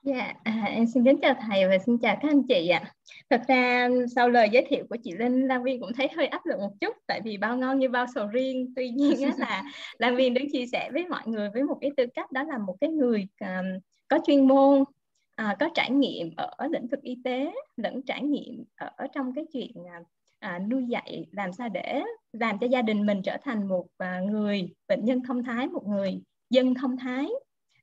[0.03, 2.93] Dạ, à, em xin kính chào thầy và xin chào các anh chị ạ.
[3.29, 6.45] Thật ra sau lời giới thiệu của chị Linh, Lan Viên cũng thấy hơi áp
[6.45, 8.73] lực một chút tại vì bao ngon như bao sầu riêng.
[8.75, 9.63] Tuy nhiên á, là
[9.99, 12.57] Lan Viên đứng chia sẻ với mọi người với một cái tư cách đó là
[12.57, 17.17] một cái người um, có chuyên môn, uh, có trải nghiệm ở lĩnh vực y
[17.23, 20.07] tế, lẫn trải nghiệm ở trong cái chuyện uh,
[20.39, 22.03] À, nuôi dạy làm sao để
[22.33, 25.87] làm cho gia đình mình trở thành một à, người bệnh nhân thông thái, một
[25.87, 27.27] người dân thông thái.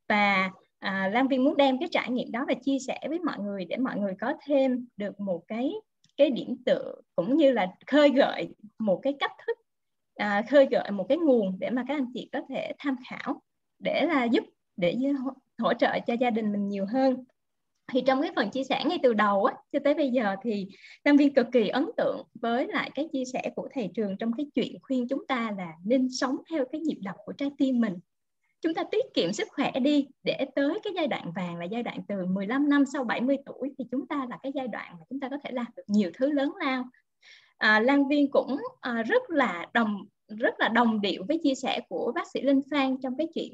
[0.09, 3.39] Và à, Lan Viên muốn đem cái trải nghiệm đó và chia sẻ với mọi
[3.39, 5.73] người để mọi người có thêm được một cái
[6.17, 9.59] cái điểm tựa cũng như là khơi gợi một cái cách thức
[10.15, 13.43] à, khơi gợi một cái nguồn để mà các anh chị có thể tham khảo
[13.79, 14.45] để là giúp
[14.77, 14.97] để
[15.59, 17.25] hỗ trợ cho gia đình mình nhiều hơn
[17.93, 20.69] thì trong cái phần chia sẻ ngay từ đầu á cho tới bây giờ thì
[21.05, 24.33] Nam Viên cực kỳ ấn tượng với lại cái chia sẻ của thầy trường trong
[24.37, 27.81] cái chuyện khuyên chúng ta là nên sống theo cái nhịp đập của trái tim
[27.81, 27.95] mình.
[28.61, 31.83] Chúng ta tiết kiệm sức khỏe đi để tới cái giai đoạn vàng là giai
[31.83, 35.05] đoạn từ 15 năm sau 70 tuổi thì chúng ta là cái giai đoạn mà
[35.11, 36.85] chúng ta có thể làm được nhiều thứ lớn lao.
[37.59, 41.81] À, Lan Viên cũng à, rất là đồng rất là đồng điệu với chia sẻ
[41.89, 43.53] của bác sĩ Linh Phan trong cái chuyện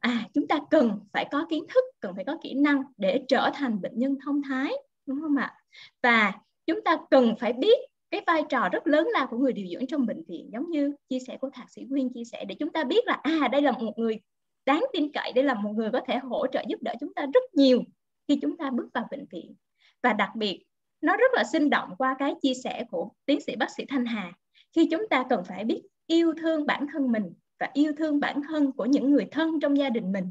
[0.00, 3.50] à chúng ta cần phải có kiến thức, cần phải có kỹ năng để trở
[3.54, 4.72] thành bệnh nhân thông thái,
[5.06, 5.54] đúng không ạ?
[6.02, 6.32] Và
[6.66, 7.78] chúng ta cần phải biết
[8.10, 10.94] cái vai trò rất lớn lao của người điều dưỡng trong bệnh viện, giống như
[11.08, 13.62] chia sẻ của thạc sĩ nguyên chia sẻ, để chúng ta biết là à đây
[13.62, 14.20] là một người
[14.66, 17.26] đáng tin cậy, đây là một người có thể hỗ trợ giúp đỡ chúng ta
[17.34, 17.82] rất nhiều
[18.28, 19.54] khi chúng ta bước vào bệnh viện.
[20.02, 20.64] Và đặc biệt,
[21.00, 24.06] nó rất là sinh động qua cái chia sẻ của tiến sĩ bác sĩ Thanh
[24.06, 24.32] Hà.
[24.76, 28.40] Khi chúng ta cần phải biết yêu thương bản thân mình và yêu thương bản
[28.48, 30.30] thân của những người thân trong gia đình mình.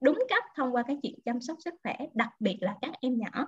[0.00, 3.18] Đúng cách thông qua cái chuyện chăm sóc sức khỏe đặc biệt là các em
[3.18, 3.46] nhỏ.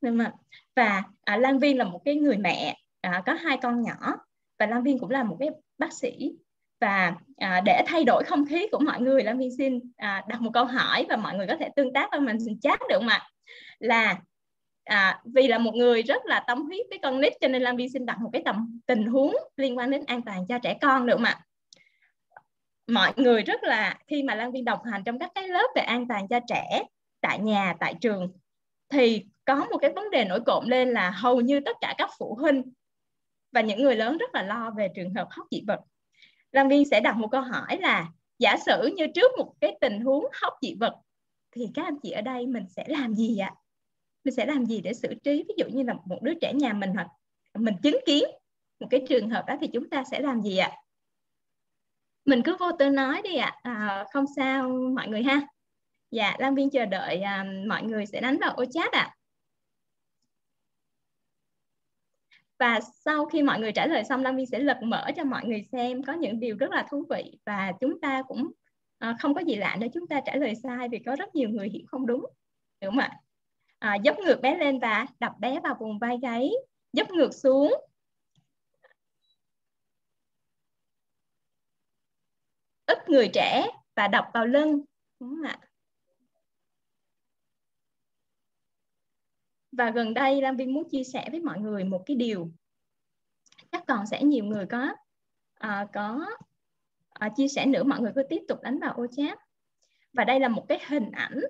[0.00, 0.32] Mà
[0.76, 4.16] và à, Lan Viên là một cái người mẹ à, có hai con nhỏ.
[4.58, 6.32] Và Lan Viên cũng là một cái bác sĩ.
[6.80, 10.40] Và à, để thay đổi không khí của mọi người lan Viên xin à, đặt
[10.40, 13.08] một câu hỏi và mọi người có thể tương tác với mình chat được không
[13.08, 13.28] ạ?
[13.78, 14.18] Là
[14.84, 17.76] à, vì là một người rất là tâm huyết với con nít cho nên lan
[17.76, 20.78] Viên xin đặt một cái tầm tình huống liên quan đến an toàn cho trẻ
[20.80, 21.40] con được không ạ?
[22.88, 25.82] Mọi người rất là, khi mà Lan Viên đồng hành trong các cái lớp về
[25.82, 26.82] an toàn cho trẻ
[27.20, 28.32] tại nhà, tại trường,
[28.88, 32.10] thì có một cái vấn đề nổi cộm lên là hầu như tất cả các
[32.18, 32.62] phụ huynh
[33.52, 35.80] và những người lớn rất là lo về trường hợp hóc dị vật
[36.52, 38.08] Lan Viên sẽ đặt một câu hỏi là,
[38.38, 40.94] giả sử như trước một cái tình huống hóc dị vật,
[41.52, 43.54] thì các anh chị ở đây mình sẽ làm gì ạ?
[44.24, 46.72] Mình sẽ làm gì để xử trí ví dụ như là một đứa trẻ nhà
[46.72, 47.08] mình hoặc
[47.54, 48.24] mình chứng kiến
[48.80, 50.70] một cái trường hợp đó thì chúng ta sẽ làm gì ạ?
[52.28, 55.40] Mình cứ vô tư nói đi ạ, à, không sao mọi người ha.
[56.10, 59.00] Dạ, Lan Viên chờ đợi à, mọi người sẽ đánh vào ô chat ạ.
[59.00, 59.14] À.
[62.58, 65.44] và sau khi mọi người trả lời xong lan Viên sẽ lật mở cho mọi
[65.44, 68.52] người xem có những điều rất là thú vị và chúng ta cũng
[68.98, 71.48] à, không có gì lạ nếu chúng ta trả lời sai vì có rất nhiều
[71.48, 72.26] người hiểu không đúng
[72.82, 73.10] đúng không ạ
[73.78, 76.50] à, dốc ngược bé lên và đập bé vào vùng vai gáy
[76.92, 77.87] dốc ngược xuống
[82.88, 84.80] ít người trẻ và đập vào lưng
[85.20, 85.58] đúng không ạ?
[89.72, 92.50] Và gần đây Lam Viên muốn chia sẻ với mọi người một cái điều.
[93.72, 94.94] Chắc còn sẽ nhiều người có
[95.54, 96.26] à, có
[97.10, 97.84] à, chia sẻ nữa.
[97.84, 99.38] Mọi người cứ tiếp tục đánh vào ô chat.
[100.12, 101.40] Và đây là một cái hình ảnh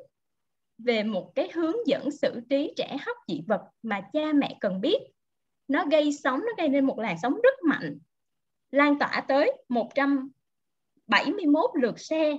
[0.78, 4.80] về một cái hướng dẫn xử trí trẻ hóc dị vật mà cha mẹ cần
[4.80, 4.98] biết.
[5.68, 7.98] Nó gây sóng nó gây nên một làn sóng rất mạnh
[8.70, 9.52] lan tỏa tới
[11.08, 12.36] 71 lượt share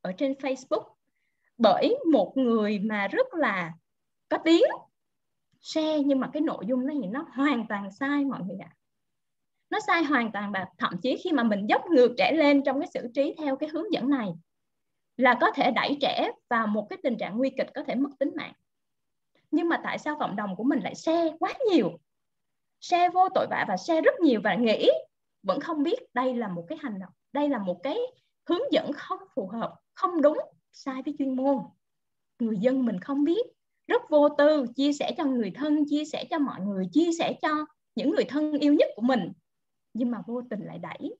[0.00, 0.84] ở trên Facebook.
[1.58, 3.72] Bởi một người mà rất là
[4.28, 4.64] có tiếng
[5.60, 8.68] share, nhưng mà cái nội dung nó thì nó hoàn toàn sai mọi người ạ.
[8.70, 8.76] À.
[9.70, 12.80] nó sai hoàn toàn và thậm chí khi mà mình dốc ngược trẻ lên trong
[12.80, 14.28] cái xử trí theo cái hướng dẫn này
[15.16, 18.10] là có thể đẩy trẻ vào một cái tình trạng nguy kịch có thể mất
[18.18, 18.52] tính mạng.
[19.50, 21.98] Nhưng mà tại sao cộng đồng của mình lại share quá nhiều?
[22.80, 24.90] Share vô tội vạ và share rất nhiều và nghĩ
[25.42, 27.98] vẫn không biết đây là một cái hành động đây là một cái
[28.48, 30.38] hướng dẫn không phù hợp, không đúng
[30.72, 31.58] sai với chuyên môn.
[32.38, 33.46] Người dân mình không biết.
[33.86, 37.38] Rất vô tư, chia sẻ cho người thân, chia sẻ cho mọi người, chia sẻ
[37.42, 39.32] cho những người thân yêu nhất của mình.
[39.94, 41.16] Nhưng mà vô tình lại đẩy,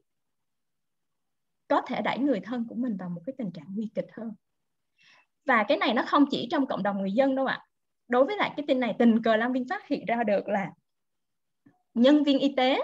[1.68, 4.32] có thể đẩy người thân của mình vào một cái tình trạng nguy kịch hơn.
[5.46, 7.66] Và cái này nó không chỉ trong cộng đồng người dân đâu ạ.
[8.08, 10.72] Đối với lại cái tin này, tình cờ Lam Viên phát hiện ra được là
[11.94, 12.80] nhân viên y tế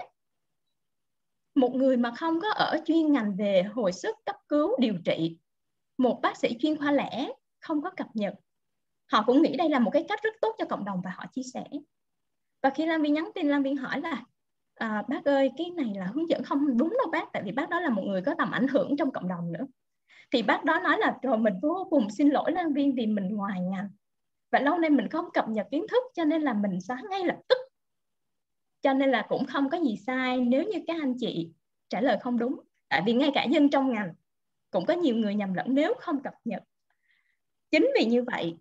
[1.54, 5.38] một người mà không có ở chuyên ngành về hồi sức cấp cứu điều trị
[5.98, 7.28] một bác sĩ chuyên khoa lẻ
[7.60, 8.34] không có cập nhật.
[9.12, 11.24] Họ cũng nghĩ đây là một cái cách rất tốt cho cộng đồng và họ
[11.32, 11.64] chia sẻ.
[12.62, 14.24] Và khi Lam Viên nhắn tin Lam Viên hỏi là
[14.74, 17.68] à, bác ơi cái này là hướng dẫn không đúng đâu bác tại vì bác
[17.68, 19.66] đó là một người có tầm ảnh hưởng trong cộng đồng nữa.
[20.32, 23.28] Thì bác đó nói là rồi mình vô cùng xin lỗi Lam Viên vì mình
[23.28, 23.88] ngoài ngành
[24.52, 27.24] và lâu nay mình không cập nhật kiến thức cho nên là mình xóa ngay
[27.24, 27.58] lập tức
[28.80, 31.50] cho nên là cũng không có gì sai nếu như các anh chị
[31.88, 32.60] trả lời không đúng.
[32.88, 34.14] Tại vì ngay cả nhân trong ngành
[34.70, 36.62] cũng có nhiều người nhầm lẫn nếu không cập nhật.
[37.70, 38.56] Chính vì như vậy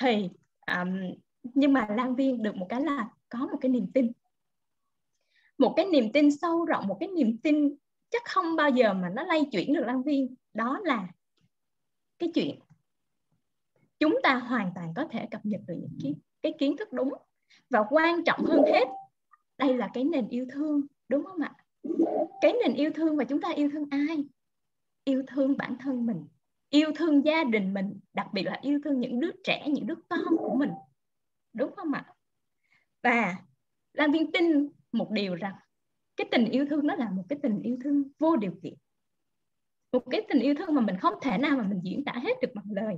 [0.00, 0.30] thì
[0.66, 1.14] um,
[1.54, 4.12] nhưng mà Lan Viên được một cái là có một cái niềm tin.
[5.58, 7.76] Một cái niềm tin sâu rộng một cái niềm tin
[8.10, 10.34] chắc không bao giờ mà nó lay chuyển được Lan Viên.
[10.54, 11.08] Đó là
[12.18, 12.58] cái chuyện
[13.98, 17.12] chúng ta hoàn toàn có thể cập nhật được những cái, cái kiến thức đúng.
[17.70, 18.88] Và quan trọng hơn hết
[19.58, 21.54] đây là cái nền yêu thương, đúng không ạ?
[22.40, 24.24] Cái nền yêu thương và chúng ta yêu thương ai?
[25.04, 26.26] Yêu thương bản thân mình,
[26.70, 29.94] yêu thương gia đình mình, đặc biệt là yêu thương những đứa trẻ, những đứa
[30.08, 30.70] con của mình,
[31.52, 32.04] đúng không ạ?
[33.02, 33.36] Và
[33.92, 35.54] Lan Viên tin một điều rằng
[36.16, 38.74] cái tình yêu thương nó là một cái tình yêu thương vô điều kiện.
[39.92, 42.32] Một cái tình yêu thương mà mình không thể nào mà mình diễn tả hết
[42.42, 42.94] được bằng lời.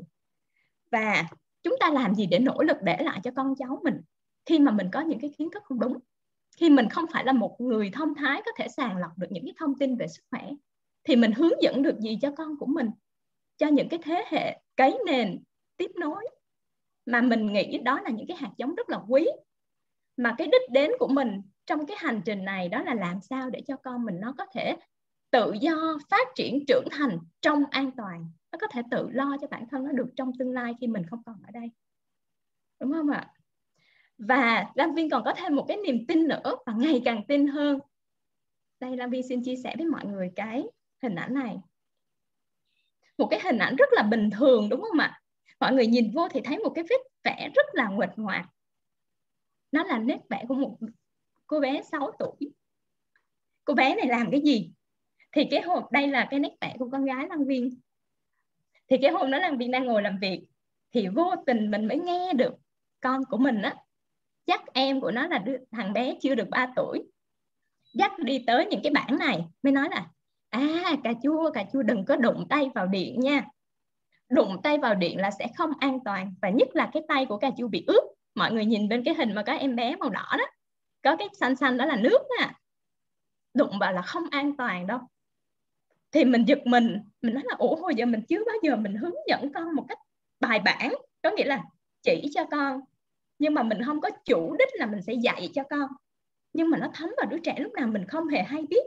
[0.91, 1.25] Và
[1.62, 4.01] chúng ta làm gì để nỗ lực để lại cho con cháu mình
[4.47, 5.99] khi mà mình có những cái kiến thức không đúng?
[6.59, 9.45] Khi mình không phải là một người thông thái có thể sàng lọc được những
[9.45, 10.51] cái thông tin về sức khỏe.
[11.05, 12.91] Thì mình hướng dẫn được gì cho con của mình,
[13.57, 15.43] cho những cái thế hệ cấy nền
[15.77, 16.28] tiếp nối.
[17.07, 19.27] Mà mình nghĩ đó là những cái hạt giống rất là quý.
[20.17, 23.51] Mà cái đích đến của mình trong cái hành trình này đó là làm sao
[23.51, 24.77] để cho con mình nó có thể
[25.31, 28.31] tự do phát triển, trưởng thành trong an toàn.
[28.53, 31.07] Nó có thể tự lo cho bản thân nó được trong tương lai khi mình
[31.11, 31.70] không còn ở đây.
[32.81, 33.33] Đúng không ạ?
[34.18, 37.47] Và Lam Viên còn có thêm một cái niềm tin nữa và ngày càng tin
[37.47, 37.78] hơn.
[38.80, 40.64] Đây, Lam Viên xin chia sẻ với mọi người cái
[41.02, 41.56] hình ảnh này.
[43.18, 45.20] Một cái hình ảnh rất là bình thường, đúng không ạ?
[45.60, 48.48] Mọi người nhìn vô thì thấy một cái vết vẽ rất là nguệch ngoạc.
[49.72, 50.76] Nó là nét vẽ của một
[51.47, 52.52] cô bé 6 tuổi.
[53.64, 54.70] Cô bé này làm cái gì?
[55.32, 57.80] Thì cái hộp, đây là cái nét vẽ của con gái Lăng Viên
[58.88, 60.44] thì cái hôm đó Lăng Viên đang ngồi làm việc.
[60.92, 62.55] Thì vô tình mình mới nghe được
[63.00, 63.76] con của mình á
[64.49, 67.02] chắc em của nó là đứa, thằng bé chưa được 3 tuổi.
[67.94, 70.07] Dắt đi tới những cái bảng này mới nói là
[70.51, 73.44] à cà chua cà chua đừng có đụng tay vào điện nha.
[74.28, 77.36] Đụng tay vào điện là sẽ không an toàn và nhất là cái tay của
[77.36, 78.01] cà chua bị ướt.
[78.35, 80.44] Mọi người nhìn bên cái hình mà có em bé màu đỏ đó.
[81.02, 82.51] Có cái xanh xanh đó là nước nè
[83.55, 84.99] đụng vào là không an toàn đâu.
[86.12, 88.94] Thì mình giật mình mình nói là ủa hồi giờ mình chưa bao giờ mình
[88.94, 89.99] hướng dẫn con một cách
[90.41, 90.94] bài bản.
[91.23, 91.62] Có nghĩa là
[92.02, 92.81] chỉ cho con
[93.39, 95.91] nhưng mà mình không có chủ đích là mình sẽ dạy cho con.
[96.52, 98.86] Nhưng mà nó thấm vào đứa trẻ lúc nào mình không hề hay biết.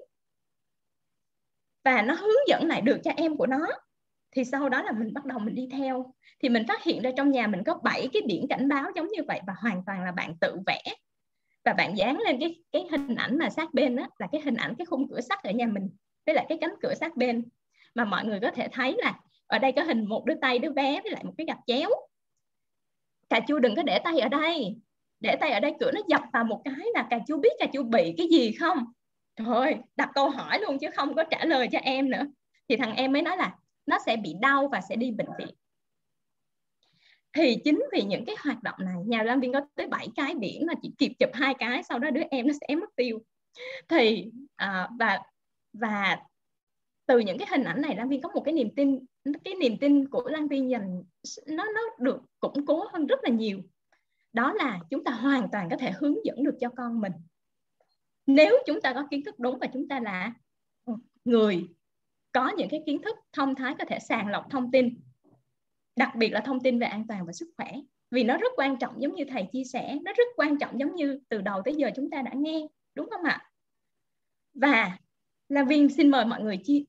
[1.83, 3.67] Và nó hướng dẫn lại được cho em của nó.
[4.35, 6.13] Thì sau đó là mình bắt đầu mình đi theo.
[6.39, 9.07] Thì mình phát hiện ra trong nhà mình có 7 cái biển cảnh báo giống
[9.07, 10.81] như vậy và hoàn toàn là bạn tự vẽ.
[11.65, 14.55] Và bạn dán lên cái cái hình ảnh mà sát bên đó là cái hình
[14.55, 15.89] ảnh, cái khung cửa sắt ở nhà mình,
[16.25, 17.49] với lại cái cánh cửa sát bên.
[17.95, 20.71] Mà mọi người có thể thấy là ở đây có hình một đứa tay đứa
[20.71, 21.89] bé với lại một cái gạch chéo
[23.31, 24.75] cà chua đừng có để tay ở đây.
[25.19, 27.65] Để tay ở đây cửa nó dập vào một cái là cà chua biết cà
[27.73, 28.85] chua bị cái gì không?
[29.35, 32.23] Thôi đặt câu hỏi luôn chứ không có trả lời cho em nữa.
[32.69, 35.55] Thì thằng em mới nói là nó sẽ bị đau và sẽ đi bệnh viện.
[37.33, 40.35] Thì chính vì những cái hoạt động này nhà làm viên có tới 7 cái
[40.35, 43.19] biển mà chỉ kịp chụp hai cái sau đó đứa em nó sẽ mất tiêu.
[43.87, 45.19] Thì à, và
[45.73, 46.19] và
[47.05, 49.05] từ những cái hình ảnh này Lan Viên có một cái niềm tin
[49.43, 51.03] cái niềm tin của Lan Tiên dành
[51.47, 53.61] nó nó được củng cố hơn rất là nhiều.
[54.33, 57.13] Đó là chúng ta hoàn toàn có thể hướng dẫn được cho con mình.
[58.25, 60.33] Nếu chúng ta có kiến thức đúng và chúng ta là
[61.25, 61.67] người
[62.31, 64.99] có những cái kiến thức thông thái, có thể sàng lọc thông tin,
[65.95, 67.71] đặc biệt là thông tin về an toàn và sức khỏe,
[68.11, 70.95] vì nó rất quan trọng giống như thầy chia sẻ, nó rất quan trọng giống
[70.95, 73.51] như từ đầu tới giờ chúng ta đã nghe, đúng không ạ?
[74.53, 74.97] Và
[75.49, 76.83] là viên xin mời mọi người chia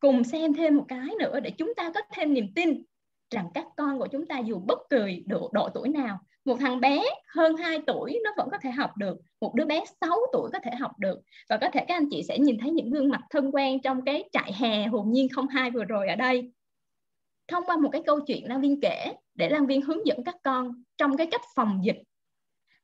[0.00, 2.82] cùng xem thêm một cái nữa để chúng ta có thêm niềm tin
[3.30, 6.18] rằng các con của chúng ta dù bất kỳ độ, độ tuổi nào
[6.48, 7.04] một thằng bé
[7.34, 10.58] hơn 2 tuổi nó vẫn có thể học được một đứa bé 6 tuổi có
[10.64, 11.20] thể học được.
[11.48, 14.04] Và có thể các anh chị sẽ nhìn thấy những gương mặt thân quen trong
[14.04, 16.52] cái trại hè hồn nhiên không hai vừa rồi ở đây.
[17.48, 20.36] Thông qua một cái câu chuyện Lan Viên kể để Lan Viên hướng dẫn các
[20.42, 21.98] con trong cái cách phòng dịch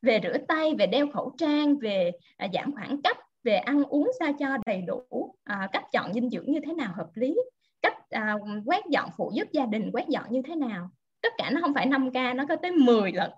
[0.03, 4.11] về rửa tay, về đeo khẩu trang, về à, giảm khoảng cách, về ăn uống
[4.19, 7.37] sao cho đầy đủ, à, cách chọn dinh dưỡng như thế nào hợp lý,
[7.83, 10.91] cách à, quét dọn phụ giúp gia đình quét dọn như thế nào.
[11.23, 13.31] Tất cả nó không phải 5K, nó có tới 10 lần.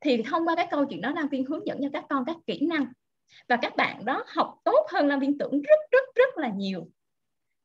[0.00, 2.36] Thì thông qua cái câu chuyện đó Lan Viên hướng dẫn cho các con các
[2.46, 2.92] kỹ năng.
[3.48, 6.88] Và các bạn đó học tốt hơn Lan Viên tưởng rất rất rất là nhiều.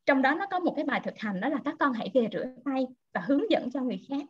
[0.06, 2.28] Trong đó nó có một cái bài thực hành đó là các con hãy về
[2.32, 4.26] rửa tay và hướng dẫn cho người khác.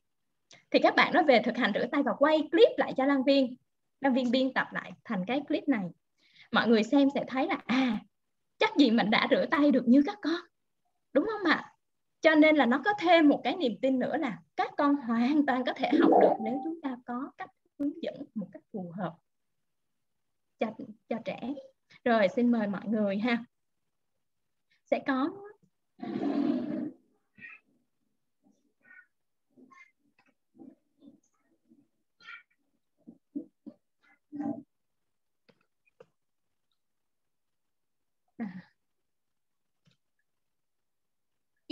[0.72, 3.24] Thì các bạn nó về thực hành rửa tay và quay clip lại cho Lan
[3.24, 3.56] Viên.
[4.02, 5.90] Lan Viên biên tập lại thành cái clip này
[6.54, 8.00] mọi người xem sẽ thấy là à
[8.58, 10.42] chắc gì mình đã rửa tay được như các con.
[11.14, 11.74] Đúng không ạ?
[12.22, 15.46] Cho nên là nó có thêm một cái niềm tin nữa là các con hoàn
[15.46, 17.50] toàn có thể học được nếu chúng ta có cách
[17.80, 19.16] hướng dẫn một cách phù hợp
[20.60, 20.72] cho,
[21.10, 21.54] cho trẻ.
[22.04, 23.46] Rồi xin mời mọi người ha.
[24.86, 25.30] Sẽ có.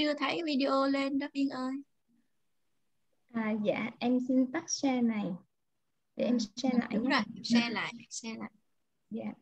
[0.01, 1.73] Chưa thấy video lên đó Viên ơi.
[3.33, 5.25] À, dạ em xin tắt share này.
[6.15, 7.09] Để em share lại đúng nhé.
[7.09, 8.51] rồi share lại share lại.
[9.09, 9.33] Dạ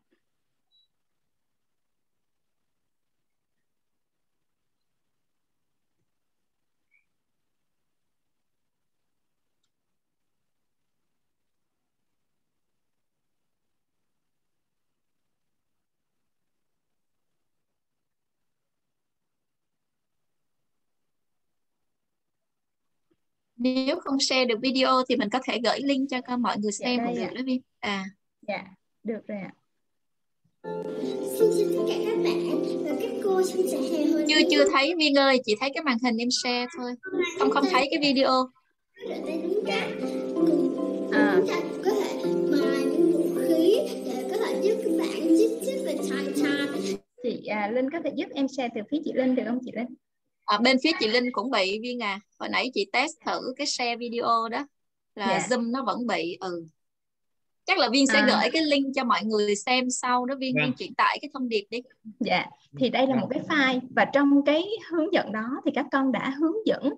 [23.59, 26.85] nếu không share được video thì mình có thể gửi link cho mọi người Dạ,
[26.85, 27.31] xem đây cũng được ạ.
[27.35, 28.05] đó Viên à.
[28.47, 28.63] Dạ
[29.03, 29.51] được rồi ạ.
[31.39, 34.93] Xin chào tất cả các bạn và các cô trại hè hồi chưa chưa thấy
[34.97, 36.91] Viên ơi chỉ thấy cái màn hình em share thôi.
[37.39, 38.49] Không không thấy cái video.
[39.09, 39.15] Dạ
[41.11, 41.35] À.
[41.37, 45.27] chúng ta cũng có thể mài những vũ khí để có thể giúp các bạn
[45.37, 46.67] chích chích và chai chai
[47.23, 49.71] chị à, Linh có thể giúp em share từ phía chị Linh được không chị
[49.75, 49.87] Linh
[50.49, 53.67] à, bên phía chị Linh cũng bị Viên à hồi nãy chị test thử cái
[53.67, 54.67] share video đó
[55.15, 55.47] là Dạ.
[55.57, 56.65] Zoom nó vẫn bị ừ
[57.65, 58.25] chắc là Viên sẽ À.
[58.27, 60.65] gửi cái link cho mọi người xem sau đó Viên Vâng.
[60.65, 61.81] Viên chuyển tải cái thông điệp đi
[62.19, 62.45] Dạ,
[62.79, 66.11] thì đây là một cái file và trong cái hướng dẫn đó thì các con
[66.11, 66.93] đã hướng dẫn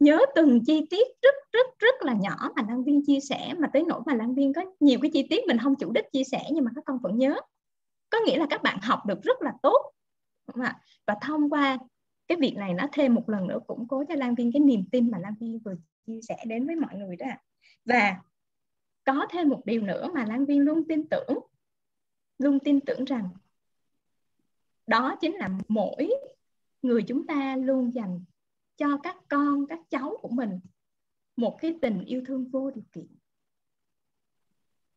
[0.00, 3.68] nhớ từng chi tiết rất rất rất là nhỏ mà Lan Viên chia sẻ mà
[3.72, 6.24] tới nỗi mà Lan Viên có nhiều cái chi tiết mình không chủ đích chia
[6.24, 7.40] sẻ nhưng mà các con vẫn nhớ.
[8.10, 9.92] Có nghĩa là các bạn học được rất là tốt.
[10.46, 10.76] Đúng không ạ?
[11.06, 11.78] Và thông qua
[12.28, 14.84] cái việc này nó thêm một lần nữa củng cố cho Lan Viên cái niềm
[14.92, 15.74] tin mà Lan Viên vừa
[16.06, 17.26] chia sẻ đến với mọi người đó.
[17.26, 17.42] ạ.
[17.84, 18.16] Và
[19.04, 21.38] có thêm một điều nữa mà Lan Viên luôn tin tưởng,
[22.38, 23.28] luôn tin tưởng rằng
[24.86, 26.10] đó chính là mỗi
[26.82, 28.24] người chúng ta luôn dành
[28.76, 30.60] cho các con, các cháu của mình
[31.36, 33.06] một cái tình yêu thương vô điều kiện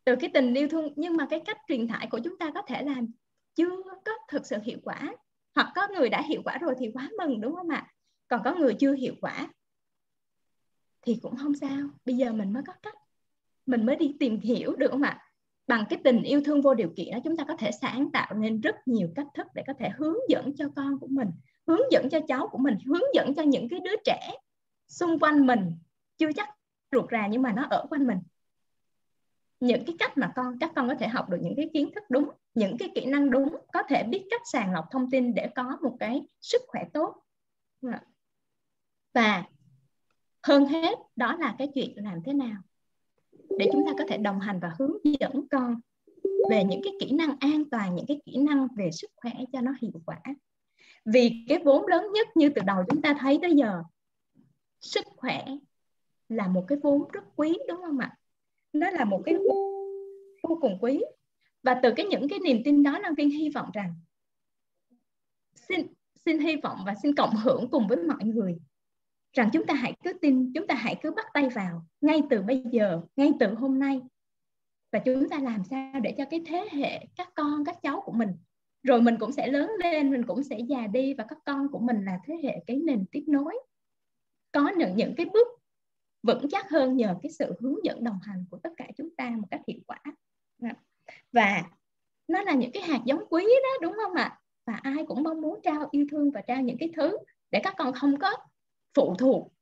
[0.04, 2.62] từ cái tình yêu thương, nhưng mà cái cách truyền tải của chúng ta có
[2.62, 2.96] thể là
[3.56, 5.16] chưa có thực sự hiệu quả
[5.56, 7.88] hoặc có người đã hiệu quả rồi thì quá mừng, đúng không ạ?
[8.28, 9.48] Còn có người chưa hiệu quả
[11.02, 11.88] thì cũng không sao.
[12.06, 12.96] Bây giờ mình mới có cách.
[13.66, 15.20] Mình mới đi tìm hiểu, được không ạ?
[15.68, 18.34] Bằng cái tình yêu thương vô điều kiện đó, chúng ta có thể sáng tạo
[18.34, 21.28] nên rất nhiều cách thức để có thể hướng dẫn cho con của mình,
[21.68, 24.32] hướng dẫn cho cháu của mình, hướng dẫn cho những cái đứa trẻ
[24.88, 25.78] xung quanh mình.
[26.18, 26.50] Chưa chắc
[26.92, 28.18] ruột rà nhưng mà nó ở quanh mình
[29.62, 32.04] những cái cách mà con, các con có thể học được những cái kiến thức
[32.10, 35.50] đúng, những cái kỹ năng đúng, có thể biết cách sàng lọc thông tin để
[35.56, 37.16] có một cái sức khỏe tốt.
[37.82, 38.00] Dạ.
[39.14, 39.44] Và
[40.44, 42.62] hơn hết, đó là cái chuyện làm thế nào
[43.58, 45.80] để chúng ta có thể đồng hành và hướng dẫn con
[46.50, 49.62] về những cái kỹ năng an toàn, những cái kỹ năng về sức khỏe cho
[49.62, 50.22] nó hiệu quả.
[51.06, 53.84] Vì cái vốn lớn nhất như từ đầu chúng ta thấy tới giờ,
[54.82, 55.46] sức khỏe
[56.30, 58.18] là một cái vốn rất quý, đúng không ạ?
[58.74, 59.36] Nó là một cái
[60.44, 61.02] vô cùng quý.
[61.64, 63.94] Và từ cái những cái niềm tin đó Lan Viên hy vọng rằng
[65.56, 65.88] xin
[66.26, 68.58] xin hy vọng và xin cộng hưởng cùng với mọi người
[69.34, 72.42] rằng chúng ta hãy cứ tin, chúng ta hãy cứ bắt tay vào ngay từ
[72.42, 74.02] bây giờ, ngay từ hôm nay.
[74.92, 78.12] Và chúng ta làm sao để cho cái thế hệ các con, các cháu của
[78.12, 78.30] mình,
[78.84, 81.80] rồi mình cũng sẽ lớn lên, mình cũng sẽ già đi và các con của
[81.80, 83.60] mình là thế hệ cái nền tiếp nối.
[84.52, 85.48] Có những những cái bước
[86.24, 89.30] vững chắc hơn nhờ cái sự hướng dẫn đồng hành của tất cả chúng ta
[89.30, 89.98] một cách hiệu quả.
[90.58, 90.74] Dạ.
[91.32, 91.64] Và
[92.28, 94.40] nó là những cái hạt giống quý đó đúng không ạ?
[94.66, 97.18] Và ai cũng mong muốn trao yêu thương và trao những cái thứ
[97.52, 98.32] để các con không có
[98.94, 99.54] phụ thuộc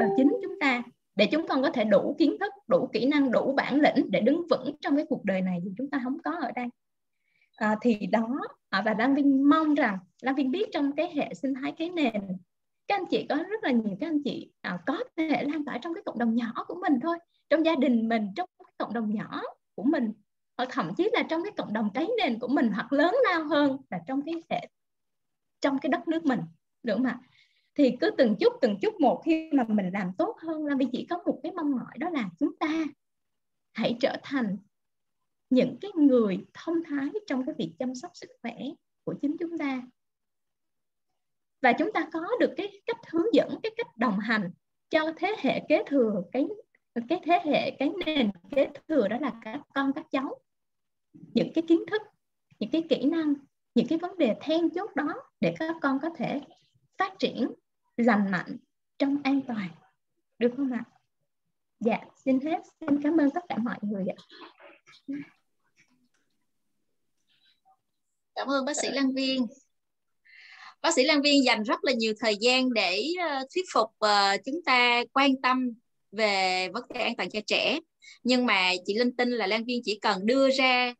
[0.00, 0.82] vào chính chúng ta
[1.16, 4.20] để chúng con có thể đủ kiến thức đủ kỹ năng đủ bản lĩnh để
[4.20, 6.66] đứng vững trong cái cuộc đời này thì chúng ta không có ở đây.
[7.56, 11.34] À, thì đó à, và Lan Vinh mong rằng Lan Vinh biết trong cái hệ
[11.34, 12.22] sinh thái cái nền
[12.88, 15.78] các anh chị có rất là nhiều các anh chị à, có thể lan tỏa
[15.78, 18.92] trong cái cộng đồng nhỏ của mình thôi trong gia đình mình trong cái cộng
[18.94, 19.42] đồng nhỏ
[19.74, 20.12] của mình
[20.56, 23.44] hoặc thậm chí là trong cái cộng đồng cái nền của mình hoặc lớn lao
[23.44, 24.68] hơn là trong cái hệ
[25.60, 26.40] trong cái đất nước mình
[26.82, 27.20] được không ạ?
[27.74, 30.86] Thì cứ từng chút từng chút một khi mà mình làm tốt hơn là vì
[30.92, 32.84] chỉ có một cái mong mỏi đó là chúng ta
[33.72, 34.56] hãy trở thành
[35.50, 38.56] những cái người thông thái trong cái việc chăm sóc sức khỏe
[39.04, 39.82] của chính chúng ta
[41.64, 44.50] và chúng ta có được cái cách hướng dẫn, cái cách đồng hành
[44.90, 46.46] cho thế hệ kế thừa, cái
[47.08, 50.40] cái thế hệ, cái nền kế thừa đó là các con, các cháu.
[51.12, 52.02] Những cái kiến thức,
[52.58, 53.34] những cái kỹ năng,
[53.74, 56.40] những cái vấn đề then chốt đó để các con có thể
[56.98, 57.50] phát triển
[57.96, 58.56] lành mạnh
[58.98, 59.68] trong an toàn.
[60.38, 60.84] Được không ạ?
[61.80, 62.62] Dạ xin hết.
[62.80, 64.18] Xin cảm ơn tất cả mọi người ạ.
[68.34, 69.46] Cảm ơn bác sĩ Lan Viên
[70.84, 74.36] bác sĩ Lan Viên dành rất là nhiều thời gian để ờ, thuyết phục ờ,
[74.44, 75.70] chúng ta quan tâm
[76.12, 77.80] về vấn đề an toàn cho trẻ.
[78.22, 80.94] Nhưng mà chị Linh tin là Lan Viên chỉ cần đưa ra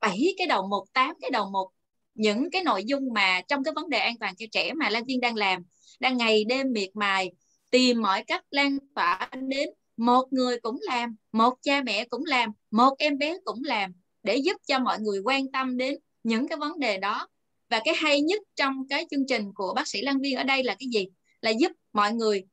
[0.00, 1.70] bảy cái đầu một tám cái đầu một
[2.14, 5.04] những cái nội dung mà trong cái vấn đề an toàn cho trẻ mà Lan
[5.04, 5.62] Viên đang làm,
[6.00, 7.32] đang ngày đêm miệt mài,
[7.70, 12.50] tìm mọi cách lan tỏa đến một người cũng làm, một cha mẹ cũng làm,
[12.70, 16.58] một em bé cũng làm để giúp cho mọi người quan tâm đến những cái
[16.58, 17.28] vấn đề đó
[17.68, 20.64] và cái hay nhất trong cái chương trình của bác sĩ Lan Viên ở đây
[20.64, 21.08] là cái gì?
[21.40, 22.44] Là giúp mọi người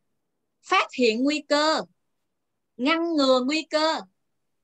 [0.64, 1.82] phát hiện nguy cơ
[2.77, 4.02] ngăn ngừa nguy cơ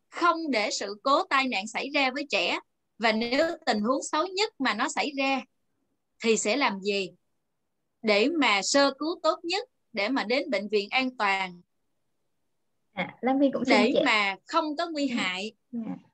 [0.10, 2.60] không để sự cố tai nạn xảy ra với trẻ.
[2.98, 5.42] Và nếu tình huống xấu nhất mà nó xảy ra
[6.24, 7.10] thì sẽ làm gì?
[8.02, 11.62] Để mà sơ cứu tốt nhất để mà đến bệnh viện an toàn.
[12.94, 15.16] À, Lan Vy cũng để mà không có nguy ừ.
[15.16, 15.52] hại.
[15.74, 16.11] À.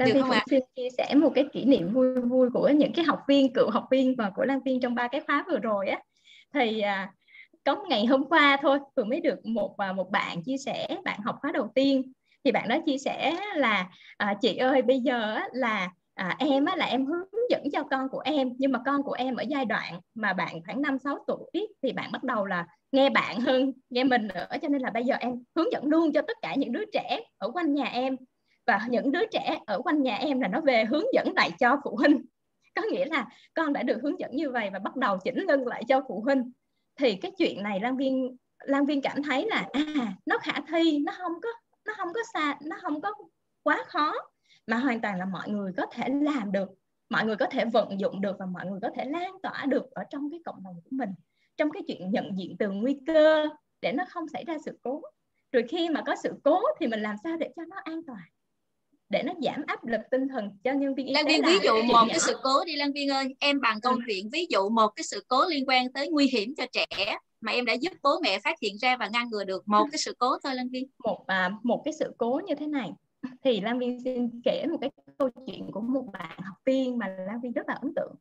[0.00, 0.44] Lan Vy cũng ạ?
[0.50, 3.70] xin chia sẻ một cái kỷ niệm vui vui của những cái học viên cựu
[3.70, 5.98] học viên và của Lan Viên trong ba cái khóa vừa rồi á.
[6.54, 7.12] Thì à,
[7.64, 11.20] có ngày hôm qua thôi vừa mới được một à, một bạn chia sẻ bạn
[11.20, 12.12] học khóa đầu tiên.
[12.44, 16.76] Thì bạn đó chia sẻ là à, chị ơi bây giờ là à, em á,
[16.76, 19.64] là em hướng dẫn cho con của em nhưng mà con của em ở giai
[19.64, 23.72] đoạn mà bạn khoảng năm sáu tuổi thì bạn bắt đầu là nghe bạn hơn
[23.90, 26.54] nghe mình nữa cho nên là bây giờ em hướng dẫn luôn cho tất cả
[26.54, 28.16] những đứa trẻ ở quanh nhà em
[28.70, 31.76] và những đứa trẻ ở quanh nhà em là nó về hướng dẫn lại cho
[31.84, 32.24] phụ huynh.
[32.74, 35.66] Có nghĩa là con đã được hướng dẫn như vậy và bắt đầu chỉnh lưng
[35.66, 36.52] lại cho phụ huynh.
[36.96, 40.98] Thì cái chuyện này Lan Viên Lan Viên cảm thấy là à nó khả thi,
[40.98, 41.48] nó không có,
[41.84, 43.14] nó không có xa, nó không có
[43.62, 44.14] quá khó.
[44.66, 46.70] Mà hoàn toàn là mọi người có thể làm được,
[47.08, 49.90] mọi người có thể vận dụng được và mọi người có thể lan tỏa được
[49.90, 51.10] ở trong cái cộng đồng của mình.
[51.56, 53.46] Trong cái chuyện nhận diện từ nguy cơ
[53.82, 55.02] để nó không xảy ra sự cố.
[55.52, 58.22] Rồi khi mà có sự cố thì mình làm sao để cho nó an toàn?
[59.10, 61.82] Để nó giảm áp lực tinh thần cho nhân viên y Lan Viên ví dụ
[61.82, 64.00] một cái sự cố đi Lan Viên ơi em bằng câu ừ.
[64.06, 67.52] chuyện ví dụ một cái sự cố liên quan tới nguy hiểm cho trẻ mà
[67.52, 70.14] em đã giúp bố mẹ phát hiện ra và ngăn ngừa được một cái sự
[70.18, 72.92] cố thôi Lan Viên một à, một cái sự cố như thế này
[73.44, 77.06] thì Lan Viên xin kể một cái câu chuyện của một bạn học viên mà
[77.06, 78.14] Lan Viên rất là ấn tượng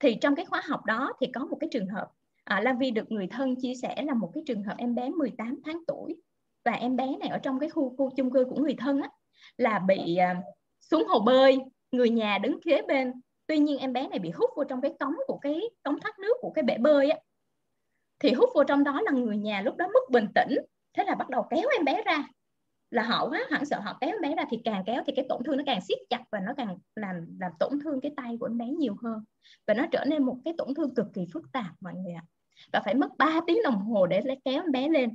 [0.00, 2.06] thì trong cái khóa học đó thì có một cái trường hợp
[2.44, 5.08] à, Lan Viên được người thân chia sẻ là một cái trường hợp em bé
[5.08, 6.16] 18 tháng tuổi
[6.64, 9.08] và em bé này ở trong cái khu khu chung cư của người thân á,
[9.58, 10.42] là bị à,
[10.80, 11.58] xuống hồ bơi,
[11.92, 13.12] người nhà đứng kế bên.
[13.46, 16.18] Tuy nhiên em bé này bị hút vô trong cái cống của cái, cống thoát
[16.18, 17.18] nước của cái bể bơi á.
[18.18, 20.58] Thì hút vô trong đó là người nhà lúc đó mất bình tĩnh.
[20.96, 22.24] Thế là bắt đầu kéo em bé ra.
[22.90, 25.26] Là họ quá hoảng sợ, họ kéo em bé ra thì càng kéo thì cái
[25.28, 28.36] tổn thương nó càng siết chặt và nó càng làm làm tổn thương cái tay
[28.40, 29.24] của em bé nhiều hơn.
[29.66, 32.24] Và nó trở nên một cái tổn thương cực kỳ phức tạp, mọi người ạ.
[32.72, 35.14] Và phải mất 3 tiếng đồng hồ để lấy kéo em bé lên.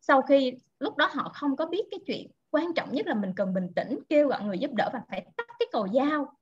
[0.00, 3.32] Sau khi, lúc đó họ không có biết cái chuyện quan trọng nhất là mình
[3.36, 6.32] cần bình tĩnh, kêu gọi người giúp đỡ và phải tắt cái cầu dao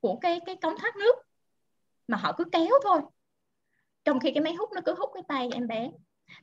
[0.00, 1.16] của cái cái cống thoát nước
[2.08, 3.00] mà họ cứ kéo thôi.
[4.04, 5.90] Trong khi cái máy hút nó cứ hút cái tay em bé.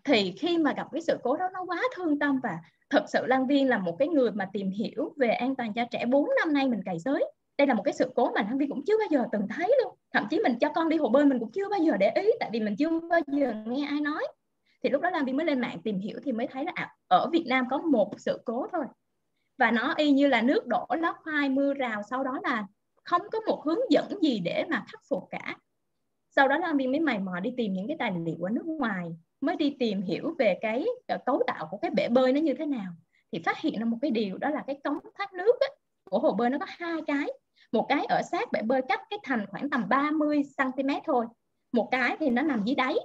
[0.03, 3.25] Thì khi mà gặp cái sự cố đó nó quá thương tâm và thật sự
[3.25, 6.29] Lan Viên là một cái người mà tìm hiểu về an toàn cho trẻ 4
[6.39, 7.25] năm nay mình cày giới
[7.57, 9.75] đây là một cái sự cố mà Lan Viên cũng chưa bao giờ từng thấy
[9.83, 9.95] luôn.
[10.13, 12.29] Thậm chí mình cho con đi hồ bơi mình cũng chưa bao giờ để ý,
[12.39, 14.27] tại vì mình chưa bao giờ nghe ai nói
[14.85, 16.95] thì lúc đó Lan Viên mới lên mạng tìm hiểu thì mới thấy là à,
[17.07, 18.85] ở Việt Nam có một sự cố thôi.
[19.57, 22.67] Và nó y như là nước đổ lá hai mưa rào sau đó là
[23.03, 25.57] không có một hướng dẫn gì để mà khắc phục cả.
[26.29, 28.65] Sau đó Lan Viên mới mày mò đi tìm những cái tài liệu ở nước
[28.65, 32.39] ngoài mới đi tìm hiểu về cái ờ, cấu tạo của cái bể bơi nó
[32.39, 32.93] như thế nào.
[33.31, 35.75] Thì phát hiện ra một cái điều đó là cái cống thoát nước ấy,
[36.09, 37.27] của hồ bơi nó có hai cái.
[37.71, 41.25] Một cái ở sát bể bơi cách cái thành khoảng tầm 30 cm thôi.
[41.71, 42.95] Một cái thì nó nằm dưới đáy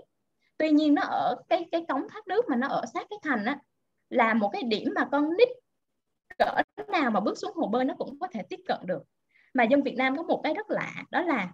[0.61, 3.45] tuy nhiên nó ở cái cái cống thoát nước mà nó ở sát cái thành
[3.45, 3.59] á,
[4.11, 5.49] là một cái điểm mà con nít
[6.39, 6.55] cỡ
[6.89, 9.03] nào mà bước xuống hồ bơi nó cũng có thể tiếp cận được.
[9.55, 11.53] Mà dân Việt Nam có một cái rất lạ, đó là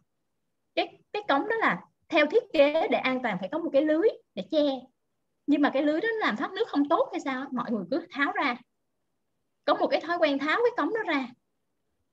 [0.75, 3.83] cái cái cống đó là theo thiết kế để an toàn phải có một cái
[3.83, 4.65] lưới để che.
[5.47, 8.07] Nhưng mà cái lưới đó làm thoát nước không tốt hay sao mọi người cứ
[8.10, 8.57] tháo ra.
[9.65, 11.28] Có một cái thói quen tháo cái cống đó ra.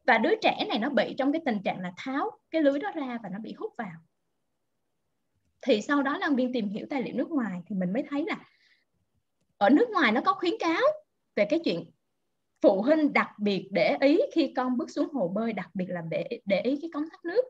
[0.07, 2.91] Và đứa trẻ này nó bị trong cái tình trạng là tháo cái lưới đó
[2.95, 3.95] ra và nó bị hút vào
[5.65, 8.25] thì sau đó Lan Viên tìm hiểu tài liệu nước ngoài thì mình mới thấy
[8.27, 8.35] là
[9.57, 10.81] ở nước ngoài nó có khuyến cáo
[11.35, 11.91] về cái chuyện
[12.61, 16.01] phụ huynh đặc biệt để ý khi con bước xuống hồ bơi, đặc biệt là
[16.09, 17.41] để để ý cái cống thoát nước.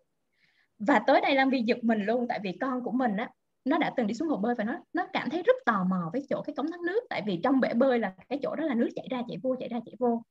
[0.80, 3.30] Và tới đây Lan Vi giật mình luôn, tại vì con của mình á,
[3.66, 6.10] nó đã từng đi xuống hồ bơi và nó nó cảm thấy rất tò mò
[6.14, 8.64] với chỗ cái cống thoát nước, tại vì trong bể bơi là cái chỗ đó
[8.66, 10.22] là nước chảy ra, chảy vô, chảy ra, chảy vô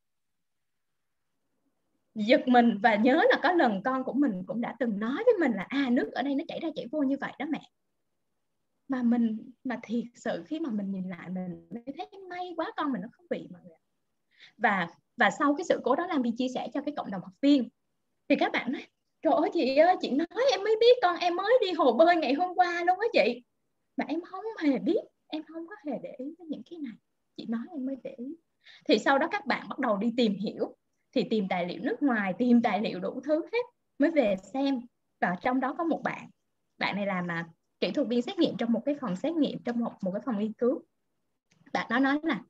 [2.14, 5.34] giật mình và nhớ là có lần con của mình cũng đã từng nói với
[5.40, 7.70] mình là à nước ở đây nó chảy ra chảy vô như vậy đó mẹ.
[8.88, 12.72] Mà mình, mà thiệt sự khi mà mình nhìn lại mình mới thấy may quá
[12.76, 13.76] con mình nó không bị mọi người
[14.56, 17.22] và và sau cái sự cố đó làm đi chia sẻ cho cái cộng đồng
[17.22, 17.68] học viên.
[18.28, 18.86] Thì các bạn nói,
[19.22, 22.16] trời ơi, chị ơi, chị nói em mới biết con em mới đi hồ bơi
[22.16, 23.42] ngày hôm qua luôn á chị.
[23.96, 26.94] Mà em không hề biết, em không có hề để ý đến những cái này.
[27.36, 28.36] Chị nói em mới để ý.
[28.88, 30.76] Thì sau đó các bạn bắt đầu đi tìm hiểu
[31.12, 33.66] thì tìm tài liệu nước ngoài tìm tài liệu đủ thứ hết
[33.98, 34.80] mới về xem.
[35.20, 36.28] Và trong đó có một bạn
[36.78, 37.46] bạn này làm mà
[37.80, 40.22] kỹ thuật viên xét nghiệm trong một cái phòng xét nghiệm trong một một cái
[40.26, 40.82] phòng nghiên cứu.
[41.72, 42.40] Bạn đó nói là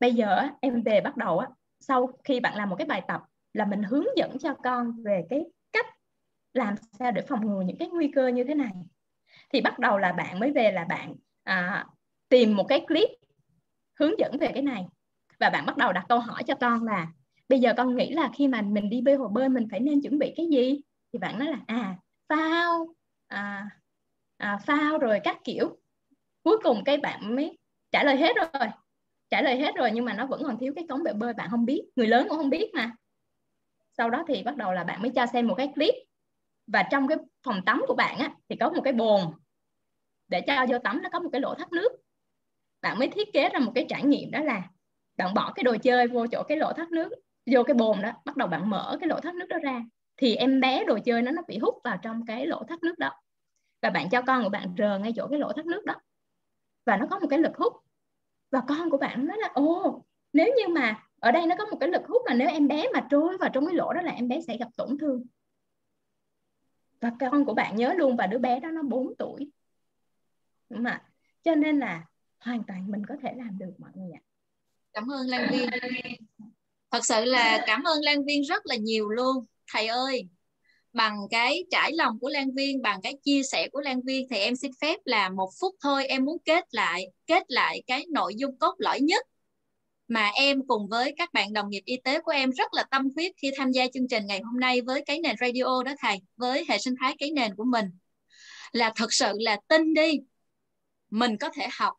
[0.00, 1.48] bây giờ em về bắt đầu á
[1.80, 3.22] sau khi bạn làm một cái bài tập
[3.52, 5.86] là mình hướng dẫn cho con về cái cách
[6.52, 8.72] làm sao để phòng ngừa những cái nguy cơ như thế này.
[9.52, 11.14] Thì bắt đầu là bạn mới về là bạn
[11.44, 11.86] à,
[12.28, 13.08] tìm một cái clip
[14.00, 14.86] hướng dẫn về cái này.
[15.40, 17.06] Và bạn bắt đầu đặt câu hỏi cho con là
[17.48, 20.02] bây giờ con nghĩ là khi mà mình đi bơi hồ bơi mình phải nên
[20.02, 20.80] chuẩn bị cái gì?
[21.12, 21.96] Thì bạn nói là à
[22.28, 22.86] phao
[23.26, 23.68] à,
[24.36, 25.78] à, phao rồi các kiểu.
[26.42, 27.58] Cuối cùng cái bạn mới
[27.92, 28.68] trả lời hết rồi
[29.30, 31.48] trả lời hết rồi nhưng mà nó vẫn còn thiếu cái cống bể bơi bạn
[31.50, 31.84] không biết.
[31.96, 32.92] Người lớn cũng không biết mà.
[33.98, 35.94] Sau đó thì bắt đầu là bạn mới cho xem một cái clip.
[36.66, 39.20] Và trong cái phòng tắm của bạn á, thì có một cái bồn.
[40.28, 41.88] Để cho vô tắm nó có một cái lỗ thoát nước.
[42.82, 44.70] Bạn mới thiết kế ra một cái trải nghiệm đó là
[45.16, 47.08] bạn bỏ cái đồ chơi vô chỗ cái lỗ thoát nước
[47.52, 49.82] vô cái bồn đó, bắt đầu bạn mở cái lỗ thoát nước đó ra.
[50.16, 52.98] Thì em bé đồ chơi nó nó bị hút vào trong cái lỗ thoát nước
[52.98, 53.20] đó.
[53.82, 55.94] Và bạn cho con của bạn rờ ngay chỗ cái lỗ thoát nước đó.
[56.84, 57.72] Và nó có một cái lực hút.
[58.50, 61.76] Và con của bạn nói là ô nếu như mà ở đây nó có một
[61.80, 64.12] cái lực hút mà nếu em bé mà trôi vào trong cái lỗ đó là
[64.12, 65.24] em bé sẽ gặp tổn thương.
[67.00, 69.50] Và con của bạn nhớ luôn và đứa bé đó nó 4 tuổi.
[70.68, 71.02] Đúng không ạ?
[71.42, 72.04] Cho nên là
[72.38, 74.20] hoàn toàn mình có thể làm được mọi người ạ.
[74.92, 75.70] Cảm ơn Lan Viên
[76.90, 79.44] thật sự là cảm ơn Lan Viên rất là nhiều luôn.
[79.72, 80.28] Thầy ơi,
[80.92, 84.38] bằng cái trải lòng của Lan Viên, bằng cái chia sẻ của Lan Viên thì
[84.38, 88.34] em xin phép là một phút thôi em muốn kết lại kết lại cái nội
[88.36, 89.26] dung cốt lõi nhất
[90.08, 93.08] mà em cùng với các bạn đồng nghiệp y tế của em rất là tâm
[93.16, 96.18] huyết khi tham gia chương trình ngày hôm nay với cái nền radio đó thầy,
[96.36, 97.86] với hệ sinh thái cái nền của mình.
[98.72, 100.20] Là thật sự là tin đi,
[101.10, 101.94] mình có thể học,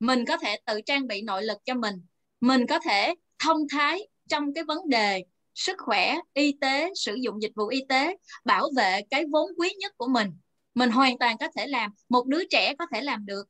[0.00, 1.94] mình có thể tự trang bị nội lực cho mình
[2.40, 7.42] mình có thể thông thái trong cái vấn đề sức khỏe, y tế, sử dụng
[7.42, 10.28] dịch vụ y tế, bảo vệ cái vốn quý nhất của mình.
[10.74, 13.42] Mình hoàn toàn có thể làm, một đứa trẻ có thể làm được.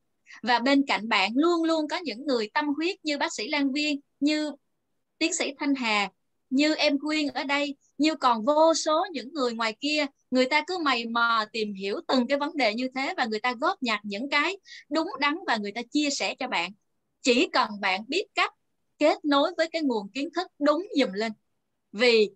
[0.42, 3.72] Và bên cạnh bạn luôn luôn có những người tâm huyết như bác sĩ Lan
[3.72, 4.52] Viên, như
[5.18, 6.08] tiến sĩ Thanh Hà,
[6.50, 10.06] như em Quyên ở đây, như còn vô số những người ngoài kia.
[10.30, 13.40] Người ta cứ mày mò tìm hiểu từng cái vấn đề như thế và người
[13.40, 14.58] ta góp nhặt những cái
[14.88, 16.72] đúng đắn và người ta chia sẻ cho bạn.
[17.22, 18.52] Chỉ cần bạn biết cách
[18.98, 21.32] kết nối với cái nguồn kiến thức đúng dùm lên.
[21.92, 22.30] Vì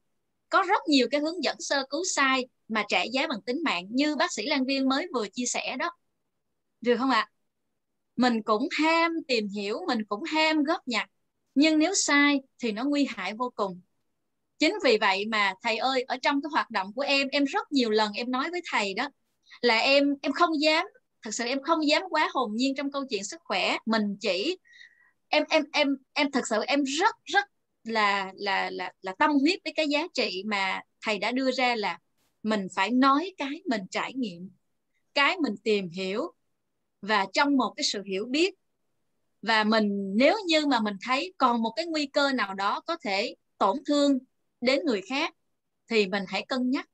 [0.48, 3.86] có rất nhiều cái hướng dẫn sơ cứu sai mà trả giá bằng tính mạng,
[3.90, 5.90] như bác sĩ Lan Viên mới vừa chia sẻ đó.
[6.80, 7.30] Được không ạ?
[8.16, 11.10] Mình cũng ham tìm hiểu, mình cũng ham góp nhặt,
[11.54, 13.80] nhưng nếu sai thì nó nguy hại vô cùng.
[14.58, 17.72] Chính vì vậy mà, thầy ơi, ở trong cái hoạt động của em em rất
[17.72, 19.08] nhiều lần em nói với thầy đó,
[19.60, 20.86] là em em không dám,
[21.22, 23.76] thật sự em không dám quá hồn nhiên trong câu chuyện sức khỏe.
[23.86, 24.56] Mình chỉ
[25.32, 27.44] em em em em thật sự em rất rất
[27.84, 31.76] là là là là tâm huyết với cái giá trị mà thầy đã đưa ra
[31.76, 31.98] là
[32.42, 34.50] mình phải nói cái mình trải nghiệm,
[35.14, 36.32] cái mình tìm hiểu
[37.02, 38.54] và trong một cái sự hiểu biết.
[39.42, 42.96] Và mình, nếu như mà mình thấy còn một cái nguy cơ nào đó có
[43.04, 44.18] thể tổn thương
[44.60, 45.34] đến người khác
[45.90, 46.88] thì mình hãy cân nhắc.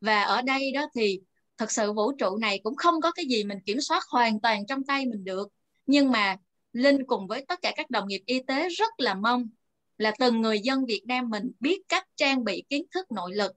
[0.00, 1.20] Và ở đây đó thì
[1.58, 4.66] thật sự vũ trụ này cũng không có cái gì mình kiểm soát hoàn toàn
[4.66, 5.48] trong tay mình được,
[5.86, 6.36] nhưng mà
[6.72, 9.48] linh cùng với tất cả các đồng nghiệp y tế rất là mong
[9.98, 13.52] là từng người dân Việt Nam mình biết cách trang bị kiến thức nội lực.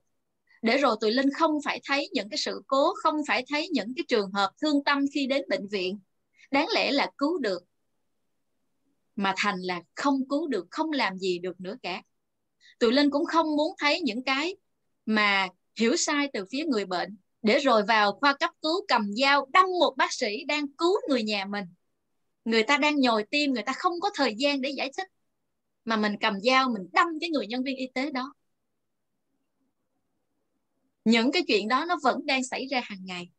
[0.62, 3.92] Để rồi tụi linh không phải thấy những cái sự cố, không phải thấy những
[3.96, 6.00] cái trường hợp thương tâm khi đến bệnh viện.
[6.50, 7.62] Đáng lẽ là cứu được.
[9.16, 12.02] Mà thành là không cứu được, không làm gì được nữa cả.
[12.78, 14.56] Tụi linh cũng không muốn thấy những cái
[15.06, 17.16] mà hiểu sai từ phía người bệnh.
[17.42, 21.22] Để rồi vào khoa cấp cứu cầm dao đâm một bác sĩ đang cứu người
[21.22, 21.64] nhà mình
[22.44, 25.08] người ta đang nhồi tim, người ta không có thời gian để giải thích.
[25.84, 28.34] Mà mình cầm dao, mình đâm cái người nhân viên y tế đó.
[31.04, 33.30] Những cái chuyện đó nó vẫn đang xảy ra hàng ngày.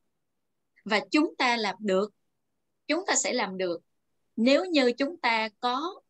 [0.85, 2.13] Và chúng ta làm được.
[2.87, 3.81] Chúng ta sẽ làm được.
[4.35, 6.01] Nếu như chúng ta có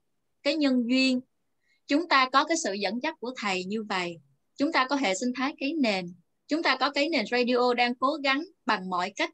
[0.44, 1.22] cái nhân duyên,
[1.88, 4.18] chúng ta có cái sự dẫn dắt của thầy như vậy,
[4.56, 6.14] chúng ta có hệ sinh thái cái nền,
[6.48, 9.32] chúng ta có cái nền radio đang cố gắng bằng mọi cách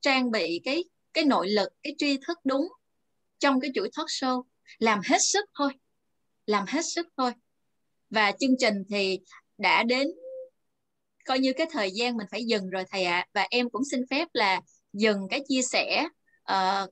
[0.00, 2.68] trang bị cái cái nội lực, cái tri thức đúng
[3.40, 4.42] trong cái chuỗi talk show
[4.78, 5.72] làm hết sức thôi
[6.50, 7.32] làm hết sức thôi.
[8.10, 9.20] Và chương trình thì
[9.58, 10.08] đã đến
[11.24, 13.18] coi như cái thời gian mình phải dừng rồi thầy ạ.
[13.18, 13.26] À.
[13.32, 14.60] và em cũng xin phép là
[14.92, 16.08] dừng cái chia sẻ
[16.52, 16.90] uh,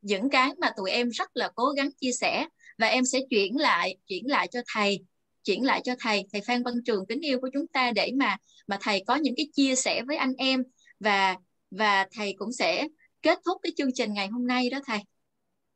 [0.00, 2.46] những cái mà tụi em rất là cố gắng chia sẻ.
[2.78, 5.04] Và em sẽ chuyển lại chuyển lại cho thầy
[5.44, 8.36] chuyển lại cho thầy thầy Phan Văn Trường kính yêu của chúng ta để mà
[8.66, 10.62] mà thầy có những cái chia sẻ với anh em.
[11.00, 11.36] Và
[11.70, 12.88] và thầy cũng sẽ
[13.22, 14.98] kết thúc cái chương trình ngày hôm nay đó thầy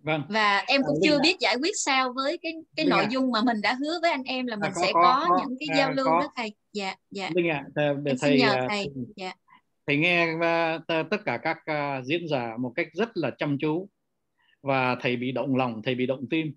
[0.02, 0.22] vâng.
[0.28, 3.08] Và em cũng à, chưa biết giải quyết sao với cái cái Linh nội à.
[3.10, 5.38] dung mà mình đã hứa với anh em là mình à, có, sẽ có, có,
[5.40, 6.20] những cái giao lưu có.
[6.20, 6.54] đó thầy.
[6.72, 7.30] Dạ dạ.
[7.34, 8.86] Linh à, thầy, xin nhờ thầy.
[9.16, 9.32] dạ.
[9.86, 10.26] thầy nghe
[10.88, 11.58] tất cả các
[12.04, 13.88] diễn giả một cách rất là chăm chú.
[14.62, 16.54] Và thầy bị động lòng thầy bị động tim.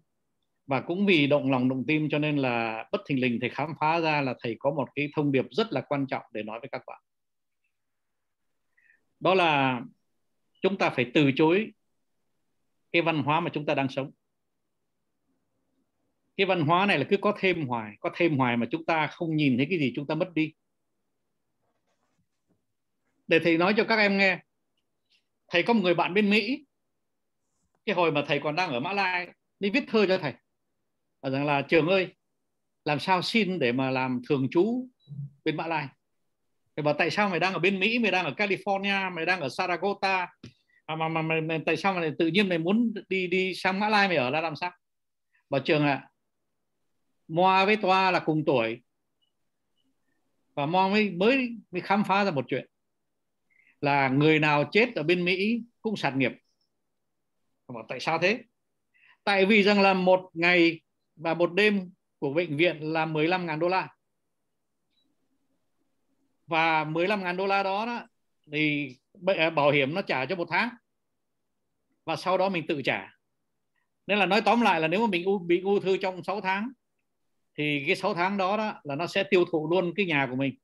[0.67, 3.73] Và cũng vì động lòng động tim cho nên là bất thình lình thầy khám
[3.79, 6.59] phá ra là thầy có một cái thông điệp rất là quan trọng để nói
[6.59, 7.01] với các bạn.
[9.19, 9.81] Đó là
[10.61, 11.71] chúng ta phải từ chối
[12.93, 14.11] cái văn hóa mà chúng ta đang sống.
[16.37, 19.07] Cái văn hóa này là cứ có thêm hoài, có thêm hoài mà chúng ta
[19.07, 20.53] không nhìn thấy cái gì chúng ta mất đi.
[23.27, 24.39] Để thầy nói cho các em nghe.
[25.47, 26.65] Thầy có một người bạn bên mỹ.
[27.85, 29.27] Cái hồi mà thầy còn đang ở mã lai,
[29.59, 30.33] đi viết thơ cho thầy.
[31.21, 32.15] Và rằng là, trường ơi,
[32.85, 34.87] làm sao xin để mà làm thường trú
[35.45, 35.87] bên mã lai?
[36.75, 39.41] Thầy bảo, tại sao mày đang ở bên mỹ, mày đang ở california, mày đang
[39.41, 40.27] ở saragota?
[40.87, 43.79] Mà mà, mà, mà, mà tại sao mà tự nhiên mày muốn đi đi sang
[43.79, 44.71] mã lai mày ở ra làm sao?
[45.49, 46.09] Bảo trường ạ à,
[47.27, 48.81] moa với toa là cùng tuổi.
[50.53, 52.67] Và moa mới mới mới khám phá ra một chuyện.
[53.81, 56.31] Là người nào chết ở bên mỹ cũng sạt nghiệp.
[57.67, 58.43] Bảo tại sao thế?
[59.23, 60.81] Tại vì rằng là một ngày
[61.15, 63.87] và một đêm của bệnh viện là 15.000 đô la.
[66.47, 68.07] Và 15.000 đô la đó, đó
[68.51, 68.95] thì
[69.37, 70.69] À, bảo hiểm nó trả cho một tháng
[72.05, 73.09] và sau đó mình tự trả.
[74.07, 76.69] Nên là nói tóm lại là nếu mà mình bị ung thư trong 6 tháng
[77.57, 80.35] thì cái 6 tháng đó, đó là nó sẽ tiêu thụ luôn cái nhà của
[80.35, 80.55] mình.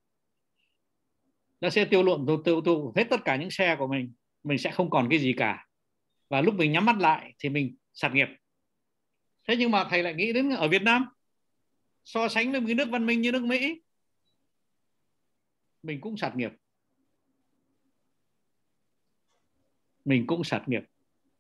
[1.61, 4.13] Nó sẽ tiêu luận tiêu, tiêu thụ hết tất cả những xe của mình
[4.43, 5.65] mình sẽ không còn cái gì cả.
[6.29, 8.27] Và lúc mình nhắm mắt lại thì mình sạt nghiệp.
[9.47, 11.05] Thế nhưng mà thầy lại nghĩ đến ở Việt Nam
[12.05, 13.81] so sánh với một cái nước văn minh như nước Mỹ
[15.83, 16.51] mình cũng sạt nghiệp.
[20.09, 20.83] Mình cũng sạt nghiệp.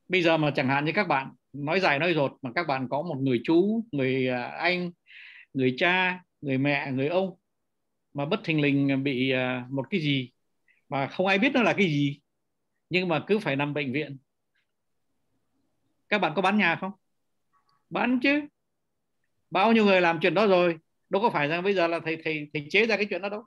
[0.07, 2.87] Bây giờ mà chẳng hạn như các bạn, nói dài nói dột, mà các bạn
[2.89, 4.91] có một người chú, người à, anh,
[5.53, 7.35] người cha, người mẹ, người ông,
[8.13, 10.31] mà bất thình lình bị à, một cái gì
[10.89, 12.19] mà không ai biết nó là cái gì,
[12.89, 14.17] nhưng mà cứ phải nằm bệnh viện.
[16.09, 16.91] Các bạn có bán nhà không?
[17.89, 18.41] Bán chứ.
[19.51, 20.77] Bao nhiêu người làm chuyện đó rồi,
[21.09, 23.29] đâu có phải rằng bây giờ là thầy thầy thầy chế ra cái chuyện đó
[23.29, 23.43] đâu.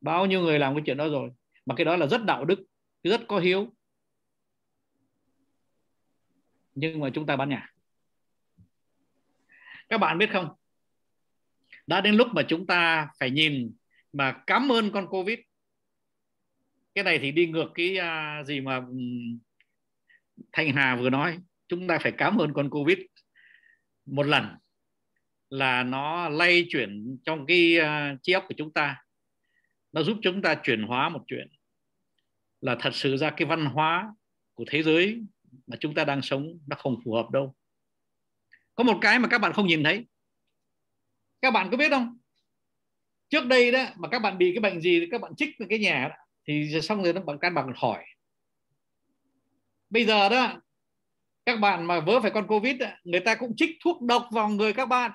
[0.00, 1.30] Bao nhiêu người làm cái chuyện đó rồi,
[1.66, 2.64] mà cái đó là rất đạo đức,
[3.02, 3.72] rất có hiếu
[6.74, 7.70] nhưng mà chúng ta bán nhà.
[9.88, 10.48] Các bạn biết không?
[11.86, 13.72] Đã đến lúc mà chúng ta phải nhìn
[14.12, 15.38] mà cảm ơn con covid.
[16.94, 18.98] Cái này thì đi ngược cái à, gì mà ừ,
[20.52, 21.38] thanh hà vừa nói.
[21.68, 22.98] Chúng ta phải cảm ơn con covid
[24.06, 24.44] một lần
[25.50, 29.04] là nó lay chuyển trong cái uh, trí óc của chúng ta.
[29.92, 31.48] Nó giúp chúng ta chuyển hóa một chuyện.
[32.60, 34.14] Là thật sự ra cái văn hóa
[34.54, 35.22] của thế giới
[35.66, 37.54] mà chúng ta đang sống nó không phù hợp đâu.
[38.74, 40.06] Có một cái mà các bạn không nhìn thấy.
[41.40, 42.18] Các bạn có biết không?
[43.28, 45.78] Trước đây đó mà các bạn bị cái bệnh gì thì các bạn trích cái
[45.78, 46.14] nhà đó,
[46.46, 48.04] thì xong rồi nó bằng căn bằng khỏi
[49.90, 50.60] bây giờ đó
[51.46, 54.72] các bạn mà vớ phải con covid người ta cũng trích thuốc độc vào người
[54.72, 55.10] các bạn.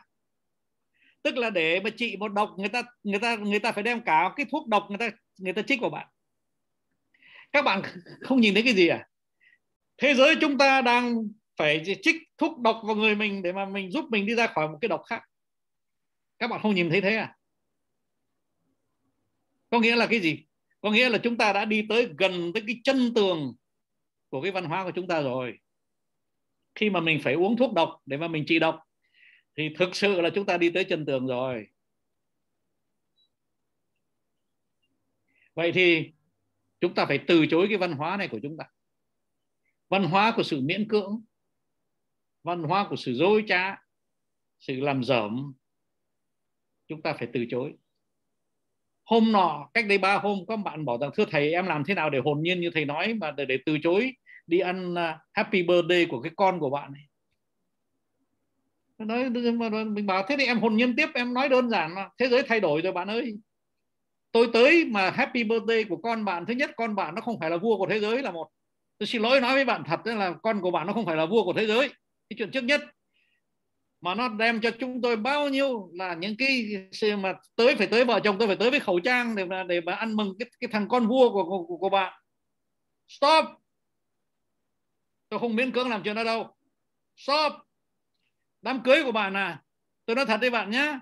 [1.22, 4.02] Tức là để mà trị một độc người ta người ta người ta phải đem
[4.02, 6.08] cả cái thuốc độc người ta người ta trích vào bạn.
[7.52, 7.82] Các bạn
[8.22, 9.09] không nhìn thấy cái gì à?
[10.00, 13.92] Thế giới chúng ta đang phải trích thuốc độc vào người mình để mà mình
[13.92, 15.24] giúp mình đi ra khỏi một cái độc khác.
[16.40, 17.36] Các bạn không nhìn thấy thế à?
[19.70, 20.46] Có nghĩa là cái gì?
[20.82, 23.56] Có nghĩa là chúng ta đã đi tới gần tới cái chân tường
[24.30, 25.60] của cái văn hóa của chúng ta rồi.
[26.76, 28.80] Khi mà mình phải uống thuốc độc để mà mình trị độc,
[29.58, 31.68] thì thực sự là chúng ta đi tới chân tường rồi.
[35.54, 36.12] Vậy thì
[36.82, 38.66] chúng ta phải từ chối cái văn hóa này của chúng ta
[39.90, 41.22] văn hóa của sự miễn cưỡng
[42.44, 43.76] văn hóa của sự dối trá
[44.60, 45.54] sự làm dởm
[46.88, 47.74] chúng ta phải từ chối.
[49.04, 51.94] Hôm nọ cách đây ba hôm có bạn bảo rằng thưa thầy em làm thế
[51.94, 54.14] nào để hồn nhiên như thầy nói mà để, để từ chối
[54.48, 57.02] đi ăn à, happy birthday của cái con của bạn ấy?
[58.98, 59.30] Nói
[59.86, 62.44] mình bảo thế thì em hồn nhiên tiếp em nói đơn giản mà thế giới
[62.48, 63.38] thay đổi rồi bạn ơi.
[64.32, 67.50] Tôi tới mà happy birthday của con bạn thứ nhất con bạn nó không phải
[67.50, 68.50] là vua của thế giới là một
[69.00, 71.26] tôi xin lỗi nói với bạn thật là con của bạn nó không phải là
[71.26, 71.88] vua của thế giới.
[72.30, 72.82] Cái chuyện trước nhất
[74.02, 77.88] mà nó đem cho chúng tôi bao nhiêu là những cái sự mà tới phải
[77.88, 80.38] tới vợ chồng tôi phải tới với khẩu trang để mà để mà ăn mừng
[80.40, 82.22] cái cái thằng con vua của của, của bạn.
[83.08, 83.46] Stop!
[85.30, 86.56] Tôi không miễn cưỡng làm chuyện đó đâu.
[87.16, 87.54] Stop!
[88.62, 89.64] Đám cưới của bạn à
[90.06, 91.00] tôi nói thật với bạn nhé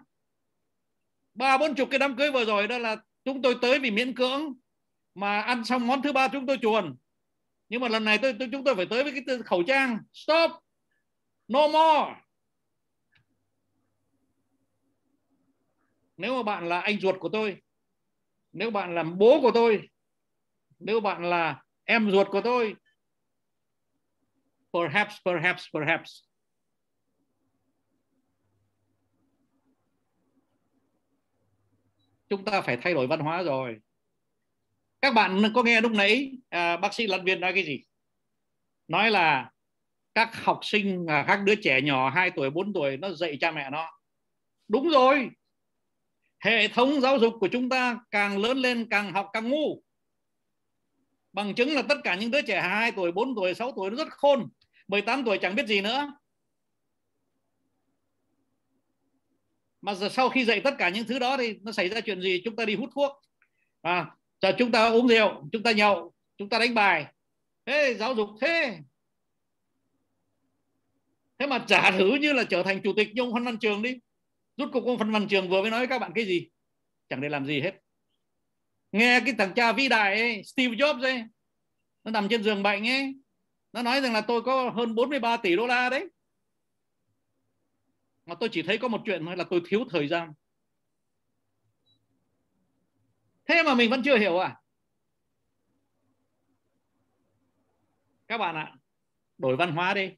[1.33, 4.15] ba bốn chục cái đám cưới vừa rồi đó là chúng tôi tới vì miễn
[4.15, 4.53] cưỡng
[5.15, 6.95] mà ăn xong món thứ ba chúng tôi chuồn
[7.69, 9.99] nhưng mà lần này tôi, tôi chúng tôi phải tới với cái khẩu trang.
[10.13, 10.51] Stop.
[11.47, 12.21] No more.
[16.17, 17.61] Nếu mà bạn là anh ruột của tôi
[18.57, 19.89] nếu bạn là bố của tôi
[20.79, 22.75] nếu bạn là em ruột của tôi
[24.73, 26.23] perhaps perhaps perhaps.
[32.29, 33.79] Chúng ta phải thay đổi văn hóa rồi
[35.01, 37.83] các bạn có nghe lúc nãy à, bác sĩ lân viên nói cái gì?
[38.87, 39.51] Nói là
[40.13, 43.51] các học sinh à, các đứa trẻ nhỏ 2 tuổi 4 tuổi nó dạy cha
[43.51, 43.99] mẹ nó.
[44.67, 45.29] Đúng rồi.
[46.39, 49.83] Hệ thống giáo dục của chúng ta càng lớn lên càng học càng ngu.
[51.33, 53.97] Bằng chứng là tất cả những đứa trẻ 2 tuổi 4 tuổi 6 tuổi nó
[53.97, 54.49] rất khôn.
[54.87, 56.13] 18 tuổi chẳng biết gì nữa.
[59.81, 62.21] Mà giờ sau khi dạy tất cả những thứ đó thì nó xảy ra chuyện
[62.21, 62.41] gì?
[62.45, 63.11] Chúng ta đi hút thuốc.
[63.81, 67.13] À giờ chúng ta uống rượu chúng ta nhậu chúng ta đánh bài.
[67.65, 68.79] Thế giáo dục thế.
[71.39, 73.99] Thế mà giả thử như là trở thành chủ tịch nhung phân văn trường đi.
[74.57, 76.47] Rút cục ông phân văn trường vừa mới nói với các bạn cái gì?
[77.09, 77.81] Chẳng để làm gì hết.
[78.91, 81.23] Nghe cái thằng cha vĩ đại ấy, Steve Jobs ấy
[82.03, 83.15] nó nằm trên giường bệnh ấy
[83.73, 86.07] nó nói rằng là tôi có hơn 43 tỷ đô la đấy.
[88.25, 90.33] Mà tôi chỉ thấy có một chuyện thôi là tôi thiếu thời gian
[93.47, 94.55] thế mà mình vẫn chưa hiểu à?
[98.27, 98.73] Các bạn ạ,
[99.37, 100.11] đổi văn hóa đi.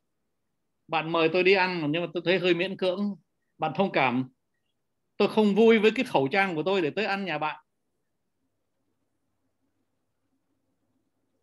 [0.88, 3.16] Bạn mời tôi đi ăn, nhưng mà tôi thấy hơi miễn cưỡng.
[3.58, 4.30] Bạn thông cảm.
[5.17, 7.64] Tôi không vui với cái khẩu trang của tôi để tới ăn nhà bạn.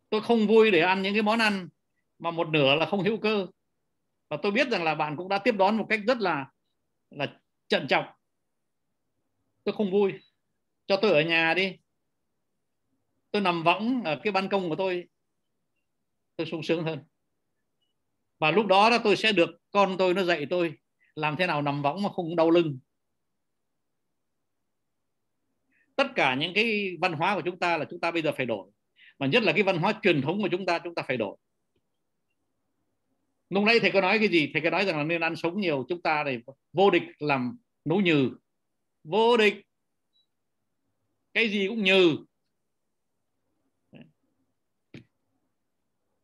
[0.09, 1.69] Tôi không vui để ăn những cái món ăn
[2.19, 3.47] mà một nửa là không hữu cơ.
[4.29, 6.51] Và tôi biết rằng là bạn cũng đã tiếp đón một cách rất là
[7.09, 8.05] là trận trọng.
[9.63, 10.13] Tôi không vui
[10.87, 11.77] cho tôi ở nhà đi.
[13.31, 15.07] Tôi nằm võng ở cái ban công của tôi.
[16.35, 17.03] Tôi sung sướng hơn.
[18.39, 20.73] Và lúc đó là tôi sẽ được con tôi nó dạy tôi
[21.15, 22.79] làm thế nào nằm võng mà không đau lưng.
[25.95, 28.45] Tất cả những cái văn hóa của chúng ta là chúng ta bây giờ phải
[28.45, 28.71] đổi.
[29.19, 31.37] Mà nhất là cái văn hóa truyền thống của chúng ta chúng ta phải đổi.
[33.49, 34.49] Lúc nãy thầy có nói cái gì?
[34.53, 36.41] Thầy có nói rằng là nên ăn sống nhiều, chúng ta này
[36.73, 38.31] vô địch làm nấu nhừ.
[39.03, 39.66] Vô địch
[41.37, 42.17] cái gì cũng nhừ.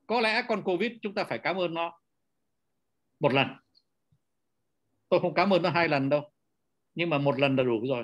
[0.07, 1.99] Có lẽ con covid chúng ta phải cảm ơn nó
[3.19, 3.47] một lần.
[5.09, 6.31] Tôi không cảm ơn nó hai lần đâu,
[6.95, 8.03] nhưng mà một lần là đủ rồi.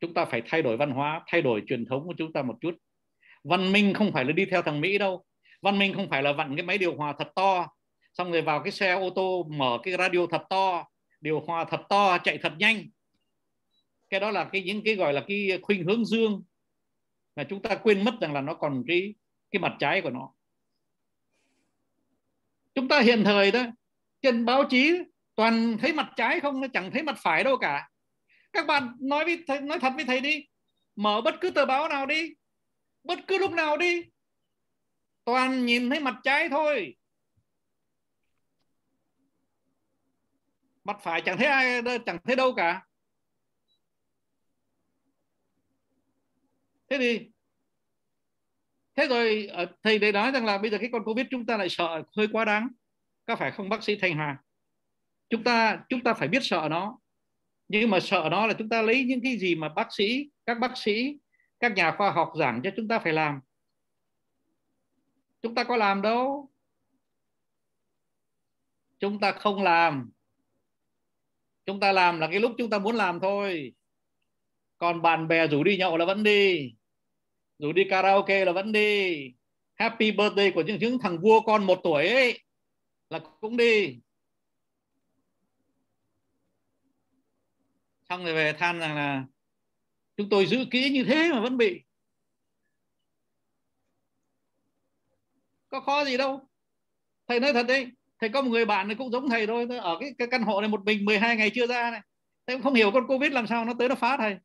[0.00, 2.58] Chúng ta phải thay đổi văn hóa, thay đổi truyền thống của chúng ta một
[2.60, 2.74] chút.
[3.44, 5.24] Văn minh không phải là đi theo thằng mỹ đâu.
[5.62, 7.68] Văn minh không phải là vặn cái máy điều hòa thật to,
[8.12, 10.84] xong rồi vào cái xe ô tô mở cái radio thật to,
[11.20, 12.88] điều hòa thật to, chạy thật nhanh
[14.10, 16.42] cái đó là cái những cái gọi là cái khuynh hướng dương
[17.36, 19.14] mà chúng ta quên mất rằng là nó còn cái
[19.50, 20.34] cái mặt trái của nó.
[22.74, 23.66] Chúng ta hiện thời đó
[24.22, 24.98] trên báo chí
[25.34, 27.88] toàn thấy mặt trái không nó chẳng thấy mặt phải đâu cả.
[28.52, 30.46] Các bạn nói với thầy, nói thật với thầy đi
[30.96, 32.34] mở bất cứ tờ báo nào đi
[33.04, 34.02] bất cứ lúc nào đi
[35.24, 36.96] toàn nhìn thấy mặt trái thôi.
[40.84, 42.86] Mặt phải chẳng thấy ai chẳng thấy đâu cả.
[46.90, 47.30] Thế thì,
[48.96, 51.56] thế rồi ờ, thầy để nói rằng là bây giờ cái con covid chúng ta
[51.56, 52.68] lại sợ hơi quá đáng.
[53.26, 54.38] Có phải không, bác sĩ thanh hòa
[55.30, 56.98] chúng ta chúng ta phải biết sợ nó.
[57.68, 60.58] Nhưng mà sợ nó là chúng ta lấy những cái gì mà bác sĩ, các
[60.58, 61.18] bác sĩ,
[61.60, 63.40] các nhà khoa học giảng cho chúng ta phải làm.
[65.42, 66.50] Chúng ta có làm đâu.
[68.98, 70.10] Chúng ta không làm.
[71.66, 73.72] Chúng ta làm là cái lúc chúng ta muốn làm thôi.
[74.78, 76.74] Còn bạn bè rủ đi nhậu là vẫn đi
[77.60, 79.32] dù đi karaoke là vẫn đi.
[79.74, 82.42] Happy birthday của những, những thằng vua con một tuổi ấy.
[83.10, 83.98] Là cũng đi.
[88.08, 89.24] Xong rồi về than rằng là
[90.16, 91.80] chúng tôi giữ kỹ như thế mà vẫn bị.
[95.68, 96.48] Có khó gì đâu.
[97.28, 97.86] Thầy nói thật đấy.
[98.18, 99.66] Thầy có một người bạn này cũng giống thầy thôi.
[99.80, 102.00] Ở cái, cái căn hộ này một mình 12 ngày chưa ra này.
[102.46, 104.36] Thầy cũng không hiểu con covid làm sao nó tới nó phá thầy.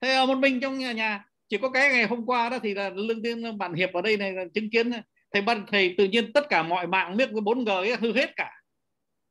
[0.00, 2.74] Thầy ở một mình trong nhà, nhà chỉ có cái ngày hôm qua đó thì
[2.74, 4.90] là lương tiên bạn hiệp ở đây này là chứng kiến
[5.32, 8.36] thầy ban thầy tự nhiên tất cả mọi mạng biết với 4G ấy hư hết
[8.36, 8.50] cả.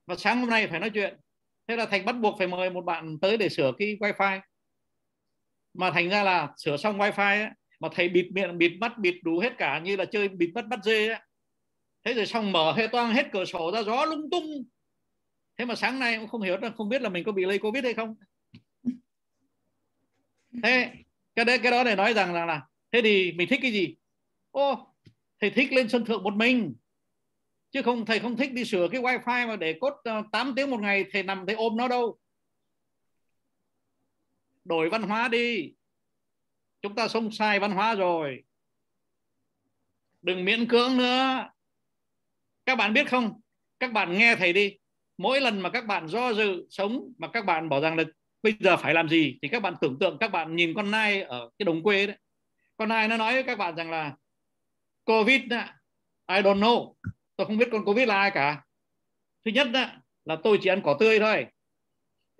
[0.08, 1.18] Và sáng hôm nay phải nói chuyện.
[1.68, 4.40] Thế là thành bắt buộc phải mời một bạn tới để sửa cái wifi.
[5.74, 9.16] Mà thành ra là sửa xong wifi ấy, mà thầy bịt miệng bịt mắt bịt
[9.24, 11.20] đủ hết cả như là chơi bịt mắt bắt dê ấy.
[12.06, 14.64] thế rồi xong mở hết toang hết cửa sổ ra gió lung tung.
[15.58, 17.84] Thế mà sáng nay cũng không hiểu không biết là mình có bị lây covid
[17.84, 18.16] hay không.
[20.64, 20.92] Thế
[21.36, 22.62] cái đấy cái đó này nói rằng là, là
[22.92, 23.96] thế thì mình thích cái gì?
[24.52, 24.92] Ô
[25.40, 26.76] thầy thích lên sân thượng một mình.
[27.72, 30.70] Chứ không thầy không thích đi sửa cái wifi mà để cốt ờ, 8 tiếng
[30.70, 32.18] một ngày thầy nằm thầy ôm nó đâu.
[34.64, 35.74] Đổi văn hóa đi.
[36.82, 38.44] Chúng ta sống sai văn hóa rồi.
[40.22, 41.50] Đừng miễn cưỡng nữa.
[42.66, 43.42] Các bạn biết không?
[43.80, 44.78] Các bạn nghe thầy đi.
[45.18, 48.04] Mỗi lần mà các bạn do dự sống mà các bạn bảo rằng là
[48.44, 49.40] bây giờ phải làm gì?
[49.42, 52.18] Thì các bạn tưởng tượng, các bạn nhìn con nai ở cái đồng quê đấy.
[52.78, 54.16] Con nai nó nói với các bạn rằng là,
[55.06, 55.42] covid
[56.28, 56.94] I don't know.
[57.36, 58.66] Tôi không biết con covid là ai cả.
[59.46, 59.68] Thứ nhất
[60.26, 61.46] là tôi chỉ ăn cỏ tươi thôi.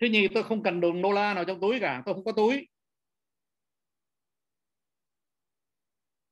[0.02, 2.04] Thứ nhì, tôi không cần đồng đô la nào trong túi cả.
[2.06, 2.68] Tôi không có túi.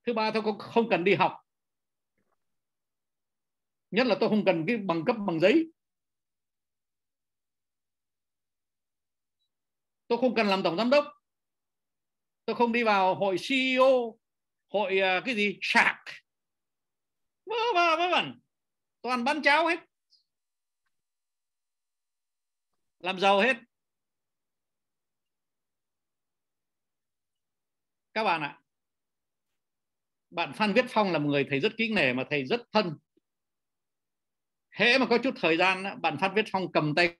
[0.06, 1.38] Thứ ba, tôi không cần đi học.
[3.91, 5.72] Nhất là tôi không cần cái bằng cấp bằng giấy.
[10.09, 11.05] Tôi không cần làm tổng giám đốc.
[12.45, 14.19] Tôi không đi vào hội CEO
[14.69, 15.57] hội uh, cái gì?
[15.61, 15.97] Sạc.
[17.45, 18.39] Vớ vẩn vớ vẩn.
[19.01, 19.79] Toàn bán cháo hết.
[22.99, 23.57] Làm giàu hết.
[28.13, 28.61] Các bạn ạ
[30.29, 32.97] bạn Phan Viết Phong là một người thầy rất kính nể mà thầy rất thân.
[34.71, 37.17] Hễ mà có chút thời gian bạn Phan Viết Phong cầm tay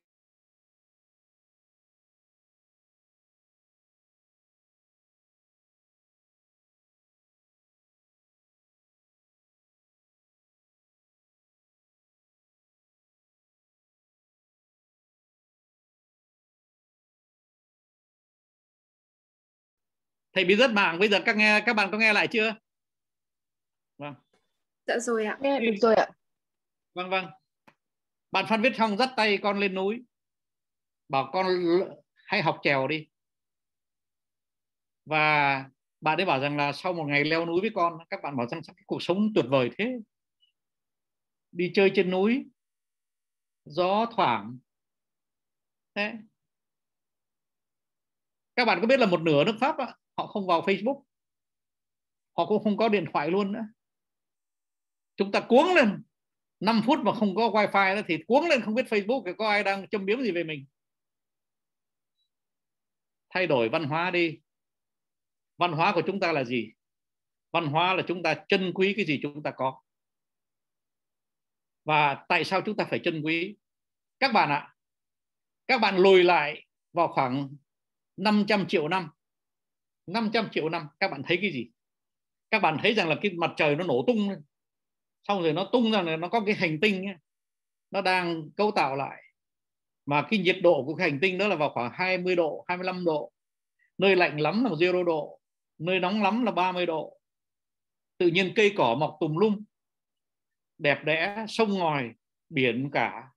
[20.34, 22.56] thầy bị rất mạng bây giờ các nghe các bạn có nghe lại chưa?
[23.98, 24.14] Vâng.
[24.88, 25.38] Dạ rồi ạ.
[25.42, 26.08] Nghe được rồi ạ.
[26.94, 27.26] Vâng vâng.
[28.32, 30.04] Bạn phan viết phong dắt tay con lên núi.
[31.10, 31.46] Bảo con
[32.26, 33.08] hãy học trèo đi.
[35.06, 35.66] Và
[36.02, 38.48] bạn ấy bảo rằng là sau một ngày leo núi với con các bạn bảo
[38.48, 39.86] rằng cái cuộc sống tuyệt vời thế.
[41.52, 42.46] Đi chơi trên núi
[43.66, 44.58] gió thoảng.
[45.96, 46.14] Thế.
[48.56, 51.04] Các bạn có biết là một nửa nước pháp ạ họ không vào Facebook.
[52.38, 53.68] Họ cũng không có điện thoại luôn nữa.
[55.16, 56.04] Chúng ta cuống lên
[56.60, 59.50] 5 phút mà không có wifi nữa thì cuống lên không biết Facebook thì có
[59.50, 60.66] ai đang châm biếm gì về mình.
[63.30, 64.40] Thay đổi văn hóa đi.
[65.58, 66.72] Văn hóa của chúng ta là gì?
[67.52, 69.82] Văn hóa là chúng ta trân quý cái gì chúng ta có.
[71.84, 73.58] Và tại sao chúng ta phải trân quý?
[74.20, 74.76] Các bạn ạ,
[75.68, 77.50] các bạn lùi lại vào khoảng
[78.18, 79.10] 500 triệu năm.
[80.14, 81.70] 500 triệu năm các bạn thấy cái gì?
[82.52, 84.44] Các bạn thấy rằng là cái mặt trời nó nổ tung lên.
[85.28, 87.16] Xong rồi nó tung ra là nó có cái hành tinh ấy,
[87.92, 89.24] nó đang cấu tạo lại.
[90.06, 93.06] Mà cái nhiệt độ của cái hành tinh đó là vào khoảng 20 độ 25
[93.06, 93.32] độ.
[93.98, 95.40] Nơi lạnh lắm là 0 độ.
[95.78, 97.20] Nơi nóng lắm là 30 độ.
[98.18, 99.64] Tự nhiên cây cỏ mọc tùm lum.
[100.78, 102.12] Đẹp đẽ sông ngòi
[102.50, 103.30] biển cả.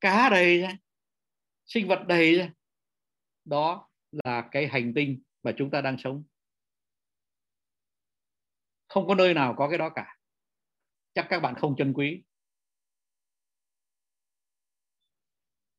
[0.00, 0.76] Cá đầy ra.
[1.66, 2.50] Sinh vật đầy ra.
[3.44, 3.88] Đó
[4.24, 6.24] là cái hành tinh mà chúng ta đang sống.
[8.88, 10.16] Không có nơi nào có cái đó cả.
[11.14, 12.22] Chắc các bạn không trân quý.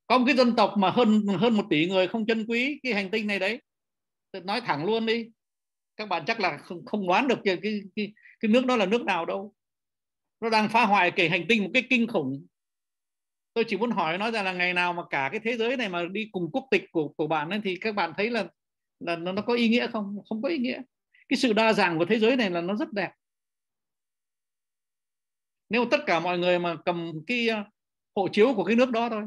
[0.08, 2.94] Có một cái dân tộc mà hơn hơn một tỷ người không trân quý cái
[2.94, 3.62] hành tinh này đấy.
[4.44, 5.30] Nói thẳng luôn đi.
[5.96, 8.86] Các bạn chắc là không, không đoán được cái, cái, cái, cái nước đó là
[8.86, 9.54] nước nào đâu.
[10.40, 12.48] Nó đang phá hoại cái hành tinh một cái kinh khủng.
[13.54, 15.90] Tôi chỉ muốn hỏi nó rằng là ngày nào mà cả cái thế giới này
[15.90, 18.48] mà đi cùng quốc tịch của của bạn ấy thì các bạn thấy là
[19.00, 20.18] là nó, nó có ý nghĩa không?
[20.30, 20.82] Không có ý nghĩa.
[21.30, 23.12] Cái sự đa dạng của thế giới này là nó rất đẹp.
[25.70, 27.64] Nếu tất cả mọi người mà cầm cái ờ,
[28.16, 29.24] hộ chiếu của cái nước đó thôi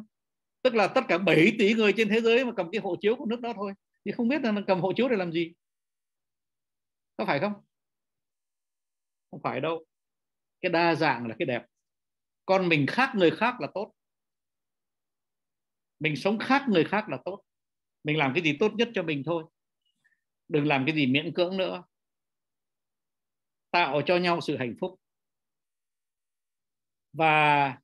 [0.62, 3.16] tức là tất cả 7 tỷ người trên thế giới mà cầm cái hộ chiếu
[3.16, 3.72] của nước đó thôi
[4.04, 5.52] thì không biết là cầm hộ chiếu để làm gì.
[7.16, 7.52] Có phải không?
[9.30, 9.84] Không phải đâu.
[10.60, 11.66] Cái đa dạng là cái đẹp.
[12.46, 13.92] Con mình khác người khác là tốt.
[16.00, 17.42] Mình sống khác người khác là tốt.
[18.04, 19.44] Mình làm cái gì tốt nhất cho mình thôi
[20.52, 21.82] đừng làm cái gì miễn cưỡng nữa.
[23.70, 25.00] Tạo cho nhau sự hạnh phúc.
[27.12, 27.76] Và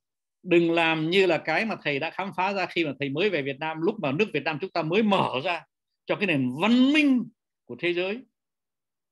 [0.42, 3.30] đừng làm như là cái mà thầy đã khám phá ra khi mà thầy mới
[3.30, 5.64] về Việt Nam, lúc mà nước Việt Nam chúng ta mới mở ra
[6.06, 7.28] cho cái nền văn minh
[7.64, 8.22] của thế giới.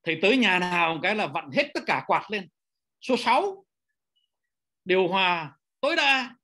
[0.02, 2.48] Thầy tới nhà nào một cái là vặn hết tất cả quạt lên.
[3.00, 3.64] Số 6
[4.84, 6.36] điều hòa tối đa.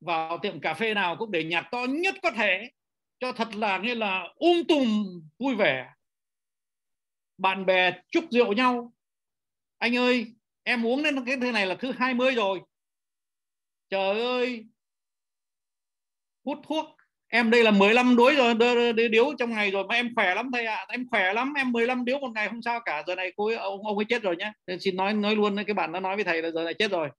[0.00, 2.70] Vào tiệm cà phê nào cũng để nhạc to nhất có thể
[3.20, 4.86] cho thật là như là um tùm
[5.38, 5.94] vui vẻ.
[7.38, 8.92] Bạn bè chúc rượu nhau.
[9.78, 10.26] Anh ơi
[10.62, 12.60] em uống đến cái thứ này là thứ 20 rồi.
[13.90, 14.66] Trời ơi.
[16.44, 16.86] Hút thuốc.
[17.28, 18.54] Em đây là 15 đuối rồi
[19.10, 20.76] điếu trong ngày rồi mà em khỏe lắm thầy ạ.
[20.76, 20.86] À.
[20.88, 23.04] em khỏe lắm em 15 điếu một ngày không sao cả.
[23.06, 25.56] Giờ này cô ấy, ông ông ấy chết rồi nhé Nên xin nói nói luôn
[25.66, 27.10] cái bạn nó nói với thầy là giờ này chết rồi.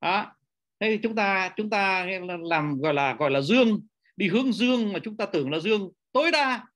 [0.00, 0.36] Đó
[0.80, 2.06] thế thì chúng ta chúng ta
[2.42, 5.90] làm, gọi là gọi là dương, đi hướng dương mà chúng ta tưởng là dương
[6.12, 6.66] tối đa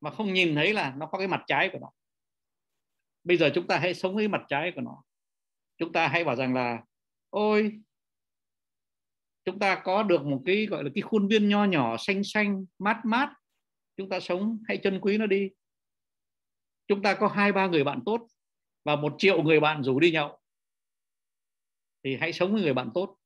[0.00, 1.90] mà không nhìn thấy là nó có cái mặt trái của nó.
[3.24, 5.02] Bây giờ chúng ta hãy sống với mặt trái của nó.
[5.78, 6.82] Chúng ta hãy bảo rằng là,
[7.30, 7.80] ôi,
[9.44, 12.66] chúng ta có được một cái, gọi là, cái khuôn viên nho nhỏ xanh xanh,
[12.78, 13.32] mát mát,
[13.96, 15.50] chúng ta sống, hãy trân quý nó đi.
[16.88, 18.26] Chúng ta có hai ba người bạn tốt
[18.84, 20.40] và một triệu người bạn rủ đi nhậu,
[22.04, 23.16] thì hãy sống với người bạn tốt.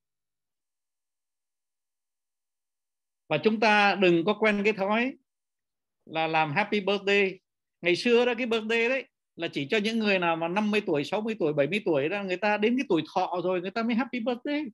[3.31, 5.13] Và chúng ta đừng có quen cái thói
[6.07, 7.41] là làm happy birthday.
[7.81, 9.05] Ngày xưa đó, cái birthday đấy
[9.37, 12.37] là chỉ cho những người nào mà 50 tuổi 60 tuổi 70 tuổi đó, người
[12.37, 14.65] ta đến cái tuổi thọ rồi người ta mới happy birthday.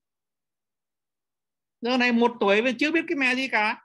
[1.81, 3.83] Giờ này một tuổi mà chưa biết cái mẹ gì cả.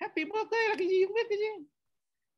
[0.00, 1.64] Happy birthday là cái gì không biết cái gì.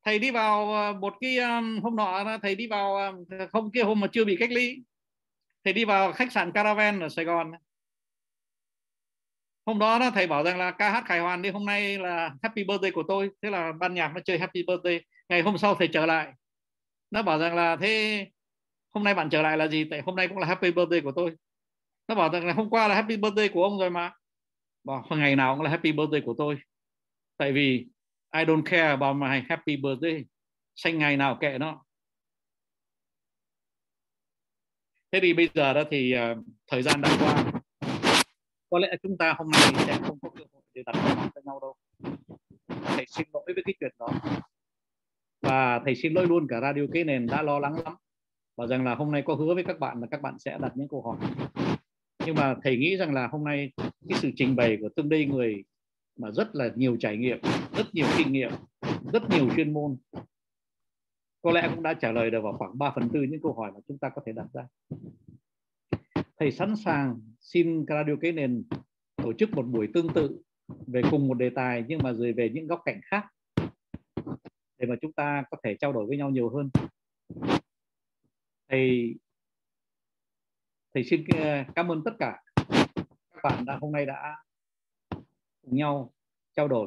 [0.04, 3.82] Thầy đi vào ờ, một cái ờ, hôm nọ thầy đi vào ờ, không kia
[3.82, 4.82] hôm mà chưa bị cách ly.
[5.64, 7.52] Thầy đi vào khách sạn caravan ở sài gòn
[9.66, 12.34] hôm đó, đó thầy bảo rằng là ca hát khải hoàn đi hôm nay là
[12.42, 13.30] happy birthday của tôi.
[13.42, 15.00] Thế là ban nhạc nó chơi happy birthday.
[15.28, 16.32] Ngày hôm sau thầy trở lại.
[17.10, 18.26] Nó bảo rằng là thế
[18.94, 19.84] hôm nay bạn trở lại là gì?
[19.90, 21.36] Tại hôm nay cũng là happy birthday của tôi.
[22.08, 24.12] Nó bảo rằng là hôm qua là happy birthday của ông rồi mà.
[24.84, 26.58] Bảo ngày nào cũng là happy birthday của tôi.
[27.36, 27.86] Tại vì
[28.34, 30.24] I don't care about my happy birthday.
[30.74, 31.84] Sinh ngày nào kệ nó.
[35.12, 37.52] Thế thì bây giờ đó thì uh, thời gian đã qua
[38.70, 41.28] có lẽ chúng ta hôm nay sẽ không có cơ hội để đặt câu hỏi
[41.34, 41.74] cho nhau đâu.
[42.84, 44.08] Thầy xin lỗi với cái chuyện đó.
[45.42, 47.94] Và thầy xin lỗi luôn cả radio kế nền đã lo lắng lắm.
[48.56, 50.72] Và rằng là hôm nay có hứa với các bạn là các bạn sẽ đặt
[50.76, 51.16] những câu hỏi.
[52.26, 53.72] Nhưng mà thầy nghĩ rằng là hôm nay
[54.08, 55.64] cái sự trình bày của tương đây người
[56.16, 57.38] mà rất là nhiều trải nghiệm,
[57.76, 58.50] rất nhiều kinh nghiệm,
[59.12, 59.96] rất nhiều chuyên môn,
[61.42, 63.72] có lẽ cũng đã trả lời được vào khoảng 3 phần tư những câu hỏi
[63.74, 64.66] mà chúng ta có thể đặt ra
[66.38, 68.64] thầy sẵn sàng xin radio kế nền,
[69.16, 70.42] tổ chức một buổi tương tự
[70.86, 73.26] về cùng một đề tài, nhưng mà rồi về những góc cạnh khác,
[74.78, 76.70] để mà chúng ta có thể trao đổi với nhau nhiều hơn.
[78.68, 79.14] Thầy
[80.94, 82.42] thầy xin ờ, cảm ơn tất cả
[83.30, 84.36] các bạn đã hôm nay đã
[85.62, 86.14] cùng nhau
[86.56, 86.86] trao đổi.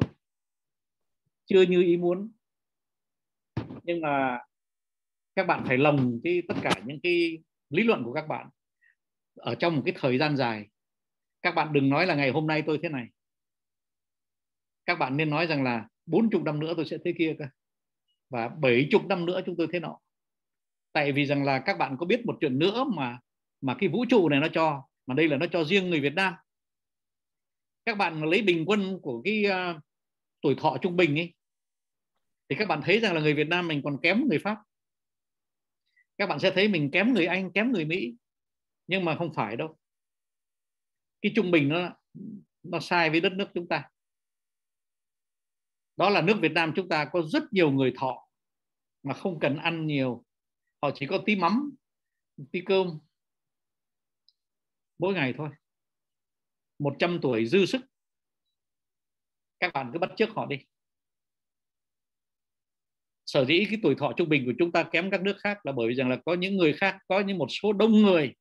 [1.45, 2.31] Chưa như ý muốn,
[3.83, 4.39] nhưng mà
[5.35, 8.49] các bạn phải lồng cái tất cả những cái lý luận của các bạn
[9.39, 10.65] ở trong một cái thời gian dài.
[11.41, 13.07] Các bạn đừng nói là ngày hôm nay tôi thế này.
[14.85, 17.45] Các bạn nên nói rằng là 40 năm nữa tôi sẽ thế kia cơ.
[18.29, 19.99] Và 70 năm nữa chúng tôi thế nọ.
[20.93, 23.19] Tại vì rằng là các bạn có biết một chuyện nữa mà
[23.61, 26.13] mà cái vũ trụ này nó cho mà đây là nó cho riêng người Việt
[26.13, 26.33] Nam.
[27.85, 29.81] Các bạn lấy bình quân của cái uh,
[30.41, 31.33] tuổi thọ trung bình ấy
[32.49, 34.57] thì các bạn thấy rằng là người Việt Nam mình còn kém người Pháp.
[36.17, 38.15] Các bạn sẽ thấy mình kém người Anh kém người Mỹ
[38.89, 39.77] nhưng mà không phải đâu.
[41.21, 41.95] Cái trung bình nó
[42.63, 43.89] nó sai với đất nước chúng ta.
[45.97, 48.27] Đó là nước Việt Nam chúng ta có rất nhiều người thọ
[49.03, 50.25] mà không cần ăn nhiều.
[50.81, 51.71] Họ chỉ có tí mắm,
[52.51, 52.99] tí cơm,
[54.99, 55.49] mỗi ngày thôi.
[56.79, 57.81] 100 tuổi dư sức.
[59.59, 60.57] Các bạn cứ bắt trước họ đi.
[63.25, 65.71] Sở dĩ cái tuổi thọ trung bình của chúng ta kém các nước khác là
[65.71, 68.35] bởi vì rằng là có những người khác, có những một số đông người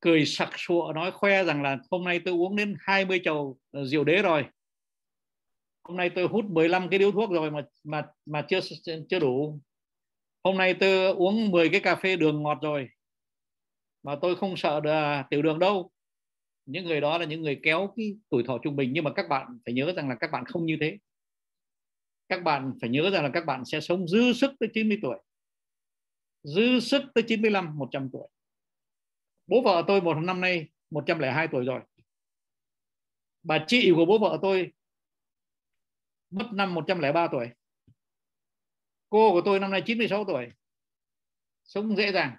[0.00, 3.84] cười sặc sụa, nói khoe rằng là hôm nay tôi uống đến 20 chầu ờ,
[3.84, 4.44] rượu đế rồi.
[5.82, 8.60] Hôm nay tôi hút 15 cái điếu thuốc rồi mà mà mà chưa
[9.10, 9.60] chưa đủ.
[10.44, 12.88] Hôm nay tôi uống 10 cái cà phê đường ngọt rồi
[14.02, 15.90] mà tôi không sợ à, tiểu đường đâu.
[16.66, 19.28] Những người đó là những người kéo cái tuổi thọ trung bình, nhưng mà các
[19.28, 20.98] bạn phải nhớ rằng là các bạn không như thế.
[22.28, 25.18] Các bạn phải nhớ rằng là các bạn sẽ sống dư sức tới 90 tuổi.
[26.42, 28.28] Dư sức tới 95 100 tuổi
[29.48, 31.80] bố vợ tôi một năm nay 102 tuổi rồi.
[33.42, 34.72] Bà chị của bố vợ tôi
[36.30, 37.48] mất năm 103 tuổi.
[39.08, 40.48] Cô của tôi năm nay 96 tuổi.
[41.64, 42.36] Sống dễ dàng.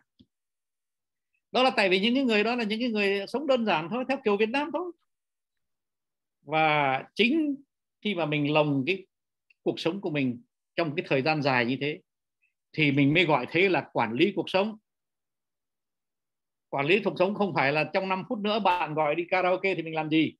[1.51, 3.87] Đó là tại vì những cái người đó là những cái người sống đơn giản
[3.91, 4.91] thôi, theo kiểu Việt Nam thôi.
[6.41, 7.55] Và chính
[8.01, 9.05] khi mà mình lồng cái
[9.63, 10.41] cuộc sống của mình
[10.75, 11.99] trong cái thời gian dài như thế,
[12.73, 14.77] thì mình mới gọi thế là quản lý cuộc sống
[16.69, 19.75] quản lý cuộc sống không phải là trong 5 phút nữa bạn gọi đi karaoke
[19.75, 20.35] thì mình làm gì?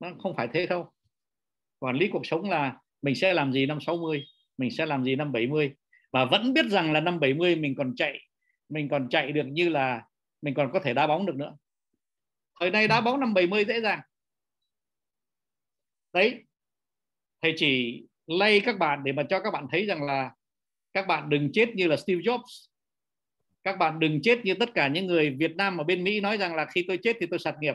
[0.00, 0.92] Nó không phải thế đâu.
[1.78, 4.24] Quản lý cuộc sống là mình sẽ làm gì năm 60
[4.58, 5.74] mình sẽ làm gì năm 70
[6.12, 8.20] và vẫn biết rằng là năm 70 mình còn chạy,
[8.68, 10.02] mình còn chạy được như là
[10.42, 11.56] mình còn có thể đá bóng được nữa.
[12.60, 14.00] Thời nay đá bóng năm 70 dễ dàng.
[16.12, 16.44] Đấy.
[17.42, 20.30] Thầy chỉ lay các bạn để mà cho các bạn thấy rằng là
[20.92, 22.66] các bạn đừng chết như là Steve Jobs
[23.64, 26.36] các bạn đừng chết như tất cả những người Việt Nam ở bên Mỹ nói
[26.36, 27.74] rằng là khi tôi chết thì tôi sạt nghiệp.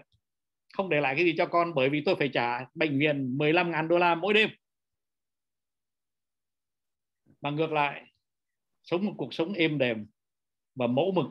[0.73, 3.87] Không để lại cái gì cho con, bởi vì tôi phải trả bệnh viện 15.000
[3.87, 4.49] đô la mỗi đêm.
[7.41, 8.05] Mà ngược lại,
[8.83, 10.07] sống một cuộc sống êm đềm
[10.75, 11.25] và mẫu mực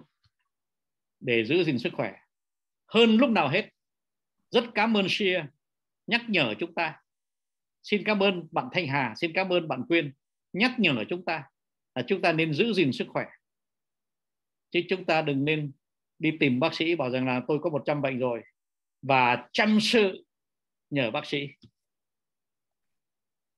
[1.21, 2.15] để giữ gìn sức khỏe.
[2.87, 3.71] Hơn lúc nào hết,
[4.51, 5.45] rất cảm ơn Shia
[6.07, 7.03] nhắc nhở chúng ta.
[7.83, 10.13] Xin cảm ơn bạn Thanh Hà, xin cảm ơn bạn Quyên
[10.53, 11.45] nhắc nhở chúng ta
[11.95, 13.25] là chúng ta nên giữ gìn sức khỏe
[14.71, 15.73] chứ chúng ta đừng nên
[16.19, 18.43] đi tìm bác sĩ bảo rằng là tôi có 100 bệnh rồi
[19.03, 20.25] và chăm sự
[20.91, 21.47] nhờ bác sĩ.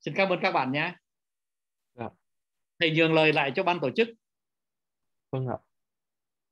[0.01, 0.95] Xin cảm ơn các bạn nhé.
[1.95, 2.09] Dạ.
[2.79, 4.09] thầy nhường lời lại cho ban tổ chức.
[5.33, 5.59] Vâng ạ.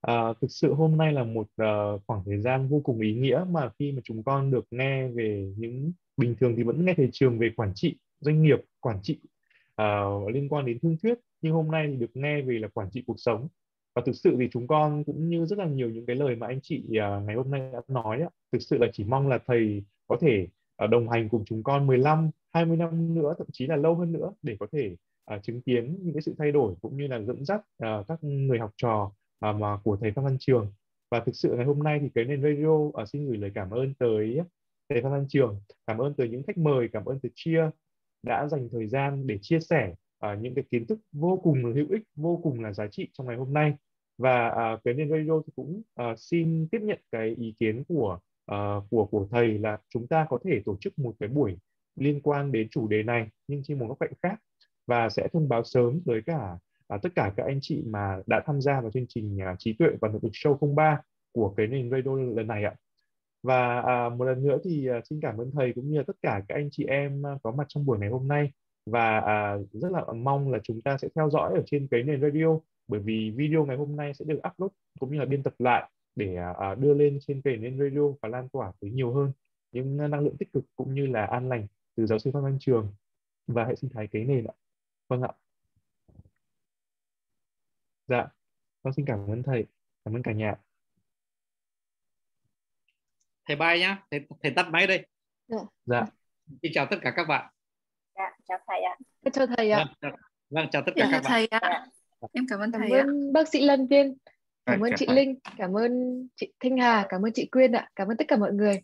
[0.00, 3.44] À, thực sự hôm nay là một uh, khoảng thời gian vô cùng ý nghĩa
[3.50, 7.08] mà khi mà chúng con được nghe về những bình thường thì vẫn nghe thầy
[7.12, 9.18] trường về quản trị doanh nghiệp, quản trị
[9.82, 12.90] uh, liên quan đến thương thuyết nhưng hôm nay thì được nghe về là quản
[12.92, 13.48] trị cuộc sống
[13.98, 16.46] và thực sự thì chúng con cũng như rất là nhiều những cái lời mà
[16.46, 19.38] anh chị uh, ngày hôm nay đã nói á, thực sự là chỉ mong là
[19.46, 20.46] thầy có thể
[20.84, 24.12] uh, đồng hành cùng chúng con 15, 20 năm nữa thậm chí là lâu hơn
[24.12, 24.96] nữa để có thể
[25.34, 28.18] uh, chứng kiến những cái sự thay đổi cũng như là dẫn dắt uh, các
[28.24, 29.12] người học trò
[29.50, 30.72] uh, mà của thầy Phan Văn Trường.
[31.10, 33.70] Và thực sự ngày hôm nay thì cái nền radio uh, xin gửi lời cảm
[33.70, 34.40] ơn tới
[34.88, 37.70] thầy Phan Văn Trường cảm ơn tới những khách mời cảm ơn từ chia
[38.22, 39.94] đã dành thời gian để chia sẻ
[40.26, 43.08] uh, những cái kiến thức vô cùng là hữu ích vô cùng là giá trị
[43.12, 43.74] trong ngày hôm nay
[44.18, 48.18] và à, cái nền radio thì cũng à, xin tiếp nhận cái ý kiến của
[48.46, 51.58] à, của của thầy là chúng ta có thể tổ chức một cái buổi
[51.96, 54.36] liên quan đến chủ đề này nhưng trên một góc cạnh khác.
[54.86, 58.42] Và sẽ thông báo sớm tới cả à, tất cả các anh chị mà đã
[58.46, 61.00] tham gia vào chương trình à, trí tuệ và nội lực show 03
[61.32, 62.74] của cái nền radio lần này ạ.
[63.42, 66.16] Và à, một lần nữa thì à, xin cảm ơn thầy cũng như là tất
[66.22, 68.52] cả các anh chị em à, có mặt trong buổi ngày hôm nay.
[68.86, 72.20] Và à, rất là mong là chúng ta sẽ theo dõi ở trên cái nền
[72.22, 75.54] radio bởi vì video ngày hôm nay sẽ được upload cũng như là biên tập
[75.58, 79.14] lại để à, à đưa lên trên kênh nền radio và lan tỏa tới nhiều
[79.14, 79.32] hơn
[79.72, 82.56] những năng lượng tích cực cũng như là an lành từ giáo sư Phan Văn
[82.60, 82.94] Trường
[83.46, 84.54] và hệ sinh thái kế nền ạ.
[85.08, 85.32] Vâng ạ.
[88.06, 88.26] Dạ,
[88.82, 89.66] con xin cảm ơn thầy,
[90.04, 90.54] cảm ơn cả nhà.
[93.44, 95.06] Thầy bye nhá, thầy, thầy tắt máy đây.
[95.46, 95.58] Dạ.
[95.84, 96.04] dạ.
[96.62, 97.52] Xin chào tất cả các bạn.
[98.14, 98.96] Dạ, chào thầy ạ.
[99.32, 99.84] Chào thầy ạ.
[100.00, 100.12] Vâng,
[100.50, 101.62] vâng chào tất cả dạ, các thầy bạn.
[101.62, 101.86] Ạ.
[102.32, 103.12] Em cảm ơn cảm thầy ơn ạ.
[103.32, 104.16] bác sĩ Lân Viên,
[104.66, 105.06] cảm ơn chị.
[105.08, 105.92] Linh, cảm ơn
[106.36, 108.80] chị Thanh Hà, cảm ơn chị Quyên ạ, cảm ơn tất cả mọi người.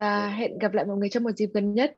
[0.00, 1.96] Và hẹn gặp lại mọi người trong một dịp gần nhất.